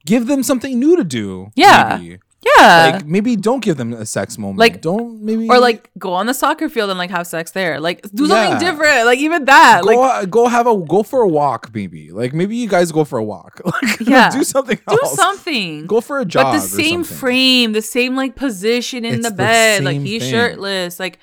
Give 0.06 0.26
them 0.26 0.42
something 0.42 0.78
new 0.78 0.96
to 0.96 1.04
do. 1.04 1.50
Yeah. 1.54 1.98
maybe. 2.00 2.18
Yeah. 2.58 2.90
Like 2.96 3.06
maybe 3.06 3.36
don't 3.36 3.62
give 3.62 3.76
them 3.76 3.92
a 3.92 4.04
sex 4.04 4.36
moment. 4.36 4.58
Like- 4.58 4.80
don't 4.82 5.22
maybe 5.22 5.48
or 5.48 5.60
like 5.60 5.90
go 5.96 6.12
on 6.12 6.26
the 6.26 6.34
soccer 6.34 6.68
field 6.68 6.90
and 6.90 6.98
like 6.98 7.10
have 7.10 7.24
sex 7.28 7.52
there. 7.52 7.78
Like 7.78 8.02
do 8.12 8.26
something 8.26 8.52
Yeah. 8.54 8.58
different. 8.58 9.06
Like 9.06 9.20
even 9.20 9.44
that. 9.44 9.82
go 9.84 9.94
like 10.00 10.28
go 10.28 10.48
have 10.48 10.66
a 10.66 10.76
go 10.76 11.04
for 11.04 11.20
a 11.22 11.28
walk. 11.28 11.70
Maybe 11.72 12.10
like 12.10 12.32
maybe 12.34 12.56
you 12.56 12.68
guys 12.68 12.90
go 12.90 13.04
for 13.04 13.16
a 13.18 13.22
walk. 13.24 13.60
Like 13.64 14.00
Yeah. 14.00 14.28
do 14.30 14.42
something 14.42 14.76
do 14.88 14.98
something. 15.04 15.86
Go 15.86 16.00
for 16.00 16.18
a 16.18 16.24
jog. 16.24 16.46
but 16.46 16.52
the 16.54 16.60
same 16.60 17.04
something. 17.04 17.16
frame, 17.18 17.72
the 17.74 17.82
same 17.82 18.16
like 18.16 18.34
position 18.34 19.04
in 19.04 19.14
It's 19.14 19.24
the 19.24 19.30
the 19.30 19.36
bed, 19.36 19.84
like 19.84 19.94
same 19.96 20.04
he's 20.04 20.22
thing. 20.22 20.30
shirtless, 20.32 20.98
like 20.98 21.20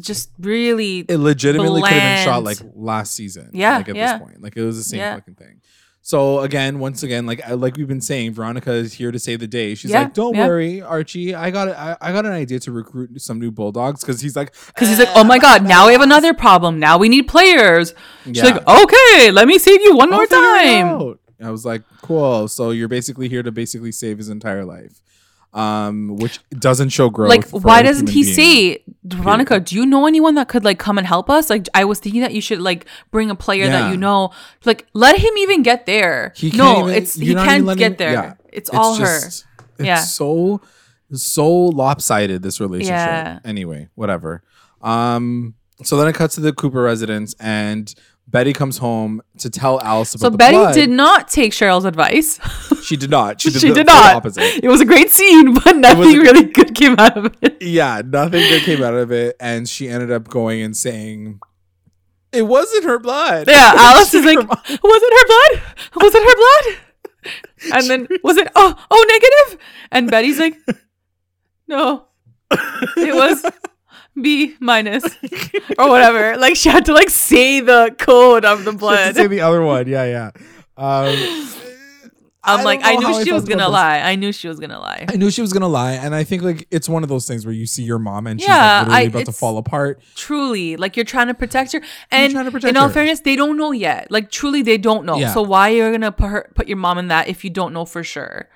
just 0.00 0.30
really 0.40 1.00
It 1.00 1.18
legitimately 1.18 1.82
could 1.82 1.92
have 1.92 2.16
been 2.18 2.24
shot 2.24 2.42
like 2.42 2.58
last 2.74 3.14
season. 3.14 3.50
Yeah, 3.52 3.76
like 3.76 3.88
at 3.90 3.94
yeah. 3.96 4.18
this 4.18 4.22
point, 4.26 4.42
like 4.42 4.56
it 4.56 4.62
was 4.64 4.76
the 4.78 4.82
same 4.84 4.98
Yeah. 4.98 5.14
fucking 5.14 5.34
thing. 5.36 5.60
So 6.02 6.40
again, 6.40 6.78
once 6.78 7.02
again, 7.02 7.26
like 7.26 7.46
like 7.50 7.76
we've 7.76 7.86
been 7.86 8.00
saying, 8.00 8.32
Veronica 8.32 8.72
is 8.72 8.94
here 8.94 9.12
to 9.12 9.18
save 9.18 9.40
the 9.40 9.46
day. 9.46 9.74
She's 9.74 9.90
Yeah, 9.90 10.02
like, 10.04 10.14
"Don't 10.14 10.34
yeah. 10.34 10.46
worry, 10.46 10.80
Archie. 10.80 11.34
I 11.34 11.50
got 11.50 11.68
I, 11.68 11.96
I 12.00 12.12
got 12.12 12.24
an 12.24 12.32
idea 12.32 12.58
to 12.60 12.72
recruit 12.72 13.20
some 13.20 13.38
new 13.38 13.50
bulldogs." 13.50 14.00
Because 14.00 14.20
he's 14.20 14.34
like, 14.34 14.54
Because 14.68 14.88
he's 14.88 14.98
like, 14.98 15.10
oh 15.14 15.24
my 15.24 15.38
god, 15.38 15.62
now 15.66 15.86
we 15.86 15.92
have 15.92 16.00
another 16.00 16.32
problem. 16.32 16.78
Now 16.78 16.96
we 16.96 17.08
need 17.10 17.28
players. 17.28 17.94
She's 18.24 18.38
Yeah. 18.38 18.44
like, 18.44 18.66
okay, 18.68 19.30
let 19.30 19.46
me 19.46 19.58
save 19.58 19.82
you 19.82 19.94
one 19.94 20.10
"I'll 20.12 20.18
more 20.20 20.26
time. 20.26 21.16
I 21.42 21.50
was 21.50 21.64
like, 21.66 21.82
"Cool." 22.02 22.48
So 22.48 22.70
you're 22.70 22.88
basically 22.88 23.28
here 23.28 23.42
to 23.42 23.52
basically 23.52 23.92
save 23.92 24.16
his 24.18 24.30
entire 24.30 24.64
life, 24.64 25.00
um, 25.52 26.16
which 26.16 26.38
doesn't 26.50 26.90
show 26.90 27.10
growth. 27.10 27.28
Like, 27.30 27.48
why 27.50 27.82
doesn't 27.82 28.08
he 28.08 28.22
being. 28.22 28.34
say, 28.34 28.84
Veronica, 29.04 29.58
do 29.60 29.74
you 29.74 29.84
know 29.84 30.06
anyone 30.06 30.34
that 30.36 30.48
could 30.48 30.64
like 30.64 30.78
come 30.78 30.96
and 30.98 31.06
help 31.06 31.28
us? 31.28 31.50
Like, 31.50 31.68
I 31.74 31.84
was 31.84 31.98
thinking 31.98 32.20
that 32.20 32.32
you 32.32 32.40
should 32.40 32.60
like 32.60 32.86
bring 33.10 33.30
a 33.30 33.34
player 33.34 33.66
that 33.68 33.90
you 33.90 33.96
know. 33.96 34.30
Like, 34.64 34.86
let 34.94 35.18
him 35.18 35.36
even 35.38 35.62
get 35.62 35.86
there. 35.86 36.32
He 36.36 36.50
can't 36.50 36.58
no, 36.58 36.88
even- 36.88 37.02
it's 37.02 37.14
he 37.14 37.34
can't 37.34 37.76
get 37.78 37.98
there. 37.98 38.12
yeah. 38.12 38.34
It's, 38.52 38.70
all 38.70 38.96
her. 38.96 39.16
It's 39.16 39.44
Yeah. 39.78 39.96
so 39.96 40.60
so 41.12 41.48
lopsided 41.50 42.42
this 42.42 42.60
relationship. 42.60 42.94
Yeah. 42.96 43.38
Anyway, 43.44 43.88
whatever. 43.94 44.42
Um. 44.82 45.54
So 45.82 45.96
then 45.96 46.08
it 46.08 46.14
cuts 46.14 46.34
to 46.34 46.40
the 46.42 46.52
Cooper 46.52 46.82
residence, 46.82 47.34
and 47.40 47.92
Betty 48.30 48.52
comes 48.52 48.78
home 48.78 49.22
to 49.38 49.50
tell 49.50 49.80
Alice 49.80 50.14
about. 50.14 50.20
So 50.26 50.30
the 50.30 50.38
Betty 50.38 50.56
blood. 50.56 50.74
did 50.74 50.90
not 50.90 51.28
take 51.28 51.52
Cheryl's 51.52 51.84
advice. 51.84 52.38
She 52.80 52.96
did 52.96 53.10
not. 53.10 53.40
She 53.40 53.50
did, 53.50 53.60
she 53.60 53.68
the 53.68 53.74
did 53.74 53.86
not. 53.86 54.16
opposite. 54.16 54.64
It 54.64 54.68
was 54.68 54.80
a 54.80 54.84
great 54.84 55.10
scene, 55.10 55.54
but 55.64 55.76
nothing 55.76 56.16
a- 56.16 56.20
really 56.22 56.44
good 56.44 56.74
came 56.74 56.96
out 56.98 57.16
of 57.16 57.36
it. 57.42 57.58
Yeah, 57.62 58.02
nothing 58.04 58.40
good 58.40 58.62
came 58.62 58.82
out 58.82 58.94
of 58.94 59.12
it, 59.12 59.36
and 59.38 59.68
she 59.68 59.88
ended 59.88 60.10
up 60.10 60.26
going 60.28 60.60
and 60.62 60.76
saying, 60.76 61.38
"It 62.32 62.42
wasn't 62.42 62.84
her 62.84 62.98
blood." 62.98 63.46
Yeah, 63.48 63.72
Alice 63.76 64.12
is 64.14 64.24
like, 64.24 64.38
was 64.38 64.58
it 64.68 64.78
her 64.82 65.26
blood? 65.26 65.62
Was 66.02 66.14
it 66.16 66.22
her 66.24 66.36
blood? 66.36 67.74
And 67.74 67.86
then 67.90 68.08
was 68.24 68.36
it 68.38 68.48
oh 68.56 68.74
oh 68.90 69.06
negative? 69.48 69.66
And 69.92 70.10
Betty's 70.10 70.38
like, 70.40 70.56
no, 71.68 72.06
it 72.50 73.14
was 73.14 73.44
B 74.20 74.54
minus 74.60 75.04
or 75.78 75.88
whatever. 75.88 76.36
Like 76.40 76.56
she 76.56 76.68
had 76.68 76.84
to 76.86 76.92
like 76.92 77.10
say 77.10 77.60
the 77.60 77.94
code 77.98 78.44
of 78.44 78.64
the 78.64 78.70
She 78.72 78.76
blood. 78.78 79.14
say 79.14 79.26
the 79.26 79.40
other 79.42 79.62
one. 79.62 79.86
Yeah, 79.86 80.04
yeah. 80.04 80.30
Um, 80.76 81.46
I'm 82.42 82.60
I 82.60 82.62
like, 82.62 82.80
I 82.82 82.96
knew 82.96 83.06
how 83.06 83.16
I 83.18 83.24
she 83.24 83.32
was 83.32 83.44
gonna 83.44 83.68
lie. 83.68 83.98
I 83.98 84.16
knew 84.16 84.32
she 84.32 84.48
was 84.48 84.58
gonna 84.58 84.78
lie. 84.80 85.04
I 85.08 85.16
knew 85.16 85.30
she 85.30 85.42
was 85.42 85.52
gonna 85.52 85.68
lie, 85.68 85.92
and 85.92 86.14
I 86.14 86.24
think 86.24 86.42
like 86.42 86.66
it's 86.70 86.88
one 86.88 87.02
of 87.02 87.10
those 87.10 87.28
things 87.28 87.44
where 87.44 87.52
you 87.54 87.66
see 87.66 87.82
your 87.82 87.98
mom 87.98 88.26
and 88.26 88.40
she's 88.40 88.48
Yeah, 88.48 88.78
like, 88.78 88.86
literally 88.88 89.04
I- 89.04 89.08
about 89.08 89.24
to 89.26 89.32
fall 89.32 89.58
apart. 89.58 90.00
Truly, 90.16 90.76
like 90.78 90.96
you're 90.96 91.04
trying 91.04 91.26
to 91.26 91.34
protect 91.34 91.72
her, 91.72 91.82
and 92.10 92.32
protect 92.50 92.64
in 92.64 92.76
all 92.78 92.88
her. 92.88 92.94
fairness, 92.94 93.20
they 93.20 93.36
don't 93.36 93.58
know 93.58 93.72
yet. 93.72 94.10
Like 94.10 94.30
truly, 94.30 94.62
they 94.62 94.78
don't 94.78 95.04
know. 95.04 95.18
Yeah. 95.18 95.34
So 95.34 95.42
why 95.42 95.70
are 95.70 95.74
you're 95.74 95.92
gonna 95.92 96.12
put 96.12 96.28
her, 96.30 96.50
put 96.54 96.66
your 96.66 96.78
mom 96.78 96.96
in 96.96 97.08
that 97.08 97.28
if 97.28 97.44
you 97.44 97.50
don't 97.50 97.74
know 97.74 97.84
for 97.84 98.02
sure? 98.02 98.48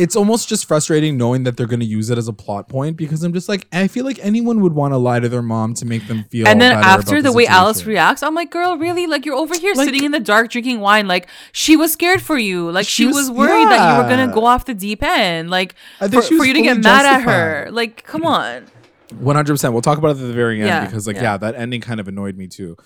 It's 0.00 0.16
almost 0.16 0.48
just 0.48 0.66
frustrating 0.66 1.18
knowing 1.18 1.42
that 1.44 1.56
they're 1.56 1.66
gonna 1.66 1.84
use 1.84 2.08
it 2.08 2.16
as 2.16 2.26
a 2.26 2.32
plot 2.32 2.68
point 2.68 2.96
because 2.96 3.22
I'm 3.22 3.32
just 3.34 3.48
like 3.48 3.66
I 3.70 3.86
feel 3.86 4.04
like 4.06 4.18
anyone 4.22 4.60
would 4.62 4.72
want 4.72 4.92
to 4.92 4.96
lie 4.96 5.20
to 5.20 5.28
their 5.28 5.42
mom 5.42 5.74
to 5.74 5.84
make 5.84 6.06
them 6.08 6.24
feel. 6.30 6.48
and 6.48 6.60
then 6.60 6.72
after 6.72 7.16
about 7.18 7.24
the, 7.24 7.32
way 7.32 7.46
Alice 7.46 7.84
reacts, 7.84 8.22
I'm 8.22 8.34
like, 8.34 8.50
girl, 8.50 8.78
really? 8.78 9.06
Like 9.06 9.26
you're 9.26 9.36
over 9.36 9.56
here 9.58 9.74
Like- 9.74 9.84
sitting 9.86 10.04
in 10.04 10.12
the 10.12 10.20
dark 10.20 10.50
drinking 10.50 10.80
wine. 10.80 11.06
Like 11.06 11.28
she 11.52 11.76
was 11.76 11.92
scared 11.92 12.22
for 12.22 12.38
you. 12.38 12.70
Like 12.70 12.86
she, 12.86 13.02
She 13.02 13.06
was, 13.06 13.28
was- 13.28 13.30
worried 13.30 13.66
that 13.68 13.92
you 13.96 14.02
were 14.02 14.08
gonna 14.08 14.32
go 14.32 14.46
off 14.46 14.64
the 14.64 14.74
deep 14.74 15.02
end. 15.02 15.50
Like 15.50 15.74
for, 15.98 16.22
for 16.22 16.44
you 16.46 16.54
to 16.54 16.62
get 16.62 16.82
mad 16.82 17.04
at 17.04 17.22
her. 17.22 17.68
Like 17.70 18.04
come 18.04 18.24
on. 18.24 18.66
One 19.18 19.36
hundred 19.36 19.54
percent. 19.54 19.72
We'll 19.74 19.82
talk 19.82 19.98
about 19.98 20.16
it 20.16 20.20
at 20.22 20.26
the 20.28 20.32
very 20.32 20.60
end 20.60 20.68
Yeah, 20.68 20.84
because, 20.86 21.06
like, 21.06 21.16
yeah. 21.16 21.22
yeah. 21.22 21.36
that 21.38 21.56
ending 21.56 21.80
kind 21.80 21.98
of 22.00 22.06
annoyed 22.08 22.36
me 22.36 22.46
too. 22.46 22.76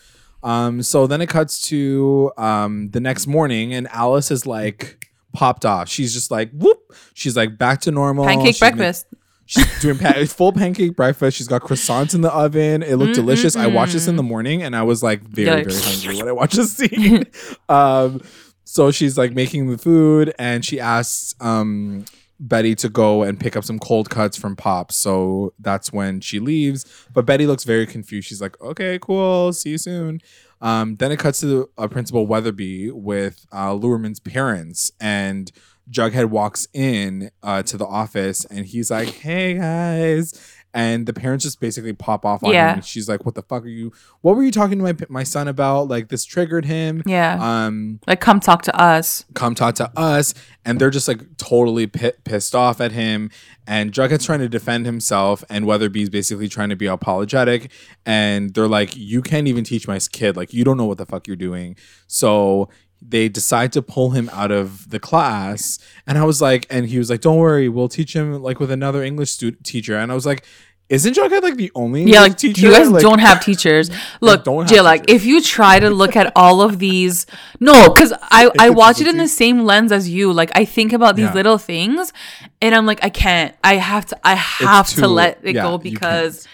Um, 0.42 0.83
so 0.83 1.07
then 1.07 1.20
it 1.20 1.29
cuts 1.29 1.61
to 1.68 2.33
um 2.37 2.90
the 2.90 3.00
next 3.00 3.27
morning, 3.27 3.72
and 3.72 3.87
Alice 3.88 4.31
is 4.31 4.46
like 4.46 5.11
popped 5.35 5.66
off. 5.66 5.88
She's 5.88 6.14
just 6.14 6.31
like 6.31 6.51
whoop. 6.53 6.79
She's 7.12 7.37
like 7.37 7.59
back 7.59 7.83
to 7.83 7.90
normal. 7.90 8.25
Pancake 8.25 8.55
She's 8.55 8.59
breakfast. 8.61 9.07
she's 9.44 9.81
doing 9.81 9.97
full 10.27 10.53
pancake 10.53 10.97
breakfast. 10.97 11.37
She's 11.37 11.49
got 11.49 11.62
croissants 11.62 12.14
in 12.14 12.23
the 12.23 12.33
oven. 12.33 12.83
It 12.83 12.97
looked 12.97 13.14
delicious. 13.14 13.57
I 13.57 13.66
watched 13.66 13.92
this 13.92 14.09
in 14.09 14.16
the 14.16 14.23
morning, 14.23 14.62
and 14.62 14.75
I 14.75 14.83
was 14.83 15.03
like 15.03 15.20
very 15.23 15.64
very 15.64 15.83
hungry 15.83 16.16
when 16.16 16.29
I 16.29 16.33
watched 16.33 16.57
this 16.57 16.73
scene. 16.73 17.25
um, 17.68 18.23
so 18.64 18.90
she's 18.90 19.18
like 19.18 19.33
making 19.33 19.70
the 19.70 19.77
food, 19.77 20.33
and 20.38 20.64
she 20.64 20.81
asks 20.81 21.35
um 21.40 22.07
Betty 22.40 22.75
to 22.77 22.88
go 22.88 23.23
and 23.23 23.38
pick 23.38 23.57
up 23.57 23.64
some 23.64 23.79
cold 23.79 24.11
cuts 24.11 24.37
from 24.37 24.57
Pop. 24.57 24.90
So 24.92 25.53
that's 25.59 25.92
when 25.92 26.20
she 26.20 26.40
leaves. 26.40 26.85
But 27.12 27.27
Betty 27.27 27.47
looks 27.47 27.64
very 27.64 27.87
confused. 27.87 28.29
She's 28.29 28.40
like, 28.40 28.61
okay, 28.61 28.99
cool. 29.01 29.53
See 29.53 29.70
you 29.70 29.79
soon. 29.79 30.20
Um, 30.60 30.96
then 30.96 31.12
it 31.12 31.18
cuts 31.18 31.40
to 31.40 31.70
uh, 31.76 31.88
Principal 31.88 32.26
Weatherbee 32.26 32.92
with 32.92 33.46
uh, 33.52 33.74
parents. 34.20 34.90
And 35.00 35.50
Jughead 35.90 36.26
walks 36.26 36.66
in 36.72 37.30
uh, 37.42 37.62
to 37.64 37.76
the 37.76 37.86
office 37.86 38.44
and 38.46 38.66
he's 38.66 38.90
like, 38.90 39.08
hey, 39.08 39.54
guys. 39.54 40.53
And 40.74 41.06
the 41.06 41.12
parents 41.12 41.44
just 41.44 41.60
basically 41.60 41.92
pop 41.92 42.26
off 42.26 42.42
on 42.42 42.52
Yeah. 42.52 42.70
him. 42.70 42.74
And 42.78 42.84
she's 42.84 43.08
like, 43.08 43.24
what 43.24 43.37
the 43.37 43.42
fuck 43.42 43.62
are 43.62 43.68
you? 43.68 43.92
What 44.22 44.34
were 44.37 44.42
you 44.42 44.50
talking 44.50 44.76
to 44.78 44.84
my, 44.84 44.94
my 45.08 45.22
son 45.22 45.46
about? 45.48 45.88
Like, 45.88 46.08
this 46.08 46.24
triggered 46.24 46.64
him. 46.64 47.02
Yeah. 47.06 47.38
Um, 47.40 48.00
like 48.08 48.20
come 48.20 48.40
talk 48.40 48.62
to 48.62 48.76
us. 48.78 49.24
come 49.34 49.54
talk 49.54 49.76
to 49.76 49.90
us 49.96 50.34
and 50.64 50.80
they're 50.80 50.90
just 50.90 51.06
like 51.08 51.37
totally 51.37 51.87
pi- 51.87 52.12
pissed 52.24 52.54
off 52.54 52.80
at 52.80 52.90
him 52.92 53.30
and 53.66 53.92
jughead's 53.92 54.24
trying 54.26 54.40
to 54.40 54.48
defend 54.48 54.84
himself 54.87 55.44
and 55.48 55.64
weatherbee's 55.66 56.10
basically 56.10 56.48
trying 56.48 56.68
to 56.70 56.76
be 56.76 56.87
apologetic 56.87 57.70
and 58.04 58.52
they're 58.54 58.68
like 58.68 58.96
you 58.96 59.22
can't 59.22 59.46
even 59.46 59.62
teach 59.64 59.87
my 59.87 59.98
kid 60.12 60.37
like 60.37 60.52
you 60.52 60.64
don't 60.64 60.76
know 60.76 60.84
what 60.87 60.98
the 60.98 61.06
fuck 61.06 61.26
you're 61.26 61.37
doing 61.37 61.76
so 62.06 62.68
they 63.06 63.28
decide 63.28 63.72
to 63.72 63.82
pull 63.82 64.10
him 64.10 64.30
out 64.32 64.50
of 64.50 64.88
the 64.90 64.98
class 64.98 65.78
and 66.06 66.16
i 66.18 66.24
was 66.24 66.40
like 66.40 66.66
and 66.70 66.86
he 66.86 66.96
was 66.98 67.10
like 67.10 67.20
don't 67.20 67.36
worry 67.38 67.68
we'll 67.68 67.88
teach 67.88 68.14
him 68.16 68.42
like 68.42 68.58
with 68.58 68.70
another 68.70 69.02
english 69.02 69.36
teacher 69.62 69.96
and 69.96 70.10
i 70.10 70.14
was 70.14 70.24
like 70.24 70.44
isn't 70.90 71.14
jughead 71.14 71.42
like 71.42 71.56
the 71.56 71.72
only 71.74 72.04
Yeah, 72.04 72.20
like 72.20 72.36
teacher 72.36 72.66
you 72.66 72.70
guys 72.72 72.90
Like, 72.90 73.00
don't 73.02 73.18
have 73.18 73.42
teachers. 73.42 73.90
Look, 74.20 74.44
don't 74.44 74.64
have 74.64 74.68
Jay, 74.70 74.80
like 74.82 75.08
if 75.10 75.24
you 75.24 75.40
try 75.42 75.80
to 75.80 75.88
look 75.88 76.14
at 76.14 76.30
all 76.36 76.60
of 76.60 76.78
these, 76.78 77.24
no, 77.58 77.88
because 77.88 78.12
I 78.20 78.50
I 78.60 78.68
watch 78.68 79.00
it 79.00 79.06
in 79.06 79.16
the 79.16 79.26
same 79.26 79.64
lens 79.64 79.92
as 79.92 80.10
you. 80.10 80.30
Like 80.30 80.50
I 80.54 80.66
think 80.66 80.92
about 80.92 81.16
these 81.16 81.24
Yeah. 81.32 81.32
little 81.40 81.56
things, 81.56 82.12
and 82.60 82.74
I'm 82.74 82.84
like, 82.84 83.02
I 83.02 83.08
can't. 83.08 83.56
I 83.64 83.76
have 83.76 84.04
to. 84.10 84.18
I 84.22 84.34
have 84.34 84.88
to 85.00 85.08
let 85.08 85.38
it 85.42 85.54
yeah, 85.54 85.62
go 85.62 85.78
because 85.78 86.46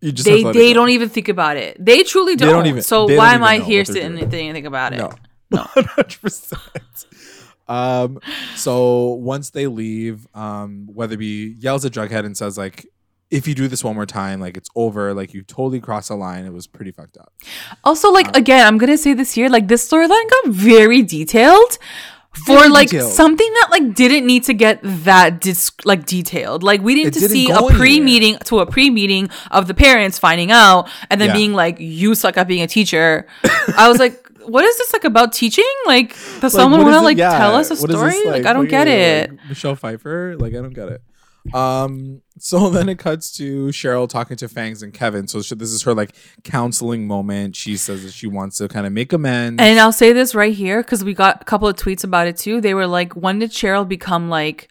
you 0.00 0.12
just 0.12 0.24
they 0.24 0.30
have 0.30 0.40
to 0.40 0.46
let 0.46 0.56
it 0.56 0.58
they 0.60 0.72
don't 0.72 0.90
even 0.90 1.08
think 1.08 1.28
about 1.28 1.56
it. 1.56 1.84
They 1.84 2.04
truly 2.04 2.36
don't. 2.36 2.52
don't 2.52 2.66
even- 2.66 2.82
so 2.82 3.06
they 3.08 3.16
why 3.18 3.34
am 3.34 3.42
I 3.42 3.58
here 3.58 3.84
sitting 3.84 4.16
and 4.20 4.30
thinking 4.30 4.66
about 4.66 4.92
it? 4.92 4.98
No. 4.98 5.10
Hundred 5.54 6.16
percent. 6.20 7.06
Um. 7.68 8.20
So 8.56 9.10
once 9.14 9.50
they 9.50 9.66
leave, 9.66 10.26
um, 10.34 10.88
Weatherbee 10.92 11.56
yells 11.62 11.84
at 11.84 11.92
Jughead 11.92 12.24
and 12.24 12.36
says, 12.36 12.56
like, 12.56 12.86
"If 13.30 13.46
you 13.46 13.54
do 13.54 13.68
this 13.68 13.84
one 13.84 13.94
more 13.94 14.06
time, 14.06 14.40
like 14.40 14.56
it's 14.56 14.70
over. 14.74 15.12
Like 15.14 15.34
you 15.34 15.42
totally 15.42 15.80
crossed 15.80 16.10
a 16.10 16.14
line. 16.14 16.44
It 16.46 16.52
was 16.52 16.66
pretty 16.66 16.92
fucked 16.92 17.18
up." 17.18 17.32
Also, 17.84 18.10
like 18.10 18.34
again, 18.36 18.66
I'm 18.66 18.78
gonna 18.78 18.96
say 18.98 19.12
this 19.14 19.32
here, 19.34 19.48
like 19.50 19.68
this 19.68 19.86
storyline 19.88 20.30
got 20.30 20.46
very 20.48 21.02
detailed 21.02 21.78
for 22.46 22.56
Very 22.58 22.68
like 22.68 22.88
detailed. 22.90 23.12
something 23.12 23.52
that 23.54 23.68
like 23.70 23.94
didn't 23.94 24.26
need 24.26 24.44
to 24.44 24.54
get 24.54 24.80
that 24.82 25.40
dis- 25.40 25.72
like 25.84 26.06
detailed. 26.06 26.62
Like 26.62 26.80
we 26.82 26.94
didn't 26.94 27.14
see 27.20 27.50
a 27.50 27.62
pre-meeting 27.70 28.38
to 28.44 28.60
a 28.60 28.66
pre-meeting 28.66 29.28
of 29.50 29.66
the 29.66 29.74
parents 29.74 30.18
finding 30.18 30.50
out 30.52 30.88
and 31.10 31.20
then 31.20 31.28
Yeah. 31.30 31.34
being 31.34 31.52
like, 31.52 31.80
"You 31.80 32.14
suck 32.14 32.36
at 32.38 32.46
being 32.48 32.62
a 32.62 32.66
teacher." 32.68 33.26
I 33.76 33.88
was 33.90 33.98
like. 33.98 34.24
What 34.44 34.64
is 34.64 34.78
this 34.78 34.92
like 34.92 35.04
about 35.04 35.32
teaching? 35.32 35.64
Like, 35.86 36.16
does 36.40 36.52
someone 36.52 36.82
want 36.82 36.94
to 36.94 37.00
like 37.00 37.16
yeah, 37.16 37.36
tell 37.36 37.54
us 37.54 37.70
a 37.70 37.74
what 37.74 37.90
story? 37.90 38.10
this, 38.10 38.26
Like, 38.26 38.46
I 38.46 38.52
don't 38.52 38.68
get 38.68 38.88
it. 38.88 39.30
like, 39.30 39.48
Michelle 39.48 39.74
Pfeiffer, 39.76 40.36
like 40.38 40.54
I 40.54 40.60
don't 40.60 40.74
get 40.74 40.88
it. 40.88 41.02
Um. 41.54 42.22
So 42.38 42.70
then 42.70 42.88
it 42.88 42.98
cuts 42.98 43.36
to 43.38 43.66
Cheryl 43.68 44.08
talking 44.08 44.36
to 44.38 44.48
Fangs 44.48 44.82
and 44.82 44.92
Kevin. 44.92 45.28
So 45.28 45.42
she, 45.42 45.54
this 45.54 45.70
is 45.70 45.82
her 45.82 45.94
like 45.94 46.14
counseling 46.44 47.06
moment. 47.06 47.56
She 47.56 47.76
says 47.76 48.02
that 48.04 48.12
she 48.12 48.26
wants 48.26 48.58
to 48.58 48.68
kind 48.68 48.86
of 48.86 48.92
make 48.92 49.12
amends. 49.12 49.60
And 49.60 49.78
I'll 49.78 49.92
say 49.92 50.12
this 50.12 50.34
right 50.34 50.54
here 50.54 50.82
because 50.82 51.04
we 51.04 51.14
got 51.14 51.42
a 51.42 51.44
couple 51.44 51.68
of 51.68 51.76
tweets 51.76 52.04
about 52.04 52.26
it 52.26 52.36
too. 52.36 52.60
They 52.60 52.74
were 52.74 52.86
like, 52.86 53.14
when 53.14 53.38
did 53.38 53.50
Cheryl 53.50 53.88
become 53.88 54.28
like 54.28 54.68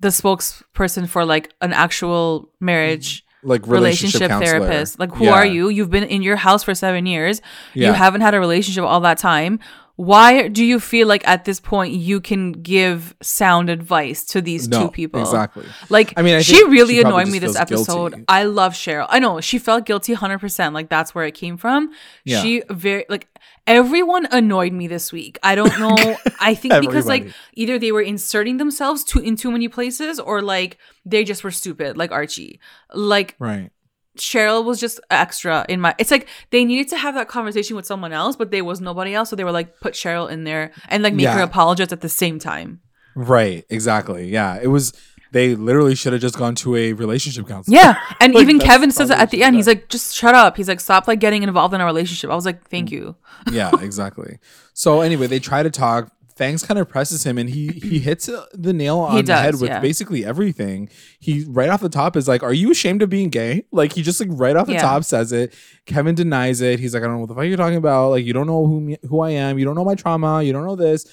the 0.00 0.08
spokesperson 0.08 1.08
for 1.08 1.24
like 1.24 1.52
an 1.60 1.72
actual 1.72 2.50
marriage 2.60 3.24
like 3.42 3.66
relationship, 3.66 4.28
counselor. 4.28 4.60
therapist? 4.60 4.98
Like, 4.98 5.12
who 5.12 5.24
Yeah. 5.24 5.32
are 5.34 5.46
you? 5.46 5.68
You've 5.68 5.90
been 5.90 6.04
in 6.04 6.22
your 6.22 6.36
house 6.36 6.62
for 6.62 6.74
seven 6.74 7.06
years. 7.06 7.40
Yeah. 7.74 7.88
You 7.88 7.92
haven't 7.94 8.20
had 8.20 8.34
a 8.34 8.40
relationship 8.40 8.84
all 8.84 9.00
that 9.00 9.18
time. 9.18 9.58
Why 9.96 10.48
do 10.48 10.64
you 10.64 10.80
feel 10.80 11.06
like 11.06 11.26
at 11.28 11.44
this 11.44 11.60
point 11.60 11.92
you 11.92 12.20
can 12.20 12.52
give 12.52 13.14
sound 13.20 13.68
advice 13.68 14.24
to 14.26 14.40
these 14.40 14.66
No, 14.66 14.84
two 14.84 14.90
people? 14.90 15.20
exactly. 15.20 15.64
Like, 15.90 16.14
I 16.16 16.22
mean, 16.22 16.34
I 16.36 16.40
she 16.42 16.64
really 16.64 16.94
she 16.94 17.00
annoyed 17.02 17.28
me 17.28 17.38
this 17.38 17.56
episode. 17.56 18.10
guilty. 18.12 18.24
I 18.26 18.44
love 18.44 18.72
Cheryl. 18.72 19.06
I 19.10 19.18
know 19.18 19.40
she 19.42 19.58
felt 19.58 19.84
guilty 19.84 20.14
100%. 20.14 20.72
Like, 20.72 20.88
that's 20.88 21.14
where 21.14 21.26
it 21.26 21.34
came 21.34 21.56
from. 21.58 21.90
Yeah. 22.24 22.40
She 22.42 22.62
very, 22.70 23.04
like, 23.10 23.28
everyone 23.66 24.26
annoyed 24.30 24.72
me 24.72 24.86
this 24.86 25.12
week. 25.12 25.38
I 25.42 25.54
don't 25.54 25.78
know. 25.78 26.16
I 26.40 26.54
think 26.54 26.74
because, 26.80 27.06
like, 27.06 27.28
either 27.54 27.78
they 27.78 27.92
were 27.92 28.02
inserting 28.02 28.56
themselves 28.56 29.04
too 29.04 29.20
in 29.20 29.36
too 29.36 29.50
many 29.50 29.68
places 29.68 30.18
or, 30.18 30.42
like, 30.42 30.78
they 31.04 31.24
just 31.24 31.44
were 31.44 31.50
stupid, 31.50 31.96
like 31.96 32.10
Archie. 32.10 32.60
Like, 32.92 33.36
Right. 33.38 33.70
Cheryl 34.18 34.62
was 34.62 34.78
just 34.78 35.00
extra 35.10 35.64
in 35.70 35.80
my. 35.80 35.94
It's 35.98 36.10
like 36.10 36.28
they 36.50 36.66
needed 36.66 36.88
to 36.88 36.98
have 36.98 37.14
that 37.14 37.28
conversation 37.28 37.76
with 37.76 37.86
someone 37.86 38.12
else, 38.12 38.36
but 38.36 38.50
there 38.50 38.62
was 38.62 38.78
nobody 38.78 39.14
else, 39.14 39.30
so 39.30 39.36
they 39.36 39.44
were 39.44 39.52
like 39.52 39.80
put 39.80 39.94
Cheryl 39.94 40.30
in 40.30 40.44
there 40.44 40.70
and 40.88 41.02
like 41.02 41.14
make 41.14 41.28
her 41.28 41.40
apologize 41.40 41.94
at 41.94 42.02
the 42.02 42.10
same 42.10 42.38
time. 42.38 42.80
Right. 43.16 43.64
Exactly. 43.70 44.28
Yeah. 44.28 44.58
It 44.60 44.66
was. 44.66 44.92
They 45.32 45.54
literally 45.54 45.94
should 45.94 46.12
have 46.12 46.22
just 46.22 46.36
gone 46.38 46.54
to 46.56 46.76
a 46.76 46.92
relationship 46.92 47.48
counselor. 47.48 47.74
Yeah, 47.76 47.98
and 48.20 48.34
Like, 48.34 48.42
even 48.42 48.58
Kevin 48.60 48.90
says 48.90 49.10
it 49.10 49.18
at 49.18 49.30
the 49.30 49.42
end. 49.42 49.56
He's 49.56 49.66
like, 49.66 49.88
"Just 49.88 50.14
shut 50.14 50.34
up." 50.34 50.56
He's 50.56 50.68
like, 50.68 50.78
"Stop 50.80 51.08
like 51.08 51.20
getting 51.20 51.42
involved 51.42 51.72
in 51.74 51.80
our 51.80 51.86
relationship." 51.86 52.30
I 52.30 52.34
was 52.34 52.46
like, 52.46 52.68
"Thank 52.68 52.90
Mm. 52.90 52.92
you." 52.92 53.16
yeah, 53.50 53.70
exactly. 53.80 54.38
So 54.74 55.00
anyway, 55.00 55.26
they 55.26 55.38
try 55.40 55.62
to 55.62 55.70
talk. 55.70 56.12
Fangs 56.34 56.62
kind 56.62 56.80
of 56.80 56.88
presses 56.88 57.24
him, 57.24 57.36
and 57.38 57.48
he 57.50 57.68
he 57.68 57.98
hits 58.08 58.28
uh, 58.28 58.44
the 58.54 58.72
nail 58.72 58.98
on 59.00 59.22
the 59.24 59.36
head 59.36 59.54
with 59.54 59.68
yeah. 59.70 59.80
basically 59.80 60.24
everything. 60.24 60.88
He 61.18 61.44
right 61.48 61.68
off 61.68 61.80
the 61.82 61.88
top 61.90 62.16
is 62.16 62.26
like, 62.28 62.42
"Are 62.42 62.54
you 62.54 62.70
ashamed 62.70 63.02
of 63.02 63.08
being 63.10 63.28
gay?" 63.30 63.64
Like 63.72 63.92
he 63.94 64.02
just 64.02 64.18
like 64.20 64.30
right 64.32 64.56
off 64.56 64.66
the 64.66 64.72
Yeah. 64.74 64.80
top 64.82 65.04
says 65.04 65.32
it. 65.32 65.54
Kevin 65.86 66.14
denies 66.14 66.60
it. 66.62 66.78
He's 66.80 66.94
like, 66.94 67.02
"I 67.02 67.06
don't 67.06 67.14
know 67.16 67.20
what 67.20 67.28
the 67.28 67.34
fuck 67.34 67.44
you're 67.44 67.56
talking 67.58 67.76
about. 67.78 68.10
Like 68.10 68.24
you 68.24 68.32
don't 68.32 68.46
know 68.46 68.66
who 68.66 68.80
me, 68.80 68.96
who 69.08 69.20
I 69.20 69.30
am. 69.30 69.58
You 69.58 69.64
don't 69.66 69.74
know 69.74 69.84
my 69.84 69.94
trauma. 69.94 70.42
You 70.42 70.52
don't 70.52 70.64
know 70.66 70.76
this." 70.76 71.06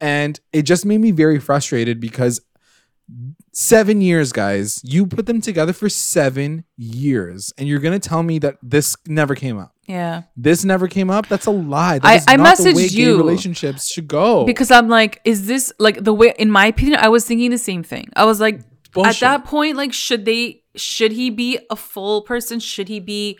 And 0.00 0.38
it 0.52 0.62
just 0.62 0.84
made 0.84 0.98
me 1.00 1.12
very 1.12 1.38
frustrated 1.38 2.00
because 2.00 2.40
seven 3.52 4.00
years, 4.00 4.32
guys, 4.32 4.80
you 4.84 5.06
put 5.06 5.26
them 5.26 5.40
together 5.40 5.72
for 5.72 5.88
seven 5.88 6.64
years, 6.76 7.52
and 7.58 7.68
you're 7.68 7.78
gonna 7.80 7.98
tell 7.98 8.22
me 8.22 8.38
that 8.40 8.56
this 8.62 8.96
never 9.06 9.34
came 9.34 9.58
up 9.58 9.72
Yeah, 9.86 10.22
this 10.36 10.64
never 10.64 10.88
came 10.88 11.10
up. 11.10 11.28
That's 11.28 11.46
a 11.46 11.50
lie. 11.50 11.98
That 11.98 12.08
I- 12.08 12.14
is 12.16 12.24
I 12.28 12.36
not 12.36 12.56
the 12.58 12.64
way 12.64 12.86
messaged 12.86 12.92
you 12.94 13.16
relationships 13.16 13.92
should 13.92 14.08
go. 14.08 14.44
because 14.44 14.70
I'm 14.70 14.88
like, 14.88 15.20
is 15.24 15.46
this 15.46 15.72
like 15.78 16.02
the 16.02 16.12
way? 16.14 16.34
In 16.38 16.50
my 16.50 16.66
opinion, 16.66 16.98
I 17.00 17.08
was 17.08 17.24
thinking 17.26 17.50
the 17.50 17.58
same 17.58 17.82
thing. 17.82 18.08
I 18.16 18.24
was 18.24 18.40
like, 18.40 18.60
Bullshit. 18.92 19.14
at 19.16 19.20
that 19.20 19.44
point, 19.44 19.76
like, 19.76 19.92
should 19.92 20.24
they? 20.24 20.62
Should 20.76 21.12
he 21.12 21.30
be 21.30 21.58
a 21.70 21.76
full 21.76 22.22
person? 22.22 22.58
Should 22.60 22.88
he 22.88 22.98
be? 23.00 23.38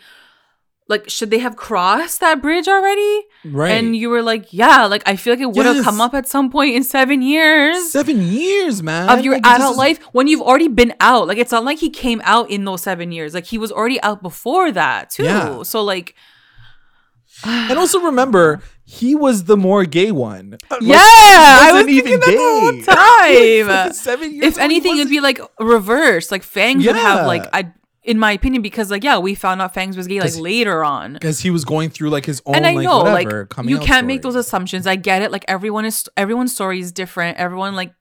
Like, 0.87 1.09
should 1.09 1.31
they 1.31 1.39
have 1.39 1.55
crossed 1.55 2.19
that 2.19 2.41
bridge 2.43 2.67
already? 2.67 3.23
right? 3.43 3.71
And 3.71 3.95
you 3.95 4.09
were 4.09 4.21
like, 4.21 4.53
yeah, 4.53 4.85
like 4.85 5.01
I 5.07 5.15
feel 5.15 5.33
like 5.33 5.39
it 5.41 5.51
would 5.51 5.65
have 5.65 5.77
Yes. 5.77 5.85
come 5.85 5.99
up 5.99 6.13
at 6.13 6.27
some 6.27 6.51
point 6.51 6.75
in 6.75 6.83
seven 6.83 7.21
years. 7.23 7.91
seven 7.91 8.21
years, 8.21 8.83
man, 8.83 9.09
of 9.09 9.25
your 9.25 9.33
Like, 9.35 9.47
adult 9.47 9.71
is- 9.71 9.77
life 9.77 9.99
when 10.13 10.27
you've 10.27 10.41
already 10.43 10.67
been 10.67 10.93
out. 10.99 11.27
Like 11.27 11.39
it's 11.39 11.51
not 11.51 11.65
like 11.65 11.79
he 11.79 11.89
came 11.89 12.21
out 12.23 12.51
in 12.51 12.65
those 12.65 12.83
seven 12.83 13.11
years. 13.11 13.33
Like 13.33 13.45
he 13.45 13.57
was 13.57 13.71
already 13.71 13.99
out 14.03 14.21
before 14.21 14.71
that 14.73 15.09
too. 15.09 15.23
Yeah. 15.23 15.63
So 15.63 15.83
like 15.83 16.13
And 17.45 17.77
also 17.77 17.99
remember, 17.99 18.61
he 18.85 19.15
was 19.15 19.45
the 19.45 19.57
more 19.57 19.85
gay 19.85 20.11
one. 20.11 20.57
Like, 20.69 20.81
Yeah, 20.81 20.97
I 21.01 21.71
was 21.73 21.83
wasn't 21.85 21.89
thinking 22.05 22.19
that 22.19 22.25
the 22.27 22.37
whole 22.37 22.71
gay. 22.71 23.63
time. 23.63 23.67
Like, 23.85 23.93
seven 23.95 24.33
years. 24.33 24.45
if 24.45 24.57
anything, 24.59 24.97
it'd 24.97 25.09
be 25.09 25.19
like 25.19 25.39
reverse. 25.59 26.31
Like 26.31 26.43
Fangs 26.43 26.85
would 26.85 26.95
have 26.95 27.25
like 27.27 27.43
I 27.53 27.73
in 28.05 28.19
my 28.19 28.31
opinion, 28.31 28.61
because 28.61 28.89
like 28.91 29.03
yeah, 29.03 29.17
we 29.17 29.35
found 29.35 29.61
out 29.61 29.73
Fangs 29.73 29.97
was 29.97 30.07
gay 30.07 30.21
like 30.21 30.37
later 30.37 30.83
on. 30.83 31.13
because 31.13 31.39
he 31.39 31.49
was 31.49 31.65
going 31.65 31.89
through 31.89 32.09
like 32.11 32.25
his 32.25 32.41
own. 32.45 32.55
and 32.55 32.65
I 32.65 32.73
like, 32.73 32.83
know, 32.85 32.99
whatever, 32.99 33.47
like 33.57 33.67
you 33.67 33.79
can't 33.79 34.07
make 34.07 34.21
those 34.21 34.35
assumptions. 34.35 34.85
I 34.87 34.95
get 34.95 35.21
it. 35.21 35.31
Like 35.31 35.43
everyone 35.47 35.85
is 35.85 36.07
everyone's 36.15 36.53
story 36.53 36.79
is 36.79 36.91
different. 36.91 37.37
Everyone 37.37 37.75
like, 37.75 37.93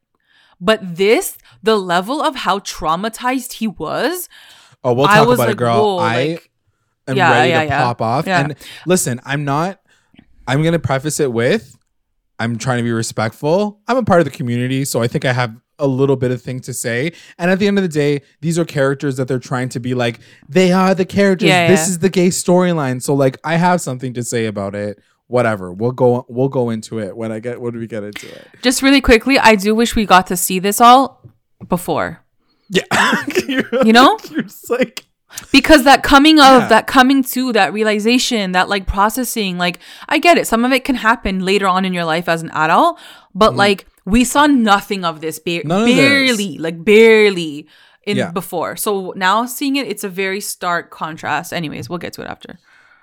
but 0.61 0.81
this 0.97 1.39
the 1.63 1.77
level 1.77 2.23
of 2.23 2.37
how 2.37 2.59
traumatized 2.61 3.55
he 3.55 3.67
was. 3.67 4.29
Oh, 4.85 4.93
we'll 4.93 5.07
I 5.07 5.17
talk 5.17 5.29
was 5.29 5.39
about 5.39 5.47
like, 5.49 5.55
it, 5.55 5.59
girl. 5.59 5.83
whoa, 5.83 5.99
I 5.99 6.25
like- 6.33 6.51
am 7.09 7.17
Yeah, 7.17 7.31
ready 7.33 7.51
yeah, 7.51 7.61
to 7.63 7.67
yeah. 7.67 7.83
pop 7.85 8.03
off. 8.03 8.29
And 8.29 8.55
listen, 8.87 9.21
I'm 9.25 9.45
not. 9.45 9.81
I'm 10.47 10.63
gonna 10.63 10.79
preface 10.79 11.21
it 11.21 11.33
with, 11.33 11.75
I'm 12.39 12.59
trying 12.59 12.77
to 12.77 12.83
be 12.83 12.93
respectful. 12.93 13.81
I'm 13.89 13.97
a 13.97 14.03
part 14.05 14.21
of 14.21 14.27
the 14.27 14.31
community, 14.31 14.85
so 14.85 15.01
I 15.01 15.09
think 15.09 15.25
I 15.25 15.33
have 15.33 15.57
a 15.79 15.87
little 15.87 16.17
bit 16.17 16.31
of 16.31 16.43
thing 16.43 16.61
to 16.61 16.73
say. 16.73 17.13
And 17.39 17.51
at 17.51 17.59
the 17.59 17.67
end 17.67 17.79
of 17.79 17.83
the 17.83 17.89
day, 17.89 18.23
these 18.41 18.59
are 18.59 18.65
characters 18.65 19.17
that 19.17 19.29
they're 19.29 19.39
trying 19.39 19.69
to 19.71 19.81
be 19.81 19.95
like, 19.95 20.21
they 20.49 20.73
are 20.73 20.95
the 20.95 21.05
characters. 21.05 21.49
Yeah, 21.49 21.69
this 21.69 21.87
yeah. 21.87 21.91
is 21.91 21.99
the 21.99 22.11
gay 22.11 22.29
storyline. 22.29 23.03
So 23.03 23.15
like, 23.15 23.39
I 23.45 23.57
have 23.57 23.81
something 23.81 24.15
to 24.15 24.23
say 24.23 24.47
about 24.47 24.75
it. 24.75 25.01
Whatever. 25.27 25.73
We'll 25.73 25.93
go. 25.93 26.27
We'll 26.29 26.51
go 26.51 26.69
into 26.69 26.99
it 27.01 27.17
when 27.17 27.33
I 27.33 27.41
get 27.41 27.59
when 27.59 27.77
we 27.77 27.87
get 27.87 28.05
into 28.05 28.29
it. 28.29 28.47
Just 28.61 28.83
really 28.83 29.01
quickly, 29.01 29.39
I 29.39 29.55
do 29.57 29.75
wish 29.75 29.97
we 29.97 30.05
got 30.05 30.27
to 30.27 30.37
see 30.37 30.59
this 30.59 30.83
all 30.83 31.23
before. 31.67 32.25
Yeah. 32.69 32.83
You 33.49 33.93
know? 33.93 34.19
You're 34.31 34.45
like. 34.71 35.05
because 35.53 35.85
that 35.85 36.03
coming 36.03 36.39
of 36.39 36.63
Yeah. 36.63 36.69
that 36.69 36.87
coming 36.87 37.23
to 37.25 37.53
that 37.53 37.73
realization 37.73 38.53
that 38.53 38.69
like 38.69 38.87
processing 38.87 39.59
like 39.59 39.81
i 40.09 40.19
get 40.19 40.39
it 40.39 40.47
some 40.47 40.65
of 40.65 40.73
it 40.73 40.85
can 40.85 40.95
happen 40.95 41.41
later 41.45 41.67
on 41.67 41.85
in 41.85 41.93
your 41.93 42.05
life 42.05 42.29
as 42.29 42.41
an 42.43 42.51
adult 42.53 42.99
but 43.35 43.51
mm-hmm. 43.51 43.59
like 43.59 43.87
we 44.05 44.25
saw 44.25 44.47
nothing 44.47 45.05
of 45.05 45.21
this 45.21 45.39
ba-. 45.39 45.63
None 45.65 45.83
of 45.89 45.97
barely 45.97 46.59
like 46.59 46.85
barely 46.85 47.67
in 48.05 48.17
Yeah. 48.19 48.31
before 48.33 48.77
so 48.77 49.13
now 49.17 49.47
seeing 49.47 49.77
it 49.77 49.87
it's 49.87 50.05
a 50.05 50.09
very 50.11 50.41
stark 50.41 50.91
contrast 50.91 51.53
anyways 51.55 51.89
we'll 51.89 51.99
get 51.99 52.13
to 52.15 52.23
it 52.23 52.29
after 52.29 52.59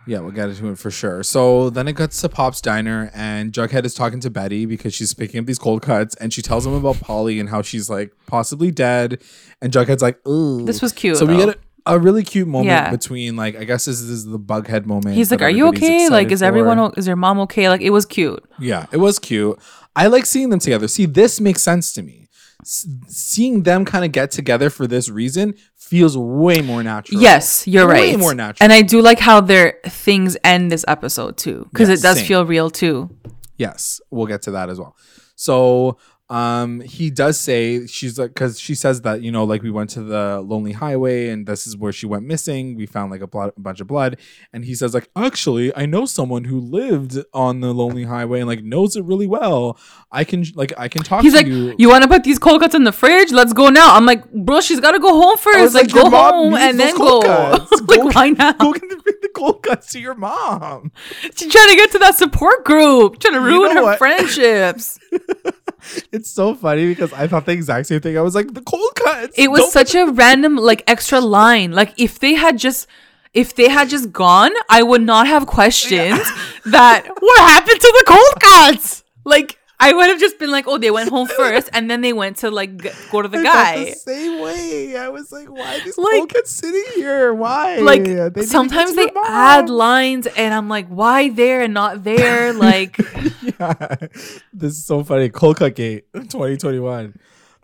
Yeah, 0.07 0.19
we'll 0.21 0.31
get 0.31 0.49
into 0.49 0.67
it 0.69 0.79
for 0.79 0.89
sure. 0.89 1.21
So 1.21 1.69
then 1.69 1.87
it 1.87 1.95
cuts 1.95 2.19
to 2.21 2.27
Pop's 2.29 2.59
diner, 2.59 3.11
and 3.13 3.53
Jughead 3.53 3.85
is 3.85 3.93
talking 3.93 4.19
to 4.21 4.31
Betty 4.31 4.65
because 4.65 4.95
she's 4.95 5.13
picking 5.13 5.39
up 5.39 5.45
these 5.45 5.59
cold 5.59 5.83
cuts, 5.83 6.15
and 6.15 6.33
she 6.33 6.41
tells 6.41 6.65
him 6.65 6.73
about 6.73 6.99
Polly 6.99 7.39
and 7.39 7.47
how 7.49 7.61
she's 7.61 7.87
like 7.87 8.09
possibly 8.25 8.71
dead. 8.71 9.21
And 9.61 9.71
Jughead's 9.71 10.01
like, 10.01 10.17
"Ooh." 10.27 10.65
This 10.65 10.81
was 10.81 10.91
cute, 10.91 11.17
So 11.17 11.25
we 11.27 11.33
though. 11.37 11.45
get 11.45 11.55
a, 11.85 11.93
a 11.93 11.99
really 11.99 12.23
cute 12.23 12.47
moment 12.47 12.65
Yeah. 12.73 12.89
between 12.89 13.35
like 13.35 13.55
I 13.55 13.63
guess 13.63 13.85
this 13.85 14.01
is 14.01 14.25
the 14.25 14.39
Bughead 14.39 14.87
moment. 14.87 15.15
he's 15.17 15.29
like 15.29 15.43
are 15.43 15.51
you 15.51 15.67
okay 15.67 16.09
like 16.09 16.31
is 16.31 16.41
everyone 16.41 16.77
for." 16.79 16.97
is 16.99 17.05
your 17.05 17.15
mom 17.15 17.39
okay 17.45 17.69
like 17.69 17.81
it 17.81 17.91
was 17.91 18.05
cute 18.07 18.43
Yeah, 18.59 18.87
it 18.91 18.97
was 18.97 19.19
cute. 19.19 19.59
I 19.95 20.07
like 20.07 20.25
seeing 20.25 20.49
them 20.49 20.59
together. 20.59 20.87
See, 20.87 21.05
this 21.05 21.39
makes 21.41 21.61
sense 21.61 21.91
to 21.93 22.01
me. 22.03 22.29
S- 22.61 22.87
seeing 23.07 23.63
them 23.63 23.85
kind 23.85 24.05
of 24.05 24.11
get 24.11 24.31
together 24.31 24.69
for 24.69 24.85
this 24.87 25.09
reason 25.09 25.55
feels 25.75 26.15
way 26.17 26.61
more 26.61 26.81
natural. 26.83 27.19
yes 27.19 27.67
you're 27.67 27.87
Way 27.87 28.11
right 28.11 28.19
more 28.19 28.33
natural. 28.35 28.63
and 28.63 28.71
i 28.71 28.81
do 28.83 29.01
like 29.01 29.19
how 29.19 29.41
their 29.41 29.79
things 29.87 30.37
end 30.43 30.71
this 30.71 30.85
episode 30.87 31.37
too 31.37 31.67
because 31.73 31.89
Yeah, 31.89 31.95
it 31.95 32.01
does 32.03 32.17
same. 32.19 32.27
feel 32.27 32.45
real 32.45 32.69
too 32.69 33.09
Yes, 33.57 33.99
we'll 34.09 34.25
get 34.27 34.41
to 34.43 34.51
that 34.51 34.69
as 34.69 34.79
well. 34.79 34.95
So 35.35 35.97
um 36.31 36.79
he 36.81 37.09
does 37.09 37.37
say 37.39 37.85
she's 37.87 38.17
like 38.17 38.33
because 38.33 38.57
she 38.59 38.73
says 38.73 39.01
that 39.01 39.21
you 39.21 39.31
know 39.31 39.43
like 39.43 39.61
we 39.61 39.69
went 39.69 39.89
to 39.89 40.01
the 40.01 40.39
lonely 40.41 40.71
highway 40.71 41.27
and 41.27 41.45
this 41.45 41.67
is 41.67 41.75
where 41.75 41.91
she 41.91 42.05
went 42.05 42.25
missing 42.25 42.75
we 42.75 42.85
found 42.85 43.11
like 43.11 43.21
a, 43.21 43.27
blood, 43.27 43.51
a 43.57 43.59
bunch 43.59 43.81
of 43.81 43.87
blood 43.87 44.17
and 44.53 44.63
he 44.63 44.73
says 44.73 44.93
like 44.93 45.09
actually 45.15 45.75
i 45.75 45.85
know 45.85 46.05
someone 46.05 46.45
who 46.45 46.59
lived 46.59 47.17
on 47.33 47.59
the 47.59 47.73
lonely 47.73 48.05
highway 48.05 48.39
and 48.39 48.47
like 48.47 48.63
knows 48.63 48.95
it 48.95 49.03
really 49.03 49.27
well 49.27 49.77
i 50.11 50.23
can 50.23 50.45
like 50.55 50.71
i 50.77 50.87
can 50.87 51.03
talk 51.03 51.21
He's 51.21 51.33
to 51.33 51.39
like, 51.39 51.47
you 51.47 51.75
you, 51.77 51.89
want 51.89 52.03
to 52.03 52.07
put 52.07 52.23
these 52.23 52.39
cold 52.39 52.61
cuts 52.61 52.73
in 52.73 52.85
the 52.85 52.91
fridge? 52.91 53.31
Let's 53.31 53.53
go 53.53 53.69
now. 53.69 53.95
I'm 53.95 54.05
like, 54.05 54.31
bro, 54.31 54.61
she's 54.61 54.79
got 54.79 54.91
to 54.91 54.99
go 54.99 55.09
home 55.09 55.37
first. 55.37 55.59
was 55.59 55.73
Like, 55.75 55.91
go 55.91 56.09
home 56.09 56.53
and 56.55 56.79
then 56.79 56.95
go. 56.97 57.19
like, 57.87 57.99
Go- 57.99 58.09
why 58.11 58.29
not? 58.29 58.57
go 58.57 58.71
get 58.73 58.81
the, 58.89 58.95
the 59.21 59.29
cold 59.35 59.63
cuts 59.63 59.91
to 59.91 59.99
your 59.99 60.15
mom 60.15 60.91
She's 61.35 61.51
trying 61.51 61.69
to 61.69 61.75
get 61.75 61.91
to 61.91 61.99
that 61.99 62.15
support 62.15 62.63
group, 62.65 63.19
trying 63.19 63.33
to 63.33 63.41
ruin 63.41 63.73
know 63.75 63.81
her 63.81 63.83
what? 63.83 63.97
friendships. 63.97 64.97
it's 66.11 66.29
so 66.29 66.53
funny 66.55 66.87
because 66.87 67.11
i 67.13 67.27
thought 67.27 67.45
the 67.45 67.51
exact 67.51 67.87
same 67.87 67.99
thing 67.99 68.17
i 68.17 68.21
was 68.21 68.35
like 68.35 68.53
the 68.53 68.61
cold 68.61 68.91
cuts 68.95 69.37
It 69.37 69.49
was 69.51 69.71
such 69.71 69.95
a 69.95 70.05
random, 70.11 70.55
like, 70.57 70.83
extra 70.87 71.19
line. 71.19 71.71
Like, 71.71 71.93
if 71.97 72.19
they 72.19 72.33
had 72.33 72.57
just. 72.57 72.87
If 73.33 73.55
they 73.55 73.69
had 73.69 73.87
just 73.87 74.11
gone, 74.11 74.51
I 74.69 74.83
would 74.83 75.01
not 75.03 75.25
have 75.25 75.47
questioned 75.47 76.19
that 76.65 77.07
what 77.17 77.39
happened 77.49 77.79
to 77.79 77.93
the 77.99 78.03
cold 78.05 78.41
cuts. 78.41 79.03
Like, 79.23 79.57
I 79.83 79.93
would 79.93 80.09
have 80.09 80.19
just 80.19 80.37
been 80.37 80.51
like, 80.51 80.67
oh, 80.67 80.77
they 80.77 80.91
went 80.91 81.09
home 81.09 81.27
first, 81.37 81.69
and 81.73 81.89
then 81.89 82.01
they 82.01 82.13
went 82.13 82.37
to 82.37 82.51
like 82.51 82.81
g- 82.81 82.91
go 83.11 83.21
to 83.23 83.27
the 83.27 83.39
I 83.39 83.43
guy. 83.43 83.85
the 83.85 83.91
same 83.95 84.39
way. 84.39 84.95
I 84.95 85.09
was 85.09 85.31
like, 85.31 85.49
why 85.49 85.79
these 85.83 85.97
Like- 85.97 86.11
cold 86.17 86.33
cuts 86.33 86.51
sitting 86.51 86.83
here? 86.95 87.33
Why? 87.33 87.77
like 87.79 88.03
They 88.03 88.43
sometimes 88.43 88.95
they 88.95 89.09
add 89.27 89.69
lines 89.69 90.27
and 90.37 90.53
i'm 90.53 90.69
like 90.69 90.87
why 90.87 91.29
there 91.29 91.61
and 91.61 91.73
not 91.73 92.03
there 92.03 92.53
like 92.67 92.97
yeah. 93.41 93.95
This 94.53 94.73
is 94.77 94.85
so 94.85 95.03
funny. 95.03 95.29
Cut 95.29 95.75
gate 95.75 96.05
2021. 96.13 97.17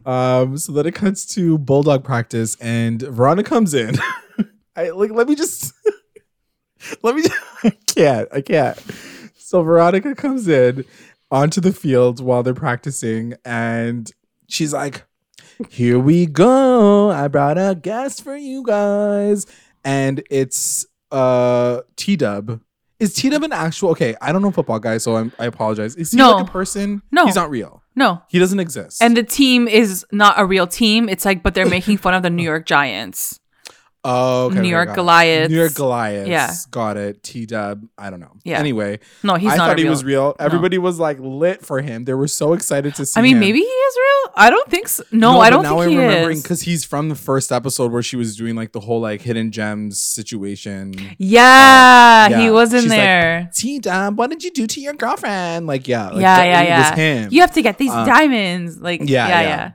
Um, 0.05 0.57
so 0.57 0.71
then 0.71 0.85
it 0.87 0.95
cuts 0.95 1.25
to 1.35 1.57
bulldog 1.57 2.03
practice 2.03 2.55
and 2.61 3.01
Veronica 3.01 3.49
comes 3.49 3.73
in. 3.73 3.95
I 4.75 4.89
like 4.89 5.11
let 5.11 5.27
me 5.27 5.35
just 5.35 5.73
let 7.03 7.15
me 7.15 7.23
I 7.63 7.71
can't. 7.87 8.27
I 8.33 8.41
can't. 8.41 8.79
So 9.37 9.61
Veronica 9.63 10.15
comes 10.15 10.47
in 10.47 10.85
onto 11.31 11.59
the 11.61 11.73
field 11.73 12.19
while 12.23 12.43
they're 12.43 12.53
practicing 12.53 13.33
and 13.45 14.11
she's 14.47 14.73
like, 14.73 15.05
Here 15.69 15.99
we 15.99 16.25
go. 16.25 17.09
I 17.11 17.27
brought 17.27 17.57
a 17.57 17.75
guest 17.75 18.23
for 18.23 18.35
you 18.35 18.63
guys. 18.63 19.45
And 19.83 20.23
it's 20.29 20.85
uh 21.11 21.81
T 21.95 22.15
Dub. 22.15 22.61
Is 22.99 23.13
T 23.13 23.29
Dub 23.29 23.43
an 23.43 23.51
actual 23.53 23.89
okay? 23.91 24.15
I 24.21 24.31
don't 24.31 24.41
know 24.41 24.51
football 24.51 24.79
guy, 24.79 24.97
so 24.97 25.15
I'm, 25.17 25.31
I 25.39 25.45
apologize. 25.45 25.95
Is 25.95 26.11
he 26.11 26.17
No. 26.17 26.31
like 26.37 26.47
a 26.47 26.51
person? 26.51 27.01
No. 27.11 27.25
He's 27.25 27.35
not 27.35 27.49
real. 27.49 27.81
no 27.95 28.21
He 28.27 28.39
doesn't 28.39 28.59
exist. 28.59 29.01
and 29.01 29.15
the 29.15 29.23
team 29.23 29.67
is 29.67 30.05
not 30.11 30.35
a 30.39 30.45
real 30.45 30.67
team 30.67 31.07
it's 31.09 31.25
like 31.25 31.41
but 31.43 31.53
they're 31.53 31.65
making 31.69 31.97
fun 31.97 32.13
of 32.13 32.21
the 32.23 32.29
new 32.29 32.43
york 32.43 32.65
giants 32.65 33.39
Oh, 34.03 34.45
okay, 34.45 34.55
New 34.55 34.61
okay, 34.61 34.69
York 34.69 34.93
Goliath. 34.95 35.49
New 35.49 35.57
York 35.57 35.73
Goliath. 35.73 36.27
Yeah. 36.27 36.53
got 36.71 36.95
it. 36.95 37.23
T 37.23 37.45
Dub. 37.45 37.83
I 37.97 38.09
don't 38.09 38.21
know. 38.21 38.31
Yeah. 38.45 38.57
Anyway, 38.59 38.99
No, 39.23 39.35
he's 39.35 39.51
I 39.51 39.57
not. 39.57 39.67
thought 39.67 39.75
a 39.77 39.79
he 39.79 39.83
real- 39.83 39.91
was 39.91 40.03
real. 40.05 40.35
Everybody 40.39 40.77
was 40.77 40.97
like 40.99 41.17
lit 41.19 41.65
for 41.65 41.81
him. 41.81 42.05
They 42.05 42.13
were 42.13 42.27
so 42.29 42.53
excited 42.53 42.95
to 42.95 43.05
see. 43.05 43.19
I 43.19 43.23
mean, 43.23 43.33
him. 43.35 43.39
maybe 43.41 43.59
he 43.59 43.65
is 43.65 43.95
real. 43.97 44.33
I 44.37 44.49
don't 44.49 44.69
think 44.69 44.87
so. 44.87 45.03
No, 45.11 45.33
No, 45.33 45.39
I 45.41 45.49
don't 45.49 45.63
now 45.63 45.79
think 45.79 45.91
he 45.91 45.97
I'm 45.97 46.03
remembering 46.07 46.37
is. 46.37 46.43
because 46.43 46.61
he's 46.61 46.85
from 46.85 47.09
the 47.09 47.15
first 47.15 47.51
episode 47.51 47.91
where 47.91 48.03
she 48.03 48.15
was 48.15 48.37
doing 48.37 48.55
like 48.55 48.71
the 48.71 48.79
whole 48.79 49.01
like 49.01 49.21
hidden 49.23 49.51
gems 49.51 49.97
situation. 49.99 50.93
Yeah, 51.17 52.27
he 52.29 52.45
Yeah. 52.45 52.49
was 52.51 52.73
in 52.73 52.81
She's 52.81 52.89
like, 52.89 52.97
there. 52.99 53.49
T 53.53 53.79
Dub, 53.79 54.17
what 54.17 54.29
did 54.29 54.43
you 54.43 54.51
do 54.51 54.67
to 54.67 54.79
your 54.79 54.93
girlfriend? 54.93 55.67
Like, 55.67 55.87
yeah, 55.87 56.09
like, 56.09 56.21
yeah, 56.21 56.43
yeah, 56.43 56.61
yeah. 56.63 56.95
him. 56.95 57.29
You 57.31 57.41
have 57.41 57.51
to 57.53 57.61
get 57.61 57.77
these 57.77 57.91
Uh, 57.91 58.05
diamonds. 58.05 58.79
Like, 58.79 59.01
yeah, 59.01 59.27
yeah, 59.27 59.41
yeah. 59.41 59.41
yeah. 59.41 59.71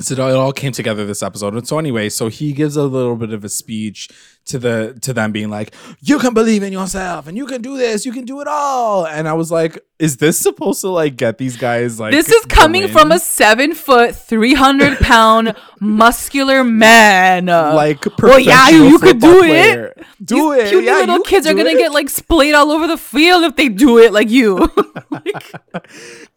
So 0.00 0.14
it 0.14 0.20
all, 0.20 0.52
came 0.52 0.72
together 0.72 1.04
this 1.04 1.22
episode. 1.22 1.54
And 1.54 1.66
so 1.66 1.78
anyway, 1.78 2.08
so 2.08 2.28
he 2.28 2.52
gives 2.52 2.76
a 2.76 2.84
little 2.84 3.16
bit 3.16 3.32
of 3.32 3.44
a 3.44 3.48
speech 3.48 4.08
to 4.46 4.58
the 4.58 4.98
to 5.02 5.12
them 5.12 5.32
being 5.32 5.50
like, 5.50 5.74
You 6.00 6.18
can 6.18 6.34
believe 6.34 6.62
in 6.62 6.72
yourself 6.72 7.26
and 7.26 7.36
you 7.36 7.46
can 7.46 7.62
do 7.62 7.76
this, 7.76 8.06
you 8.06 8.12
can 8.12 8.24
do 8.24 8.40
it 8.40 8.48
all. 8.48 9.06
And 9.06 9.28
I 9.28 9.34
was 9.34 9.50
like, 9.50 9.78
is 10.02 10.16
this 10.16 10.36
supposed 10.38 10.80
to 10.80 10.88
like 10.88 11.16
get 11.16 11.38
these 11.38 11.56
guys 11.56 12.00
like 12.00 12.10
This 12.12 12.28
is 12.28 12.44
coming 12.46 12.88
from 12.88 13.12
a 13.12 13.18
seven 13.20 13.72
foot, 13.72 14.16
three 14.16 14.54
hundred 14.54 14.98
pound 14.98 15.54
muscular 15.80 16.64
man. 16.64 17.46
like 17.46 18.04
well, 18.18 18.40
yeah, 18.40 18.68
you, 18.68 18.84
you 18.88 18.98
could 18.98 19.20
do 19.20 19.38
player. 19.38 19.94
it. 19.96 20.04
Do 20.24 20.54
These 20.54 20.62
it. 20.64 20.70
Puny 20.70 20.86
yeah, 20.86 20.96
little 20.98 21.16
you 21.18 21.22
kids 21.24 21.46
are 21.46 21.54
gonna 21.54 21.70
it. 21.70 21.78
get 21.78 21.92
like 21.92 22.08
splayed 22.10 22.54
all 22.54 22.72
over 22.72 22.86
the 22.88 22.96
field 22.98 23.44
if 23.44 23.54
they 23.54 23.68
do 23.68 23.98
it 23.98 24.12
like 24.12 24.28
you. 24.28 24.68
Like, 25.12 25.50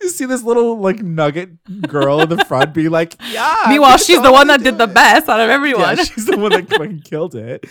You 0.01 0.09
see 0.09 0.25
this 0.25 0.43
little 0.43 0.77
like 0.79 1.01
nugget 1.01 1.49
girl 1.87 2.19
in 2.21 2.29
the 2.29 2.43
front 2.45 2.73
be 2.73 2.89
like, 2.89 3.15
yeah. 3.31 3.63
meanwhile, 3.69 3.97
she's 3.97 4.21
the 4.21 4.31
one 4.31 4.47
that 4.47 4.57
do 4.59 4.65
did 4.65 4.77
the 4.77 4.87
best 4.87 5.27
out 5.29 5.39
of 5.39 5.49
everyone. 5.49 5.97
Yeah, 5.97 6.03
she's 6.03 6.25
the 6.25 6.37
one 6.37 6.51
that 6.51 6.69
fucking 6.69 7.01
killed 7.01 7.35
it. 7.35 7.65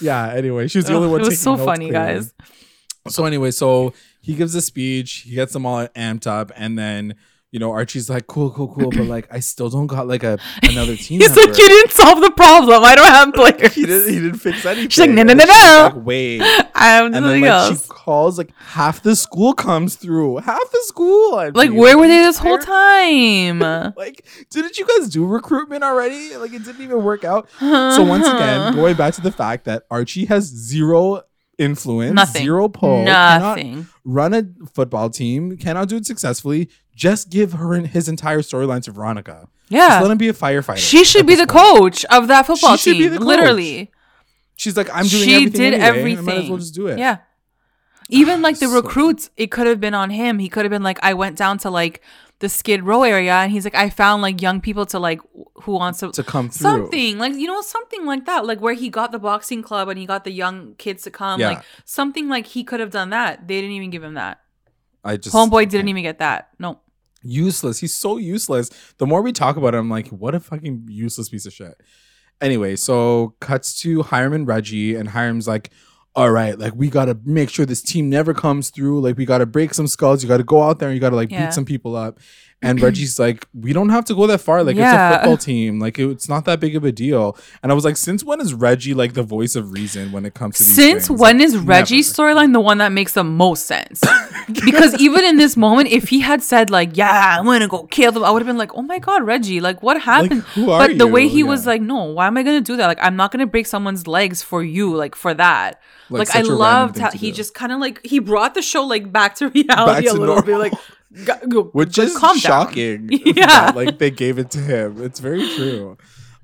Yeah. 0.00 0.32
Anyway, 0.32 0.66
she 0.68 0.78
was 0.78 0.86
the 0.86 0.92
Ugh, 0.92 0.96
only 0.96 1.08
one. 1.10 1.20
it 1.20 1.24
was 1.24 1.28
taking 1.28 1.42
so 1.42 1.54
notes 1.56 1.64
funny, 1.66 1.90
clearly. 1.90 2.14
guys. 2.14 2.34
So 3.08 3.24
anyway, 3.26 3.50
so 3.52 3.92
he 4.26 4.34
gives 4.34 4.54
a 4.54 4.60
speech, 4.60 5.22
he 5.28 5.34
gets 5.36 5.52
them 5.52 5.64
all 5.64 5.86
amped 5.88 6.26
up, 6.26 6.50
and 6.56 6.76
then 6.78 7.14
you 7.52 7.60
know 7.60 7.70
Archie's 7.70 8.10
like, 8.10 8.26
"Cool, 8.26 8.50
cool, 8.50 8.68
cool," 8.74 8.90
but 8.90 9.06
like 9.06 9.28
I 9.32 9.38
still 9.40 9.70
don't 9.70 9.86
got 9.86 10.08
like 10.08 10.24
a 10.24 10.36
another 10.62 10.96
team. 11.06 11.20
He's 11.20 11.28
member. 11.34 11.42
like, 11.52 11.58
you 11.58 11.68
didn't 11.68 11.92
solve 11.92 12.20
the 12.20 12.32
problem. 12.32 12.82
I 12.84 12.94
don't 12.96 13.06
have 13.06 13.32
players. 13.40 13.72
he 13.74 13.86
didn't. 13.86 14.12
He 14.12 14.20
didn't 14.20 14.38
fix 14.40 14.66
anything. 14.66 14.88
She's 14.90 14.98
like, 14.98 15.10
"No, 15.10 15.22
no, 15.22 15.32
no, 15.32 15.44
no." 15.44 15.90
Like, 15.94 16.04
Wait. 16.04 16.40
I 16.78 16.88
have 16.88 17.06
And 17.06 17.14
then 17.14 17.22
nothing 17.22 17.42
like 17.42 17.50
else. 17.50 17.82
she 17.84 17.88
calls 17.88 18.36
like 18.36 18.50
half 18.58 19.02
the 19.02 19.16
school 19.16 19.54
comes 19.54 19.94
through. 19.94 20.36
Half 20.38 20.70
the 20.72 20.82
school. 20.82 21.36
I'd 21.36 21.56
Like, 21.56 21.70
where 21.70 21.96
were 21.96 22.06
they 22.08 22.18
this 22.18 22.36
whole 22.36 22.58
time? 22.58 23.60
Like, 23.60 24.26
didn't 24.50 24.76
you 24.76 24.86
guys 24.86 25.08
do 25.08 25.24
recruitment 25.24 25.82
already? 25.84 26.36
Like, 26.36 26.52
it 26.52 26.64
didn't 26.64 26.82
even 26.82 27.02
work 27.04 27.24
out. 27.24 27.48
So 27.60 28.02
once 28.04 28.26
again, 28.26 28.74
going 28.74 28.96
back 28.96 29.14
to 29.14 29.20
the 29.22 29.32
fact 29.32 29.64
that 29.64 29.84
Archie 29.90 30.26
has 30.26 30.44
zero 30.44 31.22
influence, 31.58 32.14
Nothing. 32.14 32.42
zero 32.42 32.68
pull, 32.68 33.04
Nothing. 33.04 33.86
run 34.04 34.34
a 34.34 34.44
football 34.74 35.10
team, 35.10 35.56
cannot 35.56 35.88
do 35.88 35.96
it 35.96 36.06
successfully. 36.06 36.68
Just 36.94 37.30
give 37.30 37.52
her 37.54 37.74
and 37.74 37.86
his 37.86 38.08
entire 38.08 38.40
storyline 38.40 38.82
to 38.84 38.92
Veronica. 38.92 39.48
Just 39.70 40.02
let 40.02 40.10
him 40.10 40.18
be 40.18 40.28
a 40.28 40.32
firefighter. 40.32 40.78
She 40.78 41.04
should 41.04 41.26
be 41.26 41.34
the 41.34 41.46
point. 41.46 41.50
coach 41.78 42.04
of 42.06 42.28
that 42.28 42.46
football 42.46 42.76
She 42.76 42.90
should 42.90 42.98
be 42.98 43.04
team. 43.04 43.12
the 43.12 43.18
coach. 43.18 43.26
Literally. 43.26 43.90
She's 44.56 44.76
like, 44.76 44.88
I'm 44.92 45.06
doing 45.06 45.24
she 45.24 45.34
everything. 45.34 45.60
did 45.60 45.74
anyway. 45.74 45.98
everything. 45.98 46.18
I 46.18 46.22
might 46.34 46.44
as 46.44 46.48
well 46.48 46.58
just 46.58 46.74
do 46.74 46.86
it. 46.86 46.98
Yeah. 46.98 47.18
Even 48.08 48.40
like 48.42 48.58
the 48.58 48.66
So- 48.68 48.74
recruits, 48.80 49.30
it 49.36 49.50
could 49.50 49.66
have 49.66 49.80
been 49.80 49.92
on 49.94 50.10
him. 50.10 50.38
He 50.38 50.48
could 50.48 50.64
have 50.64 50.70
been 50.70 50.82
like, 50.84 50.98
I 51.02 51.14
went 51.14 51.36
down 51.36 51.58
to 51.58 51.70
like 51.70 52.00
the 52.40 52.48
Skid 52.48 52.82
Row 52.82 53.02
area 53.02 53.32
and 53.34 53.50
he's 53.50 53.64
like, 53.64 53.74
I 53.74 53.88
found 53.90 54.20
like 54.22 54.42
young 54.42 54.60
people 54.60 54.84
to 54.86 54.98
like 54.98 55.20
who 55.62 55.72
wants 55.72 56.00
to, 56.00 56.10
To 56.12 56.22
come 56.22 56.50
through. 56.50 56.62
something 56.70 57.18
like 57.18 57.34
you 57.34 57.46
know 57.46 57.60
something 57.62 58.04
like 58.04 58.26
that 58.26 58.44
like 58.44 58.60
where 58.60 58.74
he 58.74 58.88
got 58.90 59.10
the 59.12 59.18
boxing 59.18 59.62
club 59.62 59.88
and 59.88 59.98
he 59.98 60.04
got 60.06 60.24
the 60.24 60.30
young 60.32 60.74
kids 60.76 61.02
to 61.04 61.10
come 61.10 61.40
Yeah. 61.40 61.48
like 61.50 61.62
something 61.84 62.28
like 62.28 62.46
he 62.46 62.62
could 62.62 62.80
have 62.80 62.90
done 62.90 63.10
that 63.10 63.48
they 63.48 63.60
didn't 63.60 63.72
even 63.76 63.90
give 63.90 64.02
him 64.04 64.14
that 64.14 64.40
I 65.02 65.16
just 65.16 65.34
homeboy 65.34 65.68
didn't 65.68 65.88
even 65.88 66.02
get 66.02 66.18
that 66.18 66.50
no 66.58 66.80
useless. 67.22 67.78
He's 67.80 67.94
so 67.96 68.18
useless. 68.18 68.70
The 68.98 69.06
more 69.06 69.20
we 69.22 69.32
talk 69.32 69.56
about 69.56 69.74
him, 69.74 69.80
I'm 69.80 69.90
like, 69.90 70.08
what 70.08 70.34
a 70.36 70.40
fucking 70.40 70.86
useless 70.88 71.28
piece 71.28 71.44
of 71.46 71.52
shit. 71.52 71.74
Anyway, 72.40 72.76
so 72.76 73.34
cuts 73.40 73.80
to 73.80 74.02
Hiram 74.02 74.32
and 74.32 74.46
Reggie, 74.46 74.94
and 74.94 75.08
Hiram's 75.08 75.48
like, 75.48 75.70
all 76.16 76.30
right, 76.30 76.58
like 76.58 76.74
we 76.74 76.88
gotta 76.88 77.16
make 77.24 77.50
sure 77.50 77.66
this 77.66 77.82
team 77.82 78.08
never 78.08 78.32
comes 78.34 78.70
through. 78.70 79.00
Like 79.02 79.16
we 79.18 79.26
gotta 79.26 79.46
break 79.46 79.74
some 79.74 79.86
skulls. 79.86 80.22
You 80.22 80.28
gotta 80.28 80.42
go 80.44 80.62
out 80.62 80.78
there 80.78 80.88
and 80.88 80.94
you 80.96 81.00
gotta 81.00 81.14
like 81.16 81.30
Yeah. 81.30 81.46
beat 81.46 81.52
some 81.54 81.64
people 81.66 81.94
up. 81.94 82.18
And 82.62 82.80
Reggie's 82.80 83.18
like, 83.18 83.46
we 83.54 83.72
don't 83.74 83.90
have 83.90 84.06
to 84.06 84.14
go 84.14 84.26
that 84.26 84.38
far. 84.40 84.64
Like 84.64 84.76
it's 84.76 84.82
a 84.84 85.16
football 85.18 85.36
team. 85.36 85.78
Like 85.78 85.98
it- 85.98 86.08
it's 86.10 86.28
not 86.28 86.46
that 86.46 86.58
big 86.58 86.74
of 86.74 86.84
a 86.84 86.90
deal. 86.90 87.36
And 87.62 87.70
I 87.70 87.74
was 87.74 87.84
like, 87.84 87.96
since 87.98 88.24
when 88.24 88.40
is 88.40 88.54
Reggie 88.54 88.94
like 88.94 89.12
the 89.12 89.22
voice 89.22 89.54
of 89.56 89.72
reason 89.72 90.10
when 90.10 90.24
it 90.24 90.32
comes 90.34 90.56
to 90.56 90.64
these 90.64 90.74
since 90.74 91.06
things? 91.08 91.20
when 91.20 91.38
Like, 91.38 91.46
is 91.48 91.56
Reggie's 91.58 92.12
storyline 92.12 92.52
the 92.54 92.60
one 92.60 92.78
that 92.78 92.92
makes 92.92 93.12
the 93.12 93.22
most 93.24 93.66
sense? 93.66 94.02
because 94.64 94.94
even 95.00 95.22
in 95.24 95.36
this 95.36 95.56
moment, 95.56 95.90
if 95.90 96.08
he 96.08 96.20
had 96.20 96.42
said 96.42 96.70
like, 96.70 96.96
"Yeah, 96.96 97.36
I'm 97.38 97.44
gonna 97.44 97.68
go 97.68 97.84
kill 97.84 98.10
them," 98.12 98.24
I 98.24 98.30
would 98.30 98.40
have 98.42 98.46
been 98.46 98.58
like, 98.58 98.74
"Oh 98.74 98.82
my 98.82 98.98
god, 98.98 99.24
Reggie! 99.24 99.60
Like, 99.60 99.82
what 99.82 100.00
happened?" 100.00 100.42
who 100.54 100.70
are 100.70 100.88
but 100.88 100.98
the 100.98 101.06
way 101.06 101.22
you? 101.24 101.28
he 101.28 101.42
was 101.42 101.66
like, 101.66 101.82
"No, 101.82 102.04
why 102.04 102.26
am 102.26 102.36
I 102.36 102.42
gonna 102.42 102.60
do 102.60 102.76
that? 102.76 102.86
Like, 102.86 102.98
I'm 103.02 103.16
not 103.16 103.32
gonna 103.32 103.46
break 103.46 103.66
someone's 103.66 104.06
legs 104.06 104.42
for 104.42 104.62
you, 104.62 104.94
like 104.94 105.14
for 105.14 105.34
that." 105.34 105.80
Like, 106.08 106.28
Like, 106.28 106.36
I 106.36 106.40
a 106.40 106.44
loved 106.44 106.98
how 106.98 107.10
he 107.10 107.30
do. 107.32 107.36
just 107.36 107.52
kind 107.54 107.72
of 107.72 107.80
like 107.80 108.00
he 108.06 108.20
brought 108.20 108.54
the 108.54 108.62
show 108.62 108.84
like 108.84 109.10
back 109.12 109.34
to 109.36 109.48
reality 109.50 110.04
Back 110.06 110.12
a 110.12 110.14
to 110.14 110.20
little 110.20 110.42
bit, 110.42 110.56
like. 110.58 110.72
Go- 111.48 111.64
which 111.72 111.98
is 111.98 112.18
shocking. 112.38 113.08
Yeah. 113.24 113.46
that, 113.46 113.76
like 113.76 113.98
they 113.98 114.10
gave 114.10 114.38
it 114.38 114.50
to 114.52 114.58
him. 114.58 115.02
It's 115.02 115.20
very 115.20 115.46
true. 115.54 115.96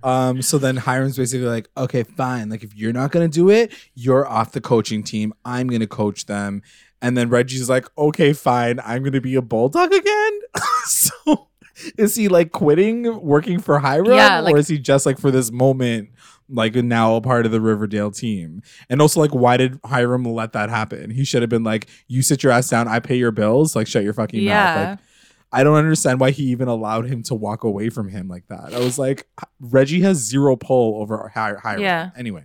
Um, 0.02 0.42
so 0.42 0.58
then 0.58 0.76
Hiram's 0.78 1.16
basically 1.16 1.46
like, 1.46 1.68
okay, 1.76 2.02
fine. 2.02 2.48
Like 2.48 2.64
if 2.64 2.74
you're 2.74 2.92
not 2.92 3.12
gonna 3.12 3.28
do 3.28 3.50
it, 3.50 3.72
you're 3.94 4.26
off 4.26 4.52
the 4.52 4.60
coaching 4.60 5.02
team. 5.04 5.32
I'm 5.44 5.68
gonna 5.68 5.86
coach 5.86 6.26
them. 6.26 6.62
And 7.00 7.16
then 7.16 7.28
Reggie's 7.30 7.68
like, 7.68 7.86
okay, 7.96 8.32
fine. 8.32 8.80
I'm 8.84 9.02
gonna 9.04 9.20
be 9.20 9.34
a 9.36 9.42
bulldog 9.42 9.92
again. 9.92 10.40
so 10.86 11.48
is 11.96 12.14
he 12.16 12.28
like 12.28 12.52
quitting 12.52 13.20
working 13.22 13.58
for 13.60 13.78
Hiram, 13.78 14.06
Yeah, 14.12 14.40
like- 14.40 14.54
or 14.54 14.58
is 14.58 14.68
he 14.68 14.78
just 14.78 15.06
like 15.06 15.18
for 15.18 15.30
this 15.30 15.50
moment, 15.52 16.10
like 16.52 16.74
now 16.74 17.16
a 17.16 17.20
part 17.20 17.46
of 17.46 17.52
the 17.52 17.60
Riverdale 17.60 18.10
team? 18.10 18.62
And 18.88 19.00
also, 19.02 19.20
like, 19.20 19.32
why 19.32 19.56
did 19.56 19.80
Hiram 19.84 20.24
let 20.24 20.52
that 20.52 20.70
happen? 20.70 21.10
He 21.10 21.24
should 21.24 21.42
have 21.42 21.50
been 21.50 21.64
like, 21.64 21.88
you 22.06 22.22
sit 22.22 22.42
your 22.42 22.52
ass 22.52 22.68
down, 22.68 22.86
I 22.88 23.00
pay 23.00 23.16
your 23.16 23.32
bills, 23.32 23.74
like 23.74 23.86
shut 23.86 24.04
your 24.04 24.14
fucking 24.14 24.44
mouth. 24.44 24.48
Yeah. 24.48 24.90
Like, 24.90 24.98
I 25.54 25.64
don't 25.64 25.76
understand 25.76 26.18
why 26.18 26.30
he 26.30 26.44
even 26.44 26.68
allowed 26.68 27.06
him 27.06 27.22
to 27.24 27.34
walk 27.34 27.62
away 27.64 27.90
from 27.90 28.08
him 28.08 28.26
like 28.26 28.46
that. 28.48 28.72
I 28.72 28.78
was 28.78 28.98
like, 28.98 29.26
Reggie 29.60 30.00
has 30.00 30.16
zero 30.16 30.56
pull 30.56 31.02
over 31.02 31.30
Hi- 31.34 31.56
Hiram. 31.62 31.82
Yeah. 31.82 32.10
Anyway, 32.16 32.44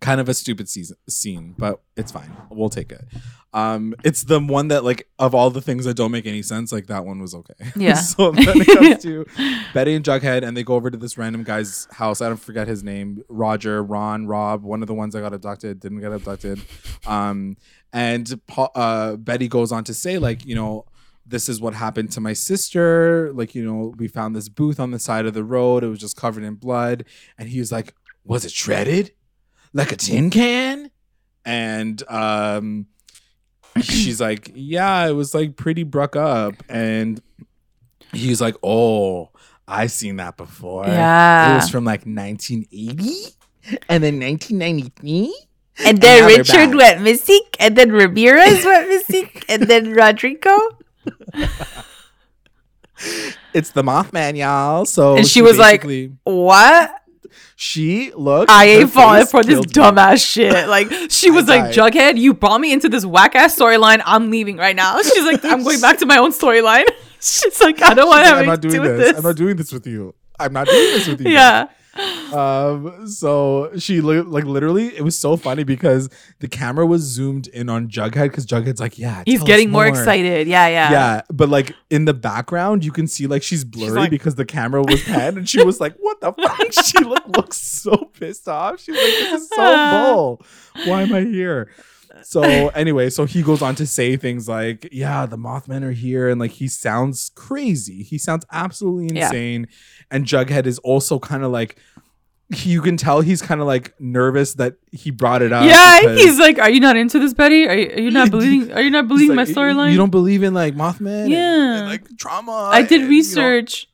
kind 0.00 0.20
of 0.20 0.28
a 0.28 0.34
stupid 0.34 0.68
season, 0.68 0.96
scene, 1.08 1.54
but 1.58 1.82
it's 1.96 2.12
fine. 2.12 2.30
We'll 2.50 2.68
take 2.68 2.92
it. 2.92 3.04
Um, 3.54 3.94
it's 4.02 4.24
the 4.24 4.40
one 4.40 4.68
that 4.68 4.82
like 4.82 5.08
of 5.20 5.32
all 5.32 5.48
the 5.48 5.60
things 5.60 5.84
that 5.84 5.94
don't 5.96 6.10
make 6.10 6.26
any 6.26 6.42
sense, 6.42 6.72
like 6.72 6.88
that 6.88 7.06
one 7.06 7.20
was 7.20 7.34
okay. 7.36 7.54
Yeah. 7.76 7.94
so 7.94 8.32
then 8.32 8.60
it 8.60 8.66
comes 8.66 9.02
to 9.04 9.24
Betty 9.72 9.94
and 9.94 10.04
Jughead, 10.04 10.42
and 10.42 10.56
they 10.56 10.64
go 10.64 10.74
over 10.74 10.90
to 10.90 10.98
this 10.98 11.16
random 11.16 11.44
guy's 11.44 11.86
house. 11.92 12.20
I 12.20 12.26
don't 12.28 12.36
forget 12.36 12.66
his 12.66 12.82
name. 12.82 13.22
Roger, 13.28 13.82
Ron, 13.82 14.26
Rob, 14.26 14.64
one 14.64 14.82
of 14.82 14.88
the 14.88 14.94
ones 14.94 15.14
that 15.14 15.20
got 15.20 15.32
abducted, 15.32 15.78
didn't 15.78 16.00
get 16.00 16.12
abducted. 16.12 16.60
Um, 17.06 17.56
and 17.92 18.40
uh, 18.58 19.14
Betty 19.16 19.46
goes 19.46 19.70
on 19.70 19.84
to 19.84 19.94
say, 19.94 20.18
like, 20.18 20.44
you 20.44 20.56
know, 20.56 20.84
this 21.24 21.48
is 21.48 21.60
what 21.60 21.74
happened 21.74 22.10
to 22.12 22.20
my 22.20 22.32
sister. 22.32 23.32
Like, 23.32 23.54
you 23.54 23.64
know, 23.64 23.94
we 23.96 24.08
found 24.08 24.34
this 24.34 24.48
booth 24.48 24.80
on 24.80 24.90
the 24.90 24.98
side 24.98 25.26
of 25.26 25.34
the 25.34 25.44
road. 25.44 25.84
It 25.84 25.88
was 25.88 26.00
just 26.00 26.16
covered 26.16 26.42
in 26.42 26.56
blood. 26.56 27.04
And 27.38 27.48
he 27.48 27.60
was 27.60 27.70
like, 27.70 27.94
was 28.24 28.44
it 28.44 28.50
shredded? 28.50 29.12
Like 29.72 29.92
a 29.92 29.96
tin 29.96 30.30
can? 30.30 30.90
And 31.44 32.02
um 32.08 32.86
she's 33.82 34.20
like, 34.20 34.50
Yeah, 34.54 35.06
it 35.06 35.12
was 35.12 35.34
like 35.34 35.56
pretty 35.56 35.82
bruck 35.82 36.16
up. 36.16 36.54
And 36.68 37.20
he's 38.12 38.40
like, 38.40 38.56
Oh, 38.62 39.30
I've 39.66 39.92
seen 39.92 40.16
that 40.16 40.36
before. 40.36 40.86
Yeah, 40.86 41.52
It 41.52 41.54
was 41.56 41.70
from 41.70 41.84
like 41.84 42.00
1980 42.06 43.34
and 43.88 44.02
then 44.02 44.20
1993. 44.20 45.34
And 45.86 45.98
then 45.98 46.28
then 46.28 46.38
Richard 46.38 46.74
went 46.76 47.02
missing, 47.02 47.40
and 47.58 47.76
then 47.76 47.90
Ramirez 47.90 48.64
went 48.64 48.88
missing, 48.88 49.28
and 49.48 49.62
then 49.64 49.92
Rodrigo. 49.92 50.56
It's 53.52 53.70
the 53.72 53.82
Mothman, 53.82 54.36
y'all. 54.36 54.84
So 54.84 55.16
And 55.16 55.26
she 55.26 55.42
was 55.42 55.58
like, 55.58 55.84
What? 56.22 56.94
She 57.56 58.12
looked. 58.14 58.50
I 58.50 58.64
ain't 58.66 58.90
falling 58.90 59.26
for 59.26 59.44
this 59.44 59.60
dumbass 59.60 60.24
shit. 60.26 60.68
Like 60.68 60.90
she 61.08 61.30
was 61.30 61.46
like, 61.46 61.72
died. 61.74 61.92
Jughead, 61.92 62.18
you 62.18 62.34
brought 62.34 62.60
me 62.60 62.72
into 62.72 62.88
this 62.88 63.06
whack 63.06 63.34
ass 63.36 63.56
storyline. 63.56 64.02
I'm 64.04 64.30
leaving 64.30 64.56
right 64.56 64.74
now. 64.74 65.00
She's 65.02 65.24
like, 65.24 65.44
I'm 65.44 65.62
going 65.62 65.80
back 65.80 65.98
to 65.98 66.06
my 66.06 66.18
own 66.18 66.32
storyline. 66.32 66.84
She's 67.20 67.60
like, 67.60 67.80
I 67.80 67.94
don't 67.94 68.08
want 68.08 68.22
to 68.22 68.26
have 68.26 68.38
I'm 68.38 68.46
not 68.46 68.64
anything 68.64 68.70
to 68.70 68.76
doing 68.76 68.82
do 68.82 68.88
with 68.90 68.98
this. 68.98 69.08
this. 69.10 69.16
I'm 69.18 69.24
not 69.24 69.36
doing 69.36 69.56
this 69.56 69.72
with 69.72 69.86
you. 69.86 70.14
I'm 70.38 70.52
not 70.52 70.66
doing 70.66 70.78
this 70.92 71.06
with 71.08 71.20
you. 71.26 71.30
yeah. 71.30 71.68
Um, 72.32 73.06
so 73.06 73.70
she 73.78 74.00
li- 74.00 74.20
like 74.20 74.44
literally, 74.44 74.88
it 74.96 75.02
was 75.02 75.18
so 75.18 75.36
funny 75.36 75.64
because 75.64 76.08
the 76.40 76.48
camera 76.48 76.86
was 76.86 77.02
zoomed 77.02 77.46
in 77.48 77.68
on 77.68 77.88
Jughead 77.88 78.24
because 78.24 78.46
Jughead's 78.46 78.80
like, 78.80 78.98
yeah, 78.98 79.22
He's 79.26 79.42
getting 79.42 79.70
more 79.70 79.86
excited. 79.86 80.46
Yeah, 80.48 80.66
yeah. 80.68 80.90
Yeah, 80.90 81.20
but 81.32 81.48
like 81.48 81.74
in 81.90 82.04
the 82.04 82.14
background, 82.14 82.84
you 82.84 82.92
can 82.92 83.06
see 83.06 83.26
like 83.26 83.42
she's 83.42 83.64
blurry 83.64 83.92
like- 83.92 84.10
because 84.10 84.34
the 84.34 84.44
camera 84.44 84.82
was 84.82 85.02
panned, 85.04 85.36
and 85.38 85.48
she 85.48 85.62
was 85.62 85.80
like, 85.80 85.94
"What 86.00 86.20
the 86.20 86.32
fuck?" 86.32 86.72
She 86.84 86.98
like 87.04 87.26
looks 87.36 87.56
so 87.58 88.10
pissed 88.18 88.48
off. 88.48 88.80
She's 88.80 88.94
like, 88.96 89.04
"This 89.04 89.42
is 89.42 89.48
so 89.50 89.56
bull. 90.14 90.42
Why 90.86 91.02
am 91.02 91.12
I 91.12 91.20
here?" 91.20 91.70
So 92.22 92.42
anyway, 92.68 93.10
so 93.10 93.24
he 93.26 93.42
goes 93.42 93.60
on 93.60 93.74
to 93.76 93.86
say 93.86 94.16
things 94.16 94.48
like, 94.48 94.88
"Yeah, 94.92 95.26
the 95.26 95.36
Mothmen 95.36 95.82
are 95.82 95.90
here," 95.92 96.28
and 96.28 96.40
like 96.40 96.52
he 96.52 96.68
sounds 96.68 97.30
crazy. 97.34 98.02
He 98.02 98.18
sounds 98.18 98.44
absolutely 98.52 99.16
Yeah. 99.16 99.26
insane. 99.26 99.66
And 100.10 100.24
Jughead 100.26 100.66
is 100.66 100.78
also 100.80 101.18
kind 101.18 101.42
of 101.44 101.50
like. 101.50 101.76
You 102.56 102.82
can 102.82 102.98
tell 102.98 103.22
he's 103.22 103.40
kind 103.40 103.62
of 103.62 103.66
like 103.66 103.98
nervous 103.98 104.54
that 104.54 104.74
he 104.92 105.10
brought 105.10 105.40
it 105.40 105.50
up. 105.50 105.64
yeah, 105.64 106.14
he's 106.14 106.38
like, 106.38 106.58
"Are 106.58 106.68
you 106.68 106.78
not 106.78 106.94
into 106.94 107.18
this, 107.18 107.32
Betty? 107.32 107.66
Are 107.66 107.74
you, 107.74 107.88
are 107.90 108.00
you 108.00 108.10
not 108.10 108.30
believing? 108.36 108.70
Are 108.70 108.82
you 108.82 108.90
not 108.90 109.08
believing 109.08 109.34
like, 109.34 109.48
my 109.48 109.52
storyline?" 109.52 109.92
You 109.92 109.96
don't 109.96 110.10
believe 110.10 110.42
in 110.42 110.52
like 110.52 110.74
Mothman, 110.74 111.30
Yeah. 111.30 111.78
and, 111.78 111.88
like 111.88 112.04
trauma. 112.18 112.52
I 112.70 112.82
did 112.82 112.92
and, 112.92 112.92
you 112.92 112.98
know, 113.00 113.08
research. 113.08 113.88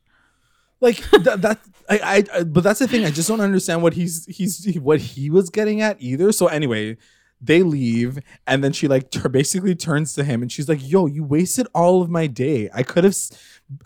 like 0.81 0.99
that, 1.13 1.43
that 1.43 1.59
I, 1.89 1.99
I 1.99 2.39
I 2.39 2.43
but 2.43 2.65
that's 2.65 2.81
the 2.81 2.89
thing 2.89 3.05
i 3.05 3.11
just 3.11 3.29
don't 3.29 3.41
understand 3.41 3.83
what 3.83 3.95
he's 3.95 4.27
he's 4.27 4.67
what 4.81 5.01
he 5.01 5.31
was 5.31 5.49
getting 5.49 5.81
at 5.81 5.97
either 6.01 6.33
so 6.33 6.49
anyway 6.49 6.97
they 7.41 7.63
leave 7.63 8.19
and 8.47 8.63
then 8.63 8.73
she 8.73 8.87
like 8.87 9.11
tur 9.11 9.29
basically 9.29 9.75
turns 9.75 10.13
to 10.13 10.23
him 10.25 10.43
and 10.43 10.53
she's 10.53 10.69
like 10.69 10.79
yo 10.83 11.07
you 11.07 11.25
wasted 11.25 11.67
all 11.75 12.03
of 12.03 12.11
my 12.11 12.27
day 12.27 12.69
i 12.75 12.83
could 12.83 13.03
have 13.05 13.13
s- 13.13 13.31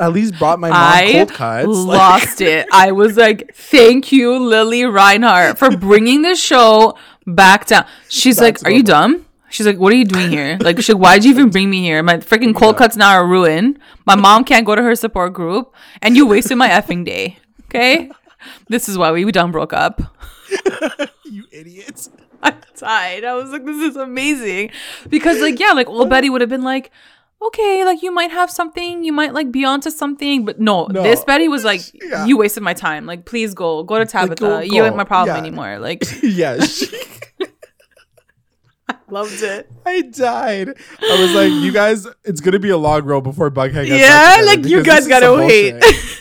at 0.00 0.12
least 0.12 0.36
brought 0.38 0.58
my 0.58 0.70
mom 0.70 0.78
I 0.80 1.12
cold 1.12 1.32
cuts 1.32 1.66
Like, 1.68 1.98
lost 1.98 2.40
it. 2.40 2.66
I 2.72 2.90
was 2.92 3.18
like, 3.18 3.54
"Thank 3.54 4.12
you, 4.12 4.38
Lili 4.38 4.84
Reinhart, 4.86 5.58
for 5.58 5.76
bringing 5.76 6.22
the 6.22 6.34
show 6.34 6.96
back 7.26 7.66
down." 7.66 7.84
She's 8.08 8.36
to 8.38 8.44
like, 8.44 8.64
"Are 8.64 8.70
you 8.70 8.82
dumb?" 8.82 9.26
She's 9.50 9.66
like, 9.66 9.76
"What 9.78 9.92
are 9.92 9.96
you 9.96 10.06
doing 10.06 10.30
here? 10.30 10.56
Like, 10.58 10.78
she's 10.78 10.88
like, 10.88 11.02
why'd 11.02 11.22
you 11.24 11.30
even 11.32 11.50
bring 11.50 11.68
me 11.68 11.82
here? 11.82 12.02
My 12.02 12.16
freaking 12.16 12.54
cold 12.56 12.76
Yeah. 12.76 12.78
cuts 12.78 12.96
now 12.96 13.10
are 13.12 13.26
ruined. 13.26 13.78
My 14.06 14.14
mom 14.16 14.44
can't 14.44 14.64
go 14.64 14.74
to 14.74 14.80
her 14.82 14.94
support 14.96 15.34
group, 15.34 15.74
and 16.00 16.16
you 16.16 16.26
wasted 16.26 16.56
my 16.56 16.70
effing 16.70 17.04
day. 17.04 17.36
Okay, 17.66 18.10
this 18.70 18.88
is 18.88 18.96
why 18.96 19.12
we 19.12 19.30
done 19.30 19.52
broke 19.52 19.74
up." 19.74 20.00
you 21.24 21.44
idiots 21.52 22.08
I 22.44 22.54
died. 22.78 23.24
I 23.24 23.34
was 23.34 23.50
like, 23.50 23.64
this 23.64 23.76
is 23.90 23.96
amazing. 23.96 24.70
Because, 25.08 25.40
like, 25.40 25.58
yeah, 25.58 25.72
like, 25.72 25.88
old 25.88 26.10
Betty 26.10 26.30
would 26.30 26.40
have 26.42 26.50
been 26.50 26.62
like, 26.62 26.90
okay, 27.42 27.84
like, 27.84 28.02
you 28.02 28.12
might 28.12 28.30
have 28.30 28.50
something, 28.50 29.02
you 29.04 29.12
might, 29.12 29.34
like, 29.34 29.50
be 29.50 29.64
onto 29.64 29.90
something. 29.90 30.44
But 30.44 30.60
no, 30.60 30.86
No. 30.86 31.02
this 31.02 31.24
Betty 31.24 31.48
was 31.48 31.64
like, 31.64 31.80
Yeah. 31.94 32.26
you 32.26 32.36
wasted 32.36 32.62
my 32.62 32.74
time. 32.74 33.06
Like, 33.06 33.24
please 33.26 33.54
go. 33.54 33.82
Go 33.82 33.98
to 33.98 34.06
Tabitha. 34.06 34.34
go- 34.36 34.60
You 34.60 34.84
ain't 34.84 34.96
my 34.96 35.04
problem 35.04 35.34
Yeah. 35.36 35.40
anymore. 35.40 35.78
Like, 35.78 36.04
yeah 36.22 36.60
she, 36.64 36.86
loved 39.08 39.42
it. 39.42 39.70
i 39.86 40.00
died 40.02 40.68
i 41.00 41.20
was 41.20 41.32
like 41.34 41.50
you 41.62 41.70
guys 41.72 42.06
it's 42.24 42.40
gonna 42.40 42.58
be 42.58 42.70
a 42.70 42.76
long 42.76 43.02
road 43.04 43.20
before 43.22 43.50
bughead 43.50 43.86
gets 43.86 44.00
Yeah, 44.00 44.42
like, 44.44 44.64
you 44.66 44.82
guys 44.82 45.06
gotta 45.06 45.32
wait. 45.32 45.74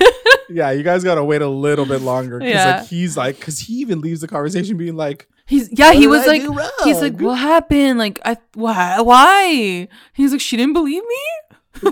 yeah 0.49 0.71
you 0.71 0.84
guys 0.84 1.03
gotta 1.03 1.24
wait 1.24 1.41
a 1.41 1.47
little 1.47 1.86
bit 1.86 2.01
longer 2.01 2.39
because 2.39 2.53
Yeah. 2.53 2.78
like 2.80 2.88
he's 2.88 3.17
like 3.17 3.38
because 3.39 3.59
he 3.59 3.76
even 3.76 4.01
leaves 4.01 4.21
the 4.21 4.28
conversation 4.28 4.78
being 4.78 4.95
like 4.95 5.28
He's, 5.46 5.70
yeah, 5.72 5.91
he 5.91 6.08
was 6.08 6.22
I 6.22 6.38
like, 6.38 6.41
he's 6.84 7.02
like, 7.02 7.20
what 7.20 7.36
happened? 7.36 8.00
Like, 8.00 8.20
I, 8.24 8.38
why? 8.54 9.02
Why? 9.02 9.88
He's 10.14 10.32
like, 10.32 10.41
she 10.41 10.56
didn't 10.56 10.74
believe 10.74 11.04
me? 11.04 11.82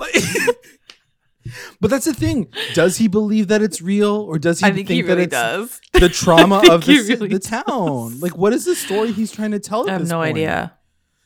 but 1.81 1.89
that's 1.89 2.05
the 2.05 2.13
thing. 2.13 2.47
Does 2.73 2.97
he 2.97 3.07
believe 3.07 3.47
that 3.49 3.61
it's 3.61 3.81
real, 3.81 4.15
or 4.15 4.39
does 4.39 4.59
he 4.61 4.65
I 4.65 4.71
think 4.71 4.87
he 4.87 5.01
that 5.01 5.07
really 5.07 5.23
it's 5.23 5.31
does. 5.31 5.81
the 5.93 6.07
trauma 6.09 6.61
of 6.69 6.85
the, 6.85 6.93
really 7.09 7.27
the 7.27 7.39
town? 7.39 8.19
Like, 8.19 8.37
what 8.37 8.53
is 8.53 8.65
the 8.65 8.75
story 8.75 9.11
he's 9.11 9.31
trying 9.31 9.51
to 9.51 9.59
tell? 9.59 9.89
I 9.89 9.93
have 9.93 10.07
no 10.07 10.19
point? 10.19 10.37
idea. 10.37 10.73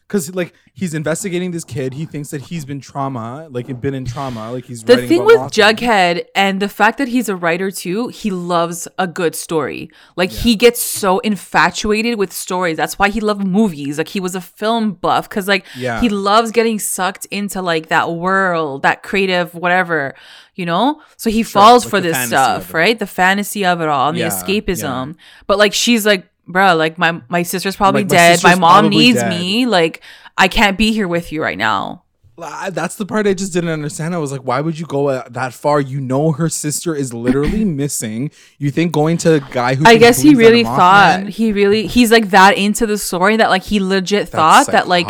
Because 0.08 0.36
like 0.36 0.54
he's 0.74 0.94
investigating 0.94 1.50
this 1.50 1.64
kid. 1.64 1.96
He 1.96 2.06
thinks 2.06 2.30
that 2.30 2.42
he's 2.42 2.64
been 2.64 2.80
trauma, 2.80 3.48
like 3.50 3.66
he's 3.66 3.76
been 3.76 3.96
in 3.96 4.06
trauma. 4.06 4.52
Like 4.52 4.66
he's 4.66 4.84
The 4.84 4.98
thing 5.08 5.26
with. 5.26 5.40
Jughead 5.52 6.26
and 6.36 6.62
the 6.62 6.70
fact 6.70 7.00
that 7.00 7.08
he's 7.08 7.28
a 7.28 7.36
writer 7.36 7.72
too, 7.72 8.10
he 8.10 8.30
loves 8.30 8.88
a 9.00 9.08
good 9.08 9.34
story. 9.36 9.90
Like 10.16 10.30
he 10.30 10.56
gets 10.56 10.80
so 10.80 11.18
infatuated 11.20 12.20
with 12.20 12.32
stories. 12.32 12.78
That's 12.78 13.00
why 13.00 13.10
he 13.10 13.20
loved 13.20 13.48
movies. 13.48 13.98
Like 13.98 14.10
he 14.10 14.20
was 14.20 14.36
a 14.36 14.42
film 14.42 14.92
buff 14.94 15.28
because 15.28 15.48
like 15.48 15.66
Yeah. 15.76 16.00
he 16.02 16.10
loves 16.10 16.52
getting 16.52 16.78
sucked 16.78 17.26
into 17.32 17.62
like 17.64 17.88
that 17.88 18.12
world, 18.14 18.84
that 18.84 19.02
creative 19.02 19.56
whatever, 19.56 20.14
you 20.54 20.68
know? 20.68 21.02
So 21.18 21.32
he 21.32 21.42
falls 21.42 21.84
like 21.86 21.90
for 21.90 22.00
this 22.02 22.28
stuff, 22.28 22.76
right? 22.76 23.00
The 23.00 23.08
fantasy 23.08 23.66
of 23.66 23.82
it 23.82 23.88
all 23.88 24.10
and 24.10 24.18
Yeah, 24.20 24.30
the 24.30 24.36
escapism. 24.36 25.16
But 25.48 25.58
like 25.58 25.74
she's 25.74 26.06
like, 26.06 26.28
bruh, 26.48 26.78
like 26.78 26.98
my 26.98 27.22
my 27.30 27.44
sister's 27.44 27.76
probably 27.76 28.02
Like, 28.04 28.12
my 28.12 28.16
dead. 28.18 28.30
My 28.32 28.50
sister's 28.50 28.60
mom 28.60 28.72
probably 28.84 28.98
needs 28.98 29.20
dead. 29.20 29.30
me. 29.30 29.66
Like 29.66 30.02
I 30.38 30.48
can't 30.48 30.78
be 30.78 30.92
here 30.92 31.08
with 31.08 31.32
you 31.32 31.42
right 31.42 31.58
now. 31.58 32.04
That's 32.38 32.96
the 32.96 33.06
part 33.06 33.28
I 33.28 33.34
just 33.34 33.54
didn't 33.54 33.70
understand. 33.70 34.14
I 34.14 34.18
was 34.18 34.34
like, 34.34 34.42
why 34.42 34.60
would 34.60 34.78
you 34.78 34.86
go 34.86 35.08
uh, 35.08 35.24
that 35.30 35.54
far? 35.54 35.80
You 35.80 36.02
know, 36.02 36.34
her 36.34 36.50
sister 36.50 36.94
is 36.94 37.14
literally 37.14 37.64
missing. 37.84 38.30
You 38.58 38.72
think 38.72 38.92
going 38.92 39.16
to 39.20 39.36
a 39.36 39.40
guy 39.40 39.76
who 39.76 39.86
I 39.86 39.96
guess 39.96 40.20
he 40.20 40.34
believe 40.34 40.38
that 40.40 40.44
a 40.44 40.50
really 40.50 40.64
thought 40.66 41.20
Mothman- 41.22 41.30
he 41.30 41.54
really 41.54 41.88
he's 41.88 42.12
like 42.12 42.32
that 42.32 42.58
into 42.58 42.86
the 42.86 42.98
story 42.98 43.38
that 43.38 43.50
like 43.50 43.64
he 43.64 43.80
legit 43.80 44.28
thought 44.28 44.68
that 44.68 44.90
like 44.90 45.08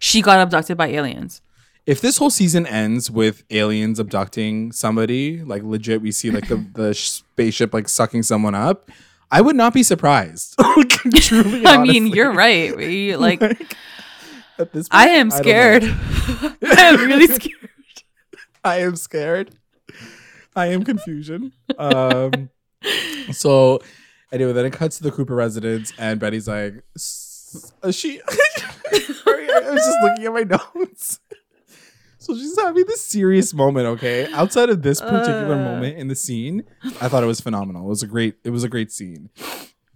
she 0.00 0.20
got 0.20 0.40
abducted 0.40 0.76
by 0.76 0.88
aliens. 0.88 1.40
if 1.86 2.00
this 2.00 2.16
whole 2.18 2.30
season 2.30 2.66
ends 2.66 3.08
with 3.08 3.44
aliens 3.50 4.00
abducting 4.00 4.72
somebody, 4.72 5.44
like 5.44 5.62
legit, 5.62 6.00
we 6.02 6.10
see 6.10 6.32
like 6.32 6.48
the, 6.48 6.56
the 6.74 6.92
spaceship 6.94 7.72
like 7.72 7.88
sucking 7.88 8.24
someone 8.24 8.56
up, 8.56 8.90
I 9.30 9.40
would 9.40 9.56
not 9.56 9.74
be 9.74 9.82
surprised. 9.82 10.54
Truly, 11.16 11.66
I 11.66 11.78
mean, 11.78 12.06
you're 12.06 12.32
right. 12.32 12.76
We, 12.76 13.16
like 13.16 13.42
At 14.58 14.72
this 14.72 14.86
I 14.90 15.08
am 15.10 15.30
scared. 15.30 15.82
know. 15.82 15.92
I 16.62 16.82
am 16.88 16.96
really 17.06 17.26
scared. 17.26 17.70
I 18.64 18.78
am 18.78 18.96
scared. 18.96 19.50
I 20.56 20.66
am 20.66 20.84
confusion. 20.84 21.52
Um, 21.78 22.50
so 23.32 23.80
anyway, 24.32 24.52
then 24.52 24.66
it 24.66 24.72
cuts 24.72 24.98
to 24.98 25.02
the 25.02 25.10
Cooper 25.10 25.34
residence, 25.34 25.92
and 25.98 26.20
Betty's 26.20 26.46
like, 26.46 26.84
"S- 26.96 27.72
uh, 27.82 27.90
"She." 27.90 28.20
Sorry, 28.92 29.50
I 29.50 29.70
was 29.70 29.84
just 29.84 29.98
looking 30.02 30.26
at 30.26 30.32
my 30.32 30.44
notes. 30.44 31.18
So 32.24 32.34
she's 32.34 32.58
having 32.58 32.84
this 32.86 33.04
serious 33.04 33.52
moment. 33.54 33.86
Okay, 33.86 34.30
outside 34.32 34.70
of 34.70 34.82
this 34.82 35.00
particular 35.00 35.54
Uh. 35.54 35.58
moment 35.64 35.98
in 35.98 36.08
the 36.08 36.14
scene, 36.16 36.64
I 37.00 37.08
thought 37.08 37.22
it 37.22 37.26
was 37.26 37.40
phenomenal. 37.40 37.84
It 37.86 37.88
was 37.90 38.02
a 38.02 38.06
great. 38.06 38.36
It 38.44 38.50
was 38.50 38.64
a 38.64 38.68
great 38.68 38.90
scene. 38.92 39.30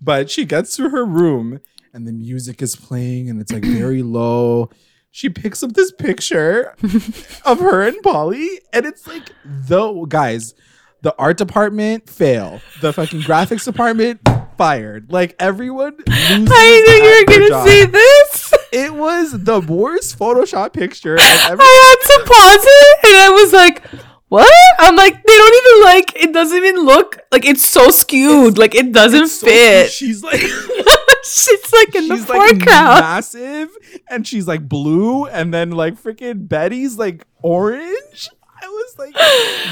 But 0.00 0.30
she 0.30 0.44
gets 0.44 0.76
to 0.76 0.90
her 0.90 1.04
room, 1.04 1.60
and 1.92 2.06
the 2.06 2.12
music 2.12 2.62
is 2.62 2.76
playing, 2.76 3.28
and 3.30 3.40
it's 3.40 3.52
like 3.52 3.64
very 3.82 4.02
low. 4.02 4.70
She 5.10 5.28
picks 5.30 5.62
up 5.62 5.72
this 5.72 5.90
picture 5.90 6.74
of 7.44 7.58
her 7.60 7.82
and 7.82 8.00
Polly, 8.02 8.60
and 8.72 8.84
it's 8.86 9.06
like 9.06 9.30
the 9.44 10.04
guys, 10.06 10.54
the 11.02 11.14
art 11.18 11.38
department 11.38 12.08
fail, 12.10 12.60
the 12.82 12.92
fucking 12.92 13.22
graphics 13.22 13.64
department 13.64 14.20
fired. 14.58 15.10
Like 15.10 15.34
everyone. 15.40 15.96
I 16.08 16.36
knew 16.38 16.92
you 16.94 17.18
were 17.20 17.38
gonna 17.38 17.48
job. 17.48 17.66
say 17.66 17.86
this. 17.86 18.47
It 18.72 18.94
was 18.94 19.32
the 19.44 19.60
worst 19.60 20.18
Photoshop 20.18 20.72
picture. 20.72 21.16
I've 21.18 21.50
ever- 21.52 21.62
I 21.62 21.96
had 21.98 22.24
to 22.24 22.30
pause 22.32 22.64
it 22.66 23.06
and 23.06 23.16
I 23.16 23.30
was 23.30 23.52
like, 23.52 23.84
what? 24.28 24.52
I'm 24.78 24.94
like, 24.94 25.14
they 25.14 25.36
don't 25.36 25.66
even 25.66 25.84
like 25.84 26.16
it 26.16 26.32
doesn't 26.32 26.56
even 26.56 26.84
look 26.84 27.18
like 27.32 27.46
it's 27.46 27.68
so 27.68 27.88
skewed. 27.90 28.58
like 28.58 28.74
it 28.74 28.92
doesn't 28.92 29.22
It's 29.24 29.40
so- 29.40 29.46
fit. 29.46 29.90
She's 29.98 30.22
like, 30.22 30.40
She's 30.40 31.72
like 31.72 31.94
in 31.94 32.08
the 32.08 32.16
she's 32.16 32.28
like 32.28 32.48
foreground. 32.50 33.00
massive, 33.00 33.68
and 34.08 34.26
she's 34.26 34.46
like 34.48 34.66
blue, 34.66 35.26
and 35.26 35.52
then 35.52 35.70
like 35.72 36.00
freaking 36.00 36.48
Betty's 36.48 36.96
like 36.96 37.26
orange. 37.42 38.30
I 38.60 38.66
was 38.68 38.98
like, 38.98 39.08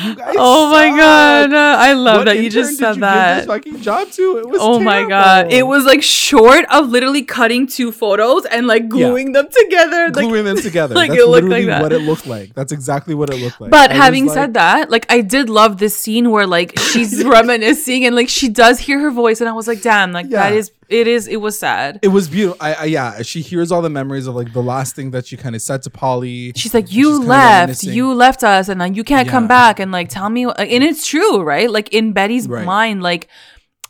you 0.05 0.15
guys. 0.17 0.35
oh 0.39 0.71
my 0.71 0.89
god. 0.97 1.53
I 1.53 1.93
love 1.95 2.25
that 2.27 2.39
you 2.43 2.51
just 2.51 2.79
said 2.79 2.95
you 2.97 3.01
that. 3.01 3.47
fucking 3.47 3.81
job 3.81 4.11
to 4.13 4.39
it 4.39 4.49
was. 4.49 4.59
Oh 4.61 4.79
my 4.81 5.05
god. 5.07 5.53
It 5.53 5.67
was 5.67 5.85
like 5.85 6.03
short 6.03 6.65
of 6.71 6.89
literally 6.89 7.23
cutting 7.23 7.67
two 7.67 7.93
photos 7.93 8.45
and 8.47 8.67
like 8.67 8.89
gluing 8.89 9.33
them 9.33 9.49
together. 9.51 10.07
Like 10.07 10.27
gluing 10.27 10.45
them 10.45 10.57
together. 10.57 10.95
like, 10.97 11.11
That's 11.11 11.21
it 11.23 11.27
looked 11.27 11.45
literally 11.45 11.67
like 11.67 11.67
that. 11.67 11.83
what 11.83 11.93
it 11.93 12.01
looked 12.03 12.27
like. 12.27 12.55
That's 12.55 12.73
exactly 12.73 13.15
what 13.15 13.31
it 13.31 13.37
looked 13.41 13.61
like. 13.61 13.71
But 13.71 13.91
I 13.91 13.95
having 13.95 14.27
like- 14.27 14.35
said 14.35 14.55
that, 14.55 14.91
like 14.91 15.07
I 15.11 15.21
did 15.21 15.49
love 15.51 15.79
this 15.79 15.97
scene 15.97 16.31
where 16.31 16.47
like 16.47 16.79
she's 16.79 17.25
reminiscing 17.25 18.05
and 18.05 18.15
like 18.15 18.29
she 18.29 18.49
does 18.49 18.79
hear 18.79 19.01
her 19.01 19.11
voice 19.11 19.41
and 19.41 19.49
I 19.49 19.53
was 19.53 19.67
like, 19.69 19.83
damn, 19.83 20.13
like 20.13 20.29
that 20.31 20.53
Yeah. 20.53 20.59
is 20.59 20.73
it 20.89 21.09
is 21.09 21.27
it 21.27 21.39
was 21.41 21.59
sad. 21.59 21.99
it 22.03 22.09
was 22.09 22.29
beautiful. 22.29 22.57
I, 22.65 22.75
I 22.75 22.85
yeah, 22.85 23.23
she 23.23 23.41
hears 23.41 23.73
all 23.73 23.83
the 23.83 23.91
memories 23.91 24.29
of 24.29 24.37
like 24.37 24.53
the 24.53 24.63
last 24.63 24.95
thing 24.95 25.11
that 25.11 25.27
she 25.27 25.37
kind 25.37 25.57
of 25.57 25.63
said 25.63 25.83
to 25.83 25.91
Polly. 25.91 26.53
She's 26.55 26.75
like, 26.75 26.93
you 26.93 27.11
kinda 27.19 27.27
left, 27.27 27.83
you 27.83 28.15
left 28.15 28.45
us, 28.45 28.69
and 28.69 28.76
like 28.81 28.97
you 28.97 29.05
can't 29.05 29.29
come 29.29 29.47
back, 29.49 29.79
and 29.81 29.91
like 29.93 30.09
tell 30.09 30.29
me, 30.31 30.45
and 30.45 30.85
it's 30.85 31.07
true, 31.07 31.43
right? 31.43 31.71
Like 31.71 31.93
in 31.93 32.13
Betty's 32.13 32.49
Right. 32.49 32.65
mind, 32.65 33.03
like 33.03 33.29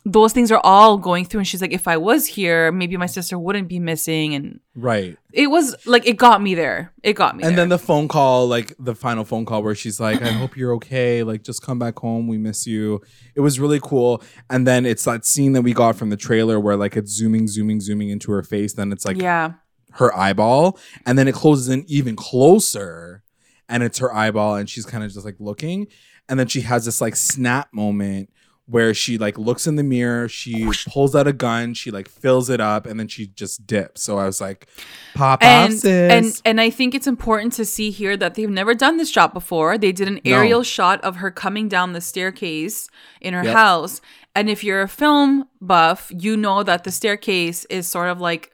those 0.09 0.31
things 0.31 0.51
are 0.53 0.61
all 0.63 0.97
going 0.97 1.25
through 1.25 1.39
and 1.39 1.47
she's 1.49 1.61
like 1.61 1.73
if 1.73 1.85
i 1.85 1.97
was 1.97 2.25
here 2.25 2.71
maybe 2.71 2.95
my 2.95 3.05
sister 3.07 3.37
wouldn't 3.37 3.67
be 3.67 3.77
missing 3.77 4.33
and 4.33 4.61
right. 4.73 5.17
it 5.33 5.47
was 5.47 5.75
like 5.85 6.07
it 6.07 6.15
got 6.15 6.41
me 6.41 6.55
there 6.55 6.93
it 7.03 7.11
got 7.11 7.35
me 7.35 7.43
And 7.43 7.51
there. 7.51 7.63
then 7.63 7.67
the 7.69 7.77
phone 7.77 8.07
call, 8.07 8.47
like 8.47 8.73
the 8.79 8.95
final 8.95 9.25
phone 9.25 9.43
call 9.45 9.61
where 9.63 9.75
she's 9.75 9.99
like, 9.99 10.21
I 10.21 10.29
hope 10.31 10.55
you're 10.55 10.73
okay. 10.75 11.23
Like, 11.23 11.43
just 11.43 11.61
come 11.61 11.77
back 11.77 11.99
home. 11.99 12.27
We 12.27 12.37
miss 12.37 12.65
you. 12.65 13.01
It 13.35 13.41
was 13.41 13.59
really 13.59 13.81
cool. 13.81 14.23
And 14.49 14.65
then 14.65 14.85
it's 14.85 15.03
that 15.03 15.25
scene 15.25 15.51
that 15.53 15.61
we 15.63 15.73
got 15.73 15.97
from 15.97 16.09
the 16.09 16.15
trailer 16.17 16.57
where 16.57 16.77
like 16.77 16.95
it's 16.95 17.11
zooming, 17.11 17.49
zooming, 17.49 17.81
zooming 17.81 18.09
into 18.09 18.31
her 18.31 18.43
face. 18.43 18.73
Then 18.75 18.93
it's 18.93 19.05
like 19.05 19.21
yeah 19.21 19.53
her 19.93 20.15
eyeball. 20.15 20.79
And 21.05 21.17
then 21.19 21.27
it 21.27 21.35
closes 21.35 21.67
in 21.67 21.83
even 21.87 22.15
closer 22.15 23.23
and 23.69 23.83
it's 23.83 23.99
her 23.99 24.13
eyeball. 24.13 24.55
And 24.55 24.69
she's 24.69 24.85
kind 24.85 25.03
of 25.03 25.11
just 25.11 25.25
like 25.25 25.35
looking. 25.39 25.87
And 26.29 26.39
then 26.39 26.47
she 26.47 26.61
has 26.61 26.85
this 26.85 26.99
like 27.01 27.15
snap 27.15 27.73
moment 27.73 28.29
where 28.69 28.93
she 28.93 29.17
like 29.17 29.37
looks 29.37 29.65
in 29.65 29.77
the 29.77 29.83
mirror, 29.83 30.27
she 30.27 30.69
pulls 30.89 31.15
out 31.15 31.25
a 31.25 31.31
gun, 31.31 31.73
she 31.73 31.89
like 31.89 32.09
fills 32.09 32.49
it 32.49 32.59
up, 32.59 32.85
and 32.85 32.99
then 32.99 33.07
she 33.07 33.27
just 33.27 33.65
dips. 33.65 34.03
So 34.03 34.17
I 34.17 34.25
was 34.25 34.41
like, 34.41 34.67
pop 35.15 35.41
off, 35.41 35.47
and 35.47 35.73
sis. 35.73 36.11
and 36.11 36.41
and 36.43 36.59
I 36.61 36.69
think 36.69 36.93
it's 36.93 37.07
important 37.07 37.53
to 37.53 37.63
see 37.63 37.91
here 37.91 38.17
that 38.17 38.35
they've 38.35 38.49
never 38.49 38.73
done 38.73 38.97
this 38.97 39.09
shot 39.09 39.33
before. 39.33 39.77
They 39.77 39.93
did 39.93 40.09
an 40.09 40.19
No. 40.25 40.35
aerial 40.35 40.63
shot 40.63 40.99
of 41.01 41.15
her 41.17 41.31
coming 41.31 41.69
down 41.69 41.93
the 41.93 42.01
staircase 42.01 42.89
in 43.21 43.33
her 43.33 43.45
Yep. 43.45 43.55
house. 43.55 44.01
And 44.35 44.49
if 44.49 44.65
you're 44.65 44.81
a 44.81 44.89
film 44.89 45.45
buff, 45.61 46.11
you 46.13 46.35
know 46.35 46.61
that 46.61 46.83
the 46.83 46.91
staircase 46.91 47.63
is 47.69 47.87
sort 47.87 48.09
of 48.09 48.19
like 48.19 48.51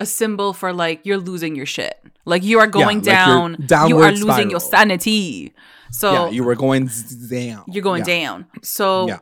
a 0.00 0.06
symbol 0.06 0.52
for 0.52 0.72
like 0.72 1.00
you're 1.04 1.18
losing 1.18 1.54
your 1.54 1.66
shit. 1.66 1.94
Like 2.24 2.42
you 2.42 2.58
are 2.58 2.66
going 2.66 2.98
like 2.98 3.06
you're 3.06 3.14
down, 3.14 3.88
you 3.88 3.98
are 3.98 4.12
losing 4.12 4.50
your 4.50 4.60
sanity. 4.60 5.52
So 5.92 6.12
yeah, 6.26 6.30
you 6.30 6.44
were 6.44 6.54
going 6.54 6.88
down. 7.30 7.64
you're 7.68 7.82
going 7.82 8.04
Yeah. 8.06 8.22
down. 8.24 8.46
So 8.62 9.06
Yeah. 9.08 9.18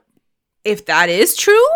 if 0.64 0.86
that 0.86 1.08
is 1.08 1.34
true, 1.36 1.66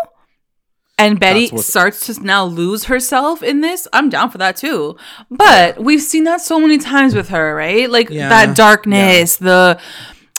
and 0.99 1.19
Betty 1.19 1.47
starts 1.57 2.05
to 2.05 2.23
now 2.23 2.45
lose 2.45 2.83
herself 2.85 3.41
in 3.41 3.61
this, 3.61 3.87
I'm 3.93 4.09
down 4.09 4.29
for 4.29 4.37
that 4.37 4.55
too. 4.55 4.95
But 5.31 5.79
we've 5.83 6.01
seen 6.01 6.23
that 6.25 6.39
so 6.41 6.59
many 6.59 6.77
times 6.77 7.15
with 7.15 7.29
her, 7.29 7.55
right? 7.55 7.89
Like 7.89 8.09
Yeah. 8.11 8.29
that 8.29 8.55
darkness, 8.55 9.37
the 9.37 9.79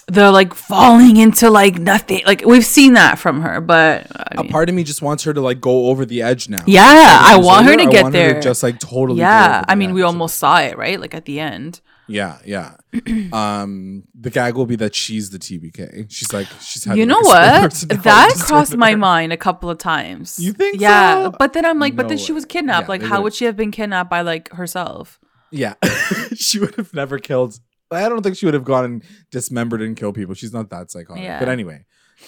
the 0.06 0.30
like 0.30 0.54
falling 0.54 1.16
into 1.16 1.50
like 1.50 1.78
nothing. 1.78 2.22
Like 2.26 2.44
we've 2.44 2.64
seen 2.64 2.92
that 2.94 3.18
from 3.18 3.40
her, 3.42 3.60
but 3.60 4.06
I 4.14 4.34
A 4.38 4.42
mean, 4.42 4.52
part 4.52 4.68
of 4.68 4.74
me 4.74 4.84
just 4.84 5.00
wants 5.02 5.24
her 5.24 5.32
to 5.32 5.40
like 5.40 5.60
go 5.60 5.86
over 5.86 6.04
the 6.04 6.22
edge 6.22 6.48
now. 6.48 6.62
yeah, 6.66 7.18
I 7.22 7.38
want 7.38 7.66
her 7.66 7.76
to 7.76 7.86
get 7.86 8.12
there. 8.12 8.40
just 8.40 8.62
like 8.62 8.78
totally. 8.80 9.20
yeah, 9.20 9.64
I 9.66 9.74
mean, 9.74 9.94
we 9.94 10.02
almost 10.02 10.38
saw 10.38 10.58
it, 10.60 10.76
right? 10.76 11.00
Like 11.00 11.14
at 11.14 11.24
the 11.24 11.40
end. 11.40 11.80
Yeah, 12.06 12.36
yeah. 12.44 12.74
um, 13.32 14.04
the 14.14 14.28
gag 14.28 14.56
will 14.56 14.66
be 14.66 14.76
that 14.76 14.94
she's 14.94 15.30
the 15.30 15.38
TBK. 15.38 16.10
She's 16.10 16.34
like, 16.34 16.48
she's 16.60 16.84
having 16.84 17.00
You 17.00 17.06
know 17.06 17.18
like, 17.24 17.62
what? 17.62 17.72
That 18.04 18.34
crossed 18.46 18.76
my 18.76 18.94
mind 18.94 19.32
a 19.32 19.38
couple 19.38 19.70
of 19.70 19.78
times. 19.78 20.38
You 20.38 20.52
think 20.52 20.80
Yeah, 20.82 21.24
so? 21.24 21.30
but 21.38 21.54
then 21.54 21.64
I'm 21.64 21.78
like, 21.78 21.96
but 21.96 22.02
No 22.02 22.08
then 22.10 22.18
she 22.18 22.32
was 22.32 22.44
kidnapped. 22.44 22.84
Yeah, 22.84 22.88
like, 22.90 23.02
how 23.02 23.22
would 23.22 23.32
she 23.32 23.46
have 23.46 23.56
been 23.56 23.70
kidnapped 23.70 24.10
by 24.10 24.20
like 24.20 24.52
herself? 24.52 25.18
Yeah, 25.50 25.74
she 26.34 26.58
would 26.58 26.74
have 26.74 26.92
never 26.92 27.18
killed. 27.18 27.58
I 27.94 28.08
don't 28.08 28.22
think 28.22 28.36
she 28.36 28.46
would 28.46 28.54
have 28.54 28.64
gone 28.64 28.84
and 28.84 29.04
dismembered 29.30 29.82
and 29.82 29.96
killed 29.96 30.14
people. 30.14 30.34
She's 30.34 30.52
not 30.52 30.70
that 30.70 30.90
psychotic. 30.90 31.22
Yeah. 31.22 31.38
But 31.38 31.48
anyway, 31.48 31.84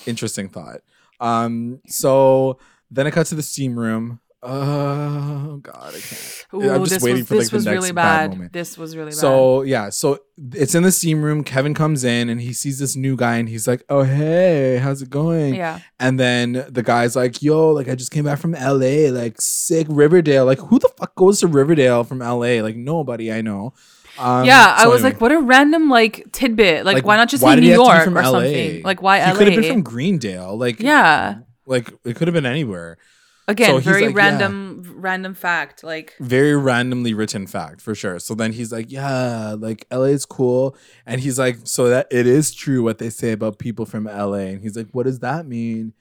interesting 0.06 0.48
thought. 0.48 0.80
Um, 1.20 1.80
so 1.86 2.58
then 2.90 3.06
it 3.06 3.12
cut 3.12 3.26
to 3.28 3.34
the 3.34 3.42
steam 3.42 3.78
room. 3.78 4.20
Oh 4.42 5.58
God, 5.62 5.88
I 5.88 5.98
can't. 5.98 6.46
Ooh, 6.54 6.70
I'm 6.70 6.80
just 6.84 6.90
this 6.92 7.02
waiting 7.02 7.20
was, 7.20 7.28
for 7.28 7.34
like 7.34 7.40
this 7.40 7.50
the 7.50 7.56
was 7.56 7.64
next 7.64 7.74
really 7.74 7.92
bad 7.92 8.18
bad. 8.28 8.30
moment. 8.30 8.52
This 8.52 8.78
was 8.78 8.96
really 8.96 9.10
bad. 9.10 9.16
So 9.16 9.62
yeah, 9.62 9.88
so 9.88 10.20
it's 10.52 10.74
in 10.74 10.84
the 10.84 10.92
steam 10.92 11.22
room. 11.22 11.42
Kevin 11.42 11.74
comes 11.74 12.04
in 12.04 12.28
and 12.28 12.40
he 12.40 12.52
sees 12.52 12.78
this 12.78 12.94
new 12.94 13.16
guy 13.16 13.38
and 13.38 13.48
he's 13.48 13.66
like, 13.66 13.82
"Oh 13.88 14.02
hey, 14.04 14.76
how's 14.76 15.02
it 15.02 15.10
going?" 15.10 15.54
yeah, 15.54 15.80
And 15.98 16.20
then 16.20 16.64
the 16.68 16.82
guy's 16.84 17.16
like, 17.16 17.42
"Yo, 17.42 17.70
like 17.72 17.88
I 17.88 17.96
just 17.96 18.12
came 18.12 18.24
back 18.24 18.38
from 18.38 18.54
L.A. 18.54 19.10
Like 19.10 19.40
sick 19.40 19.86
Riverdale. 19.90 20.44
Like 20.44 20.60
who 20.60 20.78
the 20.78 20.90
fuck 20.96 21.16
goes 21.16 21.40
to 21.40 21.48
Riverdale 21.48 22.04
from 22.04 22.22
L.A. 22.22 22.62
Like 22.62 22.76
nobody 22.76 23.32
I 23.32 23.40
know." 23.40 23.72
Um, 24.18 24.44
yeah. 24.44 24.74
I 24.76 24.86
was 24.86 25.00
anyway. 25.00 25.12
like, 25.12 25.20
what 25.20 25.32
a 25.32 25.40
random 25.40 25.88
like 25.88 26.30
tidbit. 26.32 26.84
Like, 26.84 27.04
why 27.04 27.16
not 27.16 27.28
just 27.28 27.42
say 27.42 27.56
New 27.56 27.62
he 27.62 27.68
have 27.70 27.78
to 27.78 27.84
be 27.84 27.90
York 27.90 28.08
or 28.08 28.10
LA? 28.10 28.30
something? 28.30 28.82
Like, 28.82 29.02
why 29.02 29.20
He 29.20 29.30
LA? 29.30 29.38
could 29.38 29.52
have 29.52 29.62
been 29.62 29.72
from 29.72 29.82
Greendale. 29.82 30.56
Like 30.56 30.80
yeah. 30.80 31.38
like 31.66 31.92
it 32.04 32.16
could 32.16 32.28
have 32.28 32.34
been 32.34 32.46
anywhere. 32.46 32.98
Again, 33.48 33.68
so 33.68 33.78
very 33.78 34.06
like, 34.06 34.16
yeah. 34.16 34.22
random, 34.22 34.94
random 34.96 35.34
fact. 35.34 35.84
Like, 35.84 36.14
very 36.18 36.56
randomly 36.56 37.14
written 37.14 37.46
fact 37.46 37.80
for 37.80 37.94
sure. 37.94 38.18
So 38.18 38.34
then 38.34 38.52
he's 38.52 38.72
like, 38.72 38.90
yeah, 38.90 39.54
like 39.56 39.86
LA 39.92 40.06
is 40.06 40.26
cool. 40.26 40.76
And 41.06 41.20
he's 41.20 41.38
like, 41.38 41.58
so 41.62 41.88
that 41.88 42.08
it 42.10 42.26
is 42.26 42.52
true 42.52 42.82
what 42.82 42.98
they 42.98 43.08
say 43.08 43.30
about 43.30 43.60
people 43.60 43.86
from 43.86 44.04
LA. 44.04 44.48
And 44.50 44.62
he's 44.62 44.76
like, 44.76 44.88
what 44.90 45.06
does 45.06 45.20
that 45.20 45.46
mean? 45.46 45.92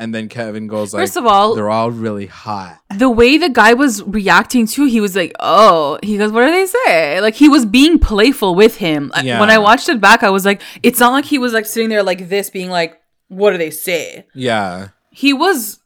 And 0.00 0.14
then 0.14 0.28
Kevin 0.28 0.68
goes 0.68 0.94
like, 0.94 1.02
First 1.02 1.16
of 1.16 1.26
all- 1.26 1.56
they're 1.56 1.68
all 1.68 1.90
really 1.90 2.26
hot. 2.26 2.78
the 2.96 3.10
way 3.10 3.36
the 3.36 3.48
guy 3.48 3.74
was 3.74 4.00
reacting 4.04 4.66
to, 4.68 4.84
he 4.86 5.00
was 5.00 5.16
like, 5.16 5.32
"Oh," 5.40 5.98
he 6.04 6.16
goes, 6.16 6.30
"What 6.30 6.44
do 6.46 6.52
they 6.52 6.66
say?" 6.66 7.20
Like 7.20 7.34
he 7.34 7.48
was 7.48 7.66
being 7.66 7.98
playful 7.98 8.54
with 8.54 8.76
him. 8.76 9.10
Yeah. 9.22 9.40
When 9.40 9.50
I 9.50 9.58
watched 9.58 9.88
it 9.88 10.00
back, 10.00 10.22
I 10.22 10.30
was 10.30 10.44
like, 10.46 10.62
it's 10.84 11.00
not 11.00 11.10
like 11.12 11.24
he 11.24 11.36
was 11.38 11.52
like 11.52 11.66
sitting 11.66 11.88
there 11.90 12.04
like 12.04 12.28
this, 12.28 12.48
being 12.48 12.70
like, 12.70 13.00
"What 13.26 13.50
do 13.50 13.58
they 13.58 13.70
say?" 13.70 14.24
Yeah. 14.34 14.88
He 15.10 15.32
was, 15.32 15.80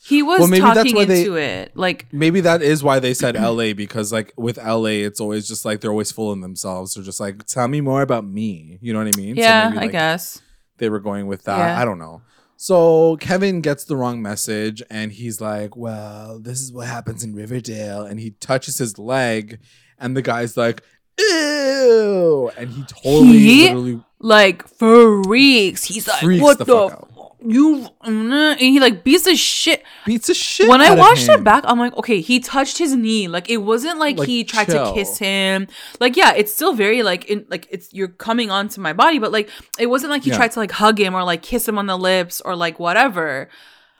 he 0.00 0.22
was 0.22 0.38
Well, 0.40 0.48
maybe 0.48 0.62
that's 0.62 0.76
talking 0.78 0.94
why 0.94 1.04
they- 1.06 1.20
into 1.22 1.34
it. 1.36 1.72
Like, 1.74 2.06
Maybe 2.12 2.40
that 2.42 2.62
is 2.62 2.84
why 2.84 3.00
they 3.00 3.14
said 3.14 3.34
LA 3.34 3.72
because 3.74 4.12
like 4.12 4.32
with 4.36 4.58
LA, 4.58 5.02
it's 5.08 5.20
always 5.20 5.48
just 5.48 5.64
like 5.64 5.80
they're 5.80 5.90
always 5.90 6.12
full 6.12 6.32
in 6.32 6.40
themselves. 6.40 6.94
They're 6.94 7.02
just 7.04 7.18
like, 7.20 7.44
tell 7.46 7.66
me 7.66 7.80
more 7.80 8.02
about 8.02 8.24
me. 8.24 8.78
You 8.80 8.92
know 8.92 9.00
what 9.04 9.12
I 9.12 9.16
mean? 9.20 9.34
So 9.34 9.42
yeah, 9.42 9.70
maybe, 9.74 9.86
I 9.86 9.86
guess. 9.88 10.40
they 10.78 10.88
were 10.88 11.00
going 11.00 11.26
with 11.26 11.42
that. 11.44 11.58
Yeah. 11.58 11.80
I 11.80 11.84
don't 11.84 11.98
know. 11.98 12.22
So 12.62 13.16
Kevin 13.16 13.62
gets 13.62 13.84
the 13.86 13.96
wrong 13.96 14.20
message 14.20 14.82
and 14.90 15.10
he's 15.10 15.40
like, 15.40 15.76
Well, 15.76 16.38
this 16.38 16.60
is 16.60 16.70
what 16.70 16.88
happens 16.88 17.24
in 17.24 17.34
Riverdale. 17.34 18.02
And 18.02 18.20
he 18.20 18.32
touches 18.32 18.76
his 18.76 18.98
leg, 18.98 19.60
and 19.98 20.14
the 20.14 20.20
guy's 20.20 20.58
like, 20.58 20.82
Ew. 21.18 22.50
And 22.58 22.68
he 22.68 22.84
totally 22.84 23.38
He 23.38 23.62
literally 23.62 24.04
Like 24.18 24.68
freaks. 24.68 25.84
He's 25.84 26.06
like, 26.06 26.20
Freaks 26.20 26.42
"What 26.42 26.58
the 26.58 26.64
the?" 26.66 26.88
fuck 26.90 27.09
You 27.44 27.88
and 28.02 28.58
he 28.60 28.80
like 28.80 29.02
beats 29.02 29.24
the 29.24 29.34
shit. 29.36 29.82
beats 30.04 30.26
the 30.26 30.34
shit. 30.34 30.68
when 30.68 30.80
I 30.80 30.94
watched 30.94 31.28
it 31.28 31.42
back, 31.42 31.64
I'm 31.66 31.78
like, 31.78 31.96
okay, 31.96 32.20
he 32.20 32.38
touched 32.40 32.76
his 32.78 32.94
knee. 32.94 33.28
Like 33.28 33.48
it 33.48 33.58
wasn't 33.58 33.98
like, 33.98 34.18
Like, 34.18 34.28
he 34.28 34.44
tried 34.44 34.66
chill. 34.66 34.88
to 34.88 34.92
kiss 34.94 35.16
him. 35.18 35.66
Like 36.00 36.16
yeah, 36.16 36.34
it's 36.34 36.52
still 36.52 36.74
very 36.74 37.02
like 37.02 37.24
in 37.26 37.46
like 37.48 37.66
it's 37.70 37.92
you're 37.94 38.08
coming 38.08 38.50
onto 38.50 38.80
my 38.80 38.92
body, 38.92 39.18
but 39.18 39.32
like 39.32 39.48
it 39.78 39.86
wasn't 39.86 40.10
like 40.10 40.22
he 40.24 40.30
Yeah. 40.30 40.36
tried 40.36 40.52
to 40.52 40.58
like 40.58 40.70
hug 40.72 40.98
him 41.00 41.14
or 41.14 41.24
like 41.24 41.42
kiss 41.42 41.66
him 41.66 41.78
on 41.78 41.86
the 41.86 41.96
lips 41.96 42.40
or 42.42 42.54
like 42.56 42.78
whatever. 42.78 43.48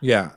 Yeah. 0.01 0.31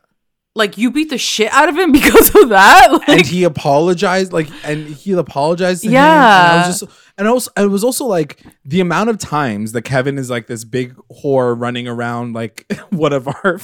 Like 0.56 0.78
you 0.78 0.92
beat 0.92 1.10
the 1.10 1.18
shit 1.18 1.52
out 1.52 1.68
of 1.70 1.76
him 1.78 1.92
because 2.00 2.34
of 2.36 2.50
that. 2.50 3.00
and 3.08 3.26
he 3.26 3.44
apologized 3.44 4.32
like 4.34 4.48
and 4.64 4.88
he 4.88 5.12
apologized 5.14 5.82
to 5.84 5.88
him 5.90 5.96
and 5.96 6.04
Yeah. 6.06 6.64
I 6.64 6.68
was 6.68 6.80
just 6.82 7.00
and 7.18 7.28
also 7.28 7.52
it 7.58 7.68
was 7.68 7.84
also 7.84 8.06
like 8.06 8.44
the 8.64 8.80
amount 8.80 9.10
of 9.10 9.18
times 9.18 9.72
that 9.72 9.82
Kevin 9.84 10.18
is 10.20 10.30
like 10.30 10.46
this 10.48 10.64
big 10.64 10.96
whore 11.24 11.60
running 11.60 11.88
around 11.88 12.34
like 12.34 12.72
one 12.92 13.14
of 13.14 13.28
our 13.28 13.60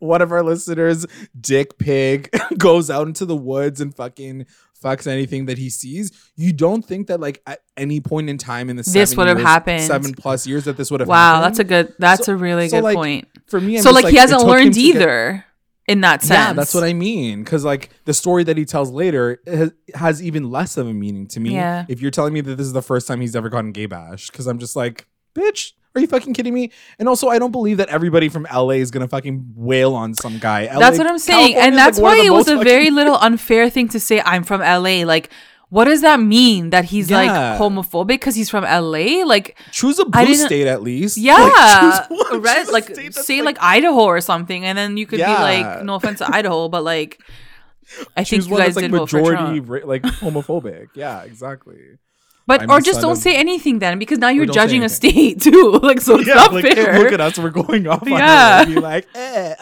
one 0.00 0.20
of 0.22 0.32
our 0.32 0.42
listeners 0.42 1.06
dick 1.40 1.78
pig 1.78 2.28
goes 2.58 2.90
out 2.90 3.06
into 3.06 3.24
the 3.24 3.36
woods 3.36 3.80
and 3.80 3.94
fucking 3.94 4.46
fucks 4.82 5.06
anything 5.06 5.46
that 5.46 5.58
he 5.58 5.70
sees 5.70 6.10
you 6.34 6.52
don't 6.52 6.84
think 6.84 7.06
that 7.06 7.20
like 7.20 7.40
at 7.46 7.60
any 7.76 8.00
point 8.00 8.28
in 8.28 8.36
time 8.36 8.68
in 8.68 8.74
the 8.74 8.82
This 8.82 9.16
would 9.16 9.28
have 9.28 9.38
happened. 9.40 9.84
seven 9.84 10.12
plus 10.12 10.44
years 10.44 10.64
that 10.64 10.76
this 10.76 10.90
would 10.90 10.98
have 10.98 11.08
wow, 11.08 11.36
happened? 11.36 11.44
that's 11.44 11.58
a 11.60 11.64
good. 11.64 11.94
That's 12.00 12.26
So- 12.26 12.32
a 12.32 12.36
really 12.36 12.68
so, 12.68 12.78
good 12.78 12.84
like, 12.84 12.96
point. 12.96 13.28
for 13.46 13.60
me 13.60 13.76
I'm 13.76 13.82
So 13.82 13.90
just 13.92 14.02
like, 14.02 14.10
he 14.12 14.18
hasn't 14.18 14.42
learned 14.42 14.74
to 14.74 14.80
get- 14.80 14.96
either 14.96 15.44
in 15.88 16.00
that 16.02 16.22
sense. 16.22 16.30
yeah, 16.30 16.52
that's 16.52 16.74
what 16.74 16.84
I 16.84 16.92
mean. 16.92 17.42
Because 17.42 17.64
like 17.64 17.90
the 18.04 18.14
story 18.14 18.44
that 18.44 18.56
he 18.56 18.64
tells 18.64 18.90
later 18.90 19.40
has, 19.46 19.72
has 19.94 20.22
even 20.22 20.50
less 20.50 20.76
of 20.76 20.86
a 20.86 20.92
meaning 20.92 21.26
to 21.28 21.40
me. 21.40 21.54
Yeah. 21.54 21.84
If 21.88 22.00
you're 22.00 22.10
telling 22.10 22.32
me 22.32 22.40
that 22.42 22.56
this 22.56 22.66
is 22.66 22.72
the 22.72 22.82
first 22.82 23.06
time 23.08 23.20
he's 23.20 23.34
ever 23.36 23.48
gotten 23.48 23.72
gay 23.72 23.86
bashed, 23.86 24.30
because 24.32 24.46
I'm 24.46 24.58
just 24.58 24.76
like, 24.76 25.06
bitch, 25.34 25.72
are 25.94 26.00
you 26.00 26.06
fucking 26.06 26.32
kidding 26.34 26.54
me? 26.54 26.70
And 26.98 27.08
also, 27.08 27.28
I 27.28 27.38
don't 27.38 27.50
believe 27.52 27.76
that 27.76 27.88
everybody 27.90 28.28
from 28.30 28.46
LA 28.52 28.70
is 28.80 28.90
gonna 28.90 29.08
fucking 29.08 29.52
wail 29.56 29.94
on 29.94 30.14
some 30.14 30.38
guy. 30.38 30.66
LA, 30.72 30.78
That's 30.78 30.98
what 30.98 31.06
I'm 31.06 31.18
saying. 31.18 31.54
And 31.56 31.76
that's 31.76 31.98
like, 31.98 32.16
why 32.18 32.24
it 32.24 32.30
was 32.30 32.48
a 32.48 32.52
fucking- 32.56 32.64
very 32.64 32.90
little 32.90 33.16
unfair 33.16 33.68
thing 33.68 33.88
to 33.88 34.00
say, 34.00 34.22
I'm 34.24 34.44
from 34.44 34.60
LA. 34.62 35.04
Like, 35.04 35.28
what 35.72 35.86
does 35.86 36.02
that 36.02 36.20
mean? 36.20 36.68
That 36.68 36.84
he's 36.84 37.08
Yeah. 37.10 37.16
like 37.22 37.58
homophobic 37.60 38.08
because 38.20 38.34
he's 38.34 38.50
from 38.50 38.62
LA? 38.64 39.24
Like, 39.24 39.56
choose 39.70 39.98
a 39.98 40.04
blue 40.04 40.34
state 40.34 40.66
at 40.66 40.82
least. 40.82 41.16
yeah. 41.16 41.36
Like, 41.36 41.80
choose 41.80 42.18
one- 42.30 42.42
right? 42.42 42.58
choose 42.64 42.70
Like, 42.72 42.84
state 42.94 43.14
say 43.14 43.40
like, 43.40 43.56
Idaho 43.58 44.02
or 44.04 44.20
something. 44.20 44.66
And 44.66 44.76
then 44.76 44.98
you 44.98 45.06
could 45.06 45.16
be 45.16 45.24
like, 45.24 45.82
no 45.82 45.94
offense 45.94 46.18
to 46.18 46.28
Idaho, 46.30 46.68
but 46.68 46.84
like, 46.84 47.18
I 48.16 48.22
think 48.24 48.48
you 48.48 48.56
guys 48.56 48.76
like 48.76 48.84
did 48.84 48.90
majority 48.92 49.60
ra- 49.60 49.80
like 49.84 50.02
homophobic. 50.02 50.88
Yeah, 50.94 51.22
exactly. 51.22 51.80
But, 52.46 52.62
I'm 52.62 52.70
or 52.70 52.80
just 52.80 53.00
don't 53.00 53.12
of- 53.12 53.18
say 53.18 53.36
anything 53.36 53.78
then 53.78 53.98
because 53.98 54.18
now 54.18 54.28
you're 54.28 54.44
judging 54.46 54.82
a 54.84 54.88
state 54.90 55.40
too. 55.46 55.78
like, 55.82 56.00
so 56.02 56.18
it's 56.18 56.26
not 56.28 56.52
like, 56.52 56.66
fair. 56.66 56.98
Look 57.02 57.12
at 57.12 57.20
us, 57.20 57.38
we're 57.38 57.48
going 57.50 57.86
off 57.86 58.02
on 58.02 58.08
Yeah. 58.10 58.58
yeah. 58.60 58.64
Be 58.66 58.74
like, 58.80 59.06
eh. 59.14 59.54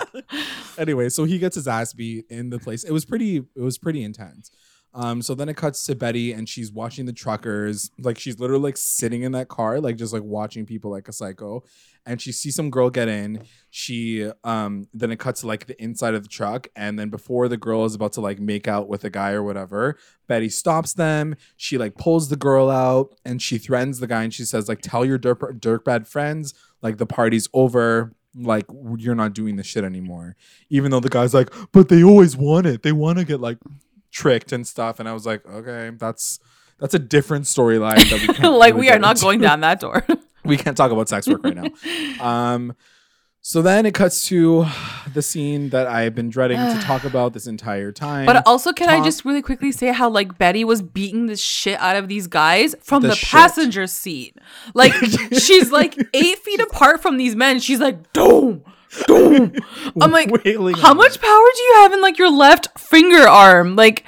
anyway, 0.79 1.09
so 1.11 1.23
he 1.25 1.39
gets 1.39 1.55
his 1.57 1.69
ass 1.69 1.93
beat 1.93 2.25
in 2.31 2.51
the 2.51 2.59
place. 2.59 2.83
It 2.83 2.91
was 2.93 3.05
pretty, 3.05 3.37
it 3.37 3.61
was 3.61 3.79
pretty 3.79 4.03
intense. 4.03 4.51
Um, 4.93 5.23
so 5.23 5.35
then 5.35 5.49
it 5.49 5.57
cuts 5.57 5.87
to 5.87 5.95
Betty 5.95 6.33
and 6.33 6.49
she's 6.49 6.73
watching 6.73 7.07
the 7.07 7.13
truckers. 7.13 7.91
Like 7.99 8.19
she's 8.19 8.41
literally 8.41 8.65
like 8.65 8.77
sitting 8.77 9.23
in 9.23 9.33
that 9.33 9.49
car, 9.49 9.81
like 9.81 9.97
just 9.97 10.13
like 10.13 10.25
watching 10.25 10.67
people 10.67 10.91
like 10.91 11.07
a 11.09 11.13
psycho. 11.13 11.63
and 12.07 12.21
she 12.21 12.33
sees 12.33 12.55
some 12.55 12.71
girl 12.71 12.91
get 12.91 13.09
in. 13.09 13.43
She 13.71 14.29
um 14.43 14.89
then 14.93 15.11
it 15.13 15.19
cuts 15.19 15.43
to 15.43 15.47
like 15.47 15.67
the 15.67 15.81
inside 15.83 16.15
of 16.15 16.23
the 16.23 16.29
truck, 16.29 16.69
and 16.75 16.99
then 16.99 17.09
before 17.11 17.47
the 17.49 17.57
girl 17.57 17.85
is 17.85 17.95
about 17.95 18.13
to 18.15 18.21
like 18.21 18.41
make 18.41 18.67
out 18.67 18.89
with 18.89 19.05
a 19.05 19.11
guy 19.11 19.31
or 19.33 19.43
whatever, 19.43 19.97
Betty 20.27 20.49
stops 20.49 20.95
them. 20.95 21.37
She 21.57 21.79
like 21.79 21.95
pulls 21.97 22.29
the 22.29 22.37
girl 22.37 22.71
out 22.71 23.15
and 23.25 23.41
she 23.41 23.59
threatens 23.59 24.01
the 24.01 24.07
guy 24.07 24.25
and 24.25 24.35
she 24.35 24.45
says 24.45 24.69
like, 24.69 24.81
"Tell 24.83 25.05
your 25.05 25.19
dirt 25.19 25.39
dirtbag 25.61 26.07
friends 26.07 26.55
like 26.83 26.99
the 26.99 27.07
party's 27.07 27.49
over." 27.55 28.13
Like 28.33 28.67
you're 28.97 29.17
not 29.17 29.35
doing 29.35 29.57
this 29.57 29.67
shit 29.67 29.83
anymore. 29.83 30.37
Even 30.69 30.93
though 30.93 31.01
the 31.01 31.09
guy's 31.09 31.35
like, 31.35 31.53
but 31.73 31.89
they 31.89 32.05
always 32.05 32.37
want 32.37 32.65
it. 32.65 32.85
They 32.85 32.93
want 32.93 33.19
to 33.19 33.25
get 33.25 33.41
like 33.41 33.59
tricked 34.11 34.53
and 34.53 34.67
stuff. 34.67 35.01
And 35.01 35.09
I 35.09 35.13
was 35.13 35.27
like, 35.27 35.47
okay, 35.47 35.91
that's 35.97 36.41
that's 36.79 36.95
a 36.95 36.99
different 36.99 37.45
storyline 37.45 38.09
that 38.11 38.21
we 38.27 38.35
can't 38.35 38.55
like 38.55 38.75
really 38.75 38.87
we 38.87 38.91
are 38.91 38.99
not 38.99 39.17
into. 39.17 39.23
going 39.23 39.41
down 39.41 39.61
that 39.61 39.81
door. 39.81 40.05
we 40.45 40.57
can't 40.57 40.77
talk 40.77 40.91
about 40.91 41.09
sex 41.09 41.27
work 41.29 41.45
right 41.45 41.57
now. 41.57 41.71
Um, 42.21 42.75
so 43.43 43.63
then 43.63 43.87
it 43.87 43.95
cuts 43.95 44.29
to 44.29 44.67
the 45.15 45.23
scene 45.23 45.71
that 45.71 45.87
I've 45.87 46.15
been 46.15 46.29
dreading 46.29 46.59
to 46.59 46.79
talk 46.83 47.05
about 47.11 47.33
this 47.33 47.47
entire 47.47 47.93
time. 47.93 48.27
But 48.27 48.47
also, 48.47 48.73
can 48.75 48.91
I 48.91 49.03
just 49.03 49.25
really 49.25 49.41
quickly 49.41 49.73
say 49.73 49.93
how 49.93 50.11
like 50.11 50.37
Betty 50.37 50.63
was 50.63 50.83
beating 50.83 51.25
the 51.25 51.37
shit 51.37 51.81
out 51.81 51.97
of 51.97 52.09
these 52.09 52.27
guys 52.27 52.75
from 52.83 53.03
The 53.03 53.09
the, 53.09 53.27
passenger 53.31 53.87
seat? 53.87 54.37
Like 54.75 54.93
she's 55.33 55.71
like 55.71 55.97
eight 56.13 56.39
feet 56.41 56.61
apart 56.61 57.01
from 57.01 57.17
these 57.17 57.35
men. 57.35 57.61
She's 57.61 57.81
like, 57.81 58.13
"Doom, 58.13 58.63
doom." 58.63 58.65
I'm 59.09 60.11
like, 60.11 60.31
Wailing 60.45 60.75
how 60.77 60.95
much 60.95 61.21
power 61.21 61.47
do 61.57 61.63
you 61.63 61.73
have 61.77 61.93
in 61.93 62.01
like 62.01 62.19
your 62.19 62.31
left 62.31 62.79
finger 62.79 63.27
arm? 63.29 63.77
Like, 63.77 64.05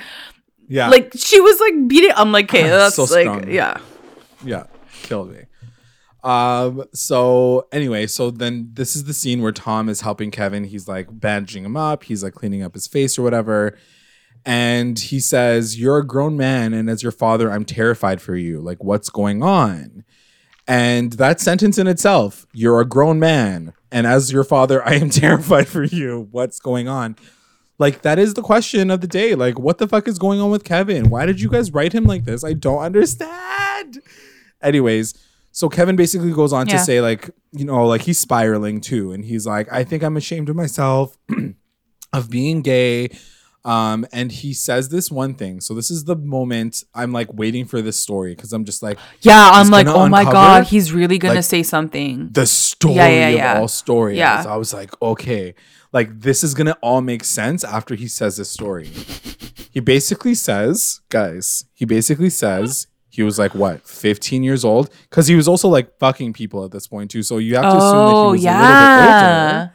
yeah, 0.69 0.89
like 0.89 1.13
she 1.17 1.41
was 1.41 1.61
like 1.61 1.89
beating. 1.89 2.13
I'm 2.17 2.33
like, 2.33 2.47
okay, 2.47 2.63
that's 2.69 2.97
So 2.97 3.03
like, 3.05 3.23
strong. 3.25 3.49
yeah. 3.51 3.79
yeah, 4.45 4.65
killed 5.03 5.33
me. 5.33 5.43
Um. 6.25 6.85
So 6.95 7.67
anyway, 7.73 8.07
so 8.07 8.31
then 8.31 8.71
this 8.75 8.95
is 8.97 9.05
the 9.05 9.13
scene 9.15 9.43
where 9.43 9.53
Tom 9.53 9.89
is 9.89 10.01
helping 10.03 10.31
Kevin. 10.31 10.65
He's 10.65 10.87
like 10.89 11.09
bandaging 11.11 11.65
him 11.65 11.77
up. 11.77 12.05
He's 12.05 12.23
like 12.23 12.35
cleaning 12.35 12.63
up 12.63 12.75
his 12.75 12.87
face 12.87 13.19
or 13.19 13.23
whatever. 13.23 13.77
And 14.45 14.99
he 14.99 15.21
says, 15.21 15.79
"You're 15.79 15.99
a 15.99 16.07
grown 16.07 16.37
man, 16.37 16.75
and 16.75 16.91
as 16.91 17.03
your 17.03 17.13
father, 17.13 17.51
I'm 17.51 17.65
terrified 17.65 18.21
for 18.21 18.35
you. 18.37 18.61
Like, 18.61 18.83
what's 18.83 19.09
going 19.11 19.43
on?" 19.43 20.05
And 20.69 21.15
that 21.15 21.41
sentence 21.41 21.77
in 21.79 21.87
itself, 21.87 22.47
"You're 22.53 22.81
a 22.81 22.85
grown 22.89 23.19
man, 23.19 23.73
and 23.91 24.07
as 24.07 24.31
your 24.33 24.45
father, 24.45 24.87
I 24.87 24.95
am 24.95 25.11
terrified 25.25 25.69
for 25.69 25.83
you. 25.85 26.29
What's 26.31 26.61
going 26.61 26.89
on?" 26.89 27.17
Like 27.79 28.03
that 28.03 28.19
is 28.19 28.35
the 28.35 28.43
question 28.43 28.91
of 28.91 29.01
the 29.01 29.09
day. 29.09 29.35
Like, 29.35 29.59
what 29.59 29.79
the 29.79 29.89
fuck 29.89 30.07
is 30.07 30.19
going 30.19 30.41
on 30.41 30.51
with 30.51 30.63
Kevin? 30.63 31.11
Why 31.11 31.27
did 31.27 31.41
you 31.41 31.49
guys 31.49 31.73
write 31.73 31.93
him 31.93 32.05
like 32.05 32.25
this? 32.25 32.45
I 32.45 32.53
don't 32.53 32.79
understand. 32.79 34.01
Anyways, 34.63 35.15
so 35.51 35.69
Kevin 35.69 35.97
basically 35.97 36.33
goes 36.33 36.53
on 36.53 36.69
Yeah. 36.69 36.77
to 36.79 36.85
say, 36.85 37.01
like, 37.01 37.31
you 37.51 37.65
know, 37.65 37.85
like 37.87 38.03
he's 38.03 38.21
spiraling 38.21 38.81
too. 38.81 39.11
And 39.13 39.25
he's 39.25 39.47
like, 39.47 39.73
I 39.73 39.83
think 39.83 40.05
I'm 40.05 40.17
ashamed 40.17 40.49
of 40.49 40.55
myself 40.55 41.19
of 42.13 42.31
being 42.31 42.63
gay. 42.63 43.11
Um, 43.65 44.05
and 44.13 44.33
he 44.33 44.55
says 44.55 44.89
this 44.89 45.09
one 45.11 45.35
thing. 45.35 45.61
So 45.61 45.73
this 45.75 45.89
is 45.91 46.03
the 46.05 46.17
moment 46.17 46.83
I'm 46.95 47.13
like 47.13 47.33
waiting 47.33 47.65
for 47.65 47.81
this 47.81 47.97
story 47.97 48.35
because 48.35 48.53
I'm 48.53 48.65
just 48.65 48.83
like, 48.83 48.99
Yeah, 49.21 49.51
I'm 49.53 49.69
like, 49.71 49.87
oh 49.87 50.09
my 50.09 50.25
god, 50.25 50.65
he's 50.65 50.93
really 50.93 51.17
gonna 51.19 51.37
like, 51.37 51.45
say 51.45 51.63
something. 51.63 52.29
the 52.33 52.45
story 52.47 52.97
Yeah, 52.97 53.09
yeah, 53.09 53.29
of 53.29 53.35
yeah. 53.37 53.61
all 53.61 53.69
stories. 53.69 54.19
Yeah. 54.19 54.45
I 54.49 54.57
was 54.57 54.75
like, 54.75 54.91
okay, 55.01 55.55
like 55.93 56.21
this 56.21 56.43
is 56.43 56.55
gonna 56.55 56.77
all 56.83 57.01
make 57.03 57.23
sense 57.23 57.63
after 57.63 57.95
he 57.95 58.09
says 58.09 58.37
this 58.37 58.51
story. 58.51 58.89
he 59.71 59.79
basically 59.81 60.35
says, 60.35 61.01
guys, 61.09 61.65
he 61.73 61.85
basically 61.85 62.31
says 62.31 62.89
he 63.11 63.23
was 63.23 63.39
like 63.39 63.55
what, 63.55 63.87
15 63.87 64.43
years 64.43 64.65
old? 64.65 64.91
Because 65.09 65.29
he 65.29 65.37
was 65.37 65.47
also 65.47 65.69
like 65.69 65.99
fucking 66.01 66.33
people 66.33 66.65
at 66.65 66.73
this 66.73 66.89
point 66.89 67.13
too. 67.13 67.23
So 67.23 67.39
you 67.39 67.55
have 67.55 67.65
to 67.65 67.77
assume 67.77 68.07
that 68.07 68.11
he 68.11 68.17
Oh 68.17 68.31
was 68.33 68.41
a 68.41 68.45
yeah, 68.45 68.59
little 68.61 68.75
bit 68.75 69.63
older, 69.63 69.73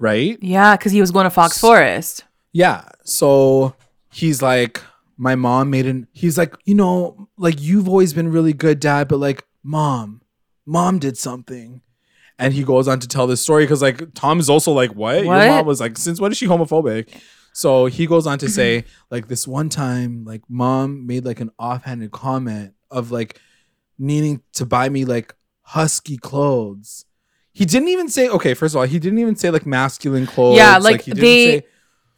right? 0.00 0.38
yeah, 0.42 0.76
because 0.76 0.92
he 0.92 1.00
was 1.00 1.10
going 1.10 1.24
to 1.24 1.30
Fox 1.30 1.58
Forest. 1.58 2.24
Yeah. 2.52 2.84
So 3.04 3.74
he's 4.12 4.42
like, 4.42 4.80
my 5.16 5.34
mom 5.34 5.70
made 5.70 5.86
an. 5.86 6.06
He's 6.12 6.36
like, 6.38 6.54
you 6.64 6.74
know, 6.74 7.28
like 7.36 7.60
you've 7.60 7.88
always 7.88 8.12
been 8.12 8.30
really 8.30 8.52
good, 8.52 8.80
dad, 8.80 9.08
but 9.08 9.18
like, 9.18 9.44
mom, 9.62 10.22
mom 10.66 10.98
did 10.98 11.16
something. 11.16 11.80
And 12.38 12.52
he 12.54 12.64
goes 12.64 12.88
on 12.88 12.98
to 13.00 13.06
tell 13.08 13.26
this 13.26 13.40
story 13.40 13.64
because 13.64 13.82
like 13.82 14.14
Tom 14.14 14.40
is 14.40 14.50
also 14.50 14.72
like, 14.72 14.90
what? 14.94 15.16
Your 15.18 15.26
What? 15.26 15.48
mom 15.48 15.66
was 15.66 15.80
like, 15.80 15.96
since 15.98 16.20
when 16.20 16.32
is 16.32 16.38
she 16.38 16.46
homophobic? 16.46 17.08
So 17.52 17.86
he 17.86 18.06
goes 18.06 18.26
on 18.26 18.38
to 18.38 18.48
say, 18.48 18.84
like, 19.10 19.28
this 19.28 19.46
one 19.46 19.68
time, 19.68 20.24
like, 20.24 20.40
mom 20.48 21.06
made 21.06 21.24
like 21.26 21.38
an 21.40 21.50
offhanded 21.58 22.10
comment 22.10 22.72
of 22.90 23.10
like 23.12 23.38
needing 23.98 24.40
to 24.54 24.64
buy 24.66 24.88
me 24.88 25.04
like 25.04 25.34
husky 25.60 26.16
clothes. 26.16 27.04
He 27.52 27.66
didn't 27.66 27.88
even 27.88 28.08
say, 28.08 28.28
okay, 28.30 28.54
first 28.54 28.74
of 28.74 28.78
all, 28.80 28.86
he 28.86 28.98
didn't 28.98 29.18
even 29.18 29.36
say 29.36 29.50
like 29.50 29.66
masculine 29.66 30.26
clothes. 30.26 30.56
Yeah, 30.56 30.78
like, 30.78 31.02
he 31.02 31.10
didn't 31.12 31.22
they- 31.22 31.58
say, 31.60 31.66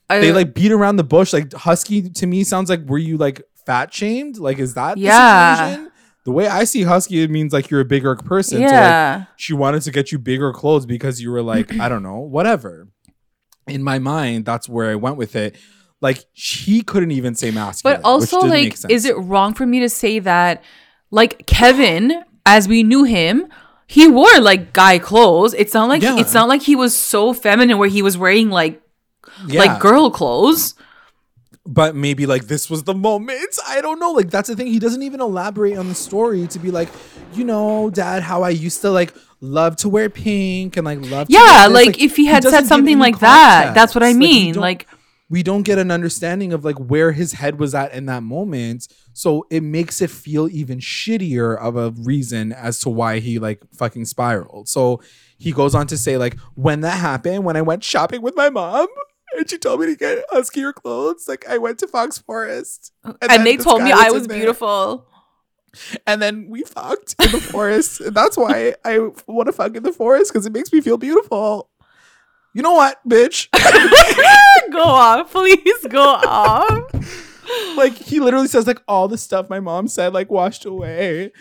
they 0.09 0.31
Uh, 0.31 0.35
like 0.35 0.55
beat 0.55 0.73
around 0.73 0.97
the 0.97 1.05
bush. 1.05 1.33
Like 1.33 1.53
husky 1.53 2.09
to 2.11 2.27
me 2.27 2.45
sounds 2.45 2.69
like 2.71 2.85
were 2.87 2.99
you 2.99 3.17
like 3.17 3.43
fat 3.67 3.93
shamed? 3.93 4.39
Like 4.39 4.59
is 4.59 4.75
that 4.75 4.99
Yeah. 4.99 5.55
the 5.57 5.67
situation? 5.67 5.91
The 6.25 6.33
way 6.33 6.49
I 6.49 6.65
see 6.65 6.83
husky, 6.85 7.23
it 7.23 7.31
means 7.31 7.53
like 7.53 7.69
you're 7.71 7.81
a 7.81 7.85
bigger 7.85 8.17
person. 8.17 8.59
So 8.59 8.65
like 8.65 8.73
yeah. 8.73 9.25
she 9.37 9.53
wanted 9.53 9.83
to 9.83 9.91
get 9.91 10.11
you 10.11 10.19
bigger 10.19 10.53
clothes 10.53 10.87
because 10.87 11.21
you 11.21 11.31
were 11.31 11.43
like, 11.43 11.75
I 11.81 11.89
don't 11.89 12.03
know, 12.03 12.19
whatever. 12.21 12.89
In 13.67 13.83
my 13.83 13.99
mind, 13.99 14.45
that's 14.47 14.69
where 14.69 14.91
I 14.91 14.95
went 14.95 15.17
with 15.17 15.37
it. 15.37 15.57
Like 16.01 16.25
she 16.35 16.83
couldn't 16.83 17.11
even 17.13 17.35
say 17.35 17.51
masculine. 17.51 17.97
But 17.99 18.05
also, 18.07 18.41
like, 18.41 18.77
is 18.91 19.05
it 19.07 19.17
wrong 19.19 19.55
for 19.55 19.65
me 19.67 19.81
to 19.81 19.89
say 19.89 20.19
that, 20.19 20.63
like, 21.11 21.47
Kevin, 21.47 22.23
as 22.45 22.69
we 22.69 22.83
knew 22.83 23.05
him, 23.05 23.47
he 23.87 24.07
wore 24.09 24.39
like 24.41 24.73
guy 24.75 24.99
clothes. 24.99 25.55
It's 25.55 25.73
not 25.73 25.89
like 25.89 26.03
Yeah. 26.03 26.19
it's 26.19 26.35
not 26.35 26.49
like 26.49 26.63
he 26.63 26.77
was 26.77 26.95
so 26.97 27.33
feminine 27.33 27.79
where 27.79 27.89
he 27.89 28.03
was 28.03 28.19
wearing 28.19 28.51
like 28.51 28.83
yeah, 29.47 29.61
like 29.61 29.81
girl 29.81 30.11
clothes. 30.11 30.75
but 31.67 31.95
maybe 31.97 32.27
like 32.27 32.47
this 32.47 32.69
was 32.69 32.83
the 32.85 32.95
moment. 32.95 33.59
I 33.67 33.81
don't 33.81 33.99
know. 33.99 34.13
Like 34.13 34.31
that's 34.31 34.49
the 34.49 34.57
thing. 34.57 34.67
He 34.67 34.79
doesn't 34.79 35.03
even 35.03 35.21
elaborate 35.21 35.77
on 35.77 35.89
the 35.89 35.95
story 35.95 36.47
to 36.49 36.59
be 36.59 36.71
like, 36.71 36.89
you 37.33 37.45
know, 37.45 37.91
dad, 37.91 38.23
how 38.23 38.43
I 38.43 38.51
used 38.51 38.81
to 38.83 38.91
like 38.91 39.15
love 39.41 39.77
to 39.77 39.89
wear 39.89 40.09
pink 40.11 40.77
and 40.77 40.85
like 40.85 41.01
love. 41.11 41.29
Yeah, 41.31 41.69
wear 41.69 41.69
this." 41.79 41.87
like, 41.87 42.01
if 42.03 42.17
he 42.17 42.27
had 42.27 42.43
doesn't 42.43 42.65
said 42.65 42.69
something 42.69 42.99
like 42.99 43.19
that, 43.21 43.75
that's 43.75 43.95
what 43.95 44.03
I 44.05 44.13
mean. 44.13 44.55
don't- 44.55 44.61
Like, 44.61 44.87
we 45.31 45.43
don't 45.43 45.63
get 45.63 45.79
an 45.79 45.91
understanding 45.91 46.53
of 46.53 46.65
like 46.67 46.77
where 46.77 47.13
his 47.13 47.33
head 47.33 47.59
was 47.59 47.75
at 47.75 47.93
in 47.95 48.07
that 48.07 48.23
moment. 48.23 48.87
So 49.15 49.47
it 49.49 49.63
makes 49.63 50.03
it 50.03 50.11
feel 50.11 50.49
even 50.51 50.81
shittier 50.81 51.59
of 51.59 51.77
a 51.77 51.91
reason 51.93 52.53
as 52.53 52.79
to 52.81 52.91
why 52.91 53.21
he 53.21 53.39
like 53.39 53.61
fucking 53.73 54.05
spiraled. 54.05 54.69
So 54.69 55.01
he 55.39 55.51
goes 55.53 55.75
on 55.75 55.87
to 55.89 55.97
say 55.97 56.19
like 56.19 56.39
when 56.57 56.83
that 56.83 56.99
happened, 56.99 57.45
when 57.45 57.57
I 57.57 57.63
went 57.63 57.83
shopping 57.85 58.21
with 58.23 58.37
my 58.37 58.51
mom 58.51 58.87
and 59.37 59.49
she 59.49 59.59
told 59.59 59.81
me 59.81 59.87
to 59.87 59.97
get 59.97 60.19
uh, 60.19 60.37
huskier 60.37 60.73
clothes, 60.75 61.27
like 61.29 61.47
I 61.49 61.59
went 61.59 61.79
to 61.81 61.87
Fox 61.87 62.19
Forest. 62.19 62.93
and, 63.05 63.17
then 63.21 63.45
they 63.45 63.57
told 63.57 63.83
me 63.83 63.93
I 63.93 64.11
was 64.11 64.27
beautiful. 64.27 65.07
And 66.07 66.23
then 66.23 66.49
we 66.49 66.63
fucked 66.63 67.17
in 67.21 67.33
the 67.33 67.41
forest. 67.41 68.01
And 68.01 68.15
that's 68.15 68.37
why 68.37 68.75
I 68.85 69.11
want 69.27 69.47
to 69.47 69.53
fuck 69.53 69.75
in 69.75 69.83
the 69.83 69.93
forest 69.93 70.33
because 70.33 70.47
it 70.47 70.53
makes 70.53 70.73
me 70.73 70.81
feel 70.81 70.97
beautiful. 70.97 71.69
You 72.55 72.63
know 72.63 72.75
what, 72.75 73.01
bitch? 73.09 73.49
go 74.73 74.83
off, 74.83 75.33
please 75.33 75.87
go 75.89 76.01
off. 76.01 77.25
like 77.77 77.95
he 77.95 78.21
literally 78.21 78.49
says 78.49 78.67
like 78.67 78.83
all 78.89 79.09
the 79.09 79.19
stuff 79.19 79.51
my 79.51 79.61
mom 79.61 79.89
said 79.89 80.13
like 80.13 80.31
washed 80.31 80.65
away 80.65 81.33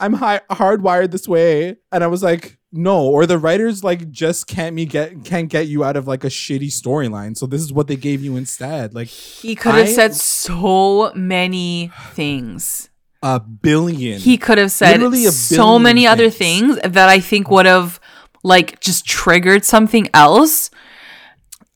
i'm 0.00 0.14
hi- 0.14 0.40
hardwired 0.50 1.10
this 1.10 1.28
way 1.28 1.76
and 1.90 2.02
i 2.02 2.06
was 2.06 2.22
like 2.22 2.58
no 2.72 3.04
or 3.06 3.26
the 3.26 3.38
writers 3.38 3.84
like 3.84 4.10
just 4.10 4.46
can't 4.46 4.74
me 4.74 4.86
get 4.86 5.24
can't 5.24 5.50
get 5.50 5.66
you 5.68 5.84
out 5.84 5.96
of 5.96 6.06
like 6.06 6.24
a 6.24 6.28
shitty 6.28 6.68
storyline 6.68 7.36
so 7.36 7.46
this 7.46 7.60
is 7.60 7.72
what 7.72 7.86
they 7.86 7.96
gave 7.96 8.22
you 8.24 8.34
instead 8.36 8.94
like 8.94 9.08
He 9.08 9.54
could 9.54 9.74
have 9.74 9.88
said 9.90 10.14
so 10.14 11.12
many 11.14 11.92
things. 12.12 12.88
a 13.22 13.38
billion 13.40 14.18
He 14.20 14.36
could 14.38 14.56
have 14.58 14.70
said 14.70 14.92
Literally 14.92 15.24
so 15.26 15.78
many 15.78 16.06
other 16.06 16.30
things. 16.30 16.76
things 16.80 16.92
that 16.94 17.08
I 17.08 17.20
think 17.20 17.50
would 17.50 17.66
have 17.66 18.00
like 18.42 18.80
just 18.80 19.06
triggered 19.06 19.64
something 19.64 20.08
else. 20.14 20.70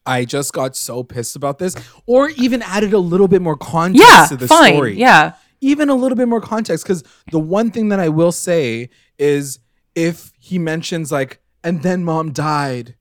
i 0.07 0.25
just 0.25 0.53
got 0.53 0.75
so 0.77 1.03
pissed 1.05 1.37
about 1.37 1.59
this 1.59 1.75
or 2.07 2.31
even 2.31 2.63
added 2.63 2.93
a 2.93 2.99
little 2.99 3.29
bit 3.29 3.43
more 3.43 3.57
context 3.57 4.03
Yeah, 4.09 4.27
to 4.31 4.37
the 4.37 4.49
fine. 4.49 4.75
story 4.75 4.97
Yeah. 4.99 5.33
even 5.61 5.89
a 5.91 5.95
little 5.95 6.17
bit 6.17 6.27
more 6.29 6.41
context 6.41 6.85
because 6.85 7.05
the 7.33 7.39
one 7.39 7.71
thing 7.71 7.89
that 7.91 8.01
I 8.01 8.09
will 8.09 8.33
say 8.33 8.89
is 9.19 9.59
if 9.97 10.31
he 10.39 10.59
mentions 10.61 11.11
like 11.11 11.41
and 11.65 11.83
then 11.83 12.05
mom 12.05 12.31
died 12.33 12.95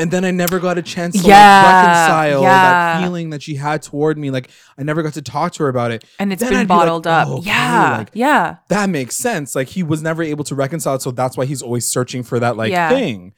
and 0.00 0.10
then 0.12 0.24
I 0.24 0.30
never 0.30 0.60
got 0.60 0.78
a 0.78 0.82
chance 0.82 1.20
to 1.20 1.28
Yeah, 1.28 1.62
like 1.62 1.74
reconcile 1.86 2.42
that 2.42 2.70
yeah. 3.00 3.02
feeling 3.02 3.30
that 3.30 3.42
she 3.42 3.56
had 3.56 3.82
toward 3.82 4.16
me 4.18 4.30
like 4.30 4.48
I 4.78 4.82
never 4.82 5.02
got 5.02 5.12
to 5.14 5.22
talk 5.22 5.52
to 5.54 5.64
her 5.64 5.68
about 5.68 5.90
it 5.92 6.04
And 6.18 6.32
it's 6.32 6.40
Then 6.40 6.50
been 6.52 6.58
I'd 6.60 6.68
be 6.68 6.74
like, 6.74 6.78
bottled 6.86 7.06
up. 7.06 7.28
oh, 7.28 7.38
okay, 7.38 7.48
yeah. 7.50 7.98
like, 7.98 8.10
yeah. 8.14 8.56
that 8.68 8.88
makes 8.90 9.14
sense 9.16 9.54
like 9.54 9.68
he 9.68 9.82
was 9.82 10.02
never 10.02 10.22
able 10.22 10.44
to 10.44 10.54
reconcile 10.54 10.94
it 10.96 11.02
so 11.02 11.10
that's 11.10 11.36
why 11.36 11.44
he's 11.46 11.62
always 11.62 11.86
searching 11.86 12.22
for 12.22 12.40
that 12.40 12.56
like 12.56 12.70
Yeah. 12.72 12.88
thing 12.88 13.34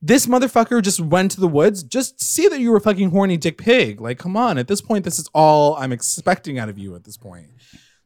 this 0.00 0.26
motherfucker 0.26 0.80
just 0.80 1.00
went 1.00 1.32
to 1.32 1.40
the 1.40 1.48
woods 1.48 1.82
just 1.82 2.20
see 2.22 2.46
that 2.48 2.60
you 2.60 2.70
were 2.70 2.78
fucking 2.80 3.10
horny 3.10 3.36
dick 3.36 3.58
pig 3.58 4.00
like 4.00 4.18
come 4.18 4.36
on 4.36 4.56
at 4.56 4.68
this 4.68 4.80
point 4.80 5.04
this 5.04 5.18
is 5.18 5.28
all 5.34 5.74
I'm 5.74 5.92
expecting 5.92 6.58
out 6.58 6.68
of 6.68 6.78
you 6.78 6.94
at 6.94 7.02
this 7.04 7.16
point 7.16 7.48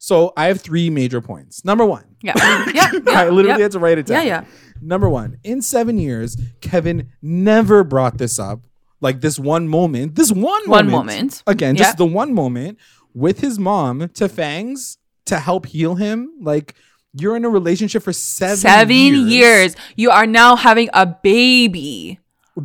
So 0.02 0.32
I 0.36 0.46
have 0.46 0.60
three 0.60 0.90
major 0.90 1.20
points. 1.20 1.64
Number 1.64 1.84
one, 1.86 2.16
Yeah. 2.22 2.32
Yeah. 2.36 2.90
yeah 3.06 3.20
I 3.20 3.28
literally 3.28 3.50
yeah. 3.50 3.58
had 3.58 3.70
to 3.70 3.78
write 3.78 3.98
it 3.98 4.06
down. 4.06 4.26
yeah. 4.26 4.42
Yeah. 4.42 4.44
Number 4.80 5.08
one, 5.08 5.38
in 5.44 5.62
seven 5.62 5.96
years, 5.96 6.36
Kevin 6.60 7.12
never 7.22 7.84
brought 7.84 8.18
this 8.18 8.40
up. 8.40 8.62
Like 9.00 9.20
this 9.20 9.38
one 9.38 9.68
moment, 9.68 10.16
this 10.16 10.32
one 10.32 10.42
moment. 10.66 10.68
One 10.68 10.90
moment, 10.90 11.42
again, 11.46 11.76
just 11.76 11.98
the 11.98 12.04
one 12.06 12.34
moment 12.34 12.78
with 13.14 13.38
his 13.38 13.60
mom 13.60 14.08
to 14.14 14.28
Fangs 14.28 14.98
to 15.26 15.38
help 15.38 15.66
heal 15.66 15.94
him. 15.94 16.32
Like 16.40 16.74
you're 17.12 17.36
in 17.36 17.44
a 17.44 17.48
relationship 17.48 18.02
for 18.02 18.12
seven, 18.12 18.56
Seven 18.56 18.96
years, 18.96 19.28
years. 19.30 19.76
You 19.94 20.10
are 20.10 20.26
now 20.26 20.56
having 20.56 20.88
a 20.92 21.06
baby. 21.06 22.18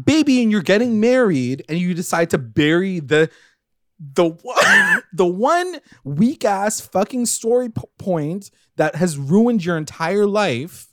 baby, 0.06 0.42
and 0.42 0.52
you're 0.52 0.64
getting 0.64 1.00
married, 1.00 1.64
and 1.70 1.78
you 1.78 1.94
decide 1.94 2.32
to 2.32 2.40
bury 2.40 3.00
the 3.00 3.30
the 4.00 4.30
one 4.30 5.04
the 5.14 5.26
one 5.26 5.80
weak 6.04 6.46
ass 6.46 6.80
fucking 6.82 7.26
story 7.26 7.70
p- 7.70 7.82
point 7.98 8.52
that 8.76 8.96
has 8.96 9.18
ruined 9.18 9.66
your 9.66 9.78
entire 9.78 10.26
life 10.26 10.88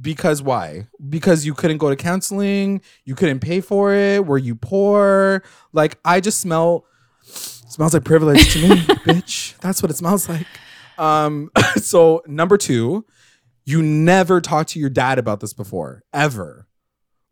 because 0.00 0.40
why? 0.42 0.86
Because 1.08 1.44
you 1.44 1.54
couldn't 1.54 1.78
go 1.78 1.90
to 1.90 1.96
counseling 1.96 2.80
you 3.04 3.14
couldn't 3.14 3.40
pay 3.40 3.60
for 3.60 3.92
it 3.94 4.26
were 4.26 4.38
you 4.38 4.54
poor? 4.54 5.42
Like 5.72 5.98
i 6.04 6.20
just 6.20 6.40
smell 6.40 6.84
smells 7.22 7.94
like 7.94 8.04
privilege 8.04 8.52
to 8.52 8.68
me 8.68 8.76
bitch. 9.06 9.58
That's 9.58 9.82
what 9.82 9.90
it 9.90 9.96
smells 9.96 10.28
like. 10.28 10.46
Um 10.98 11.50
so 11.76 12.22
number 12.26 12.56
two 12.56 13.04
you 13.64 13.80
never 13.80 14.40
talked 14.40 14.70
to 14.70 14.80
your 14.80 14.90
dad 14.90 15.18
about 15.18 15.38
this 15.40 15.52
before 15.52 16.02
ever 16.12 16.66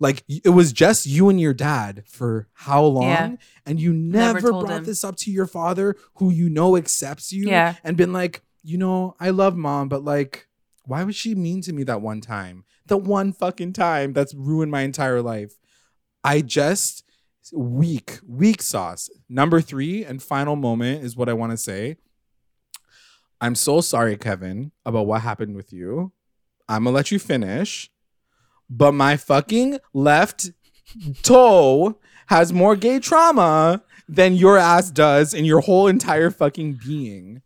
like 0.00 0.24
it 0.28 0.48
was 0.50 0.72
just 0.72 1.06
you 1.06 1.28
and 1.28 1.40
your 1.40 1.54
dad 1.54 2.02
for 2.08 2.48
how 2.54 2.82
long? 2.84 3.04
Yeah. 3.04 3.36
and 3.66 3.78
you 3.80 3.92
Never 3.92 4.34
never, 4.40 4.50
brought 4.50 4.70
him. 4.70 4.84
this 4.84 5.04
up 5.04 5.14
to 5.18 5.30
your 5.30 5.46
father 5.46 5.94
who 6.16 6.30
you 6.30 6.48
know 6.50 6.76
accepts 6.76 7.32
you 7.32 7.46
Yeah. 7.46 7.76
and 7.84 7.96
been 7.96 8.12
like 8.12 8.42
you 8.62 8.76
know 8.78 9.14
i 9.20 9.30
love 9.30 9.56
mom 9.56 9.88
but 9.88 10.04
like 10.04 10.46
why 10.86 11.04
was 11.04 11.14
she 11.14 11.34
mean 11.34 11.60
to 11.62 11.72
me 11.72 11.84
that 11.84 12.00
one 12.02 12.20
time? 12.20 12.64
The 12.86 12.96
one 12.96 13.32
fucking 13.32 13.74
time 13.74 14.12
that's 14.12 14.34
ruined 14.34 14.72
my 14.72 14.80
entire 14.80 15.22
life. 15.22 15.52
I 16.24 16.40
just 16.40 17.04
weak 17.52 18.18
weak 18.26 18.60
sauce. 18.62 19.08
Number 19.28 19.60
three 19.60 20.04
and 20.04 20.20
final 20.22 20.56
moment 20.56 21.04
is 21.04 21.16
what 21.16 21.28
i 21.28 21.32
want 21.32 21.52
to 21.52 21.56
say. 21.56 21.96
I'm 23.40 23.54
so 23.54 23.80
sorry 23.80 24.16
kevin 24.16 24.72
about 24.84 25.06
what 25.06 25.22
happened 25.22 25.54
with 25.56 25.72
you. 25.72 26.12
I'm 26.68 26.84
gonna 26.84 26.94
let 26.96 27.10
you 27.10 27.18
finish 27.18 27.90
but 28.70 28.92
my 28.92 29.16
fucking 29.16 29.78
left 29.92 30.50
toe 31.22 31.98
has 32.26 32.52
more 32.52 32.76
gay 32.76 33.00
trauma 33.00 33.82
than 34.08 34.34
your 34.34 34.56
ass 34.56 34.90
does 34.90 35.34
in 35.34 35.44
your 35.44 35.60
whole 35.60 35.88
entire 35.88 36.30
fucking 36.30 36.74
being. 36.84 37.42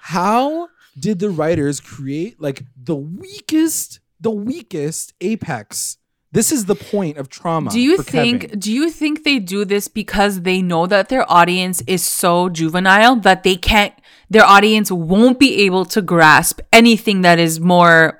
How 0.00 0.68
did 0.98 1.18
the 1.18 1.30
writers 1.30 1.80
create 1.80 2.40
like 2.40 2.62
the 2.76 2.94
weakest, 2.94 4.00
the 4.20 4.30
weakest 4.30 5.14
apex? 5.20 5.96
This 6.32 6.52
is 6.52 6.66
the 6.66 6.74
point 6.74 7.16
of 7.16 7.28
trauma. 7.30 7.70
Do 7.70 7.80
you 7.80 7.96
think 7.98 8.42
Kevin. 8.42 8.58
do 8.58 8.72
you 8.72 8.90
think 8.90 9.24
they 9.24 9.38
do 9.38 9.64
this 9.64 9.88
because 9.88 10.42
they 10.42 10.60
know 10.60 10.86
that 10.86 11.08
their 11.08 11.30
audience 11.32 11.82
is 11.86 12.02
so 12.02 12.48
juvenile 12.50 13.16
that 13.16 13.42
they 13.42 13.56
can't 13.56 13.94
their 14.28 14.44
audience 14.44 14.90
won't 14.90 15.38
be 15.38 15.62
able 15.62 15.84
to 15.86 16.02
grasp 16.02 16.60
anything 16.72 17.22
that 17.22 17.38
is 17.38 17.58
more 17.60 18.18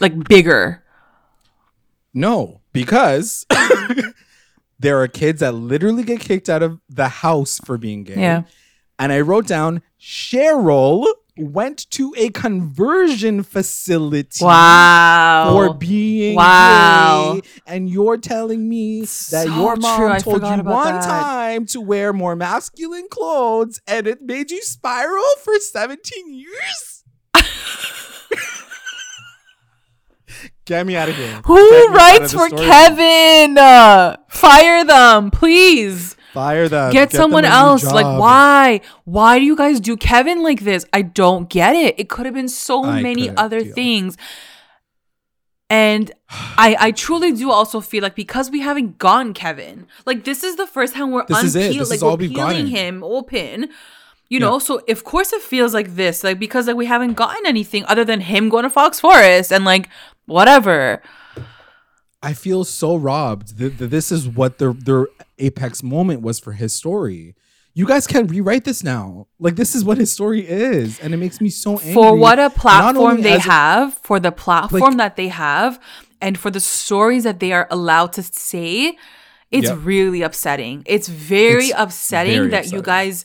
like 0.00 0.28
bigger? 0.28 0.81
No, 2.14 2.60
because 2.72 3.46
there 4.78 5.00
are 5.00 5.08
kids 5.08 5.40
that 5.40 5.52
literally 5.52 6.02
get 6.02 6.20
kicked 6.20 6.48
out 6.48 6.62
of 6.62 6.80
the 6.88 7.08
house 7.08 7.58
for 7.64 7.78
being 7.78 8.04
gay. 8.04 8.20
Yeah. 8.20 8.42
And 8.98 9.12
I 9.12 9.20
wrote 9.20 9.46
down 9.46 9.82
Cheryl 10.00 11.06
went 11.38 11.90
to 11.90 12.14
a 12.18 12.28
conversion 12.28 13.42
facility 13.42 14.44
Wow. 14.44 15.48
for 15.50 15.74
being 15.74 16.36
Wow. 16.36 17.40
gay. 17.40 17.48
And 17.66 17.88
you're 17.88 18.18
telling 18.18 18.68
me 18.68 19.00
that 19.30 19.46
your 19.46 19.76
mom 19.76 20.20
told 20.20 20.42
you 20.42 20.62
one 20.62 20.94
that. 20.94 21.04
time 21.04 21.64
to 21.66 21.80
wear 21.80 22.12
more 22.12 22.36
masculine 22.36 23.06
clothes 23.10 23.80
and 23.86 24.06
it 24.06 24.20
made 24.20 24.50
you 24.50 24.60
spiral 24.62 25.24
for 25.42 25.58
17 25.58 26.34
years? 26.34 26.91
Get 30.64 30.86
me 30.86 30.94
out 30.96 31.08
of 31.08 31.16
here. 31.16 31.40
Who 31.44 31.56
Get 31.56 31.70
me 31.70 31.76
out 31.78 31.88
of 31.88 31.94
writes 31.94 32.32
for 32.32 32.48
story. 32.48 32.66
Kevin? 32.66 33.58
Uh, 33.58 34.16
fire 34.28 34.84
them, 34.84 35.30
please. 35.30 36.16
Fire 36.32 36.68
them. 36.68 36.92
Get, 36.92 37.10
them 37.10 37.18
someone 37.18 37.42
new 37.42 37.48
else. 37.50 37.84
Like, 37.84 38.06
why? 38.18 38.80
Why 39.04 39.38
do 39.38 39.44
you 39.44 39.56
guys 39.56 39.80
do 39.80 39.96
Kevin 39.96 40.42
like 40.42 40.60
this? 40.60 40.86
I 40.92 41.02
don't 41.02 41.48
get 41.50 41.74
it. 41.74 41.98
It 41.98 42.08
could 42.08 42.26
have 42.26 42.34
been 42.34 42.48
so 42.48 42.84
I 42.84 43.02
many 43.02 43.28
other 43.30 43.60
deal. 43.62 43.74
things. 43.74 44.16
And 45.68 46.12
I, 46.28 46.76
I 46.78 46.90
truly 46.92 47.32
do 47.32 47.50
also 47.50 47.80
feel 47.80 48.02
like 48.02 48.14
because 48.14 48.50
we 48.50 48.60
haven't 48.60 48.98
gotten 48.98 49.32
Kevin, 49.32 49.86
like 50.04 50.24
this 50.24 50.44
is 50.44 50.56
the 50.56 50.66
first 50.66 50.92
time 50.94 51.10
we're 51.10 51.24
This 51.26 51.54
is 51.54 51.56
unpeel- 51.56 51.88
like 51.90 52.00
we're 52.02 52.16
peeling 52.18 52.34
gotten. 52.36 52.66
him 52.66 53.02
open. 53.02 53.70
You 54.32 54.40
know, 54.40 54.58
so 54.58 54.80
of 54.88 55.04
course 55.04 55.30
it 55.32 55.42
feels 55.42 55.72
like 55.74 55.94
this, 55.94 56.24
like 56.24 56.38
because 56.38 56.66
like 56.66 56.76
we 56.76 56.86
haven't 56.86 57.14
gotten 57.14 57.44
anything 57.46 57.84
other 57.92 58.04
than 58.10 58.20
him 58.32 58.48
going 58.48 58.64
to 58.64 58.70
Fox 58.70 58.98
Forest 58.98 59.52
and 59.52 59.64
like 59.72 59.88
whatever. 60.26 61.02
I 62.22 62.32
feel 62.34 62.64
so 62.64 62.96
robbed 62.96 63.58
that, 63.58 63.76
this 63.90 64.12
is 64.12 64.28
what 64.28 64.58
their 64.58 64.72
their 64.72 65.08
apex 65.38 65.82
moment 65.82 66.22
was 66.22 66.38
for 66.38 66.52
his 66.52 66.72
story. 66.72 67.34
You 67.74 67.86
guys 67.86 68.06
can 68.06 68.26
rewrite 68.26 68.64
this 68.64 68.82
now. 68.84 69.26
Like 69.38 69.56
this 69.56 69.74
is 69.74 69.84
what 69.84 69.98
his 69.98 70.12
story 70.12 70.46
is, 70.46 71.00
and 71.00 71.12
it 71.12 71.16
makes 71.18 71.40
me 71.40 71.50
so 71.50 71.78
angry. 71.78 71.94
for 71.94 72.14
what 72.16 72.38
a 72.38 72.48
platform 72.50 73.22
they 73.22 73.38
have, 73.38 73.94
for 73.98 74.20
the 74.20 74.32
platform 74.32 74.80
Like- 74.82 74.96
that 74.98 75.16
they 75.16 75.28
have, 75.28 75.78
and 76.20 76.38
for 76.38 76.50
the 76.50 76.60
stories 76.60 77.24
that 77.24 77.38
they 77.40 77.52
are 77.52 77.66
allowed 77.70 78.12
to 78.14 78.22
say, 78.22 78.96
it's 79.50 79.68
Yep. 79.68 79.78
really 79.82 80.22
upsetting. 80.22 80.82
It's 80.86 81.08
very 81.08 81.66
It's 81.66 81.74
upsetting 81.76 82.36
very 82.36 82.50
that 82.50 82.72
you 82.72 82.80
guys, 82.82 83.24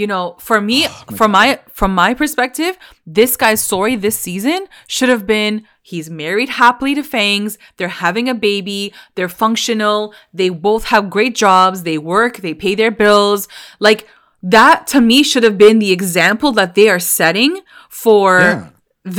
you 0.00 0.06
know, 0.12 0.24
for 0.48 0.58
me, 0.60 0.78
Oh 0.86 1.16
from 1.18 1.30
my 1.38 1.48
from 1.78 1.90
my 2.02 2.10
perspective, 2.22 2.74
this 3.18 3.32
guy's 3.42 3.60
story 3.70 3.96
this 3.96 4.18
season 4.26 4.60
should 4.94 5.08
have 5.14 5.24
been 5.26 5.54
he's 5.90 6.08
married 6.10 6.50
happily 6.62 6.94
to 6.94 7.02
Fangs, 7.02 7.52
they're 7.76 7.96
having 8.06 8.28
a 8.28 8.34
baby, 8.50 8.92
they're 9.14 9.34
functional, 9.44 10.12
they 10.38 10.50
both 10.50 10.84
have 10.92 11.08
great 11.16 11.34
jobs, 11.46 11.82
they 11.82 11.98
work, 12.14 12.34
they 12.44 12.54
pay 12.64 12.74
their 12.74 12.90
bills. 13.04 13.48
Like 13.88 14.06
that 14.42 14.86
to 14.92 15.00
me 15.00 15.18
should 15.22 15.44
have 15.48 15.56
been 15.56 15.78
the 15.78 15.92
example 15.98 16.50
that 16.58 16.74
they 16.74 16.88
are 16.94 17.00
setting 17.00 17.52
for 17.88 18.40
Yeah. 18.40 18.68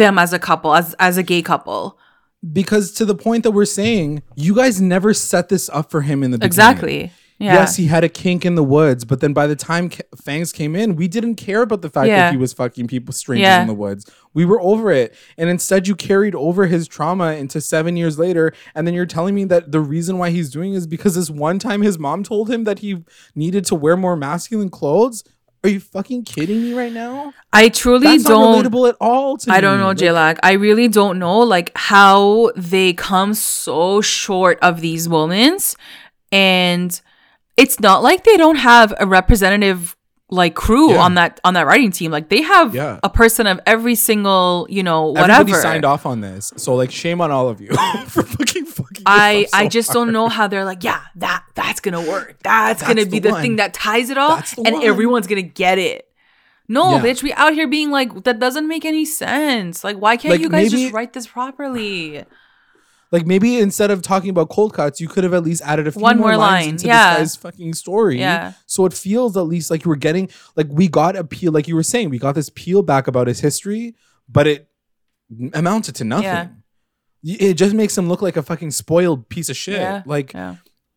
them 0.02 0.16
as 0.20 0.32
a 0.34 0.40
couple, 0.50 0.72
as 0.80 0.94
as 1.08 1.18
a 1.18 1.24
gay 1.32 1.42
couple. 1.52 1.82
because 2.62 2.86
to 3.00 3.04
the 3.12 3.16
point 3.28 3.42
that 3.46 3.52
we're 3.58 3.74
saying, 3.82 4.10
you 4.46 4.54
guys 4.62 4.76
never 4.96 5.12
set 5.32 5.46
this 5.54 5.66
up 5.78 5.90
for 5.92 6.02
him 6.10 6.18
in 6.24 6.30
the 6.32 6.38
beginning. 6.38 6.48
Exactly. 6.54 7.00
Yeah. 7.40 7.54
Yes, 7.54 7.76
he 7.76 7.86
had 7.86 8.04
a 8.04 8.10
kink 8.10 8.46
in 8.46 8.56
the 8.56 8.64
woods, 8.64 9.06
but 9.06 9.20
then 9.22 9.32
by 9.32 9.46
the 9.46 9.56
time 9.56 9.90
K- 9.90 10.02
Fangs 10.24 10.52
came 10.52 10.76
in, 10.76 10.96
we 10.96 11.08
didn't 11.08 11.36
care 11.36 11.62
about 11.62 11.84
the 11.84 11.90
fact 11.90 12.08
Yeah. 12.08 12.18
that 12.18 12.32
he 12.32 12.38
was 12.38 12.52
fucking 12.52 12.88
people, 12.88 13.14
strangers 13.14 13.44
Yeah. 13.44 13.62
in 13.62 13.68
the 13.68 13.76
woods. 13.76 14.10
We 14.34 14.44
were 14.44 14.60
over 14.60 14.92
it, 14.92 15.14
and 15.38 15.48
instead 15.48 15.88
you 15.88 15.96
carried 15.96 16.34
over 16.34 16.66
his 16.66 16.88
trauma 16.88 17.34
into 17.34 17.62
seven 17.62 17.96
years 17.96 18.18
later, 18.18 18.54
and 18.74 18.88
then 18.88 18.96
you're 18.96 19.06
telling 19.06 19.36
me 19.36 19.44
that 19.46 19.72
the 19.72 19.80
reason 19.80 20.18
why 20.18 20.32
he's 20.32 20.50
doing 20.50 20.74
it 20.74 20.78
is 20.78 20.88
because 20.88 21.14
this 21.14 21.30
one 21.30 21.60
time 21.60 21.84
his 21.84 22.00
mom 22.00 22.24
told 22.24 22.50
him 22.50 22.64
that 22.64 22.80
he 22.80 23.04
needed 23.36 23.66
to 23.66 23.76
wear 23.76 23.96
more 23.96 24.16
masculine 24.16 24.70
clothes. 24.70 25.24
Are 25.64 25.70
you 25.70 25.80
fucking 25.80 26.24
kidding 26.24 26.62
me 26.64 26.74
right 26.74 26.94
now? 26.94 27.34
I 27.54 27.70
truly 27.70 28.08
That's 28.08 28.24
don't 28.24 28.64
not 28.64 28.72
relatable 28.72 28.90
at 28.90 28.96
all 29.02 29.38
to 29.38 29.52
I 29.52 29.60
don't 29.62 29.78
me. 29.78 29.84
know, 30.08 30.14
Like. 30.14 30.40
I 30.44 30.54
really 30.54 30.88
don't 30.88 31.20
know 31.20 31.40
like 31.40 31.72
how 31.76 32.52
they 32.56 32.94
come 32.94 33.34
so 33.36 34.02
short 34.02 34.58
of 34.62 34.82
these 34.82 35.08
moments. 35.10 35.76
And 36.32 37.00
it's 37.58 37.80
not 37.80 38.04
like 38.04 38.24
they 38.24 38.38
don't 38.38 38.58
have 38.58 38.94
a 39.00 39.06
representative 39.08 39.96
like 40.30 40.56
crew 40.56 40.92
Yeah. 40.92 40.98
on 41.04 41.14
that 41.16 41.40
on 41.46 41.54
that 41.54 41.66
writing 41.66 41.90
team. 41.92 42.12
Like 42.12 42.28
they 42.30 42.42
have 42.42 42.76
Yeah. 42.76 43.00
a 43.02 43.10
person 43.10 43.48
of 43.48 43.62
every 43.66 43.96
single, 43.96 44.68
you 44.70 44.84
know, 44.84 45.08
whatever. 45.12 45.32
Everybody 45.42 45.62
signed 45.62 45.86
off 45.86 46.06
on 46.06 46.20
this, 46.20 46.52
so 46.58 46.76
like 46.76 46.92
shame 46.92 47.22
on 47.22 47.32
all 47.32 47.48
of 47.48 47.62
you 47.62 47.70
for 48.08 48.24
fucking 48.24 48.66
fucking. 48.66 49.04
I 49.06 49.44
up 49.54 49.60
I 49.60 49.68
just 49.70 49.88
hard. 49.94 50.08
don't 50.08 50.14
know 50.14 50.28
how 50.28 50.48
they're 50.48 50.66
like, 50.66 50.84
yeah, 50.84 51.02
that 51.16 51.44
that's 51.56 51.80
gonna 51.80 52.02
work. 52.02 52.36
That's, 52.44 52.82
That's 52.82 52.94
gonna 52.94 53.06
be 53.10 53.20
the 53.20 53.32
the 53.32 53.42
thing 53.42 53.56
that 53.56 53.74
ties 53.74 54.10
it 54.10 54.18
all, 54.18 54.42
and 54.66 54.76
one. 54.76 54.84
everyone's 54.84 55.28
gonna 55.28 55.42
get 55.44 55.78
it. 55.78 56.04
No, 56.68 56.96
Yeah. 56.96 57.02
bitch, 57.02 57.24
we 57.24 57.32
out 57.32 57.54
here 57.54 57.66
being 57.70 57.90
like 57.92 58.26
that 58.26 58.38
doesn't 58.40 58.68
make 58.68 58.84
any 58.84 59.06
sense. 59.06 59.86
Like, 59.86 59.96
why 59.96 60.18
can't 60.18 60.34
Like, 60.34 60.42
you 60.42 60.50
guys 60.50 60.74
maybe- 60.74 60.84
just 60.84 60.94
write 60.94 61.14
this 61.14 61.26
properly? 61.26 62.26
Like 63.12 63.26
maybe 63.26 63.60
instead 63.60 63.90
of 63.90 64.02
talking 64.02 64.30
about 64.30 64.50
cold 64.50 64.74
cuts, 64.74 65.00
you 65.00 65.08
could 65.08 65.24
have 65.24 65.34
at 65.34 65.44
least 65.44 65.62
added 65.64 65.88
a 65.88 65.92
few 65.92 66.02
One 66.02 66.18
more, 66.18 66.30
more 66.30 66.38
lines 66.38 66.66
line, 66.66 66.70
into 66.72 66.88
yeah. 66.88 67.20
this 67.20 67.20
guy's 67.20 67.36
fucking 67.38 67.74
story. 67.74 68.20
Yeah. 68.20 68.54
So 68.66 68.86
it 68.86 68.94
feels 68.94 69.38
at 69.38 69.42
least 69.44 69.72
like 69.72 69.86
you 69.86 69.90
were 69.90 69.96
getting 69.96 70.30
like 70.56 70.68
we 70.70 70.88
got 70.88 71.16
a 71.16 71.24
peel, 71.24 71.52
like 71.52 71.68
you 71.68 71.76
were 71.76 71.84
saying, 71.84 72.10
we 72.10 72.20
got 72.20 72.36
this 72.36 72.50
peel 72.50 72.82
back 72.82 73.08
about 73.08 73.28
his 73.28 73.40
history, 73.40 73.96
but 74.28 74.46
it 74.48 74.70
amounted 75.54 75.96
to 75.96 76.04
nothing. 76.04 76.26
Yeah. 76.26 76.48
It 77.24 77.56
just 77.56 77.74
makes 77.74 77.98
him 77.98 78.08
look 78.08 78.22
like 78.22 78.38
a 78.38 78.44
fucking 78.44 78.72
spoiled 78.72 79.28
piece 79.28 79.50
of 79.50 79.58
shit. 79.58 79.80
Yeah, 79.80 80.04
Like, 80.06 80.34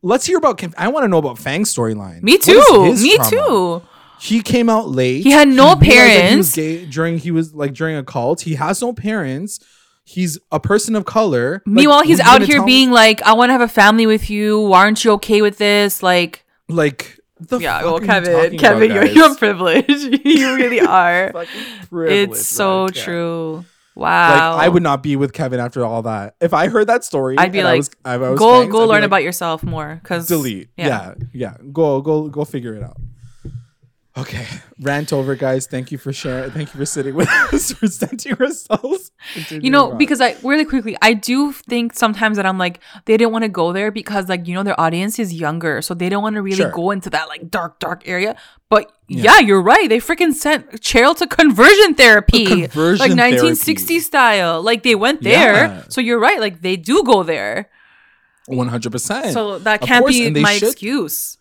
let's 0.01 0.25
hear 0.25 0.37
about. 0.37 0.63
I 0.77 0.87
want 0.87 1.03
to 1.03 1.07
know 1.07 1.17
about 1.17 1.39
Fang's 1.39 1.73
storyline. 1.73 2.21
Me 2.21 2.37
too. 2.37 2.93
Me 3.01 3.15
trauma? 3.15 3.29
too. 3.29 3.81
he 4.19 4.41
came 4.41 4.69
out 4.69 4.87
late. 4.89 5.23
He 5.23 5.31
had 5.31 5.47
no 5.47 5.75
he 5.75 5.79
was 5.79 5.87
parents. 5.87 6.55
gay 6.55 6.85
during 6.85 7.17
he 7.17 7.31
was 7.31 7.53
like 7.53 7.73
during 7.73 7.95
a 7.97 8.03
cult. 8.03 8.41
He 8.41 8.55
has 8.55 8.81
no 8.81 8.93
parents. 8.93 9.59
He's 10.03 10.37
a 10.51 10.59
person 10.59 10.95
of 10.95 11.05
color. 11.05 11.61
Like, 11.65 11.67
Meanwhile, 11.67 12.03
he's 12.03 12.19
out 12.19 12.41
here 12.41 12.57
tell- 12.57 12.65
being 12.65 12.91
like, 12.91 13.21
"I 13.23 13.33
want 13.33 13.49
to 13.49 13.53
have 13.53 13.61
a 13.61 13.67
family 13.67 14.05
with 14.07 14.29
you. 14.29 14.73
Aren't 14.73 15.03
you 15.05 15.11
okay 15.13 15.41
with 15.41 15.57
this?" 15.57 16.01
Like, 16.03 16.43
like 16.67 17.19
the 17.39 17.59
yeah, 17.59 17.77
fuck 17.79 17.85
well, 17.85 17.95
are 17.97 18.01
you 18.01 18.07
Kevin, 18.07 18.33
talking 18.43 18.59
Kevin, 18.59 18.91
about, 18.91 18.95
you're 18.95 19.05
guys? 19.05 19.15
you're 19.15 19.35
privileged. 19.35 20.25
you 20.25 20.55
really 20.55 20.79
are. 20.85 21.31
It's 21.91 22.45
so 22.45 22.85
like, 22.85 22.95
yeah. 22.95 23.03
true. 23.03 23.55
Like 23.93 24.07
Wow. 24.07 24.55
I 24.55 24.69
would 24.69 24.83
not 24.83 25.03
be 25.03 25.17
with 25.17 25.33
Kevin 25.33 25.59
after 25.59 25.83
all 25.85 26.01
that. 26.03 26.35
If 26.39 26.53
I 26.53 26.69
heard 26.69 26.87
that 26.87 27.03
story, 27.03 27.37
I'd 27.37 27.51
be 27.51 27.59
and 27.59 27.67
I 27.67 27.71
like, 27.71 27.77
was- 27.79 27.89
I 28.05 28.17
was 28.17 28.39
go 28.39 28.61
Fangs, 28.61 28.71
go 28.71 28.83
I'd 28.83 28.85
learn 28.85 29.01
like, 29.01 29.03
about 29.03 29.23
yourself 29.23 29.63
more. 29.63 29.99
Cause 30.03 30.27
delete. 30.27 30.69
Yeah. 30.77 31.15
yeah, 31.33 31.57
Go 31.73 32.01
go 32.01 32.29
go 32.29 32.45
figure 32.45 32.73
it 32.73 32.83
out. 32.83 32.97
Okay, 34.17 34.45
rant 34.81 35.13
over, 35.13 35.35
guys. 35.35 35.67
Thank 35.67 35.89
you 35.91 35.97
for 35.97 36.11
sharing. 36.11 36.51
Thank 36.51 36.73
you 36.73 36.79
for 36.79 36.85
sitting 36.85 37.15
with 37.15 37.29
us, 37.53 37.71
presenting 37.73 38.33
ourselves. 38.33 39.11
you 39.51 39.69
know 39.69 39.93
because 39.93 40.19
i 40.19 40.35
really 40.43 40.65
quickly 40.65 40.97
i 41.03 41.13
do 41.13 41.51
think 41.51 41.93
sometimes 41.93 42.37
that 42.37 42.45
i'm 42.45 42.57
like 42.57 42.79
they 43.05 43.15
didn't 43.17 43.31
want 43.31 43.43
to 43.43 43.49
go 43.49 43.71
there 43.71 43.91
because 43.91 44.27
like 44.27 44.47
you 44.47 44.53
know 44.55 44.63
their 44.63 44.79
audience 44.81 45.19
is 45.19 45.31
younger 45.31 45.79
so 45.81 45.93
they 45.93 46.09
don't 46.09 46.23
want 46.23 46.35
to 46.35 46.41
really 46.41 46.57
Sure. 46.57 46.71
go 46.71 46.89
into 46.89 47.09
that 47.11 47.27
like 47.29 47.51
dark 47.51 47.79
dark 47.79 48.01
area 48.07 48.35
but 48.67 48.91
yeah, 49.07 49.37
you're 49.39 49.61
right 49.61 49.87
they 49.89 49.99
freaking 49.99 50.33
sent 50.33 50.69
cheryl 50.81 51.15
to 51.17 51.27
conversion 51.27 51.93
therapy 51.93 52.45
conversion 52.45 52.99
like 53.09 53.11
therapy. 53.17 53.35
1960 53.37 53.99
style 53.99 54.61
like 54.63 54.81
they 54.81 54.95
went 54.95 55.21
there 55.21 55.53
Yeah. 55.65 55.83
so 55.89 56.01
you're 56.01 56.19
right 56.19 56.39
like 56.39 56.61
they 56.61 56.75
do 56.77 57.03
go 57.03 57.21
there 57.23 57.69
one 58.47 58.69
hundred 58.69 58.91
percent. 58.91 59.33
so 59.33 59.59
that 59.59 59.81
can't 59.81 60.01
course, 60.03 60.17
be 60.17 60.29
my 60.31 60.53
should- 60.57 60.69
excuse 60.69 61.37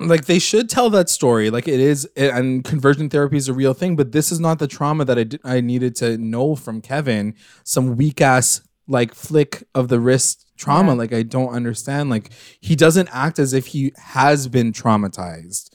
like 0.00 0.26
they 0.26 0.38
should 0.38 0.68
tell 0.70 0.90
that 0.90 1.08
story. 1.08 1.50
Like 1.50 1.66
it 1.68 1.80
is 1.80 2.04
and 2.16 2.64
conversion 2.64 3.08
therapy 3.10 3.36
is 3.36 3.48
a 3.48 3.52
real 3.52 3.74
thing 3.74 3.96
but 3.96 4.12
this 4.12 4.30
is 4.30 4.38
not 4.40 4.58
the 4.58 4.68
trauma 4.68 5.04
that 5.04 5.18
i, 5.18 5.24
did, 5.24 5.40
I 5.44 5.60
needed 5.60 5.96
to 5.96 6.16
know 6.18 6.54
from 6.54 6.80
kevin. 6.80 7.34
Some 7.64 7.96
weak 7.96 8.20
ass 8.20 8.60
like 8.86 9.12
flick 9.14 9.64
of 9.74 9.88
the 9.88 10.00
wrist 10.00 10.46
trauma 10.56 10.92
Yeah. 10.92 10.98
like 10.98 11.12
i 11.12 11.22
don't 11.22 11.52
understand. 11.52 12.10
Like 12.10 12.30
he 12.60 12.74
doesn't 12.76 13.08
act 13.12 13.38
as 13.38 13.52
if 13.52 13.66
he 13.68 13.92
has 13.96 14.48
been 14.48 14.72
traumatized. 14.72 15.70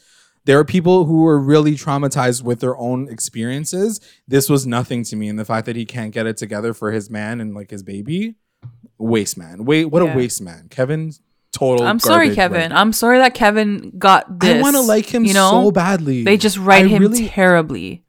There 0.45 0.59
are 0.59 0.65
people 0.65 1.05
who 1.05 1.25
are 1.25 1.39
really 1.39 1.75
traumatized 1.75 2.43
with 2.43 2.59
their 2.59 2.77
own 2.77 3.07
experiences. 3.07 4.01
This 4.27 4.49
was 4.49 4.67
nothing 4.67 5.03
to 5.05 5.15
me 5.15 5.29
and 5.29 5.39
the 5.39 5.45
fact 5.45 5.65
that 5.67 5.77
he 5.77 5.85
can't 5.85 6.11
get 6.13 6.25
it 6.27 6.35
together 6.35 6.73
for 6.73 6.91
his 6.91 7.09
man 7.09 7.39
and 7.39 7.53
like 7.53 7.71
his 7.71 7.81
baby 7.83 8.35
waste 8.97 9.37
man. 9.37 9.63
Wait 9.65 9.85
what 9.85 10.03
Yeah. 10.03 10.13
a 10.13 10.17
waste 10.17 10.41
man. 10.41 10.67
Kevin 10.69 11.11
total 11.53 11.85
i'm 11.85 11.99
sorry 11.99 12.33
kevin 12.35 12.71
like- 12.71 12.79
i'm 12.79 12.91
sorry 12.91 13.19
that 13.19 13.33
kevin 13.33 13.93
got 13.97 14.39
this 14.39 14.57
I 14.57 14.61
want 14.61 14.75
to 14.75 14.81
like 14.81 15.05
him 15.05 15.23
you 15.23 15.33
know 15.33 15.49
so 15.63 15.71
badly. 15.71 16.23
they 16.23 16.35
just 16.35 16.57
write 16.57 16.85
I 16.85 16.87
him 16.89 17.01
really 17.03 17.27
terribly 17.29 18.03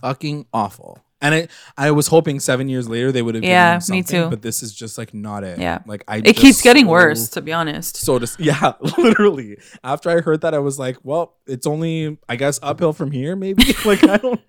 fucking 0.00 0.46
awful. 0.52 0.98
And 1.22 1.34
I, 1.34 1.48
I 1.78 1.90
was 1.92 2.08
hoping 2.08 2.38
seven 2.38 2.68
years 2.68 2.86
later 2.86 3.10
they 3.10 3.22
would 3.22 3.34
have. 3.34 3.44
Yeah, 3.44 3.80
me 3.88 4.02
too. 4.02 4.28
But 4.28 4.42
this 4.42 4.62
is 4.62 4.74
just 4.74 4.98
like 4.98 5.14
not 5.14 5.42
it. 5.42 5.58
Yeah. 5.58 5.78
like 5.86 6.04
I. 6.06 6.18
it 6.18 6.24
just 6.24 6.36
keeps 6.36 6.60
getting 6.60 6.84
so- 6.84 6.90
worse 6.90 7.28
to 7.30 7.40
be 7.40 7.50
honest 7.50 7.96
So 7.96 8.18
just 8.18 8.38
yeah, 8.50 8.74
literally. 8.98 9.56
After 9.82 10.10
I 10.10 10.20
heard 10.20 10.42
that, 10.42 10.52
I 10.52 10.58
was 10.58 10.78
like, 10.78 10.98
well, 11.02 11.36
it's 11.46 11.66
only 11.66 12.18
I 12.28 12.36
guess 12.36 12.60
uphill 12.62 12.92
from 12.92 13.10
here. 13.10 13.36
Maybe 13.36 13.64
like 13.86 14.04
I 14.04 14.18
don't 14.18 14.40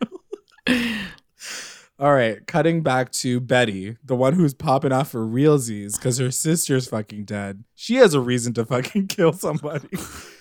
know. 0.68 0.92
All 1.98 2.14
right, 2.14 2.46
cutting 2.46 2.82
back 2.82 3.10
to 3.14 3.40
Betty, 3.40 3.96
the 4.04 4.18
one 4.18 4.34
who's 4.34 4.54
popping 4.54 4.92
off 4.92 5.12
for 5.12 5.26
realsies 5.26 5.96
because 5.96 6.18
her 6.18 6.30
sister's 6.30 6.90
fucking 6.90 7.24
dead. 7.24 7.64
She 7.74 7.96
has 7.96 8.14
a 8.14 8.20
reason 8.20 8.54
to 8.56 8.66
fucking 8.66 9.08
kill 9.08 9.32
somebody. 9.32 9.98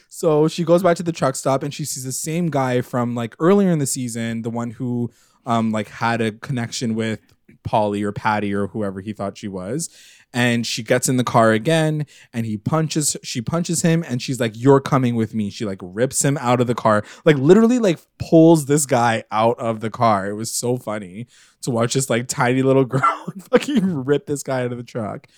So 0.08 0.48
she 0.48 0.64
goes 0.64 0.82
back 0.82 0.96
to 0.96 1.04
the 1.04 1.12
truck 1.12 1.36
stop 1.36 1.62
and 1.62 1.72
she 1.72 1.84
sees 1.84 2.02
the 2.04 2.10
same 2.12 2.48
guy 2.48 2.80
from 2.80 3.14
like 3.14 3.36
earlier 3.38 3.70
in 3.70 3.78
the 3.78 3.86
season, 3.86 4.42
the 4.42 4.50
one 4.50 4.72
who 4.72 5.12
um 5.46 5.72
like 5.72 5.88
had 5.88 6.20
a 6.20 6.32
connection 6.32 6.94
with 6.94 7.20
Polly 7.64 8.02
or 8.02 8.12
Patty 8.12 8.54
or 8.54 8.68
whoever 8.68 9.00
he 9.00 9.12
thought 9.12 9.38
she 9.38 9.48
was. 9.48 9.90
And 10.32 10.66
she 10.66 10.82
gets 10.82 11.08
in 11.08 11.16
the 11.16 11.24
car 11.24 11.52
again 11.52 12.06
and 12.32 12.44
he 12.44 12.56
punches 12.56 13.16
she 13.22 13.40
punches 13.40 13.82
him 13.82 14.04
and 14.06 14.20
she's 14.20 14.40
like, 14.40 14.52
You're 14.54 14.80
coming 14.80 15.14
with 15.14 15.34
me. 15.34 15.50
She 15.50 15.64
like 15.64 15.78
rips 15.80 16.24
him 16.24 16.36
out 16.38 16.60
of 16.60 16.66
the 16.66 16.74
car, 16.74 17.04
like 17.24 17.36
literally 17.36 17.78
like 17.78 18.00
pulls 18.18 18.66
this 18.66 18.84
guy 18.84 19.24
out 19.30 19.58
of 19.58 19.80
the 19.80 19.90
car. 19.90 20.26
It 20.26 20.34
was 20.34 20.52
so 20.52 20.76
funny 20.76 21.26
to 21.62 21.70
watch 21.70 21.94
this 21.94 22.10
like 22.10 22.28
tiny 22.28 22.62
little 22.62 22.84
girl 22.84 23.32
fucking 23.50 24.04
rip 24.04 24.26
this 24.26 24.42
guy 24.42 24.64
out 24.64 24.72
of 24.72 24.78
the 24.78 24.84
truck. 24.84 25.28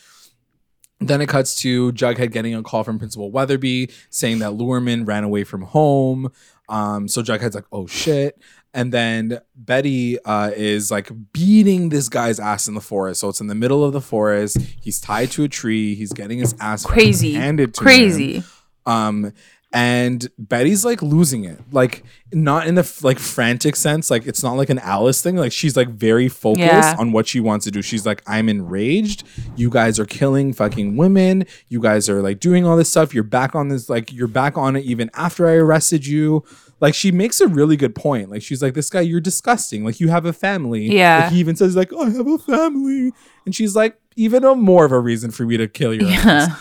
Then 0.99 1.21
it 1.21 1.29
cuts 1.29 1.57
to 1.57 1.93
Jughead 1.93 2.33
getting 2.33 2.55
a 2.55 2.63
call 2.63 2.83
from 2.83 2.99
Principal 2.99 3.31
Weatherbee 3.31 3.93
saying 4.09 4.39
that 4.39 4.53
Lurman 4.53 5.05
ran 5.05 5.25
away 5.25 5.45
from 5.45 5.63
home. 5.63 6.33
Um, 6.71 7.07
so 7.07 7.23
Jughead's 7.23 7.55
like, 7.55 7.67
oh 7.71 7.87
shit. 7.87 8.41
And 8.77 8.93
then 8.93 9.41
Betty 9.57 10.23
uh, 10.25 10.51
is 10.55 10.91
like 10.91 11.11
beating 11.33 11.89
this 11.89 12.09
guy's 12.11 12.39
ass 12.39 12.69
in 12.69 12.75
the 12.75 12.81
forest. 12.83 13.21
So 13.23 13.31
it's 13.31 13.41
in 13.41 13.47
the 13.47 13.55
middle 13.55 13.83
of 13.83 13.93
the 13.95 14.03
forest. 14.03 14.59
He's 14.81 15.01
tied 15.01 15.31
to 15.33 15.45
a 15.45 15.49
tree. 15.49 15.95
He's 15.95 16.13
getting 16.13 16.39
his 16.39 16.55
ass 16.61 16.85
crazy 16.85 17.33
handed 17.33 17.73
to 17.75 17.81
him. 17.81 17.85
crazy 17.87 18.43
Um, 18.85 19.33
and 19.73 20.29
Betty's 20.39 20.85
like 20.85 21.03
losing 21.03 21.45
it, 21.45 21.59
like 21.73 22.05
not 22.33 22.67
in 22.67 22.77
the 22.77 23.01
like 23.03 23.19
frantic 23.19 23.77
sense. 23.77 24.11
Like 24.11 24.27
it's 24.27 24.43
not 24.43 24.53
like 24.53 24.71
an 24.71 24.79
Alice 24.79 25.21
thing. 25.23 25.37
Like 25.37 25.53
she's 25.53 25.77
like 25.77 25.89
very 25.89 26.29
focused 26.29 26.61
Yeah. 26.65 26.97
on 26.99 27.13
what 27.13 27.27
she 27.27 27.41
wants 27.41 27.65
to 27.65 27.71
do. 27.71 27.83
She's 27.83 28.07
like, 28.07 28.23
I'm 28.27 28.49
enraged. 28.49 29.25
You 29.57 29.69
guys 29.69 29.99
are 29.99 30.07
killing 30.07 30.53
fucking 30.53 30.97
women. 30.97 31.47
You 31.69 31.81
guys 31.81 32.09
are 32.09 32.23
like 32.23 32.41
doing 32.41 32.65
all 32.65 32.77
this 32.77 32.89
stuff. 32.89 33.13
You're 33.13 33.25
back 33.25 33.55
on 33.55 33.69
this. 33.69 33.89
Like 33.91 34.13
you're 34.13 34.29
back 34.29 34.57
on 34.57 34.77
it 34.77 34.85
even 34.85 35.11
after 35.15 35.47
I 35.49 35.55
arrested 35.55 36.07
you. 36.07 36.45
Like 36.81 36.95
she 36.95 37.11
makes 37.11 37.41
a 37.41 37.49
really 37.49 37.77
good 37.77 37.95
point. 37.95 38.31
Like 38.31 38.43
she's 38.43 38.63
like, 38.63 38.75
this 38.75 38.91
guy, 38.91 39.01
you're 39.01 39.21
disgusting. 39.21 39.85
Like 39.85 39.99
you 39.99 40.09
have 40.09 40.27
a 40.27 40.33
family. 40.33 40.93
Yeah. 40.93 41.25
Like, 41.25 41.33
he 41.33 41.41
even 41.41 41.57
says 41.57 41.75
like, 41.75 41.93
I 41.93 42.11
have 42.11 42.27
a 42.27 42.39
family, 42.39 43.13
and 43.45 43.55
she's 43.55 43.75
like, 43.75 43.99
even 44.17 44.45
a 44.45 44.55
more 44.55 44.85
of 44.85 44.93
a 44.93 45.01
reason 45.01 45.31
for 45.31 45.45
me 45.45 45.57
to 45.57 45.69
kill 45.69 45.95
your 45.95 46.09
ass. 46.09 46.25
yeah 46.25 46.57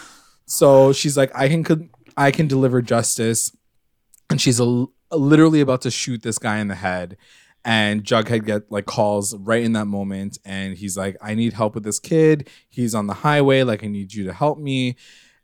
So 0.46 0.94
she's 0.94 1.18
like, 1.18 1.32
I 1.36 1.50
can 1.50 1.90
I 2.16 2.32
can 2.32 2.48
deliver 2.48 2.82
justice, 2.82 3.56
and 4.30 4.40
she's 4.40 4.60
a, 4.60 4.86
literally 5.12 5.62
about 5.62 5.82
to 5.82 5.92
shoot 5.92 6.22
this 6.22 6.38
guy 6.38 6.60
in 6.60 6.68
the 6.68 6.76
head. 6.76 7.18
And 7.68 8.04
Jughead 8.04 8.46
get 8.46 8.72
like 8.72 8.86
calls 8.86 9.36
right 9.36 9.64
in 9.64 9.74
that 9.74 9.86
moment, 9.86 10.38
and 10.46 10.78
he's 10.78 10.96
like, 10.96 11.18
I 11.22 11.34
need 11.34 11.54
help 11.54 11.74
with 11.74 11.84
this 11.84 12.00
kid. 12.00 12.48
He's 12.70 12.94
on 12.94 13.08
the 13.08 13.16
highway. 13.16 13.64
Like, 13.64 13.84
I 13.84 13.88
need 13.88 14.14
you 14.14 14.24
to 14.26 14.34
help 14.34 14.60
me. 14.60 14.98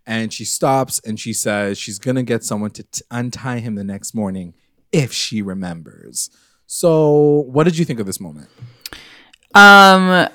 And 0.06 0.32
she 0.32 0.46
stops 0.46 1.00
and 1.06 1.20
she 1.20 1.34
says 1.34 1.78
she's 1.78 2.00
gonna 2.00 2.24
get 2.24 2.44
someone 2.44 2.72
to 2.72 2.84
t- 2.84 3.02
untie 3.12 3.60
him 3.60 3.76
the 3.76 3.84
next 3.84 4.14
morning 4.14 4.56
if 4.92 5.12
she 5.14 5.42
remembers. 5.42 6.30
So, 6.68 7.46
what 7.52 7.66
did 7.66 7.78
you 7.78 7.86
think 7.86 8.00
of 8.00 8.06
this 8.06 8.20
moment? 8.20 8.50
um 9.56 10.28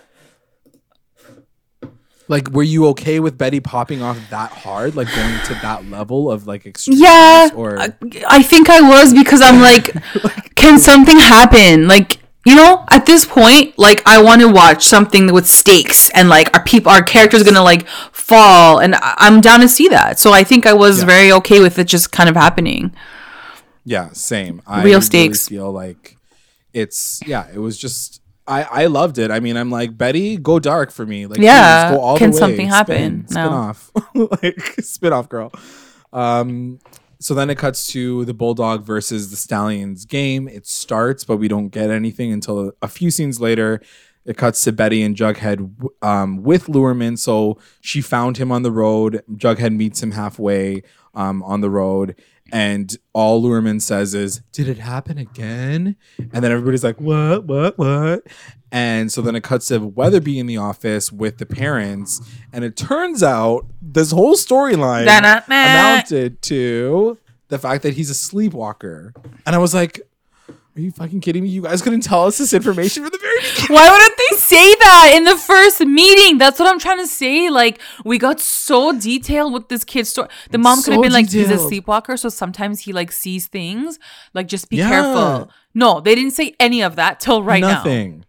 Like, 2.28 2.50
were 2.50 2.64
you 2.64 2.88
okay 2.88 3.20
with 3.20 3.38
Betty 3.38 3.60
popping 3.60 4.02
off 4.02 4.18
that 4.30 4.50
hard, 4.50 4.96
like 4.96 5.06
going 5.14 5.40
to 5.44 5.54
that 5.62 5.88
level 5.88 6.28
of 6.30 6.46
like 6.46 6.66
extreme? 6.66 6.98
Yeah, 7.00 7.50
or 7.54 7.78
I, 7.78 7.92
I 8.28 8.42
think 8.42 8.68
I 8.68 8.80
was 8.80 9.14
because 9.14 9.40
I'm 9.40 9.60
like, 9.70 9.94
can 10.56 10.78
something 10.80 11.16
happen? 11.18 11.86
Like, 11.86 12.18
you 12.44 12.56
know, 12.56 12.84
at 12.90 13.06
this 13.06 13.24
point, 13.24 13.78
like 13.78 14.02
I 14.06 14.20
want 14.20 14.40
to 14.40 14.48
watch 14.48 14.84
something 14.84 15.32
with 15.32 15.46
stakes 15.46 16.10
and 16.10 16.28
like 16.28 16.54
our 16.56 16.64
people, 16.64 16.90
our 16.90 17.02
characters 17.02 17.44
gonna 17.44 17.62
like 17.62 17.86
fall, 18.10 18.80
and 18.80 18.96
I- 18.96 19.14
I'm 19.18 19.40
down 19.40 19.60
to 19.60 19.68
see 19.68 19.86
that. 19.88 20.18
So 20.18 20.32
I 20.32 20.42
think 20.42 20.66
I 20.66 20.72
was 20.72 20.98
Yeah. 21.00 21.04
very 21.06 21.30
okay 21.32 21.60
with 21.60 21.78
it 21.78 21.84
just 21.84 22.10
kind 22.10 22.28
of 22.28 22.34
happening. 22.34 22.92
Yeah, 23.86 24.10
same. 24.12 24.60
I 24.66 24.78
Real 24.82 24.94
really 24.96 25.00
stakes. 25.00 25.48
feel 25.48 25.70
like 25.72 26.18
it's 26.74 27.20
yeah. 27.26 27.46
It 27.54 27.58
was 27.58 27.78
just 27.78 28.20
I 28.46 28.64
I 28.64 28.86
loved 28.86 29.16
it. 29.18 29.30
I 29.30 29.40
mean, 29.40 29.56
I'm 29.56 29.70
like 29.70 29.96
Betty, 29.96 30.36
go 30.36 30.58
dark 30.58 30.90
for 30.90 31.06
me. 31.06 31.26
Like 31.26 31.38
Yeah, 31.38 31.88
please, 31.90 31.96
go 31.96 32.02
all 32.02 32.18
can 32.18 32.30
the 32.32 32.34
way. 32.34 32.38
something 32.40 32.66
Spin, 32.66 32.68
happen? 32.68 33.28
Spin 33.28 33.44
No. 33.44 33.50
off, 33.50 33.90
like 34.42 34.74
spin 34.80 35.12
off, 35.12 35.28
girl. 35.28 35.52
Um. 36.12 36.78
So 37.18 37.32
then 37.32 37.48
it 37.48 37.56
cuts 37.56 37.86
to 37.92 38.26
the 38.26 38.34
bulldog 38.34 38.84
versus 38.84 39.30
the 39.30 39.36
stallions 39.36 40.04
game. 40.04 40.48
It 40.48 40.66
starts, 40.66 41.24
but 41.24 41.38
we 41.38 41.48
don't 41.48 41.68
get 41.70 41.88
anything 41.88 42.30
until 42.30 42.72
a 42.82 42.88
few 42.88 43.10
scenes 43.10 43.40
later. 43.40 43.80
It 44.26 44.36
cuts 44.36 44.62
to 44.64 44.72
Betty 44.72 45.02
and 45.02 45.16
Jughead 45.16 45.72
um, 46.02 46.42
with 46.42 46.68
Lurman. 46.68 47.16
So 47.16 47.58
she 47.80 48.02
found 48.02 48.36
him 48.36 48.52
on 48.52 48.64
the 48.64 48.70
road. 48.70 49.22
Jughead 49.32 49.74
meets 49.74 50.02
him 50.02 50.10
halfway 50.10 50.82
um, 51.14 51.42
on 51.42 51.62
the 51.62 51.70
road. 51.70 52.16
And 52.52 52.96
all 53.12 53.42
Lurman 53.42 53.80
says 53.80 54.14
is, 54.14 54.40
Did 54.52 54.68
it 54.68 54.78
happen 54.78 55.18
again? 55.18 55.96
And 56.18 56.44
then 56.44 56.52
everybody's 56.52 56.84
like, 56.84 57.00
What, 57.00 57.44
what, 57.44 57.78
what? 57.78 58.22
And 58.72 59.10
so 59.10 59.22
then 59.22 59.34
it 59.36 59.42
cuts 59.42 59.68
to 59.68 59.80
Weatherbee 59.80 60.38
in 60.38 60.46
the 60.46 60.56
office 60.58 61.10
with 61.12 61.38
the 61.38 61.46
parents. 61.46 62.20
And 62.52 62.64
it 62.64 62.76
turns 62.76 63.22
out 63.22 63.66
this 63.80 64.10
whole 64.10 64.34
storyline 64.34 65.06
amounted 65.76 66.42
to 66.42 67.18
the 67.48 67.58
fact 67.58 67.82
that 67.84 67.94
he's 67.94 68.10
a 68.10 68.14
sleepwalker. 68.14 69.14
And 69.46 69.54
I 69.54 69.58
was 69.58 69.72
like, 69.72 70.00
Are 70.76 70.80
you 70.80 70.90
fucking 70.90 71.22
kidding 71.22 71.42
me? 71.42 71.48
You 71.48 71.62
guys 71.62 71.80
couldn't 71.80 72.02
tell 72.02 72.26
us 72.26 72.36
this 72.36 72.52
information 72.52 73.02
from 73.02 73.10
the 73.10 73.16
very 73.18 73.38
beginning. 73.40 73.74
Why 73.74 73.90
wouldn't 73.90 74.14
they 74.18 74.36
say 74.36 74.74
that 74.74 75.12
in 75.16 75.24
the 75.24 75.34
first 75.36 75.80
meeting? 75.80 76.36
That's 76.36 76.60
what 76.60 76.68
I'm 76.68 76.78
trying 76.78 76.98
to 76.98 77.06
say. 77.06 77.48
Like, 77.48 77.80
we 78.04 78.18
got 78.18 78.40
so 78.40 78.92
detailed 78.92 79.54
with 79.54 79.68
this 79.68 79.84
kid's 79.84 80.10
story. 80.10 80.28
The 80.50 80.58
mom 80.58 80.82
could 80.82 80.92
have 80.92 80.98
So 80.98 81.02
been 81.02 81.12
like, 81.12 81.30
he's 81.30 81.48
a 81.50 81.56
sleepwalker, 81.56 82.18
so 82.18 82.28
sometimes 82.28 82.80
he 82.80 82.92
like 82.92 83.10
sees 83.10 83.46
things. 83.46 83.98
Like, 84.34 84.48
just 84.48 84.68
be 84.68 84.76
Yeah. 84.76 84.90
careful. 84.90 85.50
No, 85.74 86.00
they 86.00 86.14
didn't 86.14 86.32
say 86.32 86.54
any 86.60 86.82
of 86.82 86.96
that 86.96 87.20
till 87.20 87.42
right 87.42 87.62
now. 87.62 87.68
Nothing. 87.82 88.26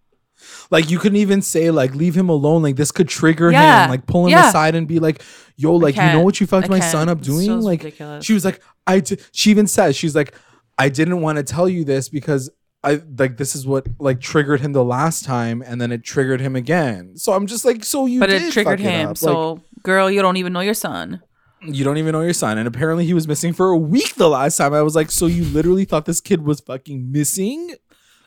Like 0.72 0.90
you 0.90 0.99
couldn't 0.99 1.18
even 1.18 1.41
say 1.41 1.69
like 1.72 1.95
leave 1.95 2.15
him 2.15 2.30
alone. 2.30 2.61
Like 2.61 2.78
this 2.78 2.91
could 2.94 3.10
trigger 3.10 3.52
Yeah. 3.52 3.84
him. 3.86 3.90
Like 3.90 4.06
pull 4.06 4.26
him 4.26 4.32
Yeah. 4.32 4.48
aside 4.49 4.76
and 4.76 4.86
be 4.88 4.99
like, 4.99 5.22
"Yo, 5.56 5.74
like 5.76 5.95
you 5.95 6.02
know 6.02 6.22
what 6.22 6.40
you 6.41 6.48
fucked 6.48 6.68
I 6.68 6.69
my 6.69 6.80
can't. 6.80 6.91
son 6.91 7.10
up 7.10 7.22
doing?" 7.22 7.45
so 7.45 7.56
like 7.56 7.84
ridiculous. 7.84 8.26
she 8.26 8.34
was 8.34 8.44
like, 8.45 8.61
"I." 8.86 9.02
She 9.32 9.49
even 9.49 9.68
says 9.68 9.95
she's 9.95 10.14
like, 10.15 10.34
"I 10.78 10.90
didn't 10.90 11.22
want 11.22 11.38
to 11.38 11.44
tell 11.44 11.68
you 11.68 11.84
this 11.84 12.10
because 12.10 12.49
I 12.84 13.02
like 13.18 13.38
this 13.38 13.56
is 13.56 13.66
what 13.66 13.88
like 13.99 14.20
triggered 14.22 14.62
him 14.62 14.74
the 14.74 14.84
last 14.84 15.26
time, 15.26 15.64
and 15.66 15.82
then 15.82 15.91
it 15.91 16.04
triggered 16.04 16.40
him 16.41 16.56
again." 16.56 17.18
So 17.18 17.34
I'm 17.34 17.48
just 17.48 17.66
like, 17.66 17.84
"So 17.84 18.06
you?" 18.06 18.20
But 18.20 18.30
it 18.30 18.52
triggered 18.52 18.80
him. 18.80 19.10
up. 19.10 19.10
Like, 19.10 19.18
so, 19.18 19.62
girl, 19.84 20.10
you 20.12 20.22
don't 20.22 20.38
even 20.38 20.54
know 20.54 20.62
your 20.62 20.74
son. 20.74 21.22
you 21.64 21.84
don't 21.84 21.98
even 21.98 22.12
know 22.12 22.22
your 22.22 22.34
son, 22.34 22.58
and 22.60 22.68
apparently 22.68 23.06
he 23.06 23.14
was 23.16 23.28
missing 23.28 23.52
for 23.52 23.70
a 23.70 23.78
week 23.78 24.16
the 24.16 24.30
last 24.30 24.58
time. 24.58 24.74
I 24.74 24.84
was 24.84 24.95
like, 24.95 25.10
"So 25.12 25.26
you 25.26 25.44
literally 25.45 25.86
thought 25.86 26.06
this 26.06 26.22
kid 26.22 26.45
was 26.45 26.60
fucking 26.62 27.12
missing 27.12 27.76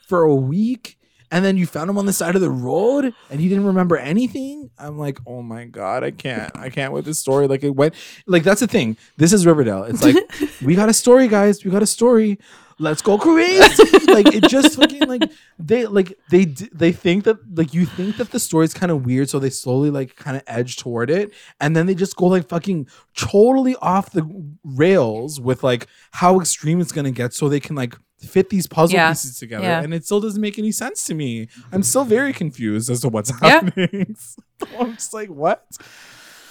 for 0.09 0.23
a 0.23 0.35
week?" 0.35 0.99
And 1.31 1.45
then 1.45 1.57
you 1.57 1.67
found 1.67 1.91
him 1.91 1.99
on 1.99 2.07
the 2.07 2.13
side 2.13 2.35
of 2.35 2.41
the 2.41 2.51
road 2.51 3.15
and 3.31 3.41
he 3.41 3.49
didn't 3.49 3.67
remember 3.67 3.97
anything? 3.97 4.71
I'm 4.79 4.99
like 4.99 5.19
oh 5.27 5.43
my 5.43 5.65
god 5.65 6.05
i 6.05 6.11
can't 6.11 6.57
i 6.57 6.71
can't 6.71 6.93
with 6.93 7.05
this 7.05 7.19
story. 7.19 7.47
Like 7.47 7.63
it 7.63 7.71
went 7.71 7.95
like 8.27 8.43
that's 8.43 8.61
the 8.61 8.67
thing. 8.67 8.97
This 9.17 9.33
is 9.33 9.47
riverdale. 9.47 9.85
It's 9.85 10.03
like 10.03 10.17
we 10.63 10.75
got 10.75 10.89
a 10.89 10.95
story 10.95 11.29
guys. 11.29 11.65
We 11.65 11.71
got 11.71 11.83
a 11.83 11.87
story. 11.87 12.39
Let's 12.79 13.03
go 13.03 13.19
crazy. 13.19 13.85
Like 14.07 14.35
it 14.35 14.49
just 14.49 14.77
fucking 14.77 15.07
like 15.07 15.31
they 15.59 15.87
like 15.87 16.19
they 16.31 16.47
they 16.47 16.93
think 16.93 17.25
that 17.25 17.37
like 17.57 17.75
you 17.75 17.85
think 17.85 18.17
that 18.17 18.31
the 18.31 18.41
story's 18.41 18.73
kind 18.73 18.91
of 18.91 19.05
weird 19.05 19.29
so 19.29 19.39
they 19.39 19.51
slowly 19.51 19.91
like 19.91 20.17
kind 20.17 20.37
of 20.37 20.43
edge 20.47 20.77
toward 20.77 21.11
it 21.11 21.33
and 21.61 21.77
then 21.77 21.87
they 21.87 21.95
just 21.95 22.17
go 22.17 22.27
like 22.27 22.49
fucking 22.49 22.89
totally 23.15 23.77
off 23.77 24.11
the 24.13 24.27
rails 24.65 25.41
with 25.41 25.63
like 25.63 25.87
how 26.13 26.41
extreme 26.41 26.81
it's 26.81 26.93
gonna 26.93 27.11
get 27.11 27.35
so 27.35 27.49
they 27.49 27.61
can 27.61 27.77
like 27.77 27.97
fit 28.21 28.51
these 28.51 28.67
puzzle 28.67 28.95
Yeah. 28.95 29.09
pieces 29.11 29.39
together 29.39 29.65
Yeah. 29.65 29.83
and 29.83 29.93
it 29.95 30.05
still 30.05 30.21
doesn't 30.21 30.41
make 30.41 30.59
any 30.59 30.73
sense 30.73 31.05
to 31.07 31.15
me 31.15 31.49
i'm 31.73 31.83
still 31.83 32.05
very 32.05 32.33
confused 32.33 32.91
as 32.91 33.01
to 33.01 33.09
what's 33.09 33.31
happening 33.41 34.15
So 34.61 34.67
i'm 34.79 34.95
just 34.95 35.15
like 35.15 35.29
what 35.31 35.67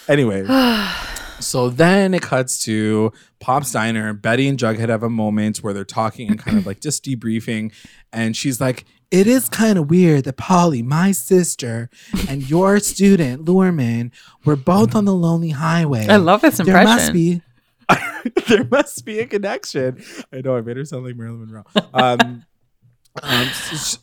anyway 0.08 0.46
so 1.40 1.70
then 1.70 2.14
it 2.14 2.22
cuts 2.22 2.64
to 2.66 3.12
Pop's 3.40 3.72
Diner. 3.72 4.12
Betty 4.14 4.50
and 4.50 4.60
Jughead 4.60 4.90
have 4.90 5.04
a 5.04 5.10
moment 5.10 5.60
where 5.60 5.74
they're 5.74 5.86
talking 5.86 6.30
and 6.30 6.38
kind 6.38 6.58
of 6.58 6.66
like 6.66 6.82
just 6.82 7.06
debriefing. 7.06 7.72
And 8.12 8.36
she's 8.36 8.60
like, 8.60 8.84
It 9.12 9.28
is 9.28 9.48
kind 9.48 9.80
of 9.80 9.90
weird 9.90 10.26
that 10.26 10.36
Polly, 10.36 10.82
my 10.82 11.14
sister, 11.14 11.90
and 12.28 12.50
your 12.50 12.80
student, 12.80 13.46
Lurman, 13.46 14.12
were 14.44 14.58
both 14.58 14.94
on 14.94 15.06
the 15.06 15.14
lonely 15.14 15.52
highway. 15.52 16.06
I 16.10 16.18
love 16.18 16.42
this 16.42 16.60
impression. 16.60 16.86
There 16.86 16.96
must 16.96 17.14
be. 17.14 17.42
there 18.48 18.64
must 18.64 19.06
be 19.06 19.20
a 19.20 19.26
connection. 19.26 20.04
I 20.34 20.42
know 20.42 20.56
I 20.56 20.62
made 20.62 20.78
her 20.78 20.86
sound 20.86 21.06
like 21.06 21.16
Marilyn 21.16 21.42
Monroe. 21.42 21.64
Um, 21.94 22.46
um, 23.24 23.48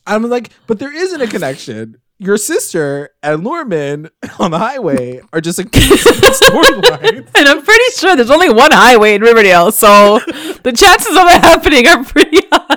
I'm 0.06 0.22
like, 0.24 0.50
but 0.66 0.78
there 0.78 0.94
isn't 0.94 1.20
a 1.20 1.26
connection. 1.26 1.96
Your 2.18 2.38
sister 2.38 3.10
and 3.22 3.44
Lurman 3.44 4.08
on 4.38 4.50
the 4.50 4.58
highway 4.58 5.20
are 5.32 5.40
just 5.40 5.58
like 5.58 5.74
separate 5.74 6.32
storylines. 6.32 7.30
And 7.36 7.48
I'm 7.48 7.62
pretty 7.62 7.84
sure 7.96 8.16
there's 8.16 8.30
only 8.30 8.50
one 8.50 8.72
highway 8.72 9.14
in 9.14 9.22
Riverdale, 9.22 9.70
so 9.70 10.18
the 10.62 10.72
chances 10.74 11.16
of 11.16 11.26
it 11.28 11.42
happening 11.42 11.86
are 11.86 12.04
pretty 12.04 12.40
high. 12.50 12.76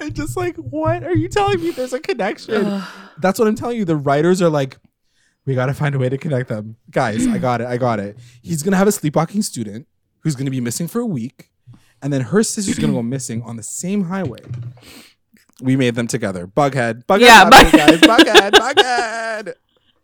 I'm 0.00 0.12
just 0.12 0.36
like, 0.36 0.56
what 0.56 1.02
are 1.02 1.14
you 1.14 1.28
telling 1.28 1.60
me? 1.62 1.70
There's 1.70 1.92
a 1.92 2.00
connection. 2.00 2.82
That's 3.18 3.38
what 3.38 3.48
I'm 3.48 3.54
telling 3.54 3.78
you. 3.78 3.84
The 3.84 3.96
writers 3.96 4.42
are 4.42 4.50
like, 4.50 4.78
we 5.46 5.54
got 5.54 5.66
to 5.66 5.74
find 5.74 5.94
a 5.94 5.98
way 5.98 6.08
to 6.08 6.18
connect 6.18 6.48
them. 6.48 6.76
Guys, 6.90 7.26
I 7.26 7.38
got 7.38 7.60
it. 7.60 7.66
I 7.66 7.76
got 7.76 8.00
it. 8.00 8.18
He's 8.42 8.62
going 8.62 8.72
to 8.72 8.76
have 8.76 8.88
a 8.88 8.92
sleepwalking 8.92 9.42
student 9.42 9.86
who's 10.20 10.34
going 10.34 10.44
to 10.46 10.50
be 10.50 10.60
missing 10.60 10.88
for 10.88 11.00
a 11.00 11.06
week. 11.06 11.50
And 12.02 12.12
then 12.12 12.20
her 12.20 12.42
sister's 12.42 12.78
going 12.78 12.90
to 12.90 12.96
go 12.96 13.02
missing 13.02 13.42
on 13.42 13.56
the 13.56 13.62
same 13.62 14.04
highway. 14.04 14.40
We 15.62 15.76
made 15.76 15.94
them 15.94 16.06
together. 16.06 16.46
Bughead. 16.46 17.06
Bughead. 17.06 17.20
Yeah, 17.20 17.48
Bug- 17.48 17.72
guys. 17.72 18.00
Bughead. 18.00 18.50
Bughead. 18.50 19.54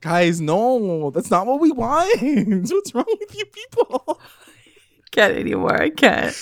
Guys, 0.01 0.41
no, 0.41 1.11
that's 1.11 1.31
not 1.31 1.47
what 1.47 1.61
we 1.61 1.71
want. 1.71 2.21
What's 2.71 2.95
wrong 2.95 3.05
with 3.21 3.37
you 3.37 3.45
people? 3.47 4.21
can't 5.13 5.37
anymore. 5.37 5.81
I 5.81 5.91
can't. 5.91 6.35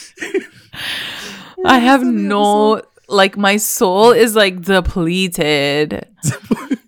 I 1.67 1.79
have 1.79 2.03
no 2.03 2.81
like 3.09 3.37
my 3.37 3.57
soul 3.57 4.13
is 4.13 4.35
like 4.37 4.63
depleted. 4.63 6.07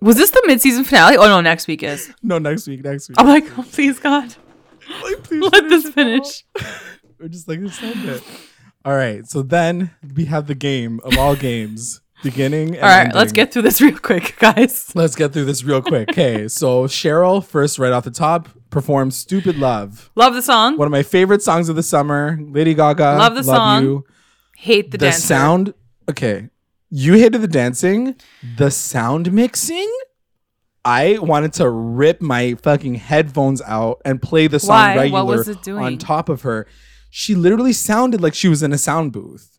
Was 0.00 0.16
this 0.16 0.30
the 0.30 0.42
mid-season 0.46 0.84
finale? 0.84 1.16
Oh 1.16 1.26
no, 1.26 1.40
next 1.40 1.66
week 1.66 1.82
is. 1.82 2.12
No, 2.22 2.38
next 2.38 2.66
week. 2.66 2.84
Next 2.84 3.08
week. 3.08 3.16
I'm 3.18 3.26
like, 3.26 3.44
oh, 3.58 3.62
please 3.72 3.98
God, 3.98 4.34
Like, 5.02 5.22
please 5.22 5.42
let 5.52 5.68
this 5.68 5.88
finish. 5.90 6.44
We're 7.18 7.28
just 7.28 7.48
like 7.48 7.58
end 7.60 8.08
it. 8.08 8.22
All 8.84 8.94
right. 8.94 9.26
So 9.26 9.42
then 9.42 9.90
we 10.14 10.26
have 10.26 10.46
the 10.46 10.54
game 10.54 11.00
of 11.02 11.16
all 11.18 11.34
games, 11.48 12.00
beginning. 12.22 12.74
And 12.76 12.84
All 12.84 12.88
right, 12.90 13.14
let's 13.14 13.32
get 13.32 13.52
through 13.52 13.62
this 13.62 13.80
real 13.86 13.98
quick, 13.98 14.36
guys. 14.38 14.92
let's 14.94 15.16
get 15.16 15.32
through 15.32 15.46
this 15.46 15.64
real 15.64 15.80
quick. 15.82 16.10
Okay. 16.10 16.46
So 16.48 16.84
Cheryl 16.86 17.44
first, 17.44 17.78
right 17.78 17.92
off 17.92 18.04
the 18.04 18.10
top, 18.10 18.48
performs 18.70 19.16
"Stupid 19.16 19.56
Love," 19.58 20.10
Love 20.14 20.34
the 20.34 20.42
song. 20.42 20.76
one 20.76 20.86
of 20.86 20.92
my 20.92 21.02
favorite 21.02 21.42
songs 21.42 21.68
of 21.68 21.76
the 21.76 21.82
summer. 21.82 22.38
Lady 22.40 22.74
Gaga. 22.74 23.16
Love 23.18 23.34
the 23.34 23.42
song. 23.44 23.82
You. 23.82 24.04
Hate 24.58 24.90
the, 24.90 24.98
dance. 24.98 25.16
The, 25.16 25.20
dancer. 25.22 25.26
sound. 25.26 25.74
Okay. 26.10 26.48
You 26.90 27.14
hated 27.14 27.40
the 27.42 27.48
dancing. 27.48 28.16
The 28.56 28.70
sound 28.70 29.32
mixing. 29.32 29.90
I 30.84 31.18
wanted 31.18 31.52
to 31.54 31.68
rip 31.68 32.20
my 32.20 32.54
fucking 32.62 32.94
headphones 32.94 33.60
out 33.62 34.00
and 34.04 34.22
play 34.22 34.46
the 34.46 34.60
song 34.60 34.70
Why? 34.76 34.94
What 34.94 35.02
regular 35.02 35.24
was 35.38 35.48
it 35.48 35.68
on 35.68 35.98
top 35.98 36.28
of 36.28 36.42
her. 36.42 36.66
She 37.10 37.34
literally 37.34 37.72
sounded 37.72 38.20
like 38.20 38.34
she 38.34 38.48
was 38.48 38.62
in 38.62 38.72
a 38.72 38.78
sound 38.78 39.12
booth. 39.12 39.58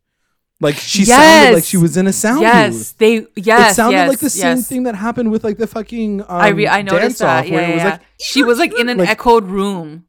Like 0.59 0.75
she 0.75 1.03
Yes. 1.03 1.09
sounded 1.43 1.55
like 1.55 1.63
she 1.65 1.77
was 1.77 1.97
in 1.97 2.07
a 2.07 2.13
sound 2.13 2.41
Yes, 2.41 2.73
booth. 2.73 2.97
they. 2.97 3.27
Yes, 3.35 3.71
it 3.73 3.75
sounded 3.75 3.97
yes, 3.97 4.09
like 4.09 4.19
the 4.19 4.29
same 4.29 4.57
yes. 4.57 4.67
thing 4.67 4.83
that 4.83 4.95
happened 4.95 5.29
with 5.31 5.43
like 5.43 5.57
the 5.57 5.67
fucking 5.67 6.21
um, 6.21 6.27
I 6.29 6.47
re- 6.49 6.67
I 6.67 6.81
noticed 6.81 7.19
that. 7.19 7.47
Yeah, 7.47 7.59
it 7.59 7.73
was 7.75 7.83
yeah, 7.83 7.89
like 7.91 8.01
she 8.19 8.43
was 8.43 8.57
like 8.57 8.73
in 8.79 8.89
an 8.89 8.97
like- 8.97 9.09
echoed 9.09 9.45
room. 9.45 10.05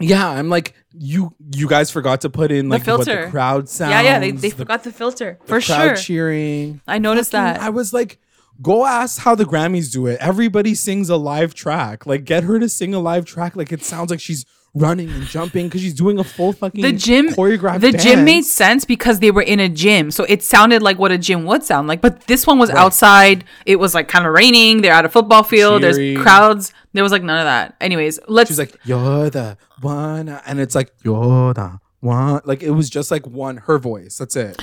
Yeah. 0.00 0.28
I'm 0.28 0.48
like 0.48 0.74
you. 0.92 1.34
You 1.54 1.68
guys 1.68 1.90
forgot 1.90 2.20
to 2.22 2.30
put 2.30 2.50
in 2.50 2.68
The 2.68 2.78
like 2.78 2.86
what 2.86 3.06
the 3.06 3.28
crowd 3.30 3.68
sounds. 3.68 3.90
yeah, 3.90 4.00
yeah. 4.02 4.18
They, 4.18 4.30
they 4.32 4.50
the 4.50 4.56
forgot 4.56 4.84
the 4.84 4.92
filter 4.92 5.38
the 5.40 5.46
for 5.46 5.60
crowd 5.60 5.86
sure. 5.88 5.96
cheering. 5.96 6.80
I 6.86 6.98
noticed 6.98 7.32
Fucking- 7.32 7.54
that. 7.54 7.60
I 7.60 7.70
was 7.70 7.92
like, 7.92 8.18
go 8.62 8.86
ask 8.86 9.20
how 9.20 9.34
the 9.34 9.44
Grammys 9.44 9.92
do 9.92 10.06
it. 10.06 10.18
Everybody 10.20 10.74
sings 10.74 11.08
a 11.10 11.16
live 11.16 11.54
track. 11.54 12.06
Like, 12.06 12.24
get 12.24 12.44
her 12.44 12.58
to 12.58 12.68
sing 12.68 12.94
a 12.94 12.98
live 13.00 13.24
track. 13.26 13.56
Like, 13.56 13.72
it 13.72 13.82
sounds 13.84 14.10
like 14.10 14.20
she's 14.20 14.44
running 14.76 15.10
and 15.10 15.24
jumping 15.24 15.66
because 15.66 15.80
she's 15.80 15.94
doing 15.94 16.18
a 16.18 16.24
full 16.24 16.52
fucking 16.52 16.82
the 16.82 16.92
gym 16.92 17.28
choreographed. 17.28 17.80
the 17.80 17.92
gym 17.92 18.24
made 18.24 18.42
sense 18.42 18.84
because 18.84 19.20
they 19.20 19.30
were 19.30 19.42
in 19.42 19.58
a 19.58 19.68
gym 19.68 20.10
so 20.10 20.24
it 20.28 20.42
sounded 20.42 20.82
like 20.82 20.98
what 20.98 21.10
a 21.10 21.18
gym 21.18 21.44
would 21.46 21.64
sound 21.64 21.88
like 21.88 22.00
but 22.00 22.26
this 22.26 22.46
one 22.46 22.58
was 22.58 22.68
outside 22.70 23.44
it 23.64 23.76
was 23.76 23.94
like 23.94 24.06
kind 24.06 24.26
of 24.26 24.32
raining 24.32 24.82
they're 24.82 24.92
at 24.92 25.04
a 25.04 25.08
football 25.08 25.42
field 25.42 25.80
Cheering. 25.80 26.14
there's 26.14 26.22
crowds 26.22 26.72
there 26.92 27.02
was 27.02 27.10
like 27.10 27.22
none 27.22 27.38
of 27.38 27.44
that 27.44 27.74
anyways 27.80 28.18
let's 28.28 28.50
She's 28.50 28.58
like, 28.58 28.76
you're 28.84 29.30
the 29.30 29.56
one, 29.80 30.28
and 30.28 30.60
it's 30.60 30.74
like 30.74 30.92
you're 31.02 31.52
the 31.54 31.80
one. 32.00 32.40
Like 32.44 32.62
it 32.62 32.70
was 32.70 32.88
just 32.88 33.10
like 33.10 33.26
one 33.26 33.58
her 33.58 33.78
voice. 33.78 34.16
That's 34.18 34.36
it. 34.36 34.62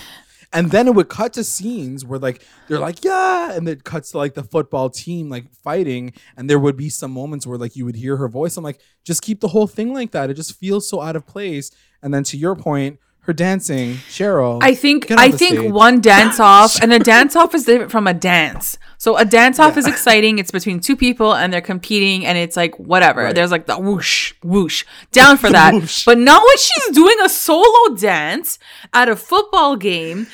And 0.53 0.69
then 0.69 0.88
it 0.88 0.93
would 0.93 1.09
cut 1.09 1.34
to 1.34 1.43
scenes 1.43 2.05
where 2.05 2.19
like 2.19 2.43
they're 2.67 2.80
like 2.80 3.03
yeah, 3.03 3.51
and 3.53 3.67
it 3.67 3.84
cuts 3.84 4.11
to 4.11 4.19
like 4.19 4.35
the 4.35 4.43
football 4.43 4.89
team 4.89 5.30
like 5.30 5.51
fighting, 5.51 6.13
and 6.38 6.49
there 6.49 6.59
would 6.59 6.77
be 6.77 6.89
some 6.89 7.11
moments 7.11 7.47
where 7.47 7.57
like 7.57 7.75
you 7.75 7.85
would 7.85 7.95
hear 7.95 8.17
her 8.17 8.27
voice. 8.27 8.55
I'm 8.55 8.63
like, 8.63 8.80
just 9.03 9.21
keep 9.23 9.39
the 9.39 9.47
whole 9.47 9.67
thing 9.67 9.93
like 9.93 10.11
that. 10.11 10.30
It 10.30 10.35
just 10.35 10.59
feels 10.59 10.88
so 10.88 11.01
out 11.01 11.15
of 11.15 11.25
place. 11.25 11.71
And 12.01 12.13
then 12.13 12.23
to 12.25 12.38
your 12.38 12.55
point, 12.55 12.99
her 13.23 13.31
dancing, 13.33 13.95
Cheryl. 14.09 14.59
I 14.61 14.75
think 14.75 15.09
I 15.11 15.31
think 15.31 15.59
stage. 15.59 15.71
one 15.71 16.01
dance 16.01 16.41
off 16.41 16.81
and 16.81 16.91
a 16.91 16.99
dance 16.99 17.37
off 17.37 17.55
is 17.55 17.63
different 17.63 17.89
from 17.89 18.05
a 18.05 18.13
dance. 18.13 18.77
So 18.97 19.15
a 19.15 19.23
dance 19.23 19.59
off 19.59 19.77
is 19.77 19.87
exciting. 19.93 20.39
It's 20.39 20.51
between 20.51 20.81
two 20.81 20.97
people 20.97 21.33
and 21.33 21.53
they're 21.53 21.61
competing 21.61 22.25
and 22.25 22.37
it's 22.37 22.57
like 22.57 22.77
whatever. 22.77 23.23
Right. 23.23 23.35
There's 23.35 23.51
like 23.51 23.65
the 23.65 23.79
whoosh 23.79 24.33
whoosh 24.43 24.83
down 25.13 25.37
for 25.37 25.49
that. 25.51 25.73
But 26.05 26.17
not 26.17 26.43
when 26.43 26.57
she's 26.57 26.89
doing 26.95 27.15
a 27.23 27.29
solo 27.29 27.95
dance 27.95 28.59
at 28.93 29.07
a 29.07 29.15
football 29.15 29.77
game. 29.77 30.27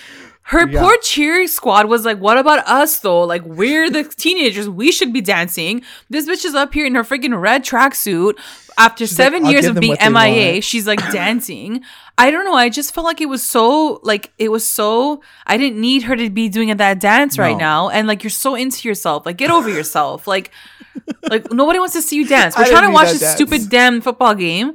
Her 0.49 0.67
Yeah. 0.67 0.81
poor 0.81 0.97
cheer 1.03 1.45
squad 1.47 1.85
was 1.87 2.05
like, 2.05 2.17
"What 2.19 2.37
about 2.39 2.67
us 2.67 2.97
though? 2.99 3.23
Like 3.23 3.43
we're 3.45 3.89
the 3.89 4.03
teenagers. 4.25 4.67
We 4.67 4.91
should 4.91 5.13
be 5.13 5.21
dancing." 5.21 5.83
This 6.09 6.27
bitch 6.27 6.43
is 6.43 6.55
up 6.55 6.73
here 6.73 6.85
in 6.87 6.95
her 6.95 7.03
freaking 7.03 7.39
red 7.39 7.63
tracksuit 7.63 8.33
after 8.75 9.05
She's 9.05 9.15
seven 9.15 9.45
"I'll 9.45 9.51
years 9.51 9.65
of 9.67 9.79
being 9.79 9.95
MIA. 10.01 10.61
She's 10.61 10.87
like 10.87 10.99
dancing. 11.11 11.81
I 12.17 12.31
don't 12.31 12.45
know. 12.45 12.55
I 12.55 12.69
just 12.69 12.93
felt 12.95 13.05
like 13.05 13.21
it 13.21 13.27
was 13.29 13.43
so 13.43 13.99
like 14.03 14.31
it 14.39 14.49
was 14.49 14.67
so. 14.69 15.21
I 15.45 15.55
didn't 15.57 15.79
need 15.79 16.03
her 16.03 16.15
to 16.15 16.29
be 16.31 16.49
doing 16.49 16.75
that 16.75 16.99
dance 16.99 17.37
right 17.37 17.55
now. 17.57 17.89
And 17.89 18.07
like 18.07 18.23
you're 18.23 18.31
so 18.31 18.55
into 18.55 18.87
yourself. 18.87 19.27
Like 19.27 19.37
get 19.37 19.51
over 19.51 19.69
yourself. 19.69 20.25
Like 20.27 20.49
like 21.29 21.51
nobody 21.53 21.77
wants 21.77 21.93
to 21.93 22.01
see 22.01 22.15
you 22.15 22.27
dance. 22.27 22.57
We're 22.57 22.63
didn't 22.65 22.77
trying 22.79 22.89
to 22.89 22.93
watch 22.93 23.09
this 23.11 23.19
dance. 23.21 23.35
stupid 23.35 23.69
damn 23.69 24.01
football 24.01 24.33
game. 24.33 24.73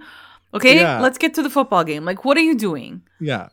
Okay, 0.55 0.77
Yeah. 0.79 1.01
let's 1.01 1.19
get 1.19 1.35
to 1.35 1.43
the 1.43 1.51
football 1.51 1.83
game. 1.83 2.05
Like, 2.05 2.25
what 2.25 2.37
are 2.37 2.47
you 2.51 2.55
doing? 2.57 3.03
Yeah. 3.21 3.49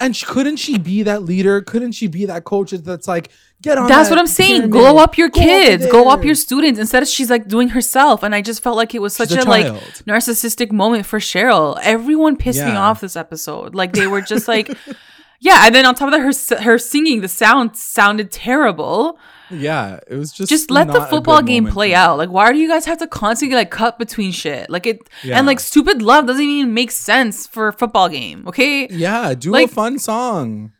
And 0.00 0.14
sh- 0.14 0.24
couldn't 0.24 0.56
she 0.56 0.78
be 0.78 1.02
that 1.04 1.22
leader? 1.22 1.60
Couldn't 1.60 1.92
she 1.92 2.06
be 2.06 2.26
that 2.26 2.44
coach 2.44 2.70
that's 2.70 3.08
like, 3.08 3.30
get 3.62 3.78
on? 3.78 3.88
That's 3.88 4.08
that 4.08 4.14
what 4.14 4.20
I'm 4.20 4.26
saying. 4.26 4.70
Glow 4.70 4.98
up 4.98 5.16
your 5.16 5.28
go 5.28 5.40
kids, 5.40 5.86
go 5.86 6.08
up 6.08 6.20
there." 6.20 6.26
your 6.26 6.34
students. 6.34 6.78
Instead 6.78 7.02
of 7.02 7.08
she's 7.08 7.30
like 7.30 7.48
doing 7.48 7.68
herself, 7.70 8.22
and 8.22 8.34
I 8.34 8.42
just 8.42 8.62
felt 8.62 8.76
like 8.76 8.94
it 8.94 9.00
was 9.00 9.14
such 9.14 9.30
She's 9.30 9.44
a, 9.44 9.48
a 9.48 9.50
like 9.50 9.66
narcissistic 10.06 10.72
moment 10.72 11.06
for 11.06 11.18
Cheryl. 11.18 11.78
Everyone 11.82 12.36
pissed 12.36 12.64
me 12.64 12.72
off 12.72 13.00
this 13.00 13.16
episode. 13.16 13.74
Like 13.74 13.92
they 13.92 14.06
were 14.06 14.20
just 14.20 14.48
like, 14.48 14.76
yeah. 15.40 15.66
And 15.66 15.74
then 15.74 15.86
on 15.86 15.94
top 15.94 16.12
of 16.12 16.12
that, 16.12 16.20
her 16.20 16.62
her 16.62 16.78
singing, 16.78 17.20
the 17.20 17.28
sound 17.28 17.76
sounded 17.76 18.30
terrible. 18.30 19.18
Yeah, 19.50 20.00
it 20.08 20.16
was 20.16 20.32
just 20.32 20.50
Just 20.50 20.70
let 20.70 20.88
the 20.88 21.02
football 21.06 21.42
game 21.42 21.66
play 21.66 21.94
out. 21.94 22.18
Like, 22.18 22.30
why 22.30 22.50
do 22.52 22.58
you 22.58 22.68
guys 22.68 22.84
have 22.86 22.98
to 22.98 23.06
constantly 23.06 23.56
like 23.56 23.70
cut 23.70 23.98
between 23.98 24.32
shit? 24.32 24.68
Like 24.70 24.86
it 24.86 25.08
Yeah. 25.22 25.38
and 25.38 25.46
like 25.46 25.60
stupid 25.60 26.02
love 26.02 26.26
doesn't 26.26 26.42
even 26.42 26.74
make 26.74 26.90
sense 26.90 27.46
for 27.46 27.68
a 27.68 27.72
football 27.72 28.08
game. 28.08 28.46
Okay. 28.48 28.88
Yeah, 28.88 29.34
do 29.34 29.52
Like- 29.52 29.70
a 29.70 29.74
fun 29.74 29.98
song. 29.98 30.72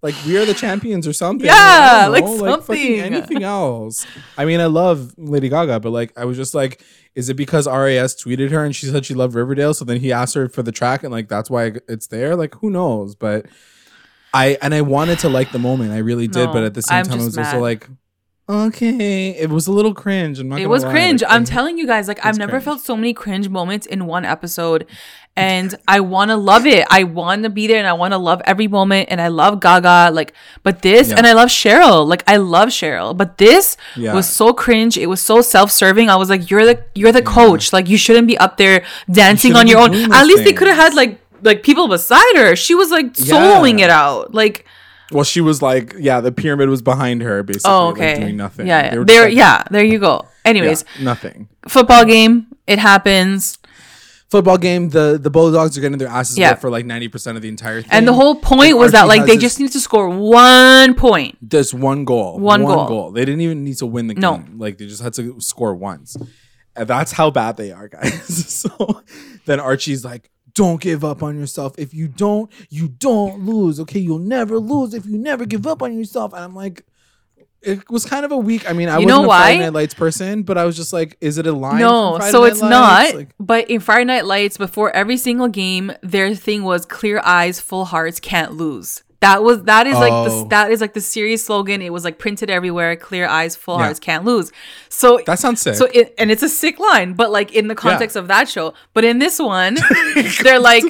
Like 0.00 0.14
we 0.24 0.36
are 0.36 0.44
the 0.44 0.54
champions 0.54 1.08
or 1.08 1.12
something. 1.12 1.46
Yeah, 1.46 2.06
like 2.08 2.22
fucking 2.24 2.38
something. 2.38 3.00
anything 3.00 3.42
else. 3.42 4.06
I 4.36 4.44
mean, 4.44 4.60
I 4.60 4.66
love 4.66 5.12
Lady 5.18 5.48
Gaga, 5.48 5.80
but 5.80 5.90
like 5.90 6.12
I 6.16 6.24
was 6.24 6.36
just 6.36 6.54
like, 6.54 6.82
is 7.16 7.28
it 7.28 7.34
because 7.34 7.66
RAS 7.66 8.14
tweeted 8.14 8.52
her 8.52 8.64
and 8.64 8.76
she 8.76 8.86
said 8.86 9.04
she 9.04 9.14
loved 9.14 9.34
Riverdale, 9.34 9.74
so 9.74 9.84
then 9.84 9.98
he 9.98 10.12
asked 10.12 10.34
her 10.36 10.48
for 10.48 10.62
the 10.62 10.70
track 10.70 11.02
and 11.02 11.10
like 11.12 11.28
that's 11.28 11.50
why 11.50 11.72
it's 11.88 12.06
there? 12.06 12.36
Like 12.36 12.54
who 12.56 12.70
knows? 12.70 13.16
But 13.16 13.46
I 14.32 14.56
and 14.62 14.72
I 14.72 14.82
wanted 14.82 15.18
to 15.20 15.28
like 15.28 15.50
the 15.50 15.58
moment, 15.58 15.90
I 15.90 15.98
really 15.98 16.28
did, 16.28 16.46
No, 16.46 16.52
but 16.52 16.62
at 16.62 16.74
the 16.74 16.82
same 16.82 16.98
I'm 16.98 17.04
time, 17.06 17.20
I 17.20 17.24
was 17.24 17.36
also 17.36 17.58
like, 17.58 17.88
okay, 18.48 19.30
it 19.30 19.50
was 19.50 19.66
a 19.66 19.72
little 19.72 19.94
cringe. 19.94 20.38
I'm 20.38 20.48
not 20.48 20.60
It 20.60 20.66
was 20.68 20.84
lie, 20.84 20.90
cringe. 20.90 21.22
like, 21.22 21.30
I'm 21.32 21.44
telling 21.44 21.78
you 21.78 21.86
guys, 21.86 22.08
like 22.08 22.24
I've 22.24 22.38
never 22.38 22.52
cringe. 22.52 22.64
felt 22.64 22.80
so 22.80 22.96
many 22.96 23.12
cringe 23.12 23.48
moments 23.48 23.86
in 23.86 24.06
one 24.06 24.24
episode. 24.24 24.86
And 25.36 25.76
I 25.86 26.00
want 26.00 26.32
to 26.32 26.36
love 26.36 26.66
it. 26.66 26.84
I 26.90 27.04
want 27.04 27.44
to 27.44 27.48
be 27.50 27.68
there 27.68 27.78
and 27.78 27.86
I 27.86 27.92
want 27.92 28.10
to 28.12 28.18
love 28.18 28.42
every 28.44 28.66
moment. 28.66 29.06
And 29.08 29.20
I 29.20 29.28
love 29.28 29.60
Gaga. 29.60 30.10
Like, 30.12 30.32
but 30.64 30.82
this, 30.82 31.10
Yeah. 31.10 31.16
and 31.16 31.28
I 31.28 31.32
love 31.32 31.48
Cheryl. 31.48 32.04
Like, 32.08 32.24
I 32.26 32.38
love 32.38 32.70
Cheryl. 32.70 33.16
But 33.16 33.38
this 33.38 33.76
Yeah. 33.94 34.14
was 34.14 34.28
so 34.28 34.52
cringe. 34.52 34.98
It 34.98 35.06
was 35.06 35.22
so 35.22 35.40
self-serving. 35.40 36.10
I 36.10 36.16
was 36.16 36.28
like, 36.28 36.50
you're 36.50 36.66
the 36.66 36.82
you're 36.96 37.12
the 37.12 37.22
coach. 37.22 37.72
Like, 37.72 37.88
you 37.88 37.96
shouldn't 37.96 38.26
be 38.26 38.36
up 38.38 38.56
there 38.56 38.82
dancing 39.08 39.54
on 39.54 39.68
your 39.68 39.78
own. 39.78 39.94
At 40.12 40.26
least 40.26 40.42
they 40.42 40.52
could 40.52 40.66
have 40.66 40.76
had 40.76 40.94
like 40.94 41.20
like 41.44 41.62
people 41.62 41.86
beside 41.86 42.34
her. 42.36 42.56
She 42.56 42.74
was 42.74 42.90
like 42.90 43.12
soloing 43.12 43.78
Yeah. 43.78 43.84
it 43.84 43.90
out. 43.90 44.34
Like, 44.34 44.64
Well, 45.10 45.24
she 45.24 45.40
was 45.40 45.62
like, 45.62 45.94
yeah, 45.98 46.20
the 46.20 46.30
pyramid 46.32 46.68
was 46.68 46.82
behind 46.82 47.22
her, 47.22 47.42
basically, 47.42 47.70
oh, 47.72 47.88
like, 47.96 48.16
doing 48.16 48.36
nothing. 48.36 48.66
Yeah, 48.66 48.92
yeah. 48.92 48.98
were 48.98 49.04
There, 49.04 49.24
like- 49.24 49.34
yeah. 49.34 49.64
There 49.70 49.84
you 49.84 49.98
go. 49.98 50.26
Anyways, 50.44 50.84
yeah, 50.98 51.04
nothing. 51.04 51.48
football 51.68 52.04
game. 52.04 52.46
It 52.66 52.78
happens. 52.78 53.58
football 54.30 54.58
game, 54.58 54.90
the 54.90 55.18
the 55.20 55.30
Bulldogs 55.30 55.78
are 55.78 55.80
getting 55.80 55.96
their 55.96 56.08
asses 56.08 56.36
Yeah. 56.36 56.54
for 56.54 56.68
like 56.68 56.84
ninety 56.84 57.08
percent 57.08 57.36
of 57.36 57.42
the 57.42 57.48
entire 57.48 57.80
thing. 57.80 57.90
And 57.90 58.06
the 58.06 58.12
whole 58.12 58.34
point 58.34 58.70
And 58.72 58.78
was 58.78 58.92
that 58.92 59.08
like 59.08 59.24
they 59.24 59.36
this- 59.36 59.42
just 59.42 59.60
need 59.60 59.72
to 59.72 59.80
score 59.80 60.10
one 60.10 60.92
point. 60.94 61.36
just 61.48 61.72
one 61.72 62.04
goal, 62.04 62.38
One 62.38 62.62
goal. 62.62 63.10
They 63.10 63.24
didn't 63.24 63.40
even 63.40 63.64
need 63.64 63.78
to 63.78 63.86
win 63.86 64.06
the 64.08 64.14
No. 64.14 64.36
game. 64.36 64.58
Like 64.58 64.76
they 64.76 64.86
just 64.86 65.02
had 65.02 65.14
to 65.14 65.40
score 65.40 65.74
once. 65.74 66.16
And 66.76 66.86
that's 66.86 67.12
how 67.12 67.30
bad 67.30 67.56
they 67.56 67.72
are, 67.72 67.88
guys. 67.88 68.46
so 68.54 69.02
then 69.46 69.58
Archie's 69.60 70.04
like, 70.04 70.30
"Don't 70.58 70.80
give 70.80 71.04
up 71.04 71.22
on 71.22 71.38
yourself. 71.38 71.74
If 71.78 71.94
you 71.94 72.08
don't, 72.08 72.50
you 72.68 72.88
don't 72.88 73.46
lose. 73.46 73.78
Okay, 73.80 74.00
you'll 74.00 74.18
never 74.18 74.58
lose 74.58 74.92
if 74.92 75.06
you 75.06 75.16
never 75.16 75.46
give 75.46 75.66
up 75.66 75.82
on 75.82 75.96
yourself." 75.96 76.32
And 76.34 76.42
I'm 76.44 76.54
like. 76.54 76.84
It 77.60 77.90
was 77.90 78.06
kind 78.06 78.24
of 78.24 78.30
a 78.30 78.36
week. 78.36 78.70
I 78.70 78.72
mean, 78.72 78.88
I 78.88 78.98
You 78.98 79.06
wasn't 79.06 79.24
a 79.24 79.28
Friday? 79.28 79.58
Night 79.58 79.72
Lights 79.72 79.94
person, 79.94 80.44
but 80.44 80.56
I 80.56 80.64
was 80.64 80.76
just 80.76 80.92
like, 80.92 81.16
"Is 81.20 81.38
it 81.38 81.46
a 81.48 81.52
line?" 81.52 81.80
No, 81.80 82.16
so 82.30 82.42
Night 82.42 82.52
it's 82.52 82.60
Lights? 82.60 82.70
not. 82.70 83.14
Like, 83.16 83.28
but 83.40 83.68
in 83.68 83.80
Friday 83.80 84.04
Night 84.04 84.26
Lights, 84.26 84.56
before 84.56 84.94
every 84.94 85.16
single 85.16 85.48
game, 85.48 85.90
their 86.00 86.36
thing 86.36 86.62
was 86.62 86.86
clear 86.86 87.20
eyes, 87.24 87.58
full 87.58 87.86
hearts, 87.86 88.20
can't 88.20 88.52
lose. 88.52 89.02
That 89.20 89.42
was 89.42 89.64
that 89.64 89.86
is 89.88 89.94
like 89.96 90.12
Oh. 90.12 90.42
the 90.42 90.48
that 90.50 90.70
is 90.70 90.80
like 90.80 90.92
the 90.94 91.00
series 91.00 91.44
slogan. 91.44 91.82
It 91.82 91.92
was 91.92 92.04
like 92.04 92.18
printed 92.18 92.50
everywhere. 92.50 92.94
Clear 92.94 93.26
eyes, 93.26 93.56
full 93.56 93.76
Yeah. 93.78 93.84
hearts, 93.86 93.98
can't 93.98 94.24
lose. 94.24 94.52
So 94.88 95.20
that 95.26 95.40
sounds 95.40 95.60
sick. 95.60 95.74
So 95.74 95.86
it, 95.92 96.14
and 96.18 96.30
it's 96.30 96.42
a 96.44 96.48
sick 96.48 96.78
line, 96.78 97.14
but 97.14 97.32
like 97.32 97.52
in 97.52 97.66
the 97.66 97.74
context 97.74 98.14
of 98.16 98.28
that 98.28 98.48
show. 98.48 98.74
But 98.94 99.04
in 99.04 99.18
this 99.18 99.40
one, 99.40 99.76
they're 100.44 100.60
like 100.60 100.84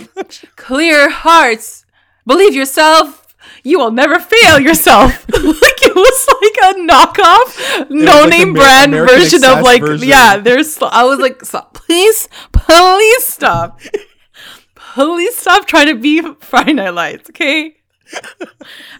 clear 0.56 1.09
hearts, 1.09 1.86
believe 2.26 2.55
yourself. 2.55 3.24
You 3.64 3.78
will 3.78 3.90
never 3.92 4.18
fail 4.18 4.60
yourself. 4.60 5.26
like 5.32 5.82
it 5.82 5.94
was 5.94 6.28
like 6.42 6.74
a 6.76 6.78
knockoff, 6.80 7.88
no 7.90 8.20
like 8.20 8.30
name 8.30 8.48
Amer- 8.48 8.59
brand 8.60 8.92
American 8.94 9.18
version 9.20 9.44
of 9.44 9.62
like 9.62 9.80
version. 9.80 10.06
yeah. 10.06 10.36
There's 10.36 10.76
I 10.82 11.05
was 11.05 11.18
like, 11.18 11.42
stop, 11.46 11.72
please, 11.72 12.28
please 12.52 13.24
stop, 13.24 13.80
please 14.74 15.34
stop 15.36 15.66
trying 15.66 15.86
to 15.86 15.94
be 15.94 16.20
Friday 16.40 16.74
Night 16.74 16.90
Lights, 16.94 17.30
okay? 17.30 17.74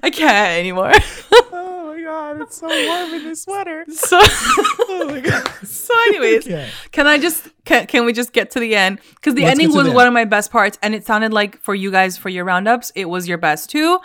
I 0.02 0.10
can't 0.10 0.59
anymore. 0.59 0.93
oh 1.32 1.94
my 1.94 2.02
god, 2.02 2.40
it's 2.43 2.56
so 2.59 2.66
warm 2.68 3.14
in 3.14 3.24
this 3.24 3.43
sweater. 3.43 3.85
so. 3.90 4.18
Oh 4.20 5.05
my 5.09 5.20
god. 5.20 5.48
So, 5.64 5.94
anyways, 6.09 6.47
Okay. 6.47 6.68
can 6.93 7.06
I 7.06 7.18
just 7.18 7.48
can, 7.64 7.86
can 7.86 8.05
we 8.05 8.12
just 8.12 8.32
get 8.32 8.51
to 8.52 8.60
the 8.60 8.74
end? 8.76 9.01
Because 9.16 9.35
the 9.35 9.43
Let's 9.43 9.59
ending 9.60 9.74
was 9.76 9.86
the 9.86 9.93
one 9.93 10.02
end. 10.06 10.09
of 10.09 10.14
my 10.14 10.24
best 10.24 10.51
parts, 10.51 10.78
and 10.82 10.94
it 10.94 11.06
sounded 11.06 11.32
like 11.32 11.60
for 11.60 11.74
you 11.74 11.90
guys 11.90 12.16
for 12.16 12.28
your 12.28 12.44
roundups, 12.44 12.93
it 12.94 13.06
was 13.06 13.28
your 13.28 13.39
best 13.39 13.70
too. 13.70 13.98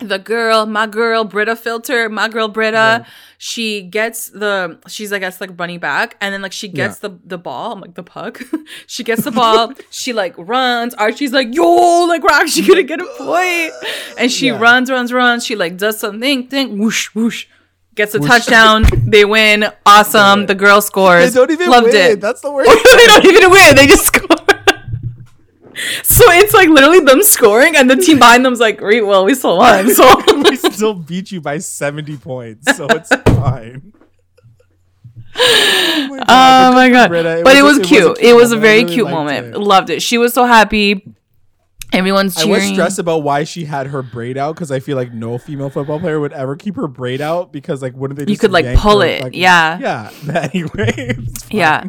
The 0.00 0.18
girl, 0.18 0.66
my 0.66 0.86
girl, 0.88 1.24
Britta 1.24 1.54
filter, 1.54 2.08
my 2.08 2.28
girl 2.28 2.48
Britta, 2.48 3.06
she 3.38 3.80
gets 3.80 4.28
the 4.28 4.78
she's 4.88 5.12
I 5.12 5.20
guess 5.20 5.40
like 5.40 5.50
running 5.58 5.78
back, 5.78 6.16
and 6.20 6.34
then 6.34 6.42
like 6.42 6.52
she 6.52 6.66
gets 6.68 6.98
the 6.98 7.16
the 7.24 7.38
ball, 7.38 7.72
I'm 7.72 7.80
like 7.80 7.94
the 7.94 8.02
puck. 8.02 8.40
she 8.88 9.04
gets 9.04 9.22
the 9.22 9.30
ball, 9.30 9.72
she 9.90 10.12
like 10.12 10.34
runs. 10.36 10.94
Archie's 10.94 11.32
like, 11.32 11.54
yo, 11.54 12.06
like 12.06 12.22
we're 12.24 12.30
actually 12.32 12.66
gonna 12.66 12.82
get 12.82 13.00
a 13.00 13.06
point, 13.16 13.72
and 14.18 14.30
she 14.32 14.48
Yeah. 14.48 14.58
runs, 14.58 14.90
runs, 14.90 15.12
runs. 15.12 15.46
She 15.46 15.54
like 15.54 15.76
does 15.78 15.98
something, 16.00 16.48
thing, 16.48 16.76
whoosh, 16.78 17.14
whoosh. 17.14 17.46
Gets 17.94 18.16
a 18.16 18.18
touchdown. 18.18 18.84
They 19.06 19.24
win. 19.24 19.66
Awesome. 19.86 20.46
The 20.46 20.56
girl 20.56 20.80
scores. 20.80 21.32
They 21.32 21.38
don't 21.38 21.50
even 21.52 21.70
Loved 21.70 21.86
win. 21.92 22.12
it. 22.12 22.20
That's 22.20 22.40
the 22.40 22.50
worst. 22.50 22.68
they 22.68 23.06
don't 23.06 23.24
even 23.24 23.48
win. 23.52 23.76
They 23.76 23.86
just 23.86 24.06
score. 24.06 24.36
So 26.02 26.24
it's 26.32 26.54
like 26.54 26.68
literally 26.68 27.00
them 27.00 27.22
scoring, 27.22 27.76
and 27.76 27.90
the 27.90 27.96
team 27.96 28.18
behind 28.18 28.44
them's 28.44 28.60
like, 28.60 28.78
"Great, 28.78 29.04
well, 29.06 29.24
we 29.24 29.34
still 29.34 29.58
won." 29.58 29.88
So 29.94 30.22
we 30.42 30.56
still 30.56 30.94
beat 30.94 31.30
you 31.32 31.40
by 31.40 31.58
70 31.58 32.16
points, 32.18 32.76
so 32.76 32.86
it's 32.90 33.08
fine. 33.26 33.92
Oh 35.36 36.06
my 36.10 36.18
Oh 36.28 36.72
my 36.72 36.90
god! 36.90 37.08
Britta. 37.08 37.42
but 37.44 37.56
it 37.56 37.60
a- 37.60 37.64
was, 37.64 37.78
cute. 37.80 38.18
It 38.20 38.34
was 38.34 38.52
a 38.52 38.56
very 38.56 38.82
really 38.84 38.94
cute 38.94 39.10
moment. 39.10 39.48
it. 39.48 39.58
Loved 39.58 39.90
it. 39.90 40.00
She 40.02 40.16
was 40.18 40.32
so 40.32 40.44
happy. 40.44 41.12
Everyone's 41.92 42.34
cheering. 42.34 42.52
I 42.52 42.56
was 42.56 42.66
stressed 42.72 42.98
about 42.98 43.22
why 43.22 43.44
she 43.44 43.64
had 43.64 43.86
her 43.88 44.02
braid 44.02 44.36
out 44.36 44.54
because 44.56 44.72
I 44.72 44.80
feel 44.80 44.96
like 44.96 45.12
no 45.12 45.38
female 45.38 45.70
football 45.70 46.00
player 46.00 46.18
would 46.18 46.32
ever 46.32 46.56
keep 46.56 46.74
her 46.76 46.88
braid 46.88 47.20
out 47.20 47.52
because 47.52 47.82
like 47.82 47.94
wouldn't 47.94 48.18
they? 48.18 48.30
You 48.32 48.38
could, 48.38 48.50
like, 48.50 48.76
pull 48.76 49.00
it. 49.02 49.22
fucking- 49.22 49.40
Yeah. 49.40 49.78
yeah. 49.78 50.10
Anyway. 50.52 51.16
Yeah, 51.50 51.84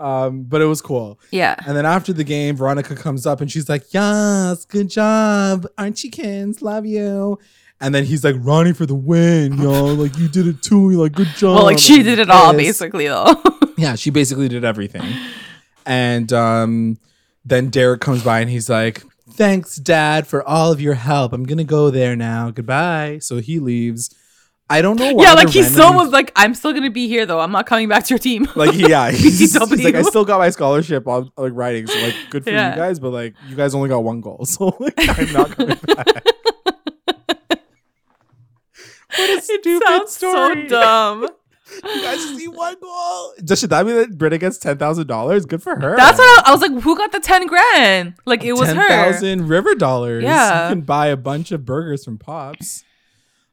Um, 0.00 0.42
but 0.44 0.62
it 0.62 0.64
was 0.64 0.80
cool. 0.80 1.20
yeah. 1.30 1.56
And 1.66 1.76
then 1.76 1.84
after 1.84 2.12
the 2.12 2.24
game, 2.24 2.56
Veronica 2.56 2.96
comes 2.96 3.26
up 3.26 3.40
and 3.42 3.52
she's 3.52 3.68
like, 3.68 3.92
"Yes, 3.92 4.64
good 4.64 4.88
job, 4.88 5.66
aren't 5.76 6.02
you, 6.02 6.10
kids? 6.10 6.62
Love 6.62 6.86
you." 6.86 7.38
And 7.82 7.94
then 7.94 8.04
he's 8.04 8.24
like, 8.24 8.36
"Ronnie 8.38 8.72
for 8.72 8.86
the 8.86 8.94
win, 8.94 9.58
yo! 9.58 9.94
Like 10.02 10.16
you 10.18 10.28
did 10.28 10.46
it 10.46 10.62
too. 10.62 10.90
Like 10.92 11.12
good 11.12 11.28
job." 11.36 11.56
Well, 11.56 11.64
like 11.64 11.78
she 11.78 11.96
And 11.96 12.04
did 12.04 12.18
it 12.18 12.30
all 12.30 12.52
basically, 12.54 13.08
though. 13.08 13.34
Yeah, 13.76 13.94
she 13.94 14.10
basically 14.10 14.48
did 14.48 14.62
everything. 14.64 15.10
And 15.86 16.30
um, 16.34 16.98
then 17.46 17.70
Derek 17.70 18.00
comes 18.02 18.22
by 18.22 18.40
and 18.40 18.50
he's 18.50 18.68
like, 18.68 19.02
"Thanks, 19.30 19.76
Dad, 19.76 20.26
for 20.26 20.46
all 20.46 20.70
of 20.72 20.80
your 20.80 20.94
help. 20.94 21.32
I'm 21.32 21.44
gonna 21.44 21.64
go 21.64 21.90
there 21.90 22.14
now. 22.16 22.50
Goodbye." 22.50 23.18
So 23.20 23.38
he 23.38 23.58
leaves. 23.58 24.14
I 24.72 24.80
don't 24.82 24.98
know 25.00 25.12
why. 25.12 25.24
yeah, 25.24 25.32
like 25.32 25.50
they're 25.50 25.64
still 25.64 25.92
was 25.94 26.10
like, 26.10 26.30
"I'm 26.36 26.54
still 26.54 26.72
gonna 26.72 26.90
be 26.90 27.08
here, 27.08 27.26
though. 27.26 27.40
I'm 27.40 27.50
not 27.50 27.66
coming 27.66 27.88
back 27.88 28.04
to 28.04 28.10
your 28.14 28.18
team." 28.20 28.48
like 28.54 28.72
yeah, 28.74 29.10
he's, 29.10 29.38
he's 29.40 29.58
like 29.58 29.96
I 29.96 30.02
still 30.02 30.24
got 30.24 30.38
my 30.38 30.48
scholarship 30.50 31.08
on 31.08 31.30
like 31.36 31.52
writing, 31.54 31.88
so 31.88 31.98
like 31.98 32.14
good 32.30 32.44
for 32.44 32.50
Yeah. 32.50 32.70
you 32.70 32.76
guys, 32.76 33.00
but 33.00 33.10
like 33.10 33.34
you 33.48 33.56
guys 33.56 33.74
only 33.74 33.88
got 33.88 34.04
one 34.04 34.20
goal, 34.20 34.44
so 34.44 34.76
like 34.78 34.94
I'm 34.98 35.32
not 35.32 35.50
coming 35.56 35.76
back. 35.86 36.06
what 39.16 39.38
a 39.38 39.42
stupid 39.42 39.82
Sounds 39.86 40.12
story! 40.12 40.62
so 40.62 40.68
dumb. 40.68 41.28
You 41.84 42.02
guys 42.02 42.20
see 42.36 42.48
one 42.48 42.74
goal. 42.80 43.32
Does 43.44 43.60
should 43.60 43.70
that 43.70 43.86
mean 43.86 43.94
that 43.96 44.18
Britta 44.18 44.38
gets 44.38 44.58
ten 44.58 44.76
thousand 44.78 45.06
dollars? 45.06 45.46
Good 45.46 45.62
for 45.62 45.74
her. 45.78 45.96
That's 45.96 46.18
what 46.18 46.46
I, 46.46 46.50
I 46.50 46.52
was 46.52 46.60
like. 46.62 46.72
Who 46.82 46.96
got 46.96 47.12
the 47.12 47.20
ten 47.20 47.46
grand? 47.46 48.14
Like 48.24 48.44
it 48.44 48.52
was 48.54 48.68
ten 48.68 48.76
her. 48.76 48.88
thousand 48.88 49.48
river 49.48 49.74
dollars. 49.74 50.24
Yeah. 50.24 50.68
you 50.68 50.74
can 50.74 50.80
buy 50.82 51.08
a 51.08 51.16
bunch 51.16 51.52
of 51.52 51.64
burgers 51.64 52.04
from 52.04 52.18
Pops. 52.18 52.84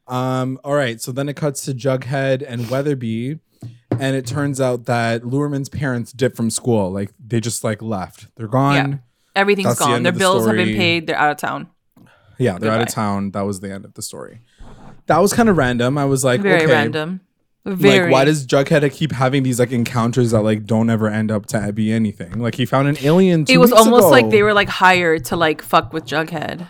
Um. 0.07 0.59
All 0.63 0.73
right. 0.73 1.01
So 1.01 1.11
then 1.11 1.29
it 1.29 1.35
cuts 1.35 1.65
to 1.65 1.73
Jughead 1.73 2.43
and 2.47 2.61
Weatherbee, 2.65 3.39
and 3.91 4.15
it 4.15 4.25
turns 4.25 4.61
out 4.61 4.85
that 4.85 5.23
Luhrmann's 5.23 5.69
parents 5.69 6.11
dipped 6.13 6.37
from 6.37 6.49
school. 6.49 6.91
Like 6.91 7.11
they 7.25 7.39
just 7.39 7.63
like 7.63 7.81
left. 7.81 8.27
They're 8.35 8.47
gone. 8.47 9.01
Everything's 9.35 9.67
That's 9.67 9.79
the 9.79 9.85
gone. 9.85 9.93
end 9.95 10.05
Their 10.05 10.13
the 10.13 10.19
bills 10.19 10.47
have 10.47 10.55
been 10.55 10.75
paid. 10.75 11.07
They're 11.07 11.17
out 11.17 11.31
of 11.31 11.37
town. 11.37 11.69
Yeah, 12.39 12.57
they're 12.57 12.71
out 12.71 12.81
of 12.81 12.87
town. 12.89 13.31
That 13.31 13.41
was 13.41 13.59
the 13.59 13.71
end 13.71 13.85
of 13.85 13.93
the 13.93 14.01
story. 14.01 14.41
That 15.07 15.19
was 15.19 15.33
kind 15.33 15.49
of 15.49 15.57
random. 15.57 15.97
I 15.97 16.05
was 16.05 16.23
like, 16.23 16.41
Very 16.41 16.63
okay, 16.63 16.71
random. 16.71 17.21
Very. 17.65 18.03
Like, 18.03 18.11
why 18.11 18.25
does 18.25 18.47
Jughead 18.47 18.89
keep 18.93 19.11
having 19.11 19.43
these 19.43 19.59
like 19.59 19.71
encounters 19.71 20.31
that 20.31 20.41
like 20.41 20.65
don't 20.65 20.89
ever 20.89 21.07
end 21.09 21.31
up 21.31 21.45
to 21.47 21.73
be 21.73 21.91
anything? 21.91 22.39
Like, 22.39 22.55
he 22.55 22.65
found 22.65 22.87
an 22.87 22.97
alien. 23.01 23.45
It 23.49 23.57
was 23.57 23.71
almost 23.71 24.05
ago. 24.05 24.09
like 24.09 24.29
they 24.29 24.41
were 24.41 24.53
like 24.53 24.69
hired 24.69 25.25
to 25.25 25.35
like 25.35 25.61
fuck 25.61 25.91
with 25.93 26.05
Jughead. 26.05 26.67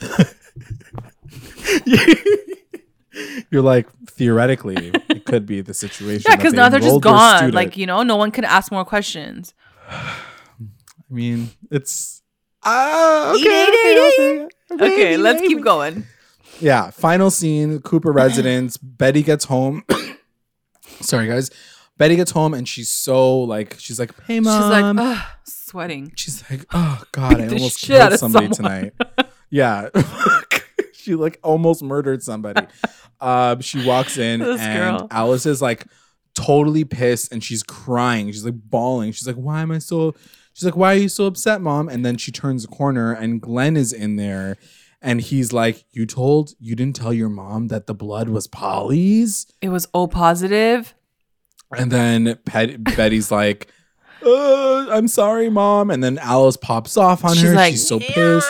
You're 3.50 3.62
like 3.62 3.88
theoretically, 4.06 4.92
it 5.08 5.24
could 5.24 5.46
be 5.46 5.60
the 5.60 5.74
situation. 5.74 6.30
Yeah, 6.30 6.36
because 6.36 6.52
now 6.52 6.68
they're 6.68 6.80
just 6.80 7.00
gone. 7.00 7.38
student. 7.38 7.54
Like 7.54 7.76
you 7.76 7.86
know, 7.86 8.02
no 8.02 8.16
one 8.16 8.30
can 8.30 8.44
ask 8.44 8.70
more 8.70 8.84
questions. 8.84 9.54
I 9.90 10.14
mean, 11.10 11.50
it's 11.70 12.22
Eat, 12.66 12.70
okay, 12.70 13.68
okay, 13.68 14.48
okay. 14.72 14.84
Okay, 14.84 15.16
let's 15.16 15.40
keep 15.40 15.62
going. 15.62 16.04
Yeah, 16.60 16.90
final 16.90 17.30
scene. 17.30 17.80
Cooper 17.80 18.12
residence. 18.12 18.76
Betty 18.76 19.22
gets 19.22 19.44
home. 19.46 19.84
Sorry, 21.00 21.28
guys. 21.28 21.50
Betty 21.96 22.16
gets 22.16 22.30
home 22.30 22.54
and 22.54 22.68
she's 22.68 22.90
so 22.90 23.40
like 23.40 23.76
she's 23.78 23.98
like, 23.98 24.12
"Hey, 24.24 24.40
mom." 24.40 24.62
She's 24.62 24.70
like, 24.70 24.96
Ugh, 24.98 25.26
sweating. 25.44 26.12
She's 26.14 26.44
like, 26.50 26.64
"Oh 26.72 27.02
God, 27.12 27.40
I 27.40 27.48
almost 27.48 27.80
killed 27.80 28.18
somebody 28.18 28.52
someone." 28.52 28.92
tonight." 28.92 29.28
yeah, 29.50 29.88
she 31.08 31.14
like 31.16 31.40
almost 31.42 31.82
murdered 31.82 32.22
somebody. 32.22 32.66
Um, 33.20 33.60
she 33.62 33.84
walks 33.84 34.16
in 34.16 34.38
This 34.38 34.60
and 34.60 34.78
girl. 35.00 35.08
Alice 35.10 35.44
is 35.44 35.60
like 35.60 35.86
totally 36.36 36.84
pissed 36.84 37.32
and 37.32 37.42
she's 37.42 37.64
crying. 37.64 38.28
She's 38.30 38.44
like 38.44 38.54
bawling. 38.54 39.10
She's 39.10 39.26
like, 39.26 39.34
"Why 39.34 39.60
am 39.62 39.72
I 39.72 39.78
so?" 39.80 40.14
She's 40.52 40.64
like, 40.64 40.76
"Why 40.76 40.92
are 40.94 40.98
you 40.98 41.08
so 41.08 41.26
upset, 41.26 41.60
mom?" 41.60 41.88
And 41.88 42.06
then 42.06 42.16
she 42.16 42.30
turns 42.30 42.62
the 42.62 42.68
corner 42.68 43.12
and 43.12 43.40
Glenn 43.40 43.76
is 43.76 43.92
in 43.92 44.14
there. 44.14 44.56
And 45.02 45.20
he's 45.20 45.52
like, 45.52 45.84
You 45.90 46.06
told, 46.06 46.52
you 46.60 46.76
didn't 46.76 46.94
tell 46.94 47.12
your 47.12 47.28
mom 47.28 47.68
that 47.68 47.88
the 47.88 47.94
blood 47.94 48.28
was 48.28 48.46
Polly's? 48.46 49.46
It 49.60 49.70
was 49.70 49.88
O 49.94 50.06
positive. 50.06 50.94
And 51.76 51.90
then 51.90 52.38
Pet- 52.46 52.82
Betty's 52.84 53.30
like, 53.32 53.66
uh, 54.24 54.86
I'm 54.90 55.08
sorry, 55.08 55.50
mom. 55.50 55.90
And 55.90 56.02
then 56.04 56.18
Alice 56.18 56.56
pops 56.56 56.96
off 56.96 57.24
on 57.24 57.34
She's 57.34 57.42
her. 57.48 57.54
like, 57.54 57.72
She's 57.72 57.86
so 57.88 57.98
pissed. 57.98 58.48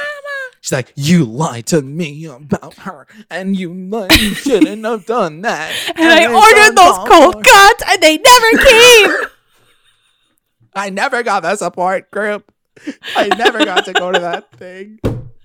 She's 0.69 0.75
like, 0.75 0.93
You 0.97 1.25
lied 1.25 1.65
to 1.69 1.81
me 1.81 2.27
about 2.27 2.75
her, 2.81 3.07
and 3.31 3.57
you, 3.57 3.71
shouldn't 4.35 4.85
have 4.85 5.07
done 5.07 5.41
that. 5.41 5.73
And 5.97 6.13
I 6.13 6.27
ordered 6.27 6.77
those 6.77 6.99
cold 7.09 7.37
for." 7.37 7.43
cuts, 7.43 7.85
and 7.89 8.03
they 8.03 8.19
never 8.19 8.51
came. 8.59 9.31
I 10.75 10.91
never 10.91 11.23
got 11.23 11.43
that 11.45 11.61
support 11.61 12.11
group. 12.11 12.53
I 13.17 13.29
never 13.29 13.65
got 13.65 13.87
to 13.87 13.95
go 13.95 14.13
to 14.13 14.19
that 14.19 14.53
thing. 14.59 14.99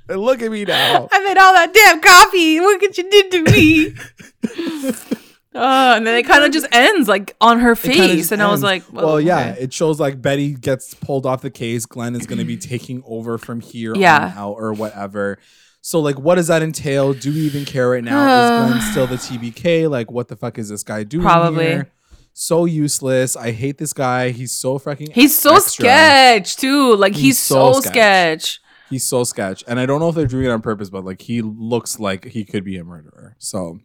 And 0.10 0.20
look 0.20 0.42
at 0.42 0.52
me 0.52 0.66
now. 0.66 1.08
I 1.10 1.20
made 1.24 1.38
all 1.38 1.54
that 1.54 1.74
damn 1.74 2.02
coffee. 2.02 2.60
Look 2.60 2.82
what 2.82 2.98
you 2.98 3.10
did 3.10 3.32
to 3.32 3.44
me. 3.44 5.14
Uh, 5.56 5.94
and 5.96 6.08
then 6.08 6.16
it 6.18 6.24
kind 6.24 6.44
of 6.44 6.52
just 6.52 6.66
ends 6.72 7.08
like 7.08 7.36
on 7.40 7.60
her 7.60 7.76
face, 7.76 7.98
just 7.98 8.32
and 8.32 8.42
I 8.42 8.50
was 8.50 8.64
like, 8.64 8.84
well, 8.92 9.22
yeah, 9.22 9.52
okay. 9.52 9.62
it 9.62 9.74
shows 9.74 10.00
like 10.00 10.22
Betty 10.22 10.54
gets 10.54 10.94
pulled 10.96 11.26
off 11.26 11.42
the 11.42 11.52
case. 11.52 11.86
Glenn 11.86 12.16
is 12.16 12.26
going 12.26 12.40
to 12.40 12.46
be 12.46 12.58
taking 12.72 13.04
over 13.06 13.38
from 13.38 13.60
here 13.62 13.94
Yeah. 13.96 14.32
on 14.36 14.38
out 14.38 14.54
or 14.54 14.74
whatever. 14.74 15.38
So, 15.82 16.00
like, 16.00 16.18
what 16.18 16.36
does 16.36 16.48
that 16.48 16.64
entail? 16.64 17.14
Do 17.14 17.32
we 17.32 17.42
even 17.42 17.66
care 17.66 17.90
right 17.90 18.04
now? 18.04 18.66
is 18.66 18.72
Glenn 18.72 18.92
still 18.92 19.06
the 19.08 19.16
TBK? 19.18 19.90
Like, 19.90 20.10
what 20.10 20.28
the 20.30 20.36
fuck 20.36 20.58
is 20.58 20.70
this 20.70 20.84
guy 20.84 21.04
doing? 21.04 21.24
Probably. 21.24 21.66
here? 21.66 21.92
So 22.34 22.66
useless. 22.66 23.36
I 23.36 23.52
hate 23.52 23.78
this 23.78 23.94
guy. 23.94 24.30
He's 24.32 24.52
so 24.52 24.80
fucking. 24.80 25.12
He's 25.12 25.38
so 25.38 25.56
extra. 25.58 25.84
sketch 25.86 26.56
too. 26.56 26.96
Like 26.96 27.14
he's, 27.14 27.22
He's 27.24 27.40
so, 27.40 27.74
so 27.74 27.82
sketch. 27.82 27.94
sketch. 27.94 28.60
He's 28.90 29.04
so 29.06 29.24
sketch, 29.24 29.64
and 29.68 29.80
I 29.80 29.86
don't 29.86 30.00
know 30.00 30.10
if 30.10 30.16
they're 30.16 30.26
doing 30.28 30.46
it 30.46 30.50
on 30.50 30.62
purpose, 30.62 30.90
but 30.90 31.04
like 31.06 31.22
he 31.22 31.42
looks 31.42 32.00
like 32.00 32.26
he 32.26 32.44
could 32.46 32.64
be 32.64 32.78
a 32.78 32.84
murderer. 32.84 33.36
So, 33.40 33.80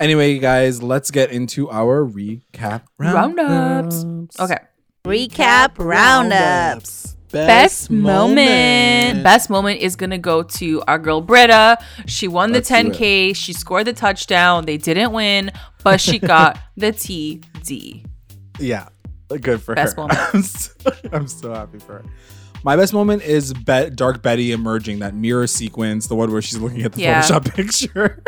anyway, 0.00 0.38
guys, 0.38 0.82
let's 0.82 1.10
get 1.10 1.30
into 1.30 1.70
our 1.70 2.04
recap 2.04 2.82
Roundups. 2.98 4.04
roundups. 4.04 4.40
Okay. 4.40 4.58
Recap 5.04 5.78
roundups. 5.78 7.16
Best 7.30 7.90
moment. 7.90 9.22
Best 9.22 9.50
moment 9.50 9.80
is 9.80 9.96
gonna 9.96 10.16
go 10.18 10.42
to 10.42 10.82
our 10.88 10.98
girl 10.98 11.20
Britta. 11.20 11.76
She 12.06 12.26
won 12.26 12.52
the 12.52 12.58
Let's 12.58 12.68
do 12.68 12.74
10k. 12.74 13.36
She 13.36 13.52
scored 13.52 13.86
the 13.86 13.92
touchdown. 13.92 14.64
They 14.64 14.78
didn't 14.78 15.12
win, 15.12 15.50
but 15.84 16.00
she 16.00 16.18
got 16.18 16.58
the 16.76 16.90
TD. 16.92 18.04
Yeah, 18.58 18.88
good 19.40 19.62
for 19.62 19.74
Best 19.74 19.96
her. 19.96 20.02
moment. 20.08 20.18
I'm 20.32 20.42
so, 20.42 20.72
I'm 21.12 21.28
so 21.28 21.52
happy 21.52 21.78
for 21.78 21.94
her. 21.98 22.04
My 22.64 22.76
best 22.76 22.92
moment 22.92 23.22
is 23.22 23.52
Bet 23.54 23.94
Dark 23.96 24.22
Betty 24.22 24.52
emerging 24.52 24.98
that 24.98 25.14
mirror 25.14 25.46
sequence, 25.46 26.06
the 26.08 26.14
one 26.16 26.30
where 26.32 26.42
she's 26.42 26.58
looking 26.58 26.82
at 26.82 26.92
the 26.92 27.02
Yeah. 27.02 27.22
Photoshop 27.22 27.54
picture. 27.54 28.22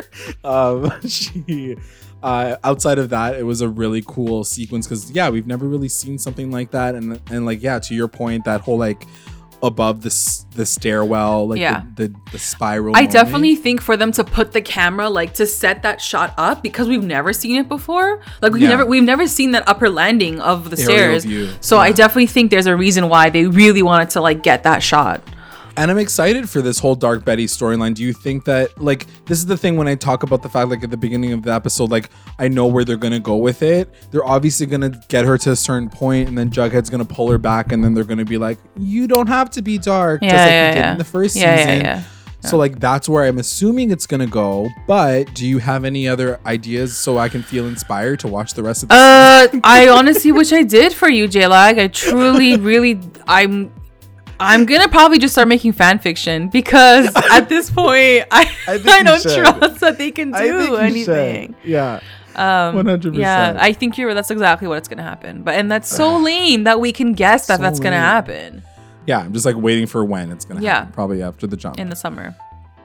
um, 0.45 1.01
she, 1.09 1.77
uh, 2.23 2.57
outside 2.63 2.99
of 2.99 3.11
that, 3.11 3.35
it 3.37 3.45
was 3.45 3.61
a 3.61 3.69
really 3.69 4.03
cool 4.07 4.45
sequence 4.45 4.87
because 4.87 5.11
yeah, 5.11 5.29
we've 5.31 5.47
never 5.47 5.67
really 5.67 5.89
seen 5.89 6.19
something 6.19 6.51
like 6.51 6.71
that, 6.71 6.95
and 6.95 7.21
and 7.31 7.45
like 7.47 7.63
yeah, 7.63 7.79
to 7.81 7.95
your 7.95 8.09
point, 8.09 8.45
that 8.45 8.61
whole 8.61 8.79
like 8.79 9.05
above 9.63 10.03
the 10.03 10.11
the 10.55 10.65
stairwell, 10.65 11.49
like 11.49 11.61
Yeah. 11.61 11.83
the, 11.97 12.09
the 12.09 12.15
the 12.33 12.39
spiral. 12.39 12.95
I 12.97 13.01
moment. 13.01 13.13
definitely 13.13 13.57
think 13.57 13.81
for 13.83 13.97
them 13.97 14.11
to 14.13 14.25
put 14.25 14.53
the 14.53 14.61
camera 14.63 15.09
like 15.09 15.35
to 15.35 15.47
set 15.47 15.83
that 15.83 16.01
shot 16.01 16.33
up 16.39 16.63
because 16.63 16.89
we've 16.89 17.05
never 17.05 17.33
seen 17.33 17.57
it 17.57 17.69
before. 17.69 18.21
Like 18.41 18.53
we've 18.53 18.63
Yeah. 18.63 18.69
never 18.71 18.87
we've 18.87 19.03
never 19.03 19.27
seen 19.27 19.51
that 19.53 19.69
upper 19.69 19.91
landing 19.91 20.41
of 20.41 20.71
the 20.71 20.77
Aerial 20.83 21.21
stairs. 21.21 21.25
view. 21.25 21.49
So 21.61 21.79
I 21.79 21.93
definitely 21.93 22.27
think 22.27 22.51
there's 22.51 22.67
a 22.67 22.77
reason 22.77 23.09
why 23.09 23.31
they 23.31 23.47
really 23.47 23.83
wanted 23.83 24.11
to 24.11 24.21
like 24.21 24.43
get 24.43 24.63
that 24.65 24.83
shot. 24.83 25.21
And 25.77 25.91
I'm 25.91 25.99
excited 25.99 26.49
for 26.49 26.61
this 26.63 26.79
whole 26.79 26.95
Dark 26.95 27.25
Betty 27.25 27.47
storyline. 27.47 27.95
Do 27.95 28.03
you 28.03 28.13
think 28.13 28.45
that 28.45 28.81
like 28.81 29.07
this 29.27 29.39
is 29.39 29.47
the 29.47 29.57
thing 29.57 29.77
when 29.77 29.89
I 29.89 29.95
talk 29.95 30.23
about 30.23 30.43
the 30.43 30.49
fact 30.49 30.69
like 30.69 30.83
at 30.85 30.91
the 30.91 30.97
beginning 30.97 31.33
of 31.33 31.43
the 31.43 31.53
episode, 31.53 31.91
like 31.91 32.11
I 32.39 32.49
know 32.49 32.67
where 32.67 32.85
they're 32.85 32.97
gonna 32.97 33.21
go 33.21 33.37
with 33.37 33.63
it. 33.63 33.89
They're 34.11 34.25
obviously 34.27 34.67
gonna 34.67 34.91
get 35.09 35.25
her 35.25 35.39
to 35.39 35.53
a 35.53 35.57
certain 35.57 35.89
point, 35.89 36.29
and 36.29 36.37
then 36.37 36.51
Jughead's 36.51 36.91
gonna 36.91 37.05
pull 37.05 37.31
her 37.31 37.39
back, 37.39 37.73
and 37.73 37.83
then 37.83 37.95
they're 37.95 38.05
gonna 38.05 38.25
be 38.25 38.37
like, 38.39 38.59
"You 38.77 39.07
don't 39.07 39.29
have 39.29 39.51
to 39.51 39.63
be 39.63 39.79
dark," 39.79 40.21
just 40.23 40.33
Yeah, 40.35 40.41
like 40.43 40.51
yeah, 40.51 40.69
we 40.71 40.75
did 40.75 40.81
yeah. 40.81 40.93
in 40.93 40.99
the 40.99 41.05
first 41.05 41.37
Yeah, 41.37 41.43
yeah, 41.57 41.65
season. 41.67 41.81
yeah. 41.85 42.03
So 42.43 42.57
like 42.57 42.81
that's 42.81 43.07
where 43.07 43.25
I'm 43.25 43.39
assuming 43.39 43.91
it's 43.91 44.07
gonna 44.07 44.27
go. 44.27 44.69
But 44.87 45.35
do 45.35 45.47
you 45.47 45.59
have 45.59 45.85
any 45.85 46.09
other 46.09 46.41
ideas 46.47 46.97
so 46.97 47.19
I 47.19 47.29
can 47.29 47.43
feel 47.43 47.67
inspired 47.67 48.21
to 48.21 48.29
watch 48.29 48.55
the 48.55 48.63
rest 48.63 48.83
of 48.83 48.89
the 48.89 48.95
Uh, 48.95 49.49
I 49.63 49.89
honestly 49.89 50.33
wish 50.33 50.51
I 50.53 50.63
did 50.63 50.93
for 50.95 51.09
you, 51.11 51.29
J 51.29 51.47
Lag. 51.47 51.79
I 51.79 51.89
truly, 51.89 52.57
really, 52.71 52.99
I'm, 53.29 53.71
I'm 54.41 54.65
gonna 54.65 54.89
probably 54.89 55.19
just 55.19 55.35
start 55.35 55.49
making 55.49 55.73
fan 55.73 55.99
fiction 55.99 56.49
because 56.49 57.15
at 57.31 57.49
this 57.49 57.71
point, 57.71 58.25
I, 58.31 58.51
I 58.67 58.73
I, 58.85 59.03
don't 59.03 59.23
trust 59.23 59.81
that 59.81 59.99
they 59.99 60.11
can 60.11 60.33
do 60.33 60.77
anything. 60.77 61.55
should. 61.63 61.71
Yeah. 61.71 62.01
Um, 62.37 62.77
100%. 62.77 63.17
Yeah, 63.17 63.57
I 63.61 63.73
think 63.73 63.99
you're. 63.99 64.15
That's 64.15 64.31
exactly 64.31 64.67
what's 64.69 64.89
gonna 64.89 65.03
happen. 65.03 65.43
But 65.43 65.55
and 65.57 65.71
that's 65.71 65.89
so 65.89 66.17
lame 66.23 66.65
that 66.65 66.81
we 66.81 66.93
can 66.93 67.13
guess 67.13 67.47
that 67.49 67.57
So 67.57 67.63
that's 67.63 67.81
gonna 67.81 67.97
happen 67.97 68.63
Yeah, 69.07 69.19
I'm 69.21 69.33
just 69.33 69.45
like 69.45 69.57
waiting 69.57 69.87
for 69.87 70.05
when 70.05 70.31
it's 70.31 70.45
gonna 70.45 70.63
Yeah. 70.63 70.81
happen. 70.81 70.93
Probably 70.93 71.23
after 71.23 71.47
the 71.47 71.57
jump. 71.57 71.79
in 71.79 71.89
the 71.91 71.97
summer. 71.97 72.35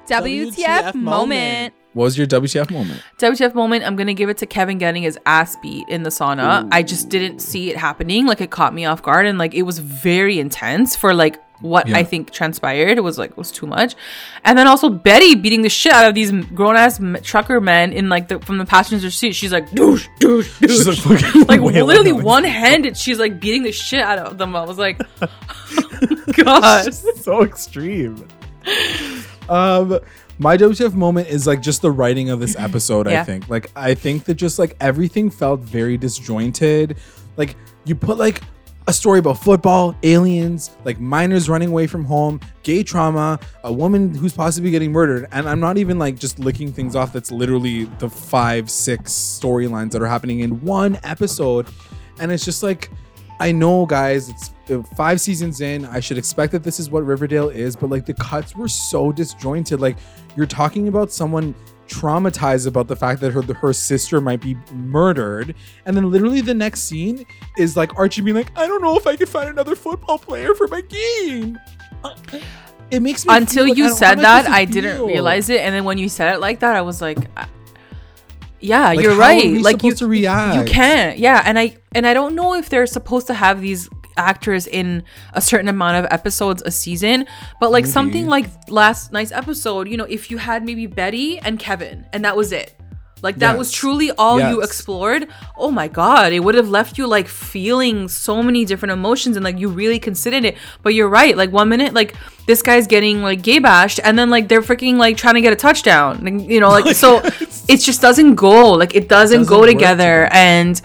WTF 0.08 0.94
moment. 0.94 1.74
what 1.94 2.04
was 2.04 2.18
your 2.18 2.28
WTF 2.28 2.70
moment? 2.70 3.02
WTF 3.18 3.56
moment, 3.56 3.84
I'm 3.84 3.96
gonna 3.96 4.14
give 4.14 4.30
it 4.30 4.38
to 4.40 4.46
Kevin 4.46 4.78
getting 4.78 5.04
his 5.04 5.18
ass 5.26 5.56
beat 5.62 5.88
in 5.90 6.04
the 6.04 6.10
sauna. 6.10 6.68
I 6.72 6.84
just 6.84 7.10
didn't 7.10 7.40
see 7.40 7.70
it 7.72 7.78
happening. 7.78 8.26
Like 8.26 8.42
it 8.42 8.52
caught 8.52 8.74
me 8.74 8.86
off 8.86 9.02
guard, 9.02 9.26
and 9.26 9.38
like 9.38 9.54
it 9.54 9.64
was 9.64 9.80
very 9.80 10.40
intense 10.40 10.96
for 10.96 11.14
like 11.14 11.40
what 11.62 11.88
Yeah. 11.88 11.98
I 11.98 12.04
think 12.04 12.32
transpired. 12.32 13.00
Was 13.00 13.18
like 13.18 13.38
was 13.38 13.52
too 13.52 13.66
much, 13.68 13.96
and 14.44 14.58
then 14.58 14.68
also 14.68 14.90
Betty 14.90 15.36
beating 15.36 15.62
the 15.62 15.70
shit 15.70 15.92
out 15.94 16.08
of 16.08 16.16
these 16.16 16.32
grown 16.32 16.76
ass 16.76 17.00
trucker 17.24 17.62
men 17.62 17.94
in 17.94 18.10
like 18.10 18.28
the 18.28 18.40
from 18.40 18.58
the 18.58 18.66
passenger 18.66 19.10
seat. 19.12 19.34
She's 19.36 19.52
like 19.52 19.72
douche, 19.72 20.08
douche, 20.20 20.60
douche. 20.60 20.70
She's 20.72 21.06
like, 21.06 21.20
fucking 21.22 21.46
like 21.48 21.62
literally 21.62 22.12
one 22.12 22.44
handed. 22.44 22.98
She's 22.98 23.20
like 23.20 23.40
beating 23.40 23.64
the 23.64 23.72
shit 23.72 24.02
out 24.02 24.20
of 24.20 24.38
them. 24.38 24.56
I 24.56 24.66
was 24.66 24.78
like, 24.78 25.00
gosh. 26.36 26.94
so 27.16 27.44
extreme. 27.44 28.28
Um, 29.50 30.00
my 30.38 30.58
WTF 30.58 30.94
moment 30.94 31.30
is 31.30 31.48
like 31.48 31.62
just 31.62 31.82
the 31.82 31.92
writing 31.92 32.30
of 32.30 32.40
this 32.40 32.56
episode. 32.60 33.08
I 33.08 33.24
think, 33.24 33.48
like, 33.50 33.72
I 33.76 33.94
think 33.94 34.26
that 34.26 34.36
just 34.36 34.60
like 34.60 34.76
everything 34.80 35.30
felt 35.30 35.62
very 35.62 35.98
disjointed. 35.98 36.98
Like, 37.38 37.56
you 37.86 37.96
put 37.96 38.18
like 38.18 38.42
a 38.88 38.94
story 38.94 39.20
about 39.20 39.40
football, 39.40 39.96
aliens, 40.04 40.78
like 40.84 41.00
minors 41.00 41.50
running 41.50 41.70
away 41.70 41.88
from 41.88 42.06
home, 42.06 42.40
gay 42.64 42.84
trauma, 42.84 43.40
a 43.64 43.74
woman 43.74 44.14
who's 44.14 44.34
possibly 44.34 44.70
getting 44.70 44.92
murdered, 44.92 45.28
and 45.32 45.50
I'm 45.50 45.60
not 45.60 45.78
even 45.78 45.98
like 45.98 46.18
just 46.18 46.38
licking 46.38 46.72
things 46.72 46.96
off. 46.96 47.12
That's 47.12 47.32
literally 47.32 47.86
the 48.00 48.10
five, 48.10 48.70
six 48.70 49.12
storylines 49.12 49.92
that 49.92 50.02
are 50.02 50.08
happening 50.08 50.42
in 50.42 50.62
one 50.62 51.00
episode, 51.04 51.68
and 52.20 52.32
it's 52.32 52.46
just 52.46 52.64
like. 52.64 52.90
I 53.38 53.52
know, 53.52 53.86
guys, 53.86 54.30
it's 54.30 54.54
uh, 54.72 54.82
five 54.96 55.20
seasons 55.20 55.60
in. 55.60 55.84
I 55.84 56.00
should 56.00 56.18
expect 56.18 56.54
that 56.54 56.64
this 56.64 56.80
is 56.80 56.90
what 56.90 57.06
Riverdale 57.06 57.50
is, 57.50 57.76
but 57.76 57.90
like 57.90 58.06
the 58.06 58.14
cuts 58.14 58.56
were 58.56 58.70
so 58.70 59.12
disjointed. 59.12 59.82
Like 59.82 59.98
you're 60.38 60.46
talking 60.46 60.88
about 60.88 61.12
someone 61.12 61.54
traumatized 61.88 62.68
about 62.68 62.88
the 62.88 62.96
fact 62.96 63.22
that 63.22 63.32
her 63.32 63.42
her 63.42 63.74
sister 63.74 64.20
might 64.22 64.42
be 64.42 64.56
murdered, 64.74 65.56
and 65.86 65.96
then 65.96 66.10
literally 66.12 66.42
the 66.42 66.54
next 66.54 66.82
scene 66.84 67.26
is 67.58 67.78
like 67.78 67.98
Archie 67.98 68.22
being 68.22 68.36
like, 68.36 68.52
"I 68.58 68.68
don't 68.68 68.82
know 68.82 68.98
if 68.98 69.06
I 69.08 69.16
can 69.16 69.28
find 69.28 69.50
another 69.50 69.76
football 69.76 70.18
player 70.18 70.54
for 70.56 70.68
my 70.68 70.82
game." 70.82 71.58
Uh, 72.04 72.16
It 72.92 73.02
makes 73.02 73.26
me 73.26 73.36
Until 73.36 73.68
like, 73.68 73.78
you 73.78 73.90
said 73.90 74.20
I 74.20 74.22
that, 74.22 74.48
I 74.50 74.66
didn't 74.66 75.02
realize 75.06 75.50
it. 75.50 75.60
And 75.62 75.74
then 75.74 75.86
when 75.86 75.98
you 75.98 76.08
said 76.08 76.36
it 76.36 76.40
like 76.40 76.60
that, 76.60 76.76
I 76.76 76.82
was 76.82 77.02
like, 77.02 77.18
yeah, 78.60 78.90
Like, 78.90 79.02
you're 79.02 79.16
right. 79.16 79.60
like 79.62 79.84
you 79.84 79.90
supposed 79.92 79.98
to 80.00 80.08
react? 80.08 80.56
you 80.56 80.72
can't. 80.74 81.18
Yeah, 81.18 81.42
and 81.46 81.58
I 81.60 81.78
and 81.94 82.06
I 82.08 82.14
don't 82.14 82.36
know 82.36 82.54
if 82.56 82.70
they're 82.70 82.86
supposed 82.88 83.28
to 83.28 83.34
have 83.34 83.60
these 83.62 83.90
actors 84.18 84.68
in 84.68 85.04
a 85.34 85.42
certain 85.42 85.68
amount 85.68 85.98
of 86.04 86.12
episodes 86.12 86.62
a 86.66 86.72
season, 86.72 87.26
but 87.60 87.72
like 87.72 87.86
something 87.86 88.28
like 88.28 88.48
last 88.70 89.12
night's 89.12 89.32
episode, 89.32 89.88
you 89.88 89.98
know, 89.98 90.06
if 90.06 90.30
you 90.32 90.38
had 90.38 90.64
maybe 90.66 90.88
Betty 90.88 91.40
and 91.40 91.60
Kevin 91.60 92.06
and 92.14 92.24
that 92.26 92.36
was 92.38 92.52
it. 92.52 92.76
Like 93.22 93.38
that 93.38 93.58
was 93.58 93.72
truly 93.72 94.12
all 94.12 94.40
you 94.40 94.62
explored. 94.62 95.28
Oh 95.58 95.72
my 95.72 95.88
god, 95.88 96.32
it 96.32 96.42
would 96.42 96.54
have 96.54 96.70
left 96.70 97.00
you 97.00 97.08
like 97.08 97.28
feeling 97.28 98.08
so 98.08 98.44
many 98.44 98.66
different 98.66 98.92
emotions 98.92 99.36
and 99.36 99.44
like 99.44 99.58
you 99.58 99.70
really 99.70 99.98
considered 99.98 100.46
it. 100.46 100.58
But 100.84 100.94
you're 100.94 101.08
right. 101.10 101.36
Like 101.36 101.52
one 101.52 101.70
minute, 101.70 101.94
like 101.96 102.14
this 102.46 102.62
guy's 102.62 102.86
getting 102.86 103.24
like 103.24 103.42
gay 103.42 103.58
bashed, 103.58 104.00
and 104.04 104.20
then 104.20 104.30
like 104.30 104.48
they're 104.48 104.62
freaking 104.62 104.98
like 104.98 105.18
trying 105.18 105.36
to 105.36 105.42
get 105.42 105.54
a 105.54 105.56
touchdown. 105.56 106.24
Like, 106.24 106.48
you 106.48 106.60
know, 106.60 106.70
like 106.70 106.94
so 107.04 107.22
it 107.68 107.78
just 107.78 108.00
doesn't 108.00 108.36
go. 108.36 108.74
Like 108.74 108.94
it 108.94 109.10
doesn't, 109.10 109.40
Doesn't 109.40 109.50
go 109.50 109.66
together. 109.66 110.26
together. 110.26 110.30
And 110.32 110.80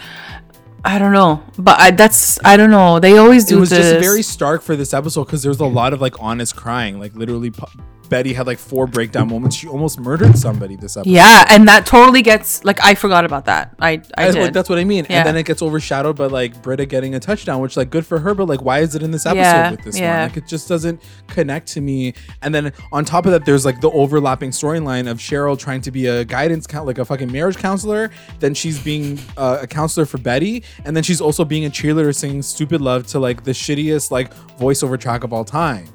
I 0.85 0.99
don't 0.99 1.13
know, 1.13 1.43
but 1.59 1.79
I, 1.79 1.91
that's 1.91 2.39
I 2.45 2.57
don't 2.57 2.71
know. 2.71 3.01
They 3.01 3.19
always 3.19 3.45
do 3.45 3.59
it 3.59 3.61
was 3.61 3.71
this. 3.71 3.93
just 3.93 4.05
very 4.05 4.23
stark 4.23 4.63
for 4.63 4.77
this 4.77 4.95
episode 4.95 5.25
because 5.25 5.43
there 5.43 5.51
was 5.51 5.61
a 5.61 5.67
lot 5.67 5.93
of 5.93 6.01
like 6.01 6.21
honest 6.21 6.57
crying. 6.57 6.99
Like 6.99 7.15
literally, 7.15 7.51
P- 7.51 7.67
Betty 8.11 8.35
had 8.35 8.47
like 8.47 8.59
four 8.59 8.87
breakdown 8.87 9.29
moments. 9.29 9.57
She 9.57 9.67
almost 9.69 9.99
murdered 9.99 10.37
somebody 10.37 10.77
this 10.77 10.97
episode. 10.99 11.11
yeah, 11.11 11.47
and 11.49 11.67
that 11.69 11.87
totally 11.87 12.21
gets 12.21 12.63
like 12.65 12.85
I 12.85 12.95
forgot 12.95 13.25
about 13.25 13.47
that. 13.47 13.75
I 13.81 13.93
I 13.93 13.97
That's 14.25 14.35
did. 14.35 14.41
what, 14.43 14.53
that's 14.53 14.69
what 14.69 14.79
I 14.79 14.85
mean. 14.85 15.07
Yeah. 15.09 15.19
And 15.21 15.29
then 15.29 15.37
it 15.37 15.47
gets 15.47 15.63
overshadowed 15.63 16.17
by 16.17 16.27
like 16.27 16.61
Britta 16.61 16.85
getting 16.85 17.15
a 17.15 17.21
touchdown, 17.21 17.61
which 17.63 17.77
like 17.77 17.89
good 17.89 18.05
for 18.05 18.19
her, 18.19 18.35
but 18.35 18.47
like 18.49 18.61
why 18.63 18.81
is 18.81 18.95
it 18.95 19.03
in 19.03 19.11
this 19.13 19.25
episode 19.25 19.41
Yeah, 19.41 19.71
with 19.71 19.85
this 19.85 19.99
yeah. 19.99 20.21
one? 20.21 20.29
Like 20.29 20.37
it 20.37 20.47
just 20.47 20.69
doesn't 20.69 21.01
connect 21.29 21.69
to 21.69 21.81
me. 21.81 22.13
And 22.43 22.55
then 22.55 22.73
on 22.93 23.05
top 23.07 23.25
of 23.25 23.33
that, 23.33 23.47
there's 23.47 23.65
like 23.65 23.81
the 23.81 23.91
overlapping 23.91 24.51
storyline 24.51 25.11
of 25.11 25.19
Cheryl 25.19 25.59
trying 25.59 25.81
to 25.83 25.91
be 25.91 26.07
a 26.07 26.25
guidance 26.25 26.67
count 26.67 26.87
like 26.87 26.99
a 26.99 27.05
fucking 27.05 27.31
marriage 27.31 27.57
counselor. 27.57 28.11
Then 28.41 28.55
she's 28.55 28.83
being 28.83 29.19
uh, 29.37 29.59
a 29.63 29.67
counselor 29.67 30.05
for 30.05 30.19
Betty, 30.19 30.65
and 30.85 30.97
then 30.97 31.05
she's 31.05 31.21
also 31.21 31.45
being 31.45 31.65
a 31.65 31.71
cheerleader 31.71 32.15
singing 32.15 32.43
"Stupid 32.43 32.81
Love" 32.81 33.07
to 33.09 33.21
like 33.21 33.45
the 33.45 33.53
shittiest 33.53 34.11
like 34.11 34.35
voiceover 34.59 34.99
track 34.99 35.23
of 35.23 35.33
all 35.33 35.45
time. 35.45 35.87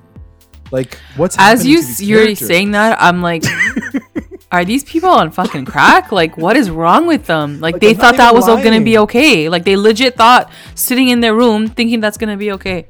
Like 0.72 0.98
what's 1.16 1.36
As 1.38 1.66
you 1.66 1.82
you're 2.00 2.36
saying 2.36 2.72
that, 2.72 2.98
I'm 3.02 3.22
like, 3.22 3.44
are 4.52 4.66
these 4.66 4.84
people 4.84 5.10
on 5.10 5.32
fucking 5.32 5.66
crack? 5.66 6.12
Like, 6.12 6.38
what 6.38 6.56
is 6.56 6.70
wrong 6.70 7.08
with 7.08 7.28
them? 7.28 7.60
Like, 7.60 7.74
Like, 7.76 7.82
they 7.82 7.90
I'm 7.92 7.96
thought 7.98 8.18
that 8.18 8.34
was 8.34 8.46
gonna 8.46 8.82
be 8.82 8.98
okay. 9.00 9.50
Like, 9.50 9.64
they 9.66 9.76
legit 9.76 10.16
thought 10.16 10.52
sitting 10.74 11.10
in 11.10 11.20
their 11.20 11.36
room 11.36 11.68
thinking 11.68 12.00
that's 12.00 12.18
gonna 12.18 12.38
be 12.38 12.52
okay. 12.54 12.88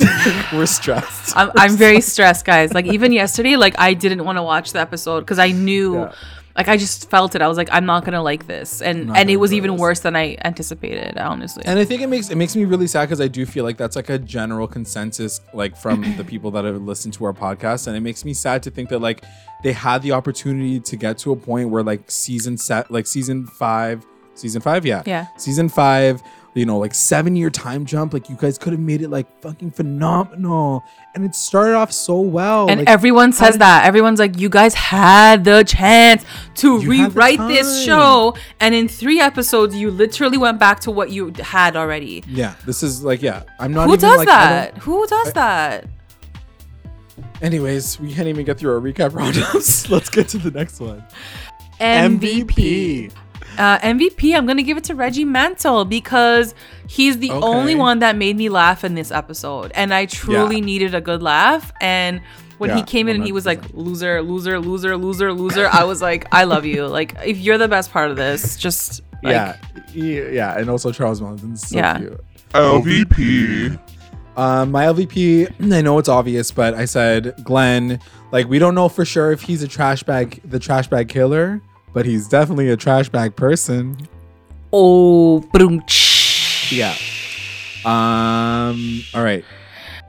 we're 0.52 0.66
stressed. 0.66 1.36
I'm, 1.36 1.50
I'm 1.56 1.76
very 1.76 2.00
stressed, 2.00 2.44
guys. 2.44 2.72
Like, 2.74 2.86
even 2.86 3.12
yesterday, 3.12 3.56
like 3.56 3.78
I 3.78 3.94
didn't 3.94 4.24
want 4.24 4.38
to 4.38 4.42
watch 4.42 4.72
the 4.72 4.80
episode 4.80 5.20
because 5.20 5.38
I 5.38 5.52
knew. 5.52 5.94
Yeah. 5.94 6.12
Like 6.56 6.68
I 6.68 6.76
just 6.76 7.10
felt 7.10 7.34
it. 7.34 7.42
I 7.42 7.48
was 7.48 7.56
like, 7.56 7.68
I'm 7.72 7.84
not 7.84 8.04
gonna 8.04 8.22
like 8.22 8.46
this, 8.46 8.80
and 8.80 9.08
Not 9.08 9.16
and 9.16 9.28
it 9.28 9.38
was 9.38 9.52
even 9.52 9.72
this. 9.72 9.80
worse 9.80 10.00
than 10.00 10.14
I 10.14 10.36
anticipated. 10.44 11.18
Honestly, 11.18 11.64
And 11.66 11.78
I 11.80 11.84
think 11.84 12.00
it 12.00 12.06
makes 12.06 12.30
it 12.30 12.36
makes 12.36 12.54
me 12.54 12.64
really 12.64 12.86
sad 12.86 13.06
because 13.06 13.20
I 13.20 13.26
do 13.28 13.44
feel 13.44 13.64
like 13.64 13.76
that's 13.76 13.96
like 13.96 14.08
a 14.08 14.18
general 14.18 14.68
consensus, 14.68 15.40
like 15.52 15.76
from 15.76 16.02
the 16.16 16.22
people 16.24 16.50
that 16.52 16.64
have 16.64 16.80
listened 16.80 17.14
to 17.14 17.24
our 17.24 17.32
podcast, 17.32 17.88
and 17.88 17.96
it 17.96 18.00
makes 18.00 18.24
me 18.24 18.32
sad 18.34 18.62
to 18.62 18.70
think 18.70 18.88
that 18.90 19.00
like 19.00 19.24
they 19.64 19.72
had 19.72 20.02
the 20.02 20.12
opportunity 20.12 20.78
to 20.78 20.96
get 20.96 21.18
to 21.18 21.32
a 21.32 21.36
point 21.36 21.70
where 21.70 21.82
like 21.82 22.08
season 22.10 22.56
set, 22.56 22.88
like 22.90 23.06
season 23.08 23.46
five, 23.46 24.06
season 24.34 24.60
five, 24.60 24.86
yeah, 24.86 25.02
Yeah. 25.06 25.26
season 25.36 25.68
five, 25.68 26.22
you 26.54 26.64
know, 26.64 26.78
like 26.78 26.94
seven 26.94 27.34
year 27.36 27.50
time 27.50 27.84
jump, 27.84 28.12
like 28.14 28.30
you 28.30 28.36
guys 28.36 28.58
could 28.58 28.72
have 28.72 28.80
made 28.80 29.02
it 29.02 29.08
like 29.08 29.26
fucking 29.42 29.72
phenomenal, 29.72 30.84
and 31.14 31.24
it 31.24 31.34
started 31.34 31.74
off 31.74 31.92
so 31.92 32.20
well, 32.20 32.70
And 32.70 32.80
like, 32.80 32.88
everyone 32.88 33.32
says 33.32 33.58
that. 33.58 33.84
Everyone's 33.84 34.20
like, 34.20 34.38
you 34.38 34.48
guys 34.48 34.74
had 34.74 35.44
the 35.44 35.64
chance 35.64 36.24
to 36.56 36.80
You 36.80 36.90
had 36.92 37.10
the 37.10 37.14
rewrite 37.14 37.38
this 37.48 37.84
show. 37.84 38.36
And 38.60 38.74
in 38.74 38.88
three 38.88 39.20
episodes, 39.20 39.74
you 39.74 39.90
literally 39.90 40.38
went 40.38 40.58
back 40.60 40.80
to 40.80 40.90
what 40.90 41.10
you 41.10 41.32
had 41.40 41.76
already. 41.76 42.22
yeah, 42.28 42.54
this 42.64 42.82
is 42.82 43.02
like 43.02 43.20
yeah, 43.20 43.42
I'm 43.58 43.72
not 43.72 43.86
Who 43.86 43.94
even 43.94 44.00
does 44.00 44.18
like 44.18 44.28
I 44.28 44.32
that? 44.32 44.78
Who 44.78 45.06
does 45.06 45.32
that? 45.32 45.86
Anyways, 47.42 48.00
we 48.00 48.14
can't 48.14 48.28
even 48.28 48.44
get 48.44 48.58
through 48.58 48.72
our 48.74 48.80
recap 48.80 49.12
roundups. 49.12 49.90
Let's 49.90 50.08
get 50.08 50.28
to 50.28 50.38
the 50.38 50.50
next 50.50 50.80
one. 50.80 51.04
MVP. 51.80 53.12
Uh, 53.58 53.78
MVP, 53.78 54.34
I'm 54.36 54.46
going 54.46 54.56
to 54.56 54.62
give 54.64 54.76
it 54.76 54.84
to 54.84 54.94
Reggie 54.94 55.24
Mantle 55.24 55.84
because 55.84 56.54
he's 56.88 57.18
the 57.18 57.30
only 57.30 57.74
one 57.76 58.00
that 58.00 58.16
made 58.16 58.36
me 58.36 58.48
laugh 58.48 58.82
in 58.84 58.94
this 58.94 59.10
episode. 59.12 59.70
And 59.74 59.94
I 59.94 60.06
truly 60.06 60.56
Yeah. 60.56 60.64
needed 60.64 60.94
a 60.94 61.00
good 61.00 61.22
laugh. 61.22 61.72
And 61.80 62.20
when 62.58 62.70
he 62.76 62.82
came 62.82 63.08
in 63.08 63.16
and 63.16 63.24
he 63.24 63.30
was 63.32 63.46
like, 63.46 63.60
loser, 63.72 64.22
loser, 64.22 64.58
loser, 64.60 64.96
loser, 64.96 65.32
loser, 65.32 65.68
I 65.70 65.84
was 65.84 66.02
like, 66.02 66.26
I 66.32 66.44
love 66.44 66.64
you. 66.64 66.86
Like, 66.86 67.14
if 67.24 67.38
you're 67.38 67.58
the 67.58 67.68
best 67.68 67.92
part 67.92 68.10
of 68.10 68.16
this, 68.16 68.56
just 68.56 69.02
like, 69.22 69.32
yeah, 69.32 69.56
yeah, 69.92 70.22
yeah, 70.30 70.58
and 70.58 70.68
also 70.68 70.90
Charles 70.90 71.20
Melton's 71.20 71.68
so 71.68 71.76
Yeah. 71.76 71.98
cute. 71.98 72.20
LVP. 72.54 73.78
Um, 74.36 74.72
my 74.72 74.84
LVP, 74.86 75.48
I 75.72 75.80
know 75.82 75.98
it's 75.98 76.08
obvious, 76.08 76.50
but 76.50 76.74
I 76.74 76.86
said 76.86 77.34
Glenn. 77.44 78.00
Like, 78.32 78.48
we 78.48 78.58
don't 78.58 78.74
know 78.74 78.88
for 78.88 79.04
sure 79.04 79.30
if 79.30 79.42
he's 79.42 79.62
a 79.62 79.68
trash 79.68 80.02
bag, 80.02 80.40
the 80.44 80.58
trash 80.58 80.88
bag 80.88 81.08
killer, 81.08 81.60
but 81.94 82.04
he's 82.04 82.28
definitely 82.28 82.68
a 82.68 82.76
trash 82.76 83.08
bag 83.08 83.34
person. 83.34 83.96
oh, 84.72 85.40
boom-ch. 85.52 86.72
Yeah. 86.72 86.94
Um. 87.86 89.02
All 89.14 89.22
right. 89.22 89.44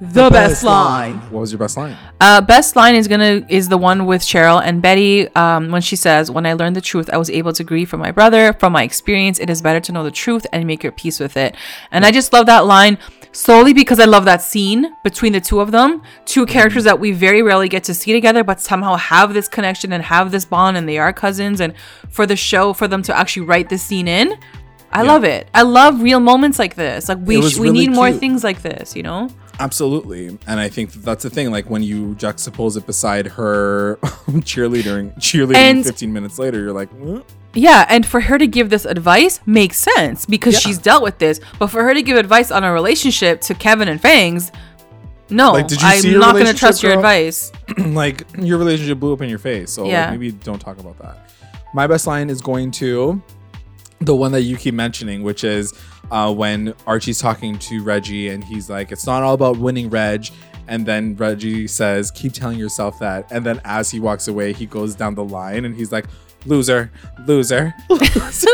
The, 0.01 0.29
best, 0.29 0.63
line. 0.63 1.15
What 1.31 1.39
was 1.39 1.53
your 1.53 1.59
best 1.59 1.77
line? 1.77 1.95
Uh, 2.19 2.41
best 2.41 2.75
line 2.75 2.95
is 2.95 3.07
gonna 3.07 3.45
is 3.47 3.69
the 3.69 3.77
one 3.77 4.05
with 4.05 4.21
Cheryl 4.21 4.61
and 4.61 4.81
Betty. 4.81 5.33
Um, 5.35 5.71
when 5.71 5.81
she 5.81 5.95
says, 5.95 6.29
"When 6.29 6.45
I 6.45 6.53
learned 6.53 6.75
the 6.75 6.81
truth, 6.81 7.09
I 7.13 7.17
was 7.17 7.29
able 7.29 7.53
to 7.53 7.63
grieve 7.63 7.89
for 7.89 7.97
my 7.97 8.11
brother. 8.11 8.51
From 8.53 8.73
my 8.73 8.83
experience, 8.83 9.39
it 9.39 9.49
is 9.49 9.61
better 9.61 9.79
to 9.79 9.91
know 9.93 10.03
the 10.03 10.11
truth 10.11 10.45
and 10.51 10.67
make 10.67 10.83
your 10.83 10.91
peace 10.91 11.19
with 11.19 11.37
it." 11.37 11.55
And 11.91 12.05
I 12.05 12.11
just 12.11 12.33
love 12.33 12.45
that 12.47 12.65
line 12.65 12.97
solely 13.35 13.73
because 13.73 13.99
I 13.99 14.05
love 14.05 14.25
that 14.25 14.41
scene 14.41 14.95
between 15.03 15.33
the 15.33 15.41
two 15.41 15.59
of 15.59 15.71
them, 15.71 16.01
two 16.25 16.45
mm-hmm. 16.45 16.51
characters 16.51 16.85
that 16.85 16.99
we 16.99 17.11
very 17.11 17.41
rarely 17.41 17.69
get 17.69 17.83
to 17.85 17.93
see 17.93 18.13
together, 18.13 18.43
but 18.43 18.59
somehow 18.61 18.95
have 18.95 19.33
this 19.33 19.47
connection 19.47 19.91
and 19.93 20.03
have 20.03 20.31
this 20.31 20.45
bond, 20.45 20.77
and 20.77 20.87
they 20.87 20.97
are 20.97 21.11
cousins. 21.13 21.59
And 21.59 21.73
for 22.09 22.25
the 22.25 22.35
show, 22.35 22.73
for 22.73 22.87
them 22.87 23.01
to 23.03 23.15
actually 23.15 23.45
write 23.45 23.69
this 23.69 23.83
scene 23.83 24.07
in. 24.07 24.37
I 24.91 25.03
Yeah. 25.03 25.11
love 25.11 25.23
it. 25.25 25.49
I 25.53 25.63
love 25.63 26.01
real 26.01 26.21
moments 26.21 26.57
like 26.57 26.75
this. 26.75 27.09
Like 27.09 27.17
we 27.21 27.41
sh- 27.41 27.57
we 27.57 27.67
really 27.67 27.87
need 27.87 27.91
more 27.91 28.13
things 28.13 28.43
like 28.43 28.61
this, 28.61 28.95
you 28.95 29.03
know? 29.03 29.29
Absolutely, 29.59 30.37
and 30.47 30.59
I 30.59 30.69
think 30.69 30.91
that 30.91 31.03
that's 31.03 31.23
the 31.23 31.29
thing. 31.29 31.51
Like 31.51 31.69
when 31.69 31.83
you 31.83 32.15
juxtapose 32.15 32.77
it 32.77 32.85
beside 32.85 33.27
her 33.27 33.97
cheerleading, 34.43 35.17
cheerleading. 35.17 35.55
And- 35.55 35.85
Fifteen 35.85 36.13
minutes 36.13 36.39
later, 36.39 36.59
you're 36.59 36.73
like, 36.73 36.89
what? 36.89 37.25
Yeah, 37.55 37.85
and 37.89 38.05
for 38.05 38.19
her 38.19 38.37
to 38.37 38.45
give 38.47 38.69
this 38.69 38.85
advice 38.85 39.39
makes 39.45 39.77
sense 39.77 40.25
because 40.25 40.53
Yeah. 40.55 40.59
she's 40.59 40.77
dealt 40.77 41.01
with 41.03 41.17
this. 41.17 41.39
But 41.57 41.67
for 41.67 41.83
her 41.83 41.93
to 41.93 42.01
give 42.01 42.17
advice 42.17 42.51
on 42.51 42.63
a 42.63 42.71
relationship 42.73 43.41
to 43.41 43.53
Kevin 43.55 43.87
and 43.87 43.99
Fangs, 43.99 44.51
no, 45.29 45.53
Like, 45.53 45.67
did 45.67 45.81
you 45.81 45.87
I'm 45.87 46.19
not 46.19 46.33
going 46.33 46.45
to 46.45 46.53
trust 46.53 46.83
your 46.83 46.93
advice. 46.93 47.51
like 47.77 48.23
your 48.37 48.57
relationship 48.59 48.99
blew 48.99 49.13
up 49.13 49.21
in 49.21 49.29
your 49.29 49.39
face. 49.39 49.71
So 49.71 49.87
like, 49.87 50.11
maybe 50.11 50.31
don't 50.31 50.59
talk 50.59 50.79
about 50.79 50.99
that. 50.99 51.31
My 51.73 51.87
best 51.87 52.05
line 52.05 52.29
is 52.29 52.41
going 52.41 52.71
to 52.71 53.21
the 54.01 54.15
one 54.15 54.31
that 54.33 54.41
you 54.43 54.55
keep 54.57 54.73
mentioning, 54.75 55.23
which 55.23 55.43
is 55.43 55.73
uh, 56.11 56.31
when 56.33 56.73
Archie's 56.85 57.19
talking 57.19 57.57
to 57.59 57.81
Reggie 57.81 58.29
and 58.29 58.43
he's 58.43 58.69
like, 58.69 58.91
"It's 58.91 59.07
not 59.07 59.23
all 59.23 59.33
about 59.33 59.57
winning, 59.57 59.89
Reg." 59.89 60.27
And 60.67 60.85
then 60.85 61.15
Reggie 61.15 61.67
says, 61.67 62.11
"Keep 62.11 62.33
telling 62.33 62.59
yourself 62.59 62.99
that." 62.99 63.31
And 63.31 63.43
then 63.45 63.59
as 63.65 63.89
he 63.89 63.99
walks 63.99 64.27
away, 64.27 64.53
he 64.53 64.65
goes 64.67 64.93
down 64.95 65.15
the 65.15 65.23
line 65.23 65.65
and 65.65 65.75
he's 65.75 65.91
like, 65.91 66.05
"Loser, 66.45 66.91
loser, 67.27 67.73
loser." 67.89 68.47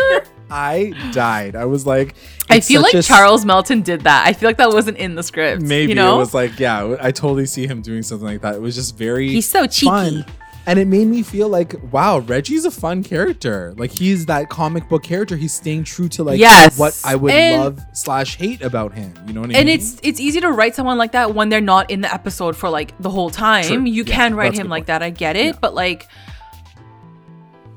I 0.53 0.93
died. 1.13 1.55
I 1.55 1.63
was 1.65 1.85
like, 1.87 2.15
I 2.49 2.59
feel 2.59 2.81
like 2.81 2.93
a 2.93 2.97
s- 2.97 3.07
Charles 3.07 3.45
Melton 3.45 3.81
did 3.83 4.01
that. 4.01 4.27
I 4.27 4.33
feel 4.33 4.49
like 4.49 4.57
that 4.57 4.69
wasn't 4.71 4.97
in 4.97 5.15
the 5.15 5.23
script. 5.23 5.61
Maybe 5.61 5.91
you 5.91 5.95
know? 5.95 6.15
it 6.15 6.17
was 6.17 6.33
like, 6.33 6.59
yeah, 6.59 6.97
I 6.99 7.11
totally 7.11 7.45
see 7.45 7.67
him 7.67 7.81
doing 7.81 8.03
something 8.03 8.27
like 8.27 8.41
that. 8.41 8.55
It 8.55 8.61
was 8.61 8.75
just 8.75 8.97
very 8.97 9.29
He's 9.29 9.47
so 9.47 9.65
cheeky. 9.65 9.85
fun. 9.89 10.25
And 10.67 10.77
it 10.77 10.87
made 10.87 11.07
me 11.07 11.23
feel 11.23 11.47
like, 11.47 11.73
wow, 11.91 12.19
Reggie's 12.19 12.65
a 12.65 12.71
fun 12.71 13.01
character. 13.01 13.73
Like 13.77 13.91
he's 13.91 14.25
that 14.27 14.49
comic 14.49 14.87
book 14.89 15.03
character. 15.03 15.35
He's 15.37 15.53
staying 15.53 15.85
true 15.85 16.07
to 16.09 16.23
like 16.23 16.37
Yes. 16.37 16.77
what 16.77 16.99
I 17.05 17.15
would 17.15 17.31
And- 17.31 17.61
love 17.63 17.79
slash 17.93 18.35
hate 18.35 18.61
about 18.61 18.93
him. 18.93 19.13
You 19.25 19.33
know 19.33 19.41
what 19.41 19.51
I 19.51 19.57
and 19.57 19.67
mean? 19.67 19.69
And 19.75 19.81
it's 19.81 19.99
it's 20.03 20.19
easy 20.19 20.39
to 20.41 20.51
write 20.51 20.75
someone 20.75 20.97
like 20.99 21.13
that 21.13 21.33
when 21.33 21.47
they're 21.49 21.61
not 21.61 21.89
in 21.89 22.01
the 22.01 22.13
episode 22.13 22.55
for 22.57 22.69
like 22.69 22.93
the 22.99 23.09
whole 23.09 23.29
time. 23.29 23.63
True. 23.63 23.83
You 23.85 24.03
Yeah, 24.03 24.13
can 24.15 24.35
write 24.35 24.53
him 24.53 24.67
like 24.67 24.81
point. 24.81 24.87
that. 24.87 25.01
I 25.01 25.09
get 25.11 25.35
it, 25.37 25.45
Yeah. 25.45 25.51
but 25.61 25.73
like 25.73 26.07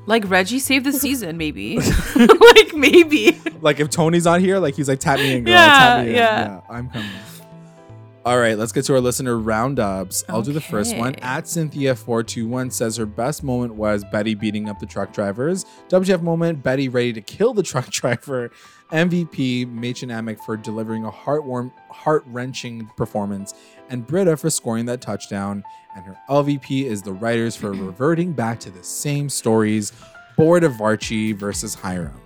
like 0.05 0.29
Reggie 0.29 0.59
saved 0.59 0.85
the 0.85 0.93
season, 1.05 1.37
maybe. 1.37 1.77
like 2.15 2.73
maybe. 2.75 3.39
like 3.61 3.79
if 3.79 3.89
Toni's 3.89 4.27
on 4.27 4.39
here, 4.41 4.59
like 4.59 4.75
he's 4.75 4.87
like 4.89 4.99
tap 4.99 5.19
me 5.19 5.35
in, 5.37 5.43
girl. 5.43 5.53
Yeah, 5.53 5.67
tap 5.67 6.03
me 6.03 6.09
in. 6.11 6.15
yeah. 6.15 6.45
Yeah, 6.45 6.61
I'm 6.69 6.89
coming. 6.89 7.09
All 8.25 8.39
right, 8.39 8.57
let's 8.57 8.71
get 8.71 8.85
to 8.85 8.93
our 8.95 8.99
listener 8.99 9.37
roundups. 9.37 10.23
I'll 10.27 10.41
do 10.41 10.51
the 10.51 10.59
first 10.59 10.97
one. 10.97 11.13
At 11.17 11.43
Cynthia421 11.43 12.71
says 12.71 12.97
her 12.97 13.05
best 13.05 13.43
moment 13.43 13.75
was 13.75 14.03
Betty 14.03 14.33
beating 14.33 14.67
up 14.67 14.79
the 14.79 14.87
truck 14.87 15.13
drivers. 15.13 15.63
WTF 15.89 16.23
moment, 16.23 16.63
Betty 16.63 16.89
ready 16.89 17.13
to 17.13 17.21
kill 17.21 17.53
the 17.53 17.61
truck 17.71 17.91
driver. 17.91 18.49
MVP, 18.91 19.67
Mädchen 19.71 20.09
Amick 20.09 20.39
for 20.43 20.57
delivering 20.57 21.05
a 21.05 21.11
heartwarm, 21.11 21.71
heart-wrenching 21.91 22.89
performance. 22.97 23.53
And 23.91 24.07
Britta 24.07 24.35
for 24.37 24.49
scoring 24.49 24.87
that 24.87 25.01
touchdown. 25.01 25.63
And 25.95 26.03
her 26.05 26.17
LVP 26.29 26.83
is 26.85 27.01
the 27.01 27.13
writers 27.13 27.55
for 27.55 27.71
reverting 27.73 28.33
back 28.33 28.59
to 28.61 28.69
the 28.69 28.83
same 28.83 29.29
stories 29.29 29.93
bored 30.35 30.63
of 30.63 30.81
Archie 30.81 31.31
versus 31.31 31.73
Hiram. 31.73 32.19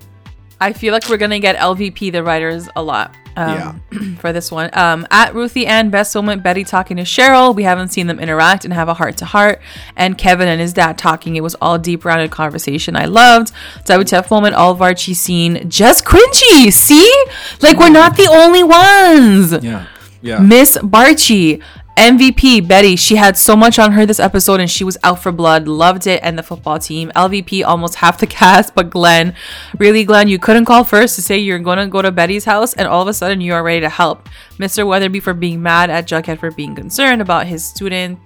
I 0.61 0.73
feel 0.73 0.91
like 0.91 1.07
we're 1.07 1.17
gonna 1.17 1.39
get 1.39 1.55
LVP 1.55 2.11
the 2.11 2.23
writers 2.23 2.67
a 2.75 2.83
lot. 2.83 3.15
Um, 3.37 3.81
for 4.19 4.33
this 4.33 4.51
one. 4.51 4.69
Um, 4.73 5.07
at 5.11 5.33
Ruthie 5.33 5.65
and 5.65 5.91
Best 5.91 6.13
Moment, 6.13 6.43
Betty 6.43 6.65
talking 6.65 6.97
to 6.97 7.03
Cheryl. 7.03 7.55
We 7.55 7.63
haven't 7.63 7.89
seen 7.89 8.07
them 8.07 8.19
interact 8.19 8.65
and 8.65 8.73
have 8.73 8.89
a 8.89 8.93
heart 8.93 9.15
to 9.17 9.25
heart. 9.25 9.61
And 9.95 10.17
Kevin 10.17 10.49
and 10.49 10.59
his 10.59 10.73
dad 10.73 10.97
talking. 10.97 11.37
It 11.37 11.43
was 11.43 11.55
all 11.61 11.77
deep 11.77 12.03
rounded 12.03 12.31
conversation 12.31 12.97
I 12.97 13.05
loved. 13.05 13.53
WTF 13.85 14.29
moment, 14.29 14.55
all 14.55 14.71
of 14.73 14.81
Archie 14.81 15.13
scene. 15.13 15.69
Just 15.69 16.03
cringy. 16.03 16.73
See? 16.73 17.25
Like 17.61 17.77
we're 17.77 17.89
not 17.89 18.17
the 18.17 18.27
only 18.27 18.63
ones. 18.63 19.63
Yeah. 19.63 19.85
Yeah. 20.21 20.39
Miss 20.39 20.77
Varchi. 20.77 21.63
MVP 21.99 22.65
Betty, 22.65 22.95
she 22.95 23.17
had 23.17 23.35
so 23.35 23.57
much 23.57 23.77
on 23.77 23.91
her 23.91 24.05
this 24.05 24.21
episode 24.21 24.61
and 24.61 24.71
she 24.71 24.85
was 24.85 24.97
out 25.03 25.21
for 25.21 25.33
blood. 25.33 25.67
Loved 25.67 26.07
it 26.07 26.21
and 26.23 26.39
the 26.39 26.43
football 26.43 26.79
team. 26.79 27.11
LVP 27.13 27.65
almost 27.65 27.95
half 27.95 28.19
the 28.19 28.25
cast, 28.39 28.73
but 28.73 28.89
Glenn, 28.89 29.35
really 29.77 30.05
Glenn, 30.05 30.29
you 30.29 30.39
couldn't 30.39 30.63
call 30.63 30.85
first 30.85 31.15
to 31.15 31.21
say 31.21 31.37
you're 31.37 31.59
gonna 31.59 31.87
go 31.87 32.01
to 32.01 32.09
Betty's 32.09 32.45
house 32.45 32.73
and 32.73 32.87
all 32.87 33.01
of 33.01 33.09
a 33.09 33.13
sudden 33.13 33.41
you 33.41 33.53
are 33.53 33.61
ready 33.61 33.81
to 33.81 33.89
help. 33.89 34.29
Mr. 34.59 34.85
Weatherbee 34.85 35.21
for 35.21 35.33
being 35.33 35.61
mad 35.61 35.89
at 35.89 36.07
Jughead 36.07 36.39
for 36.39 36.51
being 36.51 36.75
concerned 36.75 37.21
about 37.21 37.47
his 37.47 37.63
student. 37.63 38.19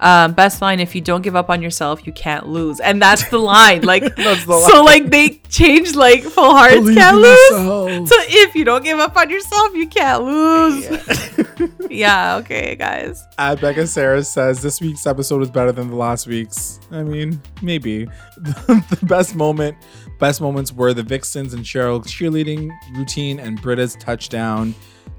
Um, 0.00 0.34
best 0.34 0.60
line: 0.60 0.78
If 0.80 0.94
you 0.94 1.00
don't 1.00 1.22
give 1.22 1.34
up 1.34 1.48
on 1.48 1.62
yourself, 1.62 2.06
you 2.06 2.12
can't 2.12 2.46
lose, 2.48 2.80
and 2.80 3.00
that's 3.00 3.30
the 3.30 3.38
line. 3.38 3.82
Like, 3.82 4.02
That's 4.16 4.44
the 4.44 4.60
so 4.70 4.82
like 4.82 5.10
they 5.10 5.40
changed 5.48 5.96
like 5.96 6.22
full 6.22 6.54
hearts 6.54 6.74
Believe 6.74 6.96
can't 6.98 7.16
lose. 7.16 7.50
yourself. 7.50 8.08
So 8.08 8.16
if 8.28 8.54
you 8.54 8.64
don't 8.64 8.84
give 8.84 8.98
up 8.98 9.16
on 9.16 9.30
yourself, 9.30 9.74
you 9.74 9.88
can't 9.88 10.22
lose. 10.22 11.88
yeah, 11.88 12.36
okay, 12.40 12.76
guys. 12.76 13.24
At 13.38 13.60
Becca 13.60 13.86
Sarah 13.86 14.22
says 14.22 14.60
this 14.60 14.82
week's 14.82 15.06
episode 15.06 15.40
is 15.42 15.50
better 15.50 15.72
than 15.72 15.88
the 15.88 15.96
last 15.96 16.26
week's. 16.26 16.78
I 16.90 17.02
mean, 17.02 17.40
maybe. 17.62 18.04
the 18.36 18.98
best 19.04 19.34
moment, 19.34 19.78
best 20.18 20.42
moments 20.42 20.72
were 20.74 20.92
the 20.92 21.04
Vixens 21.04 21.54
and 21.54 21.64
Cheryl 21.64 22.04
cheerleading 22.04 22.70
routine 22.94 23.40
and 23.40 23.60
Britta's 23.62 23.96
touchdown. 23.96 24.74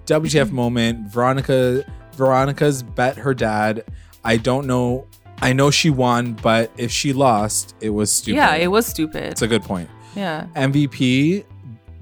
WTF 0.07 0.51
moment, 0.63 1.07
Veronica 1.11 1.84
Veronica's 2.13 2.81
bet 2.84 3.15
her 3.17 3.34
dad. 3.34 3.84
I 4.23 4.38
don't 4.38 4.65
know. 4.65 5.07
I 5.39 5.53
know 5.53 5.69
she 5.69 5.91
won, 5.91 6.34
but 6.34 6.71
if 6.77 6.91
she 6.91 7.13
lost, 7.13 7.75
it 7.79 7.91
was 7.91 8.11
stupid. 8.11 8.38
Yeah, 8.38 8.55
it 8.55 8.67
was 8.67 8.88
stupid. 8.88 9.23
It's 9.25 9.43
a 9.43 9.47
good 9.47 9.61
point. 9.63 9.88
yeah. 10.15 10.47
MVP, 10.55 11.45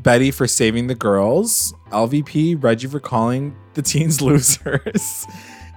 Betty 0.01 0.31
for 0.31 0.47
saving 0.47 0.87
the 0.87 0.95
girls. 0.95 1.73
LVP, 1.89 2.63
Reggie 2.63 2.87
for 2.87 3.01
calling 3.01 3.53
the 3.73 3.81
teens 3.81 4.21
losers. 4.21 5.25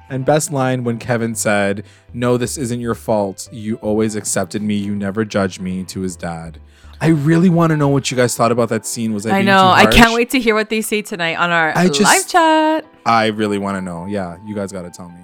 and 0.08 0.24
best 0.24 0.52
line 0.52 0.84
when 0.84 0.98
Kevin 0.98 1.34
said, 1.34 1.84
No, 2.14 2.36
this 2.36 2.56
isn't 2.56 2.78
your 2.80 2.94
fault. 2.94 3.48
You 3.50 3.74
always 3.76 4.14
accepted 4.14 4.62
me. 4.62 4.76
You 4.76 4.94
never 4.94 5.24
judged 5.24 5.60
me 5.60 5.82
to 5.84 6.00
his 6.02 6.14
dad. 6.14 6.60
I 7.00 7.08
really 7.08 7.48
want 7.48 7.70
to 7.70 7.76
know 7.76 7.88
what 7.88 8.10
you 8.10 8.16
guys 8.16 8.36
thought 8.36 8.50
about 8.52 8.68
that 8.70 8.84
scene. 8.84 9.12
Was 9.14 9.24
I, 9.26 9.38
I 9.38 9.42
know. 9.42 9.68
I 9.68 9.86
can't 9.86 10.14
wait 10.14 10.30
to 10.30 10.40
hear 10.40 10.54
what 10.54 10.68
they 10.68 10.80
say 10.80 11.02
tonight 11.02 11.36
on 11.36 11.50
our 11.50 11.72
I 11.76 11.88
just- 11.88 12.00
live 12.00 12.26
chat. 12.28 12.84
I 13.06 13.26
really 13.28 13.58
want 13.58 13.76
to 13.76 13.80
know. 13.80 14.06
Yeah, 14.06 14.36
you 14.44 14.54
guys 14.54 14.72
got 14.72 14.82
to 14.82 14.90
tell 14.90 15.08
me. 15.08 15.20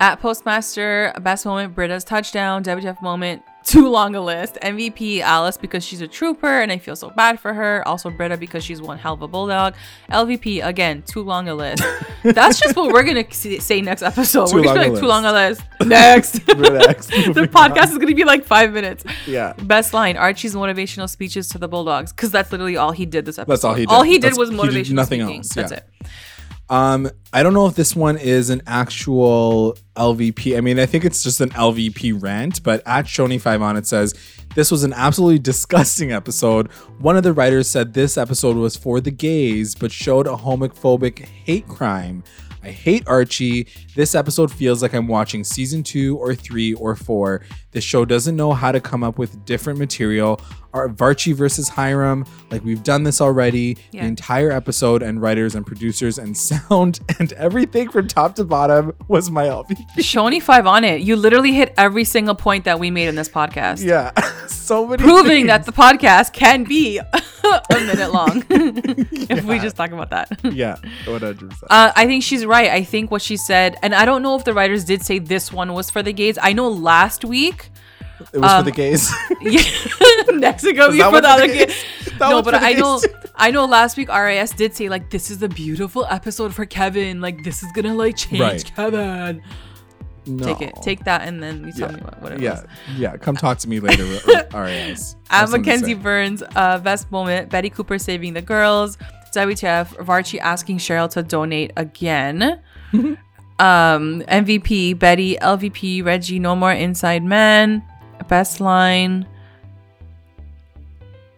At 0.00 0.20
Postmaster, 0.20 1.12
best 1.20 1.44
moment, 1.46 1.74
Britta's 1.74 2.04
touchdown, 2.04 2.62
WTF 2.62 3.00
moment, 3.02 3.42
too 3.68 3.86
long 3.86 4.14
a 4.14 4.20
list. 4.20 4.56
MVP, 4.62 5.20
Alice, 5.20 5.58
because 5.58 5.84
she's 5.84 6.00
a 6.00 6.08
trooper 6.08 6.60
and 6.60 6.72
I 6.72 6.78
feel 6.78 6.96
so 6.96 7.10
bad 7.10 7.38
for 7.38 7.52
her. 7.52 7.86
Also, 7.86 8.08
Britta, 8.08 8.38
because 8.38 8.64
she's 8.64 8.80
one 8.80 8.96
hell 8.96 9.12
of 9.12 9.20
a 9.20 9.28
bulldog. 9.28 9.74
LVP, 10.10 10.64
again, 10.64 11.02
too 11.02 11.22
long 11.22 11.48
a 11.48 11.54
list. 11.54 11.82
That's 12.22 12.58
just 12.58 12.74
what 12.74 12.92
we're 12.92 13.02
going 13.02 13.22
to 13.22 13.60
say 13.60 13.82
next 13.82 14.02
episode. 14.02 14.46
Too 14.46 14.56
we're 14.56 14.64
gonna 14.64 14.84
be 14.84 14.90
like, 14.90 15.00
too 15.00 15.06
long 15.06 15.26
a 15.26 15.32
list. 15.32 15.62
Next. 15.84 16.48
Relax. 16.56 17.06
the 17.08 17.46
podcast 17.52 17.82
on. 17.82 17.88
is 17.90 17.98
going 17.98 18.08
to 18.08 18.14
be 18.14 18.24
like 18.24 18.44
five 18.44 18.72
minutes. 18.72 19.04
Yeah. 19.26 19.52
Best 19.62 19.92
line 19.92 20.16
Archie's 20.16 20.54
motivational 20.54 21.08
speeches 21.08 21.48
to 21.48 21.58
the 21.58 21.68
Bulldogs 21.68 22.10
because 22.12 22.30
that's 22.30 22.50
literally 22.50 22.78
all 22.78 22.92
he 22.92 23.04
did 23.04 23.26
this 23.26 23.38
episode. 23.38 23.52
That's 23.52 23.64
all 23.64 23.74
he 23.74 23.84
did. 23.84 23.92
All 23.92 24.02
he 24.02 24.14
did 24.14 24.32
That's- 24.32 24.38
was 24.38 24.48
he 24.48 24.82
did 24.82 24.92
nothing 24.94 25.20
speaking. 25.20 25.36
else, 25.38 25.48
That's 25.50 25.72
yeah. 25.72 25.78
it. 25.78 26.08
Um, 26.70 27.10
I 27.32 27.42
don't 27.42 27.54
know 27.54 27.66
if 27.66 27.74
this 27.74 27.96
one 27.96 28.18
is 28.18 28.50
an 28.50 28.62
actual 28.66 29.76
LVP. 29.96 30.56
I 30.56 30.60
mean, 30.60 30.78
I 30.78 30.86
think 30.86 31.04
it's 31.04 31.22
just 31.22 31.40
an 31.40 31.50
LVP 31.50 32.22
rant, 32.22 32.62
but 32.62 32.82
at 32.86 33.06
Shoni5 33.06 33.60
on 33.60 33.76
it 33.76 33.86
says, 33.86 34.14
This 34.54 34.70
was 34.70 34.84
an 34.84 34.92
absolutely 34.92 35.38
disgusting 35.52 36.12
episode. 36.12 36.70
One 36.98 37.16
of 37.16 37.22
the 37.22 37.32
writers 37.32 37.68
said 37.68 37.94
this 37.94 38.18
episode 38.18 38.56
was 38.56 38.76
for 38.76 39.00
the 39.00 39.10
gays, 39.10 39.74
but 39.74 39.90
showed 39.90 40.26
a 40.26 40.36
homophobic 40.36 41.20
hate 41.20 41.68
crime. 41.68 42.22
I 42.62 42.70
hate 42.70 43.06
Archie. 43.06 43.68
This 43.94 44.14
episode 44.14 44.52
feels 44.52 44.82
like 44.82 44.92
I'm 44.92 45.06
watching 45.06 45.44
season 45.44 45.82
two 45.82 46.18
or 46.18 46.34
three 46.34 46.74
or 46.74 46.96
four. 46.96 47.42
The 47.70 47.80
show 47.80 48.04
doesn't 48.04 48.36
know 48.36 48.52
how 48.52 48.72
to 48.72 48.80
come 48.80 49.04
up 49.04 49.16
with 49.16 49.44
different 49.44 49.78
material. 49.78 50.40
Our 50.74 50.88
Varchi 50.90 51.34
versus 51.34 51.68
Hiram, 51.68 52.26
like 52.50 52.62
we've 52.62 52.82
done 52.82 53.02
this 53.02 53.20
already. 53.20 53.78
Yeah. 53.90 54.02
The 54.02 54.08
entire 54.08 54.50
episode 54.52 55.02
and 55.02 55.20
writers 55.20 55.54
and 55.54 55.66
producers 55.66 56.18
and 56.18 56.36
sound 56.48 57.00
and 57.18 57.32
everything 57.32 57.88
from 57.90 58.06
top 58.06 58.34
to 58.36 58.44
bottom 58.44 58.92
was 59.08 59.30
my 59.30 59.46
LVP. 59.46 59.76
Shoni 59.98 60.42
five 60.42 60.66
on 60.66 60.84
it. 60.84 61.00
You 61.00 61.16
literally 61.16 61.52
hit 61.52 61.72
every 61.78 62.04
single 62.04 62.34
point 62.34 62.64
that 62.64 62.78
we 62.78 62.90
made 62.90 63.08
in 63.08 63.14
this 63.14 63.28
podcast. 63.30 63.82
Yeah, 63.84 64.10
so 64.46 64.86
many 64.86 65.02
Proving 65.02 65.30
things. 65.30 65.46
that 65.48 65.64
the 65.64 65.72
podcast 65.72 66.32
can 66.34 66.64
be 66.64 66.98
a 67.48 67.62
minute 67.70 68.12
long. 68.12 68.44
if 68.50 69.44
we 69.44 69.58
just 69.58 69.74
talk 69.76 69.90
about 69.92 70.10
that. 70.10 70.28
yeah, 70.44 70.76
one 71.06 71.20
hundred 71.20 71.38
percent. 71.50 71.70
Uh, 71.70 71.92
I 71.96 72.06
think 72.06 72.22
she's 72.22 72.44
right. 72.44 72.70
I 72.70 72.82
think 72.84 73.10
what 73.10 73.22
she 73.22 73.36
said, 73.38 73.76
and 73.82 73.94
I 73.94 74.04
don't 74.04 74.22
know 74.22 74.36
if 74.36 74.44
the 74.44 74.52
writers 74.52 74.84
did 74.84 75.02
say 75.02 75.18
this 75.18 75.50
one 75.50 75.72
was 75.72 75.90
for 75.90 76.02
the 76.02 76.12
gays. 76.12 76.38
I 76.40 76.52
know 76.52 76.68
last 76.68 77.24
week, 77.24 77.70
It 78.32 78.38
was 78.38 78.50
um, 78.52 78.64
for 78.64 78.70
the 78.70 78.76
gays. 78.76 79.10
next 80.38 80.62
to 80.62 80.72
go 80.72 80.88
Was 80.88 80.96
for 81.00 81.20
the 81.20 81.28
other 81.28 81.46
gays. 81.46 81.66
gays? 81.66 82.18
No, 82.20 82.42
but 82.42 82.54
I 82.54 82.72
know. 82.72 83.00
I 83.36 83.50
know. 83.50 83.64
Last 83.64 83.96
week 83.96 84.08
RIS 84.12 84.50
did 84.50 84.74
say 84.74 84.88
like 84.88 85.10
this 85.10 85.30
is 85.30 85.42
a 85.42 85.48
beautiful 85.48 86.04
episode 86.10 86.52
for 86.54 86.66
Kevin. 86.66 87.20
Like 87.20 87.42
this 87.44 87.62
is 87.62 87.70
gonna 87.72 87.94
like 87.94 88.16
change 88.16 88.40
Right. 88.40 88.72
Kevin. 88.76 89.42
no. 90.26 90.44
Take 90.44 90.60
it, 90.62 90.74
take 90.82 91.04
that, 91.04 91.22
and 91.22 91.42
then 91.42 91.64
you 91.66 91.72
tell 91.72 91.90
Yeah. 91.90 91.96
me 91.96 92.02
what, 92.02 92.22
what 92.22 92.32
it 92.32 92.40
yeah, 92.40 92.50
was. 92.60 92.64
yeah. 92.98 93.16
Come 93.16 93.36
talk 93.36 93.58
to 93.58 93.68
me 93.68 93.80
later. 93.88 94.04
RAS. 94.52 95.16
At 95.30 95.48
Mackenzie 95.50 95.94
Burns, 95.94 96.42
uh, 96.54 96.78
best 96.78 97.10
moment, 97.10 97.48
Betty 97.50 97.70
Cooper 97.70 97.98
saving 97.98 98.34
the 98.34 98.42
girls. 98.42 98.98
WTF, 99.34 99.94
Varchi 100.04 100.38
asking 100.38 100.78
Cheryl 100.78 101.08
to 101.10 101.22
donate 101.22 101.70
again. 101.76 102.60
um, 102.92 103.18
MVP, 103.58 104.98
Betty, 104.98 105.36
LVP, 105.36 106.04
Reggie, 106.04 106.38
no 106.38 106.56
more 106.56 106.72
inside 106.72 107.22
man. 107.22 107.82
Best 108.28 108.60
line. 108.60 109.26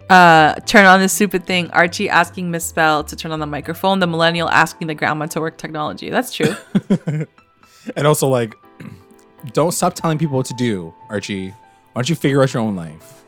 Uh, 0.09 0.55
turn 0.67 0.87
on 0.87 1.01
the 1.01 1.09
stupid 1.09 1.47
thing. 1.47 1.71
Archie 1.71 2.09
asking 2.09 2.51
Miss 2.51 2.65
Spell 2.65 3.05
to 3.05 3.15
turn 3.15 3.31
on 3.31 3.39
the 3.39 3.47
microphone. 3.47 4.01
The 4.01 4.09
millennial 4.09 4.49
asking 4.49 4.89
the 4.89 4.95
grandma 4.95 5.27
to 5.27 5.41
work 5.41 5.57
technology. 5.57 6.11
That's 6.11 6.35
true. 6.35 6.55
And 7.97 8.07
also, 8.07 8.29
like, 8.29 8.55
don't 9.53 9.73
stop 9.73 9.95
telling 9.95 10.19
people 10.19 10.37
what 10.37 10.47
to 10.47 10.55
do, 10.55 10.95
Archie. 11.09 11.49
Why 11.49 11.57
don't 11.95 12.09
you 12.09 12.15
figure 12.15 12.43
out 12.43 12.53
your 12.53 12.63
own 12.63 12.77
life? 12.77 13.20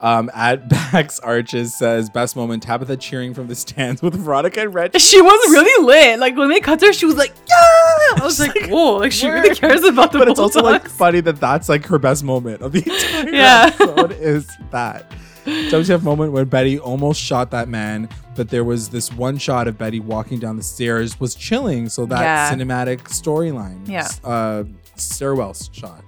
Um, 0.00 0.30
at 0.32 0.68
Bax 0.68 1.18
Arches 1.20 1.74
says 1.74 2.08
best 2.08 2.36
moment 2.36 2.62
Tabitha 2.62 2.96
cheering 2.96 3.34
from 3.34 3.48
the 3.48 3.54
stands 3.56 4.00
with 4.00 4.14
Veronica 4.14 4.60
and 4.62 4.72
Reggie. 4.74 4.98
she 5.00 5.20
was 5.20 5.50
really 5.52 5.84
lit. 5.86 6.20
Like 6.20 6.36
when 6.36 6.48
they 6.48 6.60
cut 6.60 6.80
her, 6.82 6.92
she 6.92 7.04
was 7.06 7.16
like, 7.16 7.32
"Yeah!" 7.48 7.54
I 7.56 8.20
was 8.22 8.38
like, 8.38 8.68
"Whoa!" 8.68 8.96
Like 8.98 9.10
she 9.12 9.28
really 9.28 9.54
cares 9.54 9.82
about 9.82 10.12
the 10.12 10.18
But 10.20 10.28
it's 10.28 10.38
also 10.38 10.62
like 10.62 10.88
funny 10.88 11.20
that 11.22 11.40
that's 11.40 11.68
like 11.68 11.84
her 11.86 11.98
best 11.98 12.22
moment 12.22 12.62
of 12.62 12.70
the 12.72 12.78
entire 12.86 13.28
Yeah. 13.34 13.70
episode 13.74 14.12
is 14.12 14.48
that. 14.70 15.10
WTF 15.46 16.02
moment 16.02 16.32
when 16.32 16.44
Betty 16.44 16.78
almost 16.78 17.20
shot 17.20 17.50
that 17.52 17.68
man, 17.68 18.08
but 18.36 18.50
there 18.50 18.64
was 18.64 18.90
this 18.90 19.10
one 19.12 19.38
shot 19.38 19.66
of 19.66 19.78
Betty 19.78 19.98
walking 19.98 20.38
down 20.38 20.56
the 20.58 20.62
stairs 20.62 21.18
was 21.18 21.34
chilling, 21.34 21.88
so 21.88 22.04
that 22.06 22.20
Yeah. 22.20 22.52
cinematic 22.54 22.98
storyline, 23.04 23.88
Yeah. 23.88 24.06
uh, 24.24 24.64
stairwell 24.96 25.54
shot. 25.72 26.04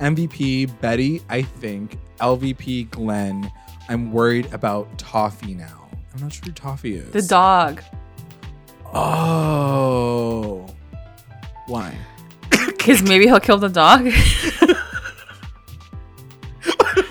MVP 0.00 0.66
Betty, 0.80 1.20
I 1.28 1.42
think. 1.42 1.98
LVP 2.20 2.90
Glenn. 2.90 3.50
I'm 3.88 4.12
worried 4.12 4.52
about 4.52 4.96
Toffee 4.98 5.54
now. 5.54 5.88
I'm 6.14 6.20
not 6.22 6.32
sure 6.32 6.42
who 6.46 6.52
Toffee 6.52 6.94
is. 6.94 7.10
the 7.12 7.22
dog. 7.22 7.82
Oh, 8.92 10.66
why? 11.66 11.94
Because 12.66 13.02
maybe 13.02 13.26
he'll 13.26 13.40
kill 13.40 13.58
the 13.58 13.68
dog. 13.68 14.06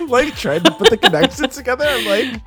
like 0.08 0.34
trying 0.36 0.62
to 0.64 0.70
put 0.72 0.90
the 0.90 0.96
connections 0.96 1.54
together. 1.56 1.84
I'm 1.86 2.04
like, 2.06 2.42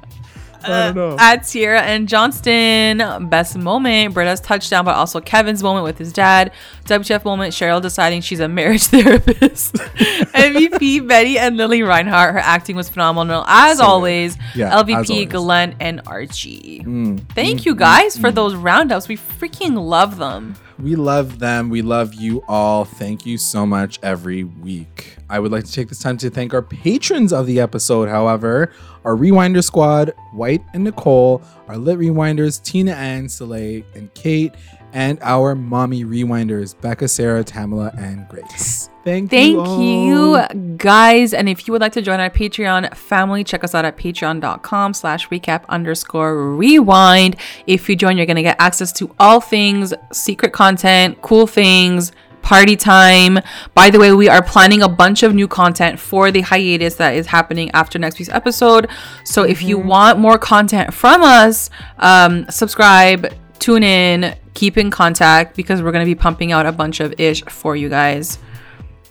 I 0.64 0.68
don't 0.68 0.98
uh, 0.98 1.10
know. 1.10 1.18
At 1.19 1.45
Sierra 1.45 1.81
and 1.81 2.07
Johnston, 2.07 3.27
best 3.30 3.57
moment, 3.57 4.14
Britta's 4.14 4.40
touchdown, 4.40 4.85
but 4.85 4.95
also 4.95 5.22
Kevin's 5.22 5.64
moment 5.64 5.84
with 5.84 5.98
his 5.98 6.14
dad. 6.14 6.52
WTF 6.85 7.23
moment, 7.26 7.53
Cheryl 7.53 7.81
deciding 7.81 8.22
she's 8.22 8.40
a 8.40 8.48
marriage 8.48 8.84
therapist. 8.88 9.73
MVP, 9.76 11.07
Betty 11.07 11.38
and 11.38 11.57
Lili 11.57 11.84
Reinhart. 11.84 12.34
Her 12.34 12.40
acting 12.40 12.76
was 12.76 12.90
phenomenal, 12.90 13.44
as 13.48 13.77
So 13.77 13.85
always. 13.85 14.38
Yeah, 14.56 14.72
LVP, 14.72 15.02
as 15.02 15.10
always. 15.10 15.27
Glenn, 15.27 15.76
and 15.80 16.02
Archie. 16.06 16.84
Mm. 16.85 17.30
Thank 17.34 17.61
mm, 17.61 17.65
you 17.65 17.76
guys 17.76 18.18
mm, 18.18 18.22
for 18.22 18.31
mm. 18.31 18.35
those 18.35 18.56
roundups. 18.56 19.07
We 19.07 19.18
freaking 19.18 19.76
love 19.76 20.18
them. 20.18 20.56
We 20.80 20.95
love 20.95 21.40
them. 21.40 21.70
We 21.70 21.82
love 21.82 22.14
you 22.14 22.44
all. 22.48 22.86
Thank 22.86 23.26
you 23.26 23.38
so 23.38 23.66
much 23.66 24.00
every 24.02 24.44
week. 24.44 25.18
I 25.30 25.40
would 25.40 25.52
like 25.52 25.66
to 25.66 25.72
take 25.72 25.90
this 25.90 26.00
time 26.00 26.18
to 26.18 26.30
thank 26.30 26.54
our 26.54 26.62
patrons 26.62 27.32
of 27.32 27.45
the 27.45 27.60
episode, 27.60 28.10
however, 28.10 28.72
our 29.06 29.16
Rewinder 29.16 29.64
squad, 29.64 30.14
White 30.32 30.64
and 30.74 30.84
Nicole, 30.84 31.41
our 31.68 31.78
Lit 31.78 32.00
Rewinders, 32.00 32.62
Tina 32.64 32.94
Ann, 32.94 33.30
Soleil, 33.30 33.84
and 33.95 34.14
Kate, 34.14 34.54
and 34.94 35.20
our 35.22 35.56
mommy 35.56 36.06
rewinders, 36.06 36.80
Becca, 36.80 37.08
Sarah, 37.08 37.44
Tamala, 37.44 37.91
and 37.98 38.28
Grace. 38.28 38.90
Thank, 39.04 39.32
Thank 39.32 39.68
you. 39.68 40.38
you, 40.38 40.78
guys. 40.78 41.34
And 41.34 41.50
if 41.50 41.68
you 41.68 41.74
would 41.74 41.82
like 41.82 41.92
to 41.94 42.02
join 42.02 42.22
our 42.22 42.30
Patreon 42.30 42.96
family, 42.96 43.44
check 43.44 43.64
us 43.64 43.76
out 43.76 43.84
at 43.84 43.98
patreon.com 43.98 44.94
slash 44.94 45.28
recap 45.28 45.66
underscore 45.68 46.56
rewind. 46.56 47.36
If 47.68 47.90
you 47.90 47.98
join, 47.98 48.16
you're 48.16 48.26
going 48.26 48.38
to 48.38 48.44
get 48.44 48.56
access 48.60 48.94
to 48.94 49.14
all 49.20 49.42
things 49.42 49.94
secret 50.14 50.54
content, 50.54 51.22
cool 51.22 51.48
things, 51.48 52.14
party 52.44 52.78
time. 52.78 53.40
By 53.74 53.90
the 53.90 54.00
way, 54.00 54.14
we 54.14 54.30
are 54.30 54.42
planning 54.42 54.82
a 54.82 54.90
bunch 54.90 55.24
of 55.24 55.34
new 55.36 55.50
content 55.50 56.00
for 56.00 56.32
the 56.32 56.42
hiatus 56.42 56.96
that 56.96 57.16
is 57.16 57.28
happening 57.28 57.72
after 57.72 58.00
next 58.00 58.20
week's 58.20 58.32
episode. 58.32 58.90
So 59.26 59.44
if 59.44 59.62
you 59.62 59.78
want 59.80 60.20
more 60.20 60.38
content 60.38 60.94
from 60.94 61.24
us, 61.24 61.70
um, 61.98 62.46
subscribe, 62.50 63.34
tune 63.60 63.84
in, 63.84 64.36
keep 64.54 64.78
in 64.78 64.92
contact 64.92 65.58
because 65.58 65.82
we're 65.82 65.92
going 65.92 66.06
to 66.06 66.10
be 66.10 66.16
pumping 66.16 66.54
out 66.54 66.66
a 66.66 66.72
bunch 66.72 67.02
of 67.02 67.20
ish 67.20 67.44
for 67.46 67.76
you 67.76 67.90
guys. 67.90 68.38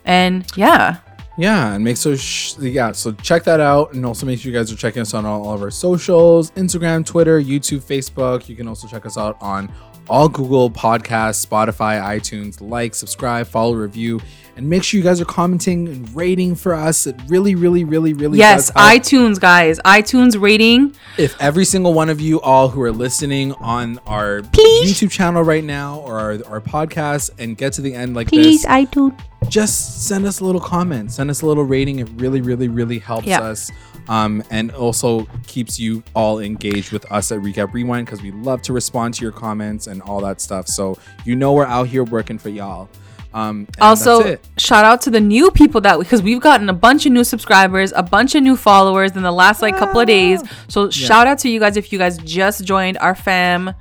And 0.04 0.44
yeah, 0.56 0.98
Yeah, 1.38 1.74
and 1.74 1.82
make 1.84 1.96
so 1.96 2.14
sh- 2.14 2.54
yeah, 2.58 2.92
so 2.92 3.12
check 3.12 3.44
that 3.44 3.60
out, 3.60 3.94
and 3.94 4.04
also 4.04 4.26
make 4.26 4.38
sure 4.40 4.52
you 4.52 4.58
guys 4.58 4.70
are 4.72 4.76
checking 4.76 5.02
us 5.02 5.14
on 5.14 5.24
all, 5.24 5.46
all 5.46 5.54
of 5.54 5.62
our 5.62 5.70
socials: 5.70 6.50
Instagram, 6.52 7.06
Twitter, 7.06 7.40
YouTube, 7.40 7.80
Facebook. 7.80 8.48
You 8.48 8.56
can 8.56 8.68
also 8.68 8.86
check 8.86 9.06
us 9.06 9.16
out 9.16 9.36
on 9.40 9.72
all 10.08 10.28
Google 10.28 10.70
Podcasts, 10.70 11.44
Spotify, 11.46 12.00
iTunes. 12.02 12.60
Like, 12.60 12.94
subscribe, 12.94 13.46
follow, 13.46 13.74
review, 13.74 14.20
and 14.56 14.68
make 14.68 14.82
sure 14.84 14.98
you 14.98 15.04
guys 15.04 15.20
are 15.20 15.24
commenting 15.24 15.88
and 15.88 16.14
rating 16.14 16.54
for 16.54 16.74
us. 16.74 17.06
It 17.06 17.16
really, 17.28 17.54
really, 17.54 17.84
really, 17.84 18.12
really 18.12 18.38
yes, 18.38 18.70
iTunes 18.72 19.40
guys, 19.40 19.78
iTunes 19.80 20.38
rating. 20.40 20.94
if 21.16 21.40
every 21.40 21.64
single 21.64 21.94
one 21.94 22.10
of 22.10 22.20
you 22.20 22.40
all 22.40 22.68
who 22.68 22.82
are 22.82 22.92
listening 22.92 23.52
on 23.54 23.98
our 24.06 24.40
YouTube 24.42 25.10
channel 25.10 25.42
right 25.42 25.64
now 25.64 26.00
or 26.00 26.18
our, 26.18 26.32
our 26.46 26.60
podcast 26.60 27.30
and 27.38 27.56
get 27.56 27.72
to 27.74 27.80
the 27.80 27.94
end 27.94 28.14
like 28.14 28.28
Please, 28.28 28.62
this, 28.62 28.70
iTunes. 28.70 29.18
just 29.48 30.06
send 30.06 30.26
us 30.26 30.40
a 30.40 30.44
little 30.44 30.60
comment, 30.60 31.12
send 31.12 31.30
us 31.30 31.40
a 31.42 31.46
little 31.46 31.64
rating. 31.64 32.00
It 32.00 32.08
really, 32.16 32.40
really, 32.42 32.68
really 32.68 32.98
helps 32.98 33.26
Yeah. 33.26 33.40
us. 33.40 33.70
Um, 34.08 34.42
and 34.50 34.72
also 34.72 35.26
keeps 35.46 35.78
you 35.78 36.02
all 36.14 36.40
engaged 36.40 36.90
with 36.92 37.10
us 37.12 37.30
at 37.30 37.38
Recap 37.38 37.72
Rewind 37.72 38.06
because 38.06 38.20
we 38.20 38.32
love 38.32 38.60
to 38.62 38.72
respond 38.72 39.14
to 39.14 39.22
your 39.22 39.30
comments 39.32 39.86
and 39.86 40.02
all 40.02 40.20
that 40.22 40.40
stuff. 40.40 40.66
So 40.66 40.98
you 41.24 41.36
know 41.36 41.52
we're 41.52 41.64
out 41.66 41.86
here 41.86 42.02
working 42.04 42.36
for 42.38 42.48
y'all. 42.48 42.88
Um, 43.34 43.66
and 43.74 43.76
Also, 43.80 44.22
that's 44.24 44.28
it. 44.46 44.60
shout 44.60 44.84
out 44.84 45.00
to 45.02 45.10
the 45.10 45.20
new 45.20 45.50
people 45.50 45.80
that 45.82 45.98
because 45.98 46.20
we've 46.20 46.40
gotten 46.40 46.68
a 46.68 46.72
bunch 46.74 47.06
of 47.06 47.12
new 47.12 47.24
subscribers, 47.24 47.92
a 47.96 48.02
bunch 48.02 48.34
of 48.34 48.42
new 48.42 48.56
followers 48.56 49.12
in 49.16 49.22
the 49.22 49.32
last 49.32 49.62
like 49.62 49.76
couple 49.78 50.00
of 50.00 50.06
days. 50.06 50.42
So 50.68 50.90
shout 50.90 51.26
out 51.26 51.38
to 51.38 51.48
you 51.48 51.58
guys 51.60 51.76
if 51.78 51.92
you 51.92 51.98
guys 51.98 52.18
just 52.18 52.64
joined 52.64 52.98
our 52.98 53.14
fam. 53.14 53.72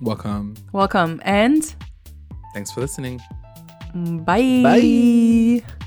welcome. 0.00 0.54
Welcome 0.72 1.20
and 1.24 1.74
Thanks 2.52 2.70
for 2.70 2.82
listening. 2.82 3.20
bye. 3.94 4.60
Bye. 4.62 5.83